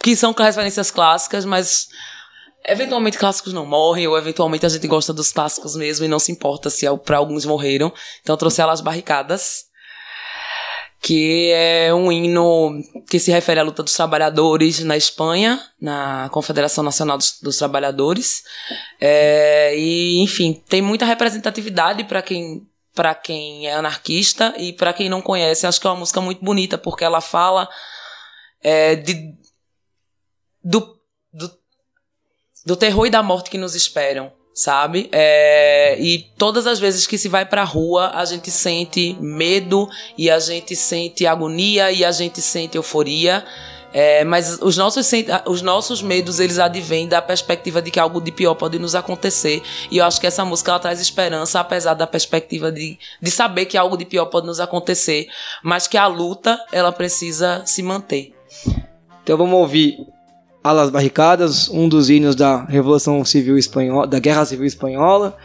que 0.02 0.16
são 0.16 0.32
referências 0.32 0.92
clássicas, 0.92 1.46
mas 1.46 1.88
eventualmente 2.66 3.18
clássicos 3.18 3.54
não 3.54 3.66
morrem, 3.66 4.08
ou 4.08 4.18
eventualmente 4.18 4.66
a 4.66 4.70
gente 4.70 4.88
gosta 4.88 5.14
dos 5.14 5.32
clássicos 5.32 5.76
mesmo 5.76 6.06
e 6.06 6.10
não 6.10 6.20
se 6.20 6.32
importa 6.32 6.70
se 6.70 6.86
para 7.06 7.18
alguns 7.18 7.46
morreram. 7.46 7.92
Então 8.22 8.34
eu 8.34 8.38
trouxe 8.38 8.62
elas 8.62 8.82
barricadas, 8.82 9.66
que 11.02 11.52
é 11.54 11.94
um 11.94 12.12
hino 12.12 12.72
que 13.10 13.20
se 13.20 13.32
refere 13.32 13.60
à 13.60 13.64
luta 13.64 13.84
dos 13.84 13.94
trabalhadores 13.94 14.84
na 14.84 14.98
Espanha, 14.98 15.62
na 15.80 16.30
Confederação 16.32 16.84
Nacional 16.84 17.18
dos, 17.18 17.40
dos 17.42 17.58
Trabalhadores. 17.58 18.44
É, 19.00 19.74
e, 19.78 20.22
enfim, 20.22 20.62
tem 20.68 20.82
muita 20.82 21.06
representatividade 21.06 22.04
para 22.04 22.22
quem 22.22 22.68
para 22.98 23.14
quem 23.14 23.68
é 23.68 23.76
anarquista 23.76 24.56
e 24.58 24.74
para 24.74 24.92
quem 24.92 25.08
não 25.08 25.22
conhece, 25.22 25.68
acho 25.68 25.80
que 25.80 25.86
é 25.86 25.90
uma 25.92 26.00
música 26.00 26.20
muito 26.20 26.44
bonita 26.44 26.80
porque 26.80 27.04
ela 27.04 27.22
fala 27.22 27.70
é, 28.60 28.96
de, 28.96 29.36
do, 30.64 31.00
do, 31.32 31.52
do 32.66 32.76
terror 32.76 33.06
e 33.06 33.12
da 33.12 33.22
morte 33.22 33.52
que 33.52 33.58
nos 33.60 33.76
esperam, 33.76 34.34
sabe? 34.52 35.10
É, 35.12 35.96
e 36.00 36.24
todas 36.40 36.66
as 36.66 36.80
vezes 36.80 37.06
que 37.06 37.20
se 37.20 37.30
vai 37.30 37.46
pra 37.46 37.64
rua, 37.64 38.10
a 38.16 38.26
gente 38.26 38.50
sente 38.50 39.16
medo 39.22 39.88
e 40.18 40.32
a 40.32 40.40
gente 40.40 40.76
sente 40.76 41.28
agonia 41.28 41.92
e 41.92 42.04
a 42.04 42.12
gente 42.12 42.42
sente 42.42 42.78
euforia. 42.78 43.46
É, 44.00 44.24
mas 44.24 44.60
os 44.62 44.78
nossos, 44.78 45.10
os 45.48 45.64
nossos 45.64 46.04
medos, 46.04 46.40
eles 46.40 46.60
advêm 46.60 47.08
da 47.08 47.20
perspectiva 47.20 47.82
de 47.82 47.90
que 47.90 48.00
algo 48.00 48.22
de 48.22 48.32
pior 48.32 48.54
pode 48.54 48.78
nos 48.78 48.94
acontecer. 48.94 49.64
E 49.90 49.98
eu 49.98 50.06
acho 50.06 50.22
que 50.22 50.28
essa 50.28 50.46
música 50.46 50.70
ela 50.70 50.80
traz 50.80 51.02
esperança, 51.02 51.60
apesar 51.60 51.96
da 51.96 52.06
perspectiva 52.06 52.72
de, 52.72 53.00
de 53.20 53.32
saber 53.32 53.66
que 53.66 53.76
algo 53.76 53.98
de 53.98 54.06
pior 54.06 54.28
pode 54.28 54.46
nos 54.46 54.60
acontecer, 54.60 55.26
mas 55.64 55.88
que 55.88 55.98
a 55.98 56.06
luta, 56.06 56.64
ela 56.72 56.92
precisa 56.92 57.64
se 57.66 57.82
manter. 57.82 58.36
Então 59.24 59.36
vamos 59.36 59.58
ouvir 59.58 59.98
Alas 60.64 60.92
Barricadas, 60.92 61.68
um 61.68 61.90
dos 61.90 62.08
hinos 62.08 62.36
da 62.36 62.66
Revolução 62.66 63.26
Civil 63.26 63.58
Espanhola, 63.58 64.06
da 64.06 64.20
Guerra 64.20 64.46
Civil 64.46 64.68
Espanhola. 64.68 65.36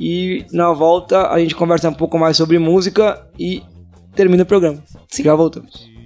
E 0.00 0.46
na 0.50 0.72
volta 0.72 1.28
a 1.28 1.38
gente 1.38 1.54
conversa 1.54 1.90
um 1.90 1.94
pouco 1.94 2.18
mais 2.18 2.38
sobre 2.38 2.58
música 2.58 3.22
e 3.38 3.62
termina 4.14 4.44
o 4.44 4.46
programa. 4.46 4.82
Sim. 5.10 5.24
Já 5.24 5.34
voltamos. 5.34 5.97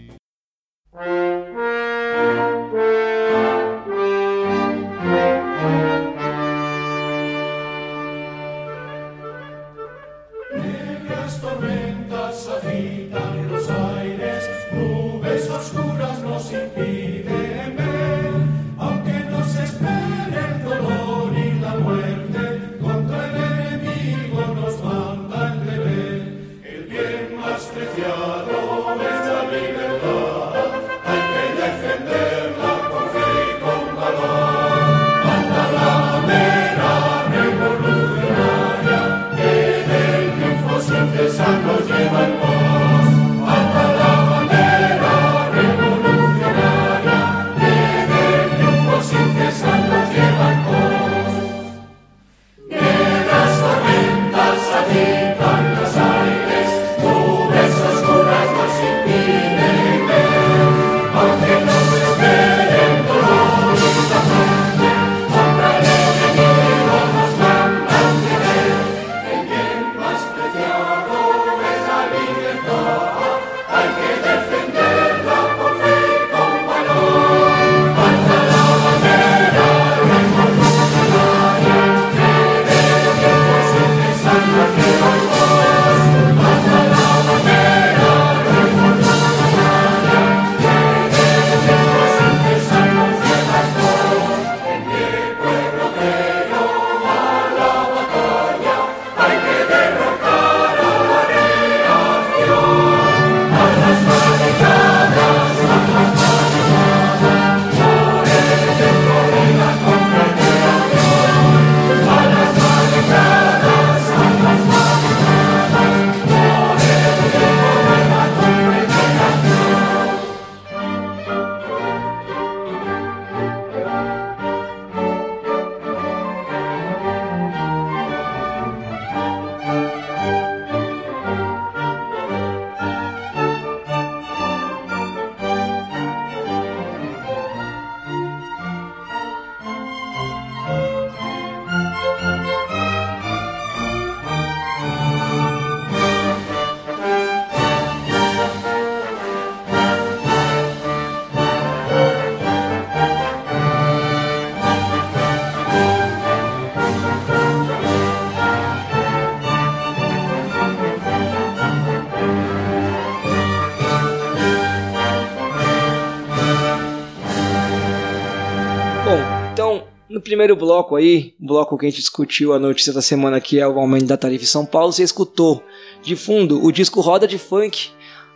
Primeiro 170.32 170.56
bloco 170.56 170.96
aí, 170.96 171.34
bloco 171.38 171.76
que 171.76 171.84
a 171.84 171.90
gente 171.90 172.00
discutiu 172.00 172.54
a 172.54 172.58
notícia 172.58 172.90
da 172.90 173.02
semana 173.02 173.38
que 173.38 173.60
é 173.60 173.68
o 173.68 173.78
aumento 173.78 174.06
da 174.06 174.16
tarifa 174.16 174.44
em 174.44 174.46
São 174.46 174.64
Paulo, 174.64 174.90
você 174.90 175.02
escutou 175.02 175.62
de 176.02 176.16
fundo 176.16 176.64
o 176.64 176.72
disco 176.72 177.02
Roda 177.02 177.28
de 177.28 177.36
Funk 177.36 177.90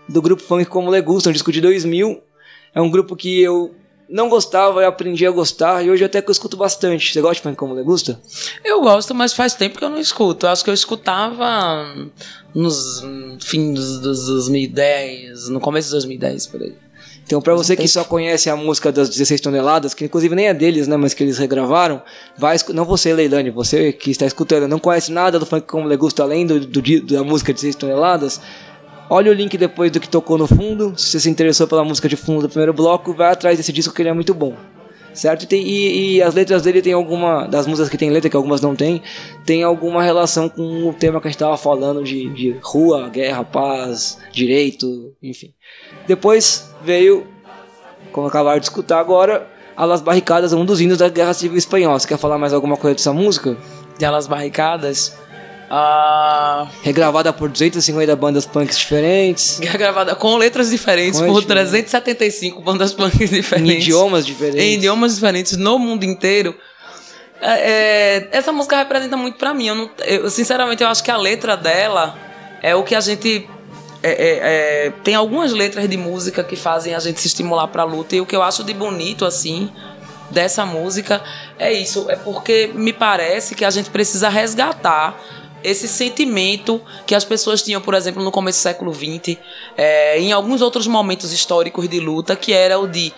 do 0.07 0.21
grupo 0.21 0.43
Funk 0.43 0.67
Como 0.67 0.91
Legusta, 0.91 1.31
um 1.31 1.33
disco 1.33 1.51
de 1.51 1.59
2000. 1.63 2.21
É 2.75 2.83
um 2.83 2.91
grupo 2.91 3.17
que 3.17 3.41
eu 3.41 3.75
não 4.11 4.29
gostava, 4.29 4.83
eu 4.83 4.89
aprendi 4.89 5.27
a 5.27 5.31
gostar 5.31 5.83
e 5.83 5.91
hoje 5.91 6.05
até 6.05 6.21
que 6.21 6.29
eu 6.29 6.33
escuto 6.33 6.55
bastante. 6.55 7.15
Você 7.15 7.23
gosta 7.23 7.37
de 7.37 7.41
Funk 7.41 7.57
Como 7.57 7.73
Legusta? 7.73 8.21
Eu 8.63 8.83
gosto, 8.83 9.15
mas 9.15 9.33
faz 9.33 9.55
tempo 9.55 9.79
que 9.79 9.85
eu 9.85 9.89
não 9.89 9.99
escuto. 9.99 10.45
Eu 10.45 10.51
acho 10.51 10.63
que 10.63 10.69
eu 10.69 10.75
escutava 10.75 11.95
nos 12.55 13.03
fins 13.41 14.01
dos 14.01 14.27
2010, 14.27 15.49
no 15.49 15.61
começo 15.61 15.89
de 15.89 15.93
2010, 15.93 16.47
por 16.49 16.61
aí. 16.61 16.75
Então, 17.27 17.43
para 17.43 17.55
você 17.55 17.75
que 17.75 17.89
só 17.89 18.05
conhece 18.05 18.49
a 18.49 18.55
música 18.55 18.93
das 18.93 19.09
16 19.09 19.41
toneladas, 19.41 19.93
que 19.93 20.05
inclusive 20.05 20.33
nem 20.37 20.47
é 20.47 20.55
deles, 20.55 20.87
né, 20.87 20.97
mas 20.97 21.13
que 21.13 21.25
eles 21.25 21.39
regravaram, 21.39 22.01
vai, 22.39 22.57
não 22.73 22.85
você, 22.85 23.13
Leilani, 23.13 23.51
você 23.51 23.93
que 23.93 24.13
está 24.13 24.25
escutando, 24.25 24.69
não 24.69 24.79
conhece 24.79 25.11
nada 25.11 25.37
do 25.37 25.45
funk 25.45 25.67
como 25.67 25.89
Legusta 25.89 26.23
além 26.23 26.47
do, 26.47 26.61
do, 26.61 26.81
da 27.05 27.25
música 27.25 27.53
de 27.53 27.57
16 27.63 27.75
toneladas, 27.75 28.41
olha 29.11 29.33
o 29.33 29.35
link 29.35 29.59
depois 29.59 29.91
do 29.91 29.99
que 29.99 30.09
tocou 30.09 30.39
no 30.39 30.47
fundo. 30.47 30.95
Se 30.97 31.11
você 31.11 31.21
se 31.21 31.29
interessou 31.29 31.67
pela 31.67 31.83
música 31.83 32.09
de 32.09 32.15
fundo 32.15 32.43
do 32.43 32.49
primeiro 32.49 32.73
bloco, 32.73 33.13
vai 33.13 33.33
atrás 33.33 33.57
desse 33.57 33.73
disco 33.73 33.93
que 33.93 34.03
ele 34.03 34.09
é 34.09 34.15
muito 34.15 34.33
bom 34.33 34.55
certo? 35.17 35.43
E, 35.43 35.47
tem, 35.47 35.67
e, 35.67 36.17
e, 36.17 36.23
as 36.23 36.35
letras 36.35 36.63
dele 36.63 36.83
tem 36.83 36.93
alguma, 36.93 37.47
das 37.47 37.67
músicas 37.67 37.89
que 37.89 37.97
tem 37.97 38.11
letra, 38.11 38.31
que 38.31 38.37
algumas 38.37 38.61
não 38.61 38.77
tem, 38.77 39.03
tem 39.45 39.63
alguma 39.63 40.03
relação 40.03 40.49
com 40.49 40.89
o 40.89 40.93
tema 40.93 41.21
que 41.21 41.27
a 41.27 41.31
gente 41.31 41.37
estava 41.37 41.57
falando 41.57 42.05
de, 42.05 42.29
de 42.31 42.57
rua, 42.63 43.09
guerra, 43.09 43.43
paz, 43.43 44.19
direito, 44.31 45.15
enfim. 45.23 45.53
Depois 46.07 46.71
veio, 46.83 47.27
como 48.13 48.27
acabaram 48.27 48.61
de 48.61 48.67
escutar 48.67 49.01
agora, 49.01 49.49
Alas 49.77 50.01
Barricadas, 50.01 50.53
um 50.53 50.65
dos 50.65 50.81
hinos 50.81 50.99
da 50.99 51.09
Guerra 51.09 51.35
Civil 51.35 51.59
Espanhola. 51.59 51.99
Você 51.99 52.09
quer 52.09 52.19
falar 52.19 52.39
mais 52.39 52.55
alguma 52.55 52.77
coisa 52.77 52.95
dessa 52.95 53.13
música? 53.13 53.57
De 53.99 54.05
Alas 54.05 54.27
Barricadas? 54.27 55.17
Uh... 55.71 56.69
Regravada 56.83 57.33
por 57.33 57.49
250 57.49 58.15
bandas 58.15 58.47
punks 58.47 58.79
diferentes. 58.79 59.59
Regravada 59.63 60.15
com 60.15 60.37
letras 60.37 60.71
diferentes 60.71 61.21
com 61.21 61.27
por 61.27 61.45
375 61.45 62.61
bandas 62.63 62.93
punks 62.93 63.31
diferentes. 63.31 63.75
Em 63.75 63.81
idiomas 63.81 64.25
diferentes. 64.25 64.61
Em 64.61 64.75
idiomas 64.75 65.15
diferentes 65.15 65.57
no 65.57 65.79
mundo 65.79 66.05
inteiro. 66.05 66.55
É, 67.41 67.51
é, 67.51 68.29
essa 68.33 68.53
música 68.53 68.77
representa 68.77 69.17
muito 69.17 69.39
para 69.39 69.53
mim. 69.53 69.67
Eu, 69.67 69.75
não, 69.75 69.91
eu, 70.05 70.31
sinceramente, 70.31 70.83
eu 70.83 70.89
acho 70.89 71.03
que 71.03 71.11
a 71.11 71.17
letra 71.17 71.57
dela 71.57 72.17
é 72.63 72.75
o 72.75 72.83
que 72.83 72.95
a 72.95 73.01
gente. 73.01 73.49
É, 74.03 74.11
é, 74.11 74.87
é 74.87 74.93
tem 75.03 75.15
algumas 75.15 75.53
letras 75.53 75.89
de 75.89 75.97
música 75.97 76.45
que 76.45 76.55
fazem 76.55 76.95
a 76.95 77.01
gente 77.01 77.21
se 77.21 77.27
estimular 77.27 77.67
pra 77.69 77.85
luta. 77.85 78.15
E 78.15 78.21
o 78.21 78.27
que 78.27 78.37
eu 78.37 78.43
acho 78.43 78.63
de 78.63 78.73
bonito, 78.73 79.25
assim, 79.25 79.71
dessa 80.31 80.65
música 80.65 81.23
é 81.59 81.73
isso. 81.73 82.07
É 82.09 82.17
porque 82.17 82.71
me 82.75 82.93
parece 82.93 83.55
que 83.55 83.65
a 83.65 83.71
gente 83.71 83.91
precisa 83.91 84.29
resgatar 84.29 85.21
esse 85.67 85.89
sentimento 85.89 86.81
que 87.07 87.15
as 87.15 87.25
pessoas 87.25 87.61
tinham, 87.61 87.81
por 87.81 87.95
exemplo, 87.95 88.23
no 88.23 88.31
começo 88.31 88.61
do 88.61 88.63
século 88.63 88.95
XX, 88.95 89.37
é, 89.77 90.21
em 90.21 90.33
alguns 90.33 90.63
outros 90.63 90.87
momentos 90.87 91.33
históricos 91.33 91.89
de 91.89 91.99
luta, 91.99 92.37
que 92.37 92.53
era 92.53 92.79
o 92.79 92.87
de 92.87 93.13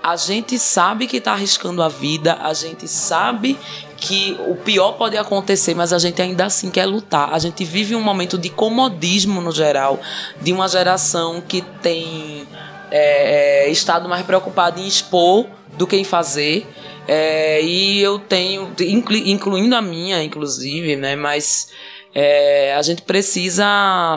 a 0.00 0.14
gente 0.14 0.58
sabe 0.60 1.08
que 1.08 1.16
está 1.16 1.32
arriscando 1.32 1.82
a 1.82 1.88
vida, 1.88 2.38
a 2.40 2.54
gente 2.54 2.86
sabe 2.86 3.58
que 3.96 4.38
o 4.46 4.54
pior 4.54 4.92
pode 4.92 5.16
acontecer, 5.16 5.74
mas 5.74 5.92
a 5.92 5.98
gente 5.98 6.22
ainda 6.22 6.46
assim 6.46 6.70
quer 6.70 6.86
lutar. 6.86 7.34
A 7.34 7.38
gente 7.40 7.64
vive 7.64 7.96
um 7.96 8.00
momento 8.00 8.38
de 8.38 8.48
comodismo 8.48 9.40
no 9.40 9.50
geral, 9.50 9.98
de 10.40 10.52
uma 10.52 10.68
geração 10.68 11.40
que 11.40 11.62
tem 11.82 12.46
é, 12.92 13.68
estado 13.70 14.08
mais 14.08 14.24
preocupado 14.24 14.80
em 14.80 14.86
expor 14.86 15.46
do 15.76 15.86
que 15.86 15.96
em 15.96 16.04
fazer. 16.04 16.66
É, 17.10 17.62
e 17.62 18.00
eu 18.00 18.18
tenho, 18.18 18.70
incluindo 18.78 19.74
a 19.74 19.80
minha, 19.80 20.22
inclusive, 20.22 20.94
né? 20.94 21.16
Mas 21.16 21.70
é, 22.14 22.74
a 22.74 22.82
gente 22.82 23.00
precisa. 23.00 23.64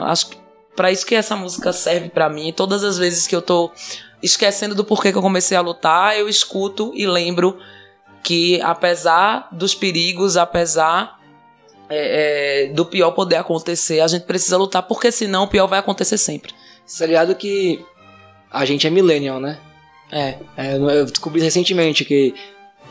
Acho 0.04 0.28
que 0.28 0.36
para 0.76 0.92
isso 0.92 1.06
que 1.06 1.14
essa 1.14 1.34
música 1.34 1.72
serve 1.72 2.10
para 2.10 2.28
mim. 2.28 2.52
Todas 2.52 2.84
as 2.84 2.98
vezes 2.98 3.26
que 3.26 3.34
eu 3.34 3.40
tô 3.40 3.70
esquecendo 4.22 4.74
do 4.74 4.84
porquê 4.84 5.10
que 5.10 5.16
eu 5.16 5.22
comecei 5.22 5.56
a 5.56 5.62
lutar, 5.62 6.18
eu 6.18 6.28
escuto 6.28 6.92
e 6.94 7.06
lembro 7.06 7.58
que 8.22 8.60
apesar 8.60 9.48
dos 9.50 9.74
perigos, 9.74 10.36
apesar 10.36 11.18
é, 11.88 12.66
é, 12.66 12.72
do 12.72 12.84
pior 12.84 13.10
poder 13.12 13.36
acontecer, 13.36 14.00
a 14.00 14.06
gente 14.06 14.24
precisa 14.24 14.56
lutar, 14.56 14.82
porque 14.82 15.10
senão 15.10 15.44
o 15.44 15.48
pior 15.48 15.66
vai 15.66 15.78
acontecer 15.78 16.18
sempre. 16.18 16.54
Você 16.86 17.04
tá 17.04 17.06
ligado 17.06 17.34
que 17.34 17.84
a 18.50 18.64
gente 18.64 18.86
é 18.86 18.90
millennial, 18.90 19.40
né? 19.40 19.58
É. 20.10 20.36
é 20.56 20.76
eu 20.76 21.06
descobri 21.06 21.40
recentemente 21.40 22.04
que 22.04 22.34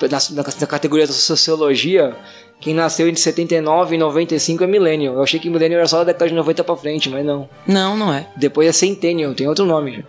na, 0.09 0.19
na, 0.31 0.67
categoria 0.67 1.05
da 1.05 1.13
sociologia, 1.13 2.15
quem 2.59 2.73
nasceu 2.73 3.07
entre 3.07 3.21
79 3.21 3.95
e 3.95 3.97
95 3.97 4.63
é 4.63 4.67
millennial. 4.67 5.15
Eu 5.15 5.23
achei 5.23 5.39
que 5.39 5.49
millennial 5.49 5.79
era 5.79 5.87
só 5.87 5.99
da 5.99 6.05
década 6.05 6.29
de 6.29 6.35
90 6.35 6.63
pra 6.63 6.75
frente, 6.75 7.09
mas 7.09 7.25
não. 7.25 7.49
Não, 7.67 7.97
não 7.97 8.13
é. 8.13 8.27
Depois 8.35 8.67
é 8.67 8.71
centennial, 8.71 9.33
tem 9.33 9.47
outro 9.47 9.65
nome. 9.65 10.05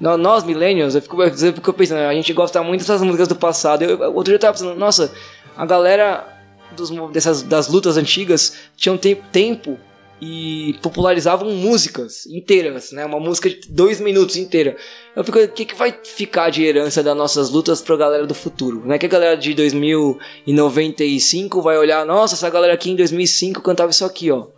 Nós, 0.00 0.44
millennials, 0.44 0.94
eu 0.94 1.02
fico, 1.02 1.22
eu 1.22 1.52
fico 1.52 1.72
pensando, 1.74 1.98
a 1.98 2.14
gente 2.14 2.32
gosta 2.32 2.62
muito 2.62 2.80
dessas 2.80 3.02
músicas 3.02 3.28
do 3.28 3.36
passado. 3.36 3.82
Eu, 3.82 4.00
outro 4.14 4.24
dia 4.24 4.36
eu 4.36 4.38
tava 4.38 4.54
pensando, 4.54 4.74
nossa, 4.74 5.12
a 5.54 5.66
galera 5.66 6.26
dos, 6.74 6.90
dessas, 7.12 7.42
das 7.42 7.68
lutas 7.68 7.98
antigas 7.98 8.56
tinham 8.76 8.96
tempo 8.96 9.78
e 10.20 10.76
popularizavam 10.82 11.50
músicas 11.50 12.26
inteiras, 12.26 12.92
né? 12.92 13.06
Uma 13.06 13.18
música 13.18 13.48
de 13.48 13.60
dois 13.68 14.00
minutos 14.00 14.36
inteira. 14.36 14.76
Eu 15.16 15.24
fico, 15.24 15.38
o 15.38 15.48
que, 15.48 15.64
que 15.64 15.74
vai 15.74 15.96
ficar 16.04 16.50
de 16.50 16.62
herança 16.62 17.02
das 17.02 17.16
nossas 17.16 17.50
lutas 17.50 17.80
pra 17.80 17.96
galera 17.96 18.26
do 18.26 18.34
futuro? 18.34 18.82
Não 18.84 18.94
é 18.94 18.98
que 18.98 19.06
a 19.06 19.08
galera 19.08 19.36
de 19.36 19.54
2095 19.54 21.62
vai 21.62 21.78
olhar, 21.78 22.04
nossa, 22.04 22.34
essa 22.34 22.50
galera 22.50 22.74
aqui 22.74 22.90
em 22.90 22.96
2005 22.96 23.62
cantava 23.62 23.90
isso 23.90 24.04
aqui, 24.04 24.30
ó. 24.30 24.48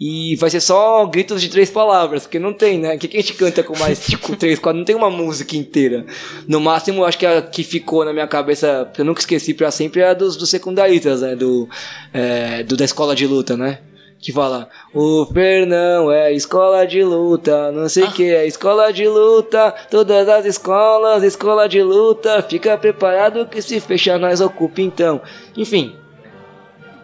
E 0.00 0.34
vai 0.36 0.50
ser 0.50 0.60
só 0.60 1.06
gritos 1.06 1.40
de 1.40 1.48
três 1.48 1.70
palavras, 1.70 2.22
porque 2.22 2.38
não 2.38 2.52
tem, 2.52 2.78
né? 2.78 2.96
O 2.96 2.98
que, 2.98 3.06
que 3.06 3.16
a 3.16 3.20
gente 3.20 3.34
canta 3.34 3.62
com 3.62 3.78
mais 3.78 4.04
tipo, 4.04 4.34
três, 4.36 4.58
quatro? 4.58 4.78
Não 4.78 4.84
tem 4.84 4.96
uma 4.96 5.10
música 5.10 5.56
inteira. 5.56 6.04
No 6.48 6.60
máximo, 6.60 7.04
acho 7.04 7.16
que 7.16 7.24
a 7.24 7.40
que 7.40 7.62
ficou 7.62 8.04
na 8.04 8.12
minha 8.12 8.26
cabeça, 8.26 8.90
que 8.92 9.00
eu 9.00 9.04
nunca 9.04 9.20
esqueci 9.20 9.54
pra 9.54 9.70
sempre, 9.70 10.00
é 10.00 10.08
a 10.08 10.14
dos, 10.14 10.36
dos 10.36 10.50
secundaristas, 10.50 11.20
né? 11.20 11.36
Do, 11.36 11.68
é, 12.12 12.64
do 12.64 12.76
da 12.76 12.84
escola 12.84 13.14
de 13.14 13.26
luta, 13.26 13.56
né? 13.56 13.78
Que 14.24 14.32
fala: 14.32 14.70
O 14.94 15.26
Fernão 15.26 16.10
é 16.10 16.32
escola 16.32 16.86
de 16.86 17.04
luta, 17.04 17.70
não 17.70 17.90
sei 17.90 18.04
o 18.04 18.06
ah. 18.06 18.12
que 18.12 18.34
é 18.34 18.46
escola 18.46 18.90
de 18.90 19.06
luta, 19.06 19.72
todas 19.90 20.26
as 20.26 20.46
escolas, 20.46 21.22
escola 21.22 21.68
de 21.68 21.82
luta, 21.82 22.42
fica 22.42 22.76
preparado 22.78 23.46
que 23.46 23.60
se 23.60 23.78
fechar 23.80 24.18
nós 24.18 24.40
ocupa 24.40 24.80
então. 24.80 25.20
Enfim, 25.54 25.94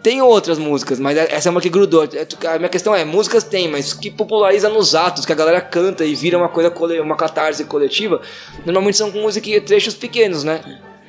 tem 0.03 0.23
outras 0.23 0.59
músicas, 0.59 0.99
mas 0.99 1.19
é, 1.19 1.31
essa 1.31 1.51
é 1.51 1.53
uma 1.53 1.61
que 1.61 1.69
grudou. 1.69 2.05
É, 2.05 2.27
a 2.49 2.57
minha 2.57 2.71
questão 2.71 2.95
é, 2.95 3.05
músicas 3.05 3.45
tem, 3.45 3.69
mas 3.69 3.93
que 3.93 4.11
populariza 4.11 4.71
nos 4.71 4.95
atos, 4.95 5.27
que 5.27 5.33
a 5.33 5.37
galera 5.37 5.61
canta 5.61 6.07
e 6.07 6.15
vira 6.15 6.39
uma 6.39 6.49
coisa, 6.49 6.73
uma 7.03 7.17
catarse 7.17 7.67
coletiva, 7.67 8.23
normalmente 8.65 8.97
são 8.97 9.13
com 9.13 9.21
música 9.21 9.61
trechos 9.61 9.93
pequenos, 9.93 10.43
né? 10.43 10.63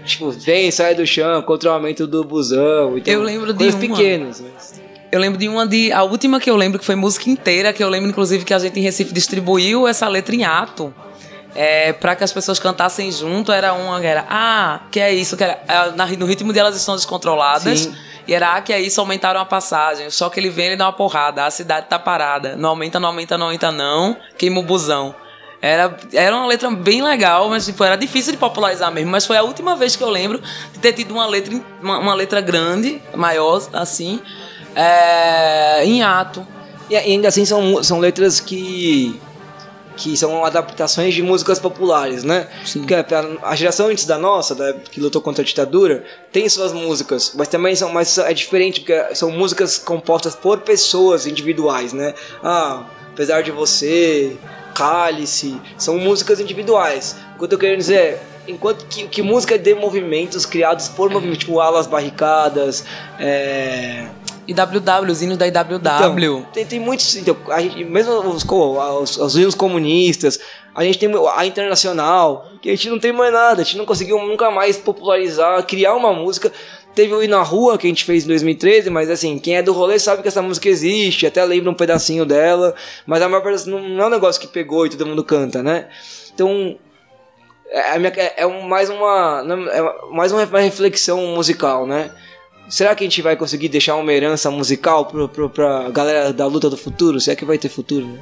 Tipo, 0.03 0.29
vem, 0.31 0.71
sai 0.71 0.93
do 0.93 1.07
chão, 1.07 1.41
contra 1.43 1.69
o 1.69 1.73
aumento 1.73 2.05
do 2.05 2.21
busão. 2.25 2.97
Então, 2.97 3.13
Eu 3.13 3.21
lembro 3.21 3.53
de 3.53 3.69
uma. 3.69 3.79
pequenas, 3.79 4.41
mas... 4.41 4.80
Eu 5.11 5.19
lembro 5.19 5.37
de 5.37 5.49
uma 5.49 5.67
de. 5.67 5.91
A 5.91 6.03
última 6.03 6.39
que 6.39 6.49
eu 6.49 6.55
lembro, 6.55 6.79
que 6.79 6.85
foi 6.85 6.95
música 6.95 7.29
inteira, 7.29 7.73
que 7.73 7.83
eu 7.83 7.89
lembro, 7.89 8.09
inclusive, 8.09 8.45
que 8.45 8.53
a 8.53 8.59
gente 8.59 8.79
em 8.79 8.83
Recife 8.83 9.13
distribuiu 9.13 9.87
essa 9.87 10.07
letra 10.07 10.33
em 10.33 10.43
ato. 10.43 10.93
É, 11.53 11.91
para 11.91 12.15
que 12.15 12.23
as 12.23 12.31
pessoas 12.31 12.59
cantassem 12.59 13.11
junto, 13.11 13.51
era 13.51 13.73
uma 13.73 13.99
que 13.99 14.07
era 14.07 14.25
Ah, 14.29 14.79
que 14.89 15.01
é 15.01 15.13
isso, 15.13 15.35
que 15.35 15.43
era, 15.43 15.61
é, 15.67 16.15
no 16.15 16.25
ritmo 16.25 16.53
de 16.53 16.59
elas 16.59 16.77
estão 16.77 16.95
descontroladas. 16.95 17.81
Sim. 17.81 17.95
E 18.25 18.33
era 18.33 18.55
ah, 18.55 18.61
que 18.61 18.71
é 18.71 18.79
isso, 18.79 19.01
aumentaram 19.01 19.41
a 19.41 19.45
passagem. 19.45 20.09
Só 20.09 20.29
que 20.29 20.39
ele 20.39 20.49
vem 20.49 20.71
e 20.71 20.75
dá 20.77 20.85
uma 20.85 20.93
porrada. 20.93 21.43
A 21.43 21.51
cidade 21.51 21.87
tá 21.89 21.99
parada. 21.99 22.55
Não 22.55 22.69
aumenta, 22.69 22.99
não 22.99 23.09
aumenta, 23.09 23.37
não 23.37 23.47
aumenta, 23.47 23.71
não. 23.71 24.15
Queima 24.37 24.59
o 24.59 24.63
busão. 24.63 25.13
Era, 25.61 25.95
era 26.13 26.35
uma 26.35 26.47
letra 26.47 26.71
bem 26.71 27.03
legal, 27.03 27.47
mas 27.49 27.65
tipo, 27.65 27.83
era 27.83 27.95
difícil 27.95 28.31
de 28.31 28.37
popularizar 28.37 28.91
mesmo. 28.91 29.11
Mas 29.11 29.25
foi 29.25 29.37
a 29.37 29.43
última 29.43 29.75
vez 29.75 29.95
que 29.95 30.03
eu 30.03 30.09
lembro 30.09 30.41
de 30.71 30.79
ter 30.79 30.93
tido 30.93 31.11
uma 31.11 31.27
letra, 31.27 31.59
uma, 31.81 31.99
uma 31.99 32.13
letra 32.15 32.41
grande, 32.41 33.01
maior, 33.13 33.61
assim, 33.73 34.19
é, 34.75 35.85
em 35.85 36.03
ato. 36.03 36.45
E 36.89 36.95
ainda 36.95 37.27
assim 37.27 37.45
são, 37.45 37.81
são 37.83 37.99
letras 37.99 38.39
que 38.39 39.19
que 39.95 40.17
são 40.17 40.43
adaptações 40.43 41.13
de 41.13 41.21
músicas 41.21 41.59
populares, 41.59 42.23
né? 42.23 42.47
Sim. 42.65 42.79
Porque 42.79 42.95
a 42.95 43.55
geração 43.55 43.87
antes 43.87 44.05
da 44.05 44.17
nossa, 44.17 44.55
da, 44.55 44.73
que 44.73 44.99
lutou 44.99 45.21
contra 45.21 45.43
a 45.43 45.45
ditadura, 45.45 46.03
tem 46.31 46.47
suas 46.49 46.73
músicas, 46.73 47.33
mas 47.35 47.47
também 47.47 47.75
são, 47.75 47.91
mas 47.91 48.17
é 48.17 48.33
diferente 48.33 48.79
porque 48.79 49.15
são 49.15 49.29
músicas 49.31 49.77
compostas 49.77 50.33
por 50.33 50.59
pessoas 50.61 51.27
individuais, 51.27 51.93
né? 51.93 52.13
Ah, 52.43 52.85
apesar 53.11 53.41
de 53.41 53.51
você, 53.51 54.37
Cálice, 54.73 55.59
são 55.77 55.97
músicas 55.97 56.39
individuais. 56.39 57.15
O 57.35 57.39
que 57.39 57.43
eu 57.45 57.49
tô 57.49 57.57
querendo 57.57 57.79
dizer 57.79 57.95
é, 57.95 58.21
enquanto 58.47 58.85
que, 58.85 59.07
que 59.07 59.21
música 59.21 59.57
de 59.57 59.75
movimentos 59.75 60.45
criados 60.45 60.87
por 60.87 61.09
movimentos, 61.09 61.39
tipo 61.39 61.59
alas 61.59 61.85
barricadas, 61.85 62.85
é 63.19 64.07
IWW, 64.51 65.11
os 65.11 65.21
hinos 65.21 65.37
da 65.37 65.47
IWW. 65.47 65.79
Então, 66.39 66.51
tem, 66.53 66.65
tem 66.65 66.79
muitos. 66.79 67.15
Então, 67.15 67.35
gente, 67.59 67.83
mesmo 67.83 68.13
os, 68.13 68.45
os, 68.45 69.17
os 69.17 69.35
hinos 69.35 69.55
comunistas, 69.55 70.39
a 70.73 70.83
gente 70.83 70.99
tem 70.99 71.09
a 71.35 71.45
internacional, 71.45 72.47
que 72.61 72.69
a 72.69 72.75
gente 72.75 72.89
não 72.89 72.99
tem 72.99 73.11
mais 73.11 73.33
nada, 73.33 73.61
a 73.61 73.65
gente 73.65 73.77
não 73.77 73.85
conseguiu 73.85 74.17
nunca 74.19 74.49
mais 74.49 74.77
popularizar, 74.77 75.63
criar 75.65 75.95
uma 75.95 76.13
música. 76.13 76.51
teve 76.95 77.13
o 77.13 77.21
Ir 77.21 77.27
na 77.27 77.41
Rua, 77.41 77.77
que 77.77 77.87
a 77.87 77.89
gente 77.89 78.05
fez 78.05 78.23
em 78.23 78.27
2013, 78.27 78.89
mas 78.89 79.09
assim, 79.09 79.37
quem 79.37 79.57
é 79.57 79.61
do 79.61 79.73
rolê 79.73 79.99
sabe 79.99 80.21
que 80.21 80.27
essa 80.27 80.41
música 80.41 80.69
existe, 80.69 81.25
até 81.25 81.43
lembra 81.43 81.71
um 81.71 81.75
pedacinho 81.75 82.25
dela, 82.25 82.73
mas 83.05 83.21
a 83.21 83.27
maior 83.27 83.43
parte 83.43 83.67
não 83.69 83.79
é 83.79 84.07
um 84.07 84.09
negócio 84.09 84.39
que 84.39 84.47
pegou 84.47 84.85
e 84.85 84.89
todo 84.89 85.05
mundo 85.05 85.23
canta, 85.23 85.61
né? 85.61 85.89
Então, 86.33 86.77
é, 87.71 87.97
é, 87.97 88.33
é 88.43 88.47
mais 88.63 88.89
uma 88.89 89.43
é 89.71 90.13
mais 90.13 90.31
uma 90.31 90.43
reflexão 90.59 91.25
musical, 91.27 91.87
né? 91.87 92.11
Será 92.71 92.95
que 92.95 93.03
a 93.03 93.05
gente 93.05 93.21
vai 93.21 93.35
conseguir 93.35 93.67
deixar 93.67 93.97
uma 93.97 94.13
herança 94.13 94.49
musical 94.49 95.05
pro, 95.05 95.27
pro, 95.27 95.49
pra 95.49 95.89
galera 95.89 96.31
da 96.31 96.45
luta 96.45 96.69
do 96.69 96.77
futuro? 96.77 97.19
Será 97.19 97.35
que 97.35 97.43
vai 97.43 97.57
ter 97.57 97.67
futuro, 97.67 98.07
né? 98.07 98.17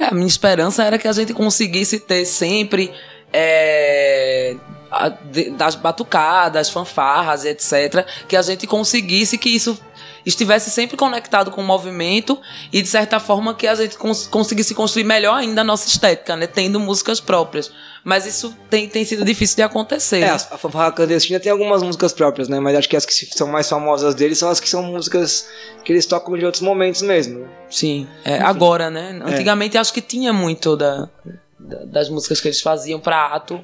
É, 0.00 0.06
a 0.06 0.12
minha 0.12 0.26
esperança 0.26 0.82
era 0.82 0.96
que 0.96 1.06
a 1.06 1.12
gente 1.12 1.34
conseguisse 1.34 2.00
ter 2.00 2.24
sempre 2.24 2.90
é, 3.30 4.56
a, 4.90 5.10
de, 5.10 5.50
das 5.50 5.74
batucadas, 5.74 6.70
fanfarras, 6.70 7.44
etc. 7.44 8.06
Que 8.26 8.34
a 8.34 8.40
gente 8.40 8.66
conseguisse 8.66 9.36
que 9.36 9.50
isso 9.50 9.78
estivesse 10.24 10.70
sempre 10.70 10.96
conectado 10.96 11.50
com 11.50 11.60
o 11.60 11.64
movimento 11.64 12.40
e 12.72 12.80
de 12.80 12.88
certa 12.88 13.20
forma 13.20 13.54
que 13.54 13.66
a 13.66 13.74
gente 13.74 13.98
cons 13.98 14.26
conseguisse 14.26 14.74
construir 14.74 15.04
melhor 15.04 15.34
ainda 15.34 15.60
a 15.60 15.64
nossa 15.64 15.86
estética, 15.86 16.34
né? 16.34 16.46
Tendo 16.46 16.80
músicas 16.80 17.20
próprias. 17.20 17.70
Mas 18.06 18.24
isso 18.24 18.56
tem, 18.70 18.88
tem 18.88 19.04
sido 19.04 19.24
difícil 19.24 19.56
de 19.56 19.62
acontecer. 19.62 20.20
É, 20.20 20.30
a 20.30 20.38
fanfarra 20.38 20.92
clandestina 20.92 21.40
tem 21.40 21.50
algumas 21.50 21.82
músicas 21.82 22.12
próprias, 22.12 22.48
né? 22.48 22.60
Mas 22.60 22.76
acho 22.76 22.88
que 22.88 22.96
as 22.96 23.04
que 23.04 23.12
são 23.12 23.48
mais 23.48 23.68
famosas 23.68 24.14
deles 24.14 24.38
são 24.38 24.48
as 24.48 24.60
que 24.60 24.68
são 24.68 24.80
músicas 24.80 25.48
que 25.84 25.92
eles 25.92 26.06
tocam 26.06 26.38
de 26.38 26.44
outros 26.44 26.62
momentos 26.62 27.02
mesmo. 27.02 27.40
Né? 27.40 27.48
Sim, 27.68 28.06
é, 28.24 28.38
agora, 28.38 28.90
né? 28.90 29.20
É. 29.26 29.32
Antigamente 29.32 29.76
é. 29.76 29.80
acho 29.80 29.92
que 29.92 30.00
tinha 30.00 30.32
muito 30.32 30.76
da, 30.76 31.08
da, 31.58 31.84
das 31.84 32.08
músicas 32.08 32.40
que 32.40 32.46
eles 32.46 32.60
faziam 32.60 33.00
para 33.00 33.26
ato 33.26 33.60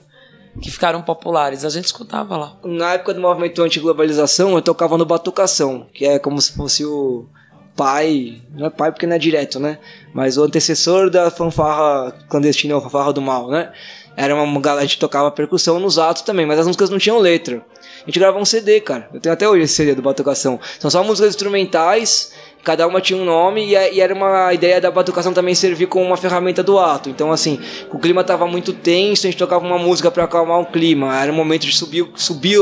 que 0.61 0.73
ficaram 0.73 1.03
populares. 1.03 1.65
A 1.65 1.71
gente 1.71 1.85
escutava 1.85 2.37
lá. 2.37 2.57
Na 2.65 2.95
época 2.95 3.15
do 3.15 3.21
movimento 3.21 3.63
anti-globalização, 3.63 4.57
eu 4.57 4.63
tocava 4.63 4.99
no 4.99 5.07
Batucação, 5.07 5.87
que 5.95 6.05
é 6.05 6.19
como 6.19 6.41
se 6.41 6.53
fosse 6.53 6.85
o 6.85 7.29
pai, 7.77 8.43
não 8.51 8.67
é 8.67 8.71
pai 8.71 8.91
porque 8.91 9.07
não 9.07 9.15
é 9.15 9.19
direto, 9.19 9.59
né? 9.61 9.79
Mas 10.13 10.37
o 10.37 10.43
antecessor 10.43 11.11
da 11.11 11.31
fanfarra 11.31 12.13
clandestina, 12.29 12.75
ou 12.75 12.83
fanfarra 12.83 13.13
do 13.13 13.23
mal, 13.23 13.49
né? 13.49 13.73
Era 14.17 14.35
uma 14.35 14.61
galera, 14.61 14.83
gente 14.87 14.99
tocava 14.99 15.31
percussão 15.31 15.79
nos 15.81 15.99
atos 15.99 16.23
também, 16.23 16.45
mas 16.45 16.59
as 16.59 16.67
músicas 16.67 16.91
não 16.91 16.99
tinham 16.99 17.19
letra. 17.19 17.63
A 18.03 18.07
gente 18.07 18.19
gravava 18.19 18.41
um 18.41 18.45
CD, 18.45 18.81
cara. 18.81 19.09
Eu 19.13 19.21
tenho 19.21 19.33
até 19.33 19.49
hoje 19.49 19.63
esse 19.63 19.75
CD 19.75 19.95
do 19.95 20.03
Batucação. 20.03 20.61
São 20.79 20.91
só 20.91 21.03
músicas 21.03 21.31
instrumentais 21.31 22.33
cada 22.63 22.87
uma 22.87 23.01
tinha 23.01 23.19
um 23.19 23.25
nome 23.25 23.65
e, 23.65 23.95
e, 23.95 24.01
era 24.01 24.15
uma 24.15 24.53
ideia 24.53 24.81
da 24.81 24.91
batucação 24.91 25.33
também 25.33 25.55
servir 25.55 25.87
como 25.87 26.05
uma 26.05 26.17
ferramenta 26.17 26.63
do 26.63 26.79
ato. 26.79 27.11
Então, 27.11 27.33
assim, 27.33 27.59
o 27.91 27.99
clima 27.99 28.21
estava 28.21 28.47
muito 28.47 28.73
tenso, 28.73 29.27
a 29.27 29.31
gente 29.31 29.39
tocava 29.39 29.65
uma 29.65 29.79
música 29.79 30.11
para 30.11 30.25
acalmar 30.25 30.61
o 30.61 30.67
clima. 30.67 31.21
Era 31.21 31.33
um 31.33 31.35
momento 31.35 31.67
de 31.67 31.75
subir, 31.75 32.07
subir, 32.15 32.59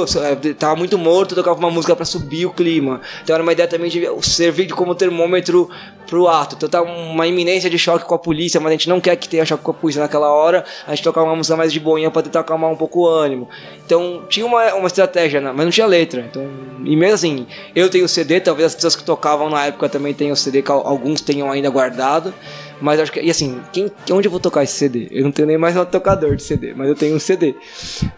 tava 0.58 0.76
muito 0.76 0.96
morto, 0.98 1.34
tocava 1.34 1.58
uma 1.58 1.70
música 1.70 1.94
para 1.94 2.04
subir 2.04 2.46
o 2.46 2.50
clima. 2.50 3.00
Então, 3.22 3.34
era 3.34 3.42
uma 3.42 3.52
ideia 3.52 3.68
também 3.68 3.90
de 3.90 4.06
servir 4.22 4.68
como 4.68 4.94
termômetro 4.94 5.68
pro 6.06 6.26
ato. 6.26 6.56
Então, 6.56 6.68
tá 6.68 6.82
uma 6.82 7.26
iminência 7.26 7.68
de 7.68 7.78
choque 7.78 8.04
com 8.04 8.14
a 8.14 8.18
polícia, 8.18 8.58
mas 8.58 8.70
a 8.70 8.72
gente 8.72 8.88
não 8.88 9.00
quer 9.00 9.16
que 9.16 9.28
tenha 9.28 9.44
choque 9.44 9.62
com 9.62 9.70
a 9.70 9.74
polícia 9.74 10.00
naquela 10.00 10.30
hora. 10.30 10.64
A 10.86 10.94
gente 10.94 11.04
tocava 11.04 11.26
uma 11.26 11.36
música 11.36 11.56
mais 11.56 11.72
de 11.72 11.78
boinha 11.78 12.10
para 12.10 12.22
tentar 12.22 12.40
acalmar 12.40 12.70
um 12.70 12.76
pouco 12.76 13.00
o 13.00 13.08
ânimo. 13.08 13.48
Então, 13.84 14.24
tinha 14.28 14.46
uma, 14.46 14.74
uma 14.74 14.86
estratégia, 14.86 15.40
mas 15.40 15.64
não 15.64 15.70
tinha 15.70 15.86
letra. 15.86 16.26
Então, 16.28 16.48
e 16.84 16.96
mesmo 16.96 17.14
assim, 17.14 17.46
eu 17.74 17.90
tenho 17.90 18.08
CD, 18.08 18.40
talvez 18.40 18.68
as 18.68 18.74
pessoas 18.74 18.96
que 18.96 19.04
tocavam 19.04 19.50
na 19.50 19.66
época 19.66 19.89
também 19.90 20.14
tenham 20.14 20.32
o 20.32 20.36
CD, 20.36 20.62
que 20.62 20.70
alguns 20.70 21.20
tenham 21.20 21.50
ainda 21.50 21.68
guardado. 21.68 22.32
Mas 22.80 22.98
acho 22.98 23.12
que. 23.12 23.20
E 23.20 23.30
assim, 23.30 23.60
quem, 23.72 23.92
onde 24.10 24.26
eu 24.26 24.30
vou 24.30 24.40
tocar 24.40 24.62
esse 24.62 24.72
CD? 24.72 25.08
Eu 25.10 25.24
não 25.24 25.32
tenho 25.32 25.46
nem 25.46 25.58
mais 25.58 25.76
um 25.76 25.84
tocador 25.84 26.34
de 26.34 26.42
CD, 26.42 26.72
mas 26.74 26.88
eu 26.88 26.94
tenho 26.94 27.14
um 27.14 27.20
CD. 27.20 27.54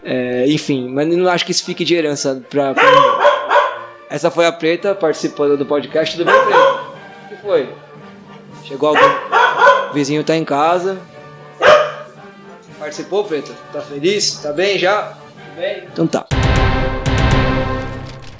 É, 0.03 0.45
enfim, 0.47 0.89
mas 0.89 1.07
não 1.07 1.29
acho 1.29 1.45
que 1.45 1.51
isso 1.51 1.65
fique 1.65 1.83
de 1.83 1.93
herança 1.93 2.41
pra. 2.49 2.73
pra... 2.73 2.83
Essa 4.09 4.31
foi 4.31 4.45
a 4.45 4.51
Preta 4.51 4.95
participando 4.95 5.57
do 5.57 5.65
podcast. 5.65 6.15
Tudo 6.15 6.31
bem, 6.31 6.41
Preta? 6.45 6.59
O 6.59 7.29
que 7.29 7.35
foi? 7.41 7.69
Chegou 8.63 8.89
algum. 8.89 9.89
O 9.89 9.93
vizinho 9.93 10.23
tá 10.23 10.35
em 10.35 10.45
casa. 10.45 10.97
Participou, 12.79 13.25
Preta? 13.25 13.51
Tá 13.71 13.81
feliz? 13.81 14.35
Tá 14.37 14.53
bem 14.53 14.77
já? 14.77 15.17
Bem? 15.55 15.83
Então 15.91 16.07
tá. 16.07 16.25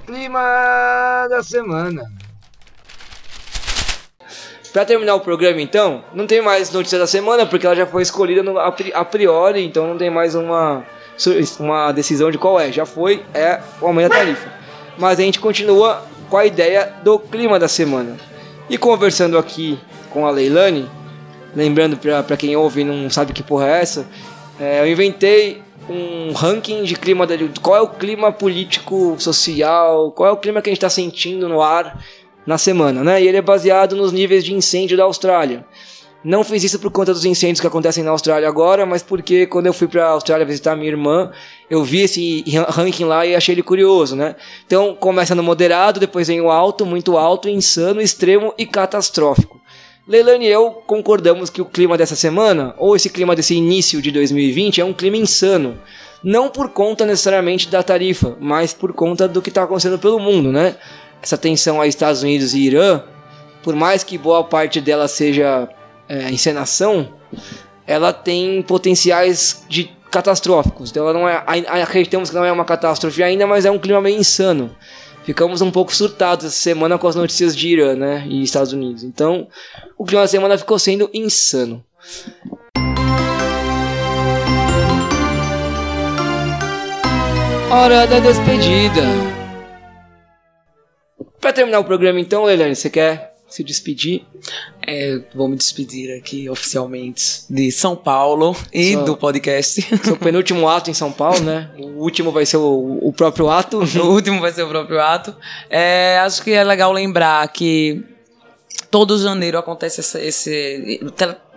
Clima 0.06 1.28
da 1.30 1.44
semana. 1.44 2.23
Para 4.74 4.86
terminar 4.86 5.14
o 5.14 5.20
programa, 5.20 5.62
então, 5.62 6.04
não 6.16 6.26
tem 6.26 6.42
mais 6.42 6.72
notícia 6.72 6.98
da 6.98 7.06
semana, 7.06 7.46
porque 7.46 7.64
ela 7.64 7.76
já 7.76 7.86
foi 7.86 8.02
escolhida 8.02 8.42
no, 8.42 8.58
a 8.58 9.06
priori, 9.06 9.64
então 9.64 9.88
não 9.88 9.96
tem 9.96 10.10
mais 10.10 10.34
uma, 10.34 10.84
uma 11.60 11.92
decisão 11.92 12.32
de 12.32 12.40
qual 12.40 12.60
é. 12.60 12.72
Já 12.72 12.84
foi, 12.84 13.24
é 13.36 13.62
o 13.80 13.86
aumento 13.86 14.10
da 14.10 14.16
tarifa. 14.16 14.52
Mas 14.98 15.20
a 15.20 15.22
gente 15.22 15.40
continua 15.40 16.04
com 16.28 16.38
a 16.38 16.46
ideia 16.48 16.92
do 17.04 17.20
clima 17.20 17.60
da 17.60 17.68
semana. 17.68 18.18
E 18.68 18.76
conversando 18.76 19.38
aqui 19.38 19.78
com 20.10 20.26
a 20.26 20.32
Leilani, 20.32 20.90
lembrando 21.56 21.96
para 21.96 22.36
quem 22.36 22.56
ouve 22.56 22.82
e 22.82 22.84
não 22.84 23.12
sabe 23.12 23.32
que 23.32 23.44
porra 23.44 23.68
é 23.68 23.82
essa, 23.82 24.08
é, 24.60 24.82
eu 24.82 24.88
inventei 24.88 25.62
um 25.88 26.34
ranking 26.34 26.82
de 26.82 26.96
clima, 26.96 27.28
de 27.28 27.48
qual 27.62 27.78
é 27.78 27.82
o 27.82 27.90
clima 27.90 28.32
político, 28.32 29.18
social, 29.20 30.12
qual 30.14 30.30
é 30.30 30.32
o 30.32 30.38
clima 30.38 30.64
que 30.64 30.70
a 30.70 30.72
gente 30.72 30.78
está 30.80 30.90
sentindo 30.90 31.48
no 31.48 31.62
ar 31.62 32.04
na 32.46 32.58
semana, 32.58 33.04
né? 33.04 33.22
E 33.22 33.28
ele 33.28 33.38
é 33.38 33.42
baseado 33.42 33.96
nos 33.96 34.12
níveis 34.12 34.44
de 34.44 34.54
incêndio 34.54 34.98
da 34.98 35.04
Austrália. 35.04 35.66
Não 36.24 36.42
fiz 36.42 36.64
isso 36.64 36.80
por 36.80 36.90
conta 36.90 37.14
dos 37.14 37.26
incêndios 37.26 37.60
que 37.60 37.68
acontecem 37.68 38.02
na 38.02 38.12
Austrália 38.12 38.48
agora, 38.48 38.86
mas 38.86 39.04
porque 39.04 39.46
quando 39.46 39.66
eu 39.66 39.74
fui 39.74 39.90
para 39.90 40.06
a 40.06 40.12
Austrália 40.12 40.46
visitar 40.46 40.74
minha 40.74 40.88
irmã, 40.88 41.32
eu 41.70 41.84
vi 41.84 42.00
esse 42.00 42.46
ranking 42.70 43.04
lá 43.04 43.26
e 43.26 43.36
achei 43.36 43.54
ele 43.54 43.62
curioso, 43.62 44.16
né? 44.16 44.38
Então 44.66 44.96
começa 44.96 45.36
no 45.36 45.44
moderado, 45.44 46.00
depois 46.00 46.30
vem 46.30 46.40
o 46.40 46.50
alto, 46.50 46.86
muito 46.86 47.18
alto, 47.18 47.50
insano, 47.50 48.00
extremo 48.00 48.54
e 48.58 48.66
catastrófico. 48.66 49.60
Leilani 50.08 50.46
e 50.46 50.50
eu 50.50 50.72
concordamos 50.86 51.50
que 51.50 51.62
o 51.62 51.66
clima 51.66 51.98
dessa 51.98 52.16
semana, 52.16 52.74
ou 52.78 52.96
esse 52.96 53.10
clima 53.10 53.36
desse 53.36 53.56
início 53.56 54.02
de 54.02 54.12
2020, 54.12 54.80
é 54.80 54.86
um 54.86 54.94
clima 54.94 55.18
insano. 55.18 55.78
Não 56.24 56.50
por 56.50 56.70
conta 56.70 57.06
necessariamente 57.06 57.70
da 57.70 57.84
tarifa, 57.84 58.38
mas 58.40 58.74
por 58.74 58.94
conta 58.94 59.28
do 59.28 59.42
que 59.42 59.50
está 59.50 59.64
acontecendo 59.64 60.00
pelo 60.00 60.20
mundo, 60.20 60.54
né? 60.54 60.76
Essa 61.24 61.38
tensão 61.38 61.80
a 61.80 61.88
Estados 61.88 62.22
Unidos 62.22 62.54
e 62.54 62.60
Irã, 62.60 63.02
por 63.64 63.76
mais 63.76 64.04
que 64.04 64.18
boa 64.18 64.44
parte 64.44 64.82
dela 64.82 65.08
seja 65.08 65.70
é, 66.08 66.30
encenação, 66.30 67.14
ela 67.88 68.12
tem 68.12 68.62
potenciais 68.62 69.64
de 69.70 69.90
catastróficos. 70.12 70.92
Então 70.92 71.08
ela 71.08 71.14
não 71.14 71.28
é, 71.28 71.44
acreditamos 71.82 72.30
que 72.30 72.36
não 72.36 72.44
é 72.44 72.52
uma 72.52 72.66
catástrofe 72.66 73.24
ainda, 73.24 73.48
mas 73.48 73.66
é 73.66 73.72
um 73.72 73.80
clima 73.80 74.02
meio 74.02 74.20
insano. 74.20 74.76
Ficamos 75.24 75.62
um 75.62 75.72
pouco 75.72 75.96
surtados 75.96 76.46
essa 76.46 76.56
semana 76.56 76.98
com 76.98 77.08
as 77.08 77.16
notícias 77.16 77.56
de 77.56 77.70
Irã, 77.70 77.96
né, 77.96 78.26
e 78.28 78.44
Estados 78.44 78.74
Unidos. 78.74 79.04
Então, 79.04 79.48
o 79.98 80.04
clima 80.04 80.24
da 80.24 80.28
semana 80.28 80.58
ficou 80.58 80.78
sendo 80.78 81.10
insano. 81.14 81.82
Hora 87.72 88.06
da 88.06 88.20
despedida. 88.20 89.43
Para 91.44 91.52
terminar 91.52 91.80
o 91.80 91.84
programa, 91.84 92.22
então, 92.22 92.46
Leilani, 92.46 92.74
você 92.74 92.90
quer 92.90 93.36
se 93.50 93.66
despedir? 93.66 94.26
É, 94.88 95.20
vou 95.36 95.50
me 95.50 95.58
despedir 95.58 96.18
aqui 96.18 96.50
oficialmente 96.50 97.44
de 97.50 97.70
São 97.70 97.98
Paulo 97.98 98.56
e 98.72 98.96
do 98.96 99.18
podcast. 99.18 99.82
Seu 100.02 100.16
penúltimo 100.16 100.70
ato 100.70 100.90
em 100.90 100.94
São 100.94 101.12
Paulo, 101.12 101.42
né? 101.42 101.70
O 101.78 102.02
último 102.02 102.32
vai 102.32 102.46
ser 102.46 102.56
o, 102.56 102.98
o 103.02 103.12
próprio 103.12 103.50
ato. 103.50 103.82
O 104.02 104.14
último 104.14 104.40
vai 104.40 104.54
ser 104.54 104.64
o 104.64 104.70
próprio 104.70 105.02
ato. 105.02 105.36
É, 105.70 106.18
acho 106.20 106.42
que 106.42 106.52
é 106.52 106.64
legal 106.64 106.94
lembrar 106.94 107.46
que 107.50 108.02
todo 108.90 109.20
janeiro 109.20 109.58
acontece 109.58 110.00
esse, 110.00 110.20
esse 110.20 111.02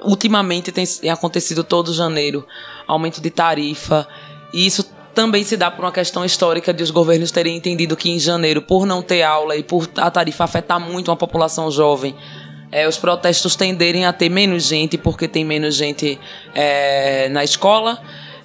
ultimamente 0.02 0.72
tem 0.72 0.84
acontecido 1.08 1.62
todo 1.62 1.94
janeiro 1.94 2.44
aumento 2.88 3.20
de 3.20 3.30
tarifa 3.30 4.04
e 4.52 4.66
isso 4.66 4.84
também 5.16 5.43
se 5.43 5.56
dá 5.56 5.70
por 5.70 5.82
uma 5.82 5.90
questão 5.90 6.26
histórica 6.26 6.74
de 6.74 6.82
os 6.82 6.90
governos 6.90 7.30
terem 7.30 7.56
entendido 7.56 7.97
que 7.97 8.10
em 8.10 8.18
janeiro, 8.18 8.60
por 8.60 8.84
não 8.84 9.01
ter 9.01 9.22
aula 9.22 9.56
e 9.56 9.62
por 9.62 9.88
a 9.97 10.10
tarifa 10.10 10.44
afetar 10.44 10.78
muito 10.78 11.10
uma 11.10 11.16
população 11.16 11.70
jovem, 11.70 12.14
é, 12.70 12.86
os 12.86 12.98
protestos 12.98 13.56
tenderem 13.56 14.05
a 14.05 14.12
ter 14.12 14.28
menos 14.28 14.64
gente, 14.64 14.98
porque 14.98 15.26
tem 15.26 15.43
menos 15.43 15.74
gente 15.74 16.20
é, 16.55 17.30
na 17.30 17.43
escola. 17.43 17.98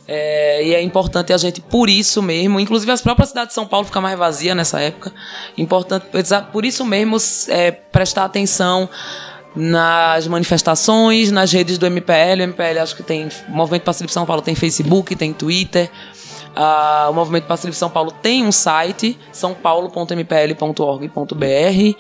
É, 0.08 0.66
e 0.66 0.74
é 0.74 0.82
importante 0.82 1.34
a 1.34 1.38
gente, 1.38 1.60
por 1.60 1.90
isso 1.90 2.22
mesmo, 2.22 2.58
inclusive 2.58 2.92
as 2.92 3.02
próprias 3.02 3.30
cidades 3.30 3.50
de 3.50 3.56
São 3.56 3.68
Paulo 3.68 3.86
fica 3.86 4.00
mais 4.00 4.18
vazia 4.18 4.56
nessa 4.56 4.80
época. 4.80 5.12
Importante, 5.58 6.06
por 6.54 6.64
isso 6.64 6.86
mesmo, 6.86 7.18
é, 7.50 7.72
prestar 7.72 8.24
atenção 8.24 8.90
nas 9.54 10.26
manifestações, 10.28 11.32
nas 11.32 11.52
redes 11.52 11.78
do 11.78 11.86
MPL. 11.86 12.40
O 12.40 12.44
MPL 12.44 12.80
acho 12.82 12.96
que 12.96 13.04
tem. 13.04 13.28
Movimento 13.50 13.84
Pacífico 13.84 14.14
São 14.14 14.26
Paulo 14.26 14.42
tem 14.42 14.56
Facebook, 14.56 15.14
tem 15.18 15.34
Twitter. 15.34 15.90
Uh, 16.56 17.10
o 17.10 17.14
Movimento 17.14 17.46
Pacífico 17.46 17.78
São 17.78 17.90
Paulo 17.90 18.12
tem 18.12 18.46
um 18.46 18.52
site, 18.52 19.18
sãopaulo.mpl.org.br 19.32 21.98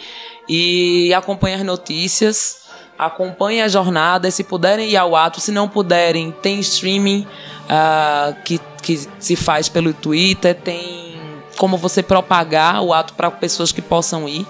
e 0.49 1.13
acompanha 1.13 1.55
as 1.55 1.63
notícias, 1.63 2.63
acompanha 2.99 3.65
a 3.65 3.69
jornada, 3.69 4.29
se 4.29 4.43
puderem 4.43 4.89
ir 4.89 4.97
ao 4.97 5.15
ato, 5.15 5.39
se 5.39 5.51
não 5.51 5.69
puderem, 5.69 6.31
tem 6.31 6.59
streaming 6.59 7.25
uh, 7.65 8.35
que, 8.43 8.59
que 8.83 9.07
se 9.19 9.35
faz 9.37 9.69
pelo 9.69 9.93
Twitter, 9.93 10.53
tem 10.53 11.15
como 11.57 11.77
você 11.77 12.03
propagar 12.03 12.81
o 12.81 12.93
ato 12.93 13.13
para 13.13 13.31
pessoas 13.31 13.71
que 13.71 13.81
possam 13.81 14.27
ir. 14.27 14.45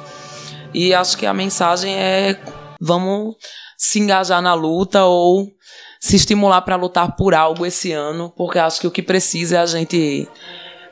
E 0.74 0.94
acho 0.94 1.18
que 1.18 1.26
a 1.26 1.34
mensagem 1.34 1.94
é 1.94 2.40
vamos 2.80 3.36
se 3.78 4.00
engajar 4.00 4.42
na 4.42 4.54
luta 4.54 5.06
ou 5.06 5.52
se 6.02 6.16
estimular 6.16 6.64
para 6.64 6.76
lutar 6.76 7.16
por 7.16 7.36
algo 7.36 7.64
esse 7.64 7.92
ano, 7.92 8.34
porque 8.36 8.58
acho 8.58 8.82
que 8.82 8.88
o 8.88 8.92
que 8.92 9.04
precisa 9.04 9.58
é 9.58 9.60
a 9.60 9.66
gente 9.68 10.28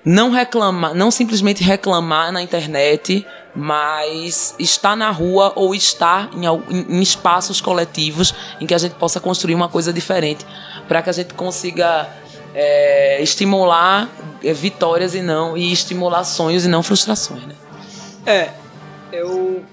não 0.05 0.29
reclamar, 0.29 0.93
não 0.93 1.09
simplesmente 1.09 1.63
reclamar 1.63 2.31
na 2.31 2.43
internet, 2.43 3.25
mas 3.55 4.53
estar 4.59 4.95
na 4.95 5.09
rua 5.09 5.51
ou 5.55 5.73
estar 5.73 6.29
em, 6.35 6.45
em 6.95 7.01
espaços 7.01 7.59
coletivos 7.59 8.35
em 8.61 8.67
que 8.67 8.73
a 8.73 8.77
gente 8.77 8.93
possa 8.95 9.19
construir 9.19 9.55
uma 9.55 9.67
coisa 9.67 9.91
diferente, 9.91 10.45
para 10.87 11.01
que 11.01 11.09
a 11.09 11.13
gente 11.13 11.33
consiga 11.33 12.07
é, 12.53 13.19
estimular 13.19 14.07
é, 14.43 14.53
vitórias 14.53 15.15
e 15.15 15.23
não 15.23 15.57
e 15.57 15.73
estimular 15.73 16.23
sonhos 16.23 16.65
e 16.65 16.67
não 16.67 16.83
frustrações, 16.83 17.47
né? 17.47 17.55
É, 18.27 18.49
eu 19.11 19.63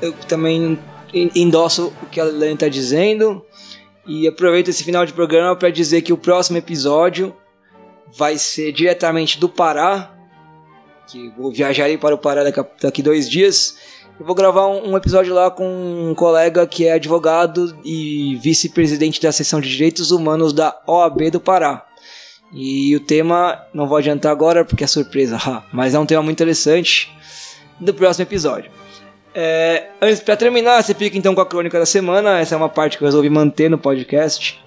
eu 0.00 0.14
também 0.26 0.78
endosso 1.12 1.92
o 2.02 2.06
que 2.06 2.18
a 2.18 2.24
Liliane 2.24 2.54
está 2.54 2.68
dizendo 2.68 3.44
e 4.06 4.26
aproveito 4.26 4.68
esse 4.68 4.82
final 4.82 5.06
de 5.06 5.12
programa 5.12 5.54
para 5.54 5.70
dizer 5.70 6.02
que 6.02 6.12
o 6.12 6.16
próximo 6.16 6.58
episódio 6.58 7.34
vai 8.16 8.36
ser 8.36 8.72
diretamente 8.72 9.38
do 9.38 9.48
Pará, 9.48 10.14
que 11.06 11.30
vou 11.36 11.52
viajar 11.52 11.86
para 11.98 12.14
o 12.14 12.18
Pará 12.18 12.42
daqui, 12.80 13.02
dois 13.02 13.28
dias. 13.28 13.76
Eu 14.18 14.26
vou 14.26 14.34
gravar 14.34 14.66
um, 14.66 14.96
episódio 14.96 15.34
lá 15.34 15.50
com 15.50 15.66
um 15.66 16.14
colega 16.14 16.66
que 16.66 16.86
é 16.86 16.92
advogado 16.92 17.76
e 17.84 18.36
vice-presidente 18.42 19.20
da 19.20 19.32
seção 19.32 19.60
de 19.60 19.70
direitos 19.70 20.10
humanos 20.10 20.52
da 20.52 20.80
OAB 20.86 21.30
do 21.30 21.40
Pará. 21.40 21.86
E 22.52 22.94
o 22.94 23.00
tema, 23.00 23.58
não 23.72 23.88
vou 23.88 23.96
adiantar 23.96 24.30
agora 24.30 24.64
porque 24.64 24.84
é 24.84 24.86
surpresa, 24.86 25.38
mas 25.72 25.94
é 25.94 25.98
um 25.98 26.06
tema 26.06 26.22
muito 26.22 26.36
interessante 26.36 27.10
do 27.80 27.94
próximo 27.94 28.24
episódio. 28.24 28.81
É, 29.34 29.88
antes, 30.00 30.20
para 30.20 30.36
terminar, 30.36 30.82
você 30.82 30.94
fica 30.94 31.16
então 31.16 31.34
com 31.34 31.40
a 31.40 31.46
crônica 31.46 31.78
da 31.78 31.86
semana. 31.86 32.38
Essa 32.38 32.54
é 32.54 32.58
uma 32.58 32.68
parte 32.68 32.98
que 32.98 33.04
eu 33.04 33.06
resolvi 33.06 33.30
manter 33.30 33.70
no 33.70 33.78
podcast. 33.78 34.60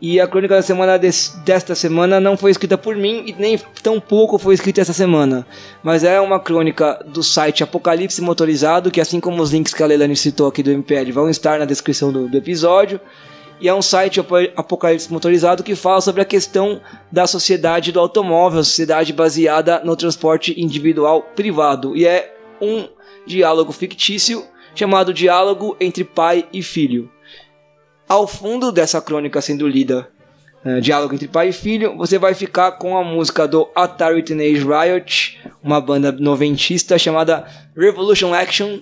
E 0.00 0.20
a 0.20 0.28
crônica 0.28 0.54
da 0.54 0.62
semana 0.62 0.96
desta 0.96 1.74
semana 1.74 2.20
não 2.20 2.36
foi 2.36 2.52
escrita 2.52 2.78
por 2.78 2.94
mim 2.94 3.24
e 3.26 3.32
nem 3.32 3.58
tão 3.82 3.98
pouco 3.98 4.38
foi 4.38 4.54
escrita 4.54 4.80
essa 4.80 4.92
semana. 4.92 5.44
Mas 5.82 6.04
é 6.04 6.20
uma 6.20 6.38
crônica 6.38 7.04
do 7.06 7.22
site 7.22 7.64
Apocalipse 7.64 8.22
Motorizado, 8.22 8.92
que 8.92 9.00
assim 9.00 9.18
como 9.18 9.42
os 9.42 9.50
links 9.50 9.74
que 9.74 9.82
a 9.82 9.86
Leilani 9.86 10.14
citou 10.14 10.46
aqui 10.46 10.62
do 10.62 10.70
MPL 10.70 11.12
vão 11.12 11.28
estar 11.28 11.58
na 11.58 11.64
descrição 11.64 12.12
do, 12.12 12.28
do 12.28 12.36
episódio. 12.36 13.00
E 13.60 13.68
é 13.68 13.74
um 13.74 13.82
site 13.82 14.20
Apocalipse 14.56 15.12
Motorizado 15.12 15.64
que 15.64 15.74
fala 15.74 16.00
sobre 16.00 16.22
a 16.22 16.24
questão 16.24 16.80
da 17.10 17.26
sociedade 17.26 17.90
do 17.90 17.98
automóvel, 17.98 18.62
sociedade 18.62 19.12
baseada 19.12 19.80
no 19.82 19.96
transporte 19.96 20.54
individual 20.60 21.22
privado. 21.34 21.96
E 21.96 22.06
é 22.06 22.36
um 22.62 22.86
diálogo 23.28 23.72
fictício 23.72 24.44
chamado 24.74 25.12
Diálogo 25.12 25.76
entre 25.80 26.04
Pai 26.04 26.46
e 26.52 26.62
Filho. 26.62 27.10
Ao 28.08 28.26
fundo 28.26 28.72
dessa 28.72 29.00
crônica 29.00 29.40
sendo 29.40 29.68
lida, 29.68 30.08
uh, 30.64 30.80
Diálogo 30.80 31.14
entre 31.14 31.28
Pai 31.28 31.48
e 31.48 31.52
Filho, 31.52 31.96
você 31.96 32.18
vai 32.18 32.32
ficar 32.34 32.72
com 32.72 32.96
a 32.96 33.04
música 33.04 33.46
do 33.46 33.68
Atari 33.74 34.22
Teenage 34.22 34.64
Riot, 34.64 35.40
uma 35.62 35.80
banda 35.80 36.10
noventista 36.12 36.98
chamada 36.98 37.46
Revolution 37.76 38.32
Action. 38.32 38.80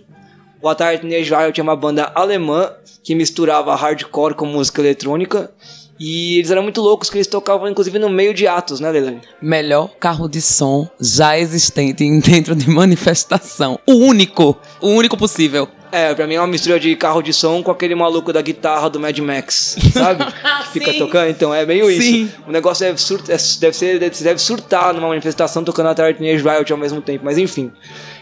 O 0.63 0.69
Atari 0.69 0.99
Teenage 0.99 1.35
Riot 1.35 1.59
é 1.59 1.63
uma 1.63 1.77
banda 1.77 2.13
alemã 2.15 2.73
que 3.03 3.15
misturava 3.15 3.75
hardcore 3.75 4.35
com 4.35 4.47
música 4.47 4.81
eletrônica 4.81 5.51
e 5.99 6.39
eles 6.39 6.51
eram 6.51 6.63
muito 6.63 6.81
loucos, 6.81 7.09
que 7.09 7.17
eles 7.17 7.27
tocavam 7.27 7.69
inclusive 7.69 7.99
no 7.99 8.09
meio 8.09 8.35
de 8.35 8.47
atos, 8.47 8.81
né, 8.81 8.91
Leilani? 8.91 9.21
Melhor 9.41 9.91
carro 9.99 10.29
de 10.29 10.41
som 10.41 10.89
já 11.01 11.39
existente 11.39 12.05
dentro 12.21 12.55
de 12.55 12.69
manifestação. 12.69 13.79
O 13.87 13.95
único, 13.95 14.57
o 14.81 14.89
único 14.89 15.17
possível. 15.17 15.69
É, 15.93 16.13
pra 16.15 16.27
mim 16.27 16.35
é 16.35 16.41
uma 16.41 16.47
mistura 16.47 16.79
de 16.79 16.95
carro 16.97 17.23
de 17.23 17.33
som 17.33 17.63
com 17.63 17.71
aquele 17.71 17.95
maluco 17.95 18.33
da 18.33 18.43
guitarra 18.43 18.91
do 18.91 18.99
Mad 18.99 19.17
Max, 19.19 19.77
sabe? 19.93 20.25
que 20.73 20.81
fica 20.81 20.93
tocando, 20.95 21.31
então 21.31 21.55
é 21.55 21.65
meio 21.65 21.87
Sim. 21.87 22.25
isso. 22.25 22.35
O 22.47 22.53
negócio 22.53 22.85
deve, 22.85 23.01
surta, 23.01 23.33
é, 23.33 23.37
deve 23.61 23.77
ser, 23.77 23.99
deve 23.99 24.39
surtar 24.39 24.93
numa 24.93 25.09
manifestação 25.09 25.65
tocando 25.65 25.89
a 25.89 25.95
Teenage 25.95 26.43
Riot 26.43 26.73
ao 26.73 26.79
mesmo 26.79 27.01
tempo, 27.01 27.25
mas 27.25 27.39
enfim. 27.39 27.73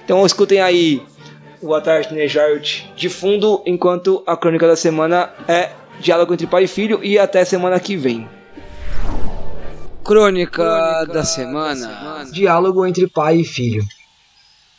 Então 0.05 0.25
escutem 0.25 0.61
aí 0.61 1.03
o 1.61 1.75
Atari 1.75 2.07
Riot 2.27 2.93
de 2.95 3.09
fundo, 3.09 3.63
enquanto 3.67 4.23
a 4.27 4.37
crônica 4.37 4.67
da 4.67 4.77
semana 4.77 5.31
é 5.49 5.71
diálogo 6.01 6.33
entre 6.35 6.47
pai 6.47 6.65
e 6.65 6.69
filho 6.69 7.01
e 7.03 7.19
até 7.19 7.45
semana 7.45 7.79
que 7.81 7.97
vem. 7.97 8.29
Crônica, 10.05 10.63
Crônica 10.63 11.13
da, 11.13 11.25
semana. 11.25 11.87
da 11.87 11.97
semana. 11.97 12.31
Diálogo 12.31 12.87
entre 12.87 13.07
pai 13.09 13.39
e 13.39 13.45
filho. 13.45 13.83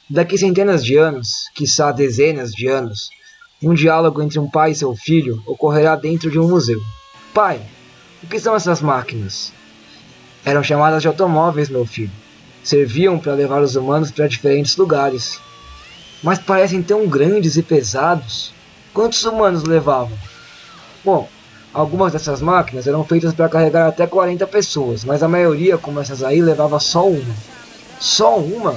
Daqui 0.10 0.38
centenas 0.38 0.86
de 0.86 0.96
anos, 0.98 1.50
quiçá 1.56 1.92
dezenas 1.92 2.52
de 2.52 2.68
anos, 2.68 3.10
um 3.62 3.74
diálogo 3.74 4.22
entre 4.22 4.38
um 4.38 4.48
pai 4.48 4.72
e 4.72 4.76
seu 4.76 4.96
filho 4.96 5.42
ocorrerá 5.48 5.96
dentro 5.96 6.30
de 6.30 6.38
um 6.38 6.48
museu. 6.48 6.80
Pai, 7.34 7.60
o 8.22 8.28
que 8.28 8.40
são 8.40 8.56
essas 8.56 8.82
máquinas? 8.82 9.52
Eram 10.46 10.62
chamadas 10.62 11.02
de 11.02 11.08
automóveis, 11.08 11.70
meu 11.70 11.86
filho. 11.86 12.12
Serviam 12.64 13.18
para 13.18 13.34
levar 13.34 13.64
os 13.64 13.76
humanos 13.76 14.12
para 14.12 14.28
diferentes 14.28 14.78
lugares. 14.78 15.40
Mas 16.22 16.38
parecem 16.38 16.84
tão 16.84 17.08
grandes 17.08 17.58
e 17.58 17.64
pesados. 17.64 18.54
Quantos 18.94 19.24
humanos 19.26 19.64
levavam? 19.64 20.18
Bom, 21.06 21.30
algumas 21.72 22.14
dessas 22.14 22.42
máquinas 22.42 22.88
eram 22.88 23.06
feitas 23.06 23.32
para 23.32 23.48
carregar 23.48 23.88
até 23.88 24.08
40 24.08 24.48
pessoas, 24.48 25.06
mas 25.06 25.22
a 25.22 25.28
maioria, 25.28 25.78
como 25.78 26.00
essas 26.00 26.24
aí, 26.24 26.42
levava 26.42 26.80
só 26.80 27.08
uma. 27.08 27.36
Só 28.00 28.40
uma? 28.40 28.76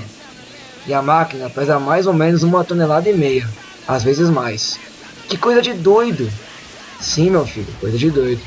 E 0.86 0.92
a 0.92 1.00
máquina 1.00 1.48
pesa 1.48 1.78
mais 1.78 2.06
ou 2.06 2.12
menos 2.12 2.42
uma 2.42 2.62
tonelada 2.62 3.08
e 3.08 3.16
meia, 3.16 3.48
às 3.86 4.02
vezes 4.02 4.28
mais. 4.28 4.78
Que 5.26 5.38
coisa 5.38 5.62
de 5.62 5.72
doido! 5.72 6.30
Sim, 7.00 7.30
meu 7.30 7.46
filho, 7.46 7.72
coisa 7.80 7.96
de 7.96 8.10
doido. 8.10 8.42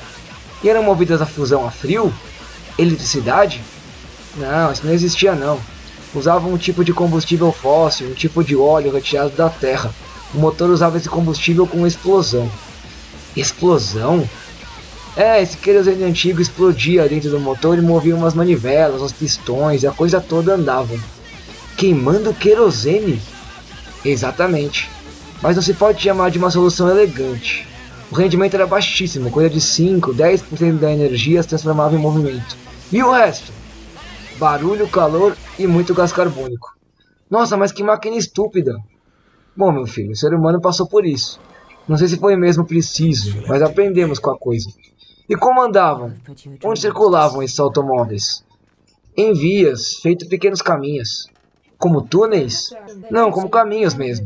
E 0.64 0.70
eram 0.70 0.84
movidas 0.84 1.20
a 1.20 1.26
fusão 1.26 1.66
a 1.66 1.72
frio? 1.72 2.14
Eletricidade? 2.78 3.64
Não, 4.38 4.72
isso 4.72 4.86
não 4.86 4.94
existia 4.94 5.34
não. 5.34 5.60
Usavam 6.14 6.54
um 6.54 6.58
tipo 6.58 6.86
de 6.86 6.94
combustível 6.94 7.52
fóssil, 7.52 8.10
um 8.10 8.14
tipo 8.14 8.44
de 8.44 8.56
óleo 8.56 8.94
retirado 8.94 9.32
da 9.32 9.50
terra. 9.50 9.92
O 10.36 10.38
motor 10.38 10.70
usava 10.70 10.98
esse 10.98 11.10
combustível 11.10 11.66
com 11.66 11.88
explosão. 11.88 12.48
Explosão? 13.36 14.28
É, 15.16 15.42
esse 15.42 15.58
querosene 15.58 16.04
antigo 16.04 16.42
explodia 16.42 17.08
dentro 17.08 17.30
do 17.30 17.40
motor 17.40 17.78
e 17.78 17.82
movia 17.82 18.16
umas 18.16 18.34
manivelas, 18.34 19.02
os 19.02 19.12
pistões 19.12 19.84
e 19.84 19.88
a 19.88 19.92
coisa 19.92 20.22
toda 20.22 20.54
andava. 20.54 20.98
Queimando 21.78 22.34
querosene? 22.34 23.22
Exatamente. 24.06 24.90
Mas 25.42 25.56
não 25.56 25.64
se 25.64 25.74
pode 25.74 26.02
chamar 26.02 26.32
de 26.32 26.38
uma 26.38 26.52
solução 26.52 26.90
elegante. 26.90 27.68
O 28.12 28.16
rendimento 28.16 28.54
era 28.54 28.68
baixíssimo, 28.68 29.32
coisa 29.32 29.50
de 29.50 29.60
5, 29.60 30.14
10% 30.14 30.80
da 30.80 30.92
energia 30.92 31.42
se 31.42 31.50
transformava 31.50 31.96
em 31.96 32.00
movimento. 32.00 32.58
E 32.92 33.02
o 33.02 33.12
resto? 33.12 33.52
Barulho, 34.38 34.88
calor 34.88 35.36
e 35.58 35.66
muito 35.66 35.94
gás 35.94 36.12
carbônico. 36.12 36.76
Nossa, 37.30 37.56
mas 37.56 37.72
que 37.72 37.84
máquina 37.84 38.18
estúpida! 38.18 38.78
Bom, 39.56 39.72
meu 39.72 39.88
filho, 39.88 40.12
o 40.12 40.16
ser 40.16 40.34
humano 40.34 40.60
passou 40.60 40.88
por 40.88 41.06
isso. 41.06 41.40
Não 41.92 41.98
sei 41.98 42.08
se 42.08 42.16
foi 42.16 42.38
mesmo 42.38 42.66
preciso, 42.66 43.44
mas 43.50 43.62
aprendemos 43.62 44.18
com 44.18 44.30
a 44.32 44.38
coisa. 44.38 44.70
E 45.28 45.36
como 45.36 45.62
andavam? 45.62 46.14
Onde 46.64 46.80
circulavam 46.80 47.44
esses 47.44 47.60
automóveis? 47.60 48.46
Em 49.18 49.34
vias, 49.34 49.96
feito 49.96 50.26
pequenos 50.30 50.62
caminhos. 50.62 51.28
Como 51.78 52.02
túneis? 52.02 52.70
Não, 53.12 53.30
como 53.30 53.50
caminhos 53.50 53.94
mesmo. 53.94 54.26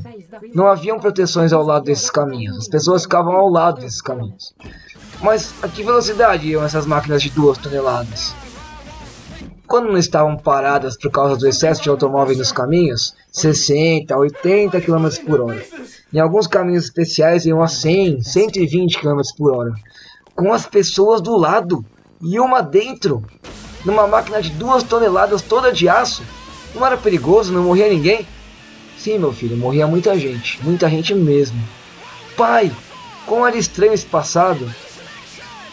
Não 0.53 0.67
haviam 0.67 0.99
proteções 0.99 1.51
ao 1.51 1.63
lado 1.63 1.85
desses 1.85 2.11
caminhos. 2.11 2.55
As 2.55 2.67
pessoas 2.67 3.01
ficavam 3.01 3.35
ao 3.35 3.49
lado 3.49 3.81
desses 3.81 3.99
caminhos. 3.99 4.53
Mas 5.23 5.51
a 5.63 5.67
que 5.67 5.81
velocidade 5.81 6.47
iam 6.47 6.63
essas 6.63 6.85
máquinas 6.85 7.23
de 7.23 7.31
duas 7.31 7.57
toneladas? 7.57 8.35
Quando 9.67 9.87
não 9.87 9.97
estavam 9.97 10.37
paradas 10.37 10.95
por 10.97 11.09
causa 11.09 11.35
do 11.35 11.47
excesso 11.47 11.81
de 11.81 11.89
automóveis 11.89 12.37
nos 12.37 12.51
caminhos, 12.51 13.15
60, 13.31 14.15
80 14.15 14.79
km 14.81 15.07
por 15.25 15.41
hora. 15.41 15.65
Em 16.13 16.19
alguns 16.19 16.47
caminhos 16.47 16.85
especiais 16.85 17.45
iam 17.45 17.61
a 17.61 17.67
100, 17.67 18.21
120 18.21 18.99
km 18.99 19.21
por 19.37 19.55
hora. 19.55 19.73
Com 20.35 20.53
as 20.53 20.65
pessoas 20.65 21.19
do 21.19 21.35
lado 21.35 21.83
e 22.21 22.39
uma 22.39 22.61
dentro. 22.61 23.23
Numa 23.83 24.07
máquina 24.07 24.41
de 24.41 24.51
duas 24.51 24.83
toneladas 24.83 25.41
toda 25.41 25.71
de 25.71 25.89
aço. 25.89 26.23
Não 26.73 26.85
era 26.85 26.97
perigoso, 26.97 27.53
não 27.53 27.63
morria 27.63 27.89
ninguém? 27.89 28.27
Sim, 28.97 29.17
meu 29.17 29.31
filho, 29.33 29.57
morria 29.57 29.87
muita 29.87 30.17
gente. 30.17 30.63
Muita 30.63 30.89
gente 30.89 31.13
mesmo. 31.13 31.61
Pai, 32.37 32.71
como 33.25 33.45
era 33.45 33.57
estranho 33.57 33.93
esse 33.93 34.05
passado. 34.05 34.69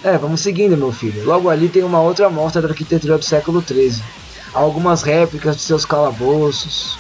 É, 0.04 0.18
vamos 0.18 0.40
seguindo, 0.40 0.76
meu 0.76 0.90
filho. 0.90 1.24
Logo 1.24 1.48
ali 1.48 1.68
tem 1.68 1.84
uma 1.84 2.00
outra 2.00 2.26
amostra 2.26 2.60
da 2.60 2.68
arquitetura 2.68 3.16
do 3.18 3.24
século 3.24 3.62
XIII. 3.62 4.02
Há 4.52 4.58
algumas 4.58 5.02
réplicas 5.02 5.56
de 5.56 5.62
seus 5.62 5.84
calabouços, 5.84 6.98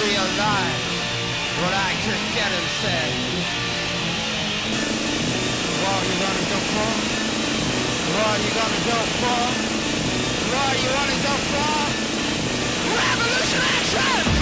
I 0.00 0.02
realized 0.02 0.88
what 1.60 1.74
I 1.76 1.92
could 2.00 2.24
get 2.32 2.48
and 2.48 2.68
said. 2.80 3.12
What 5.76 5.92
are 5.92 6.04
you 6.08 6.16
gonna 6.24 6.46
go 6.48 6.58
for? 6.72 6.90
What 8.08 8.26
are 8.26 8.40
you 8.40 8.50
gonna 8.56 8.80
go 8.88 8.98
for? 9.20 9.40
What 10.48 10.64
are 10.64 10.76
you 10.80 10.88
gonna 10.88 11.20
go 11.20 11.34
for? 11.52 11.72
Revolution 12.96 13.60
action! 13.76 14.39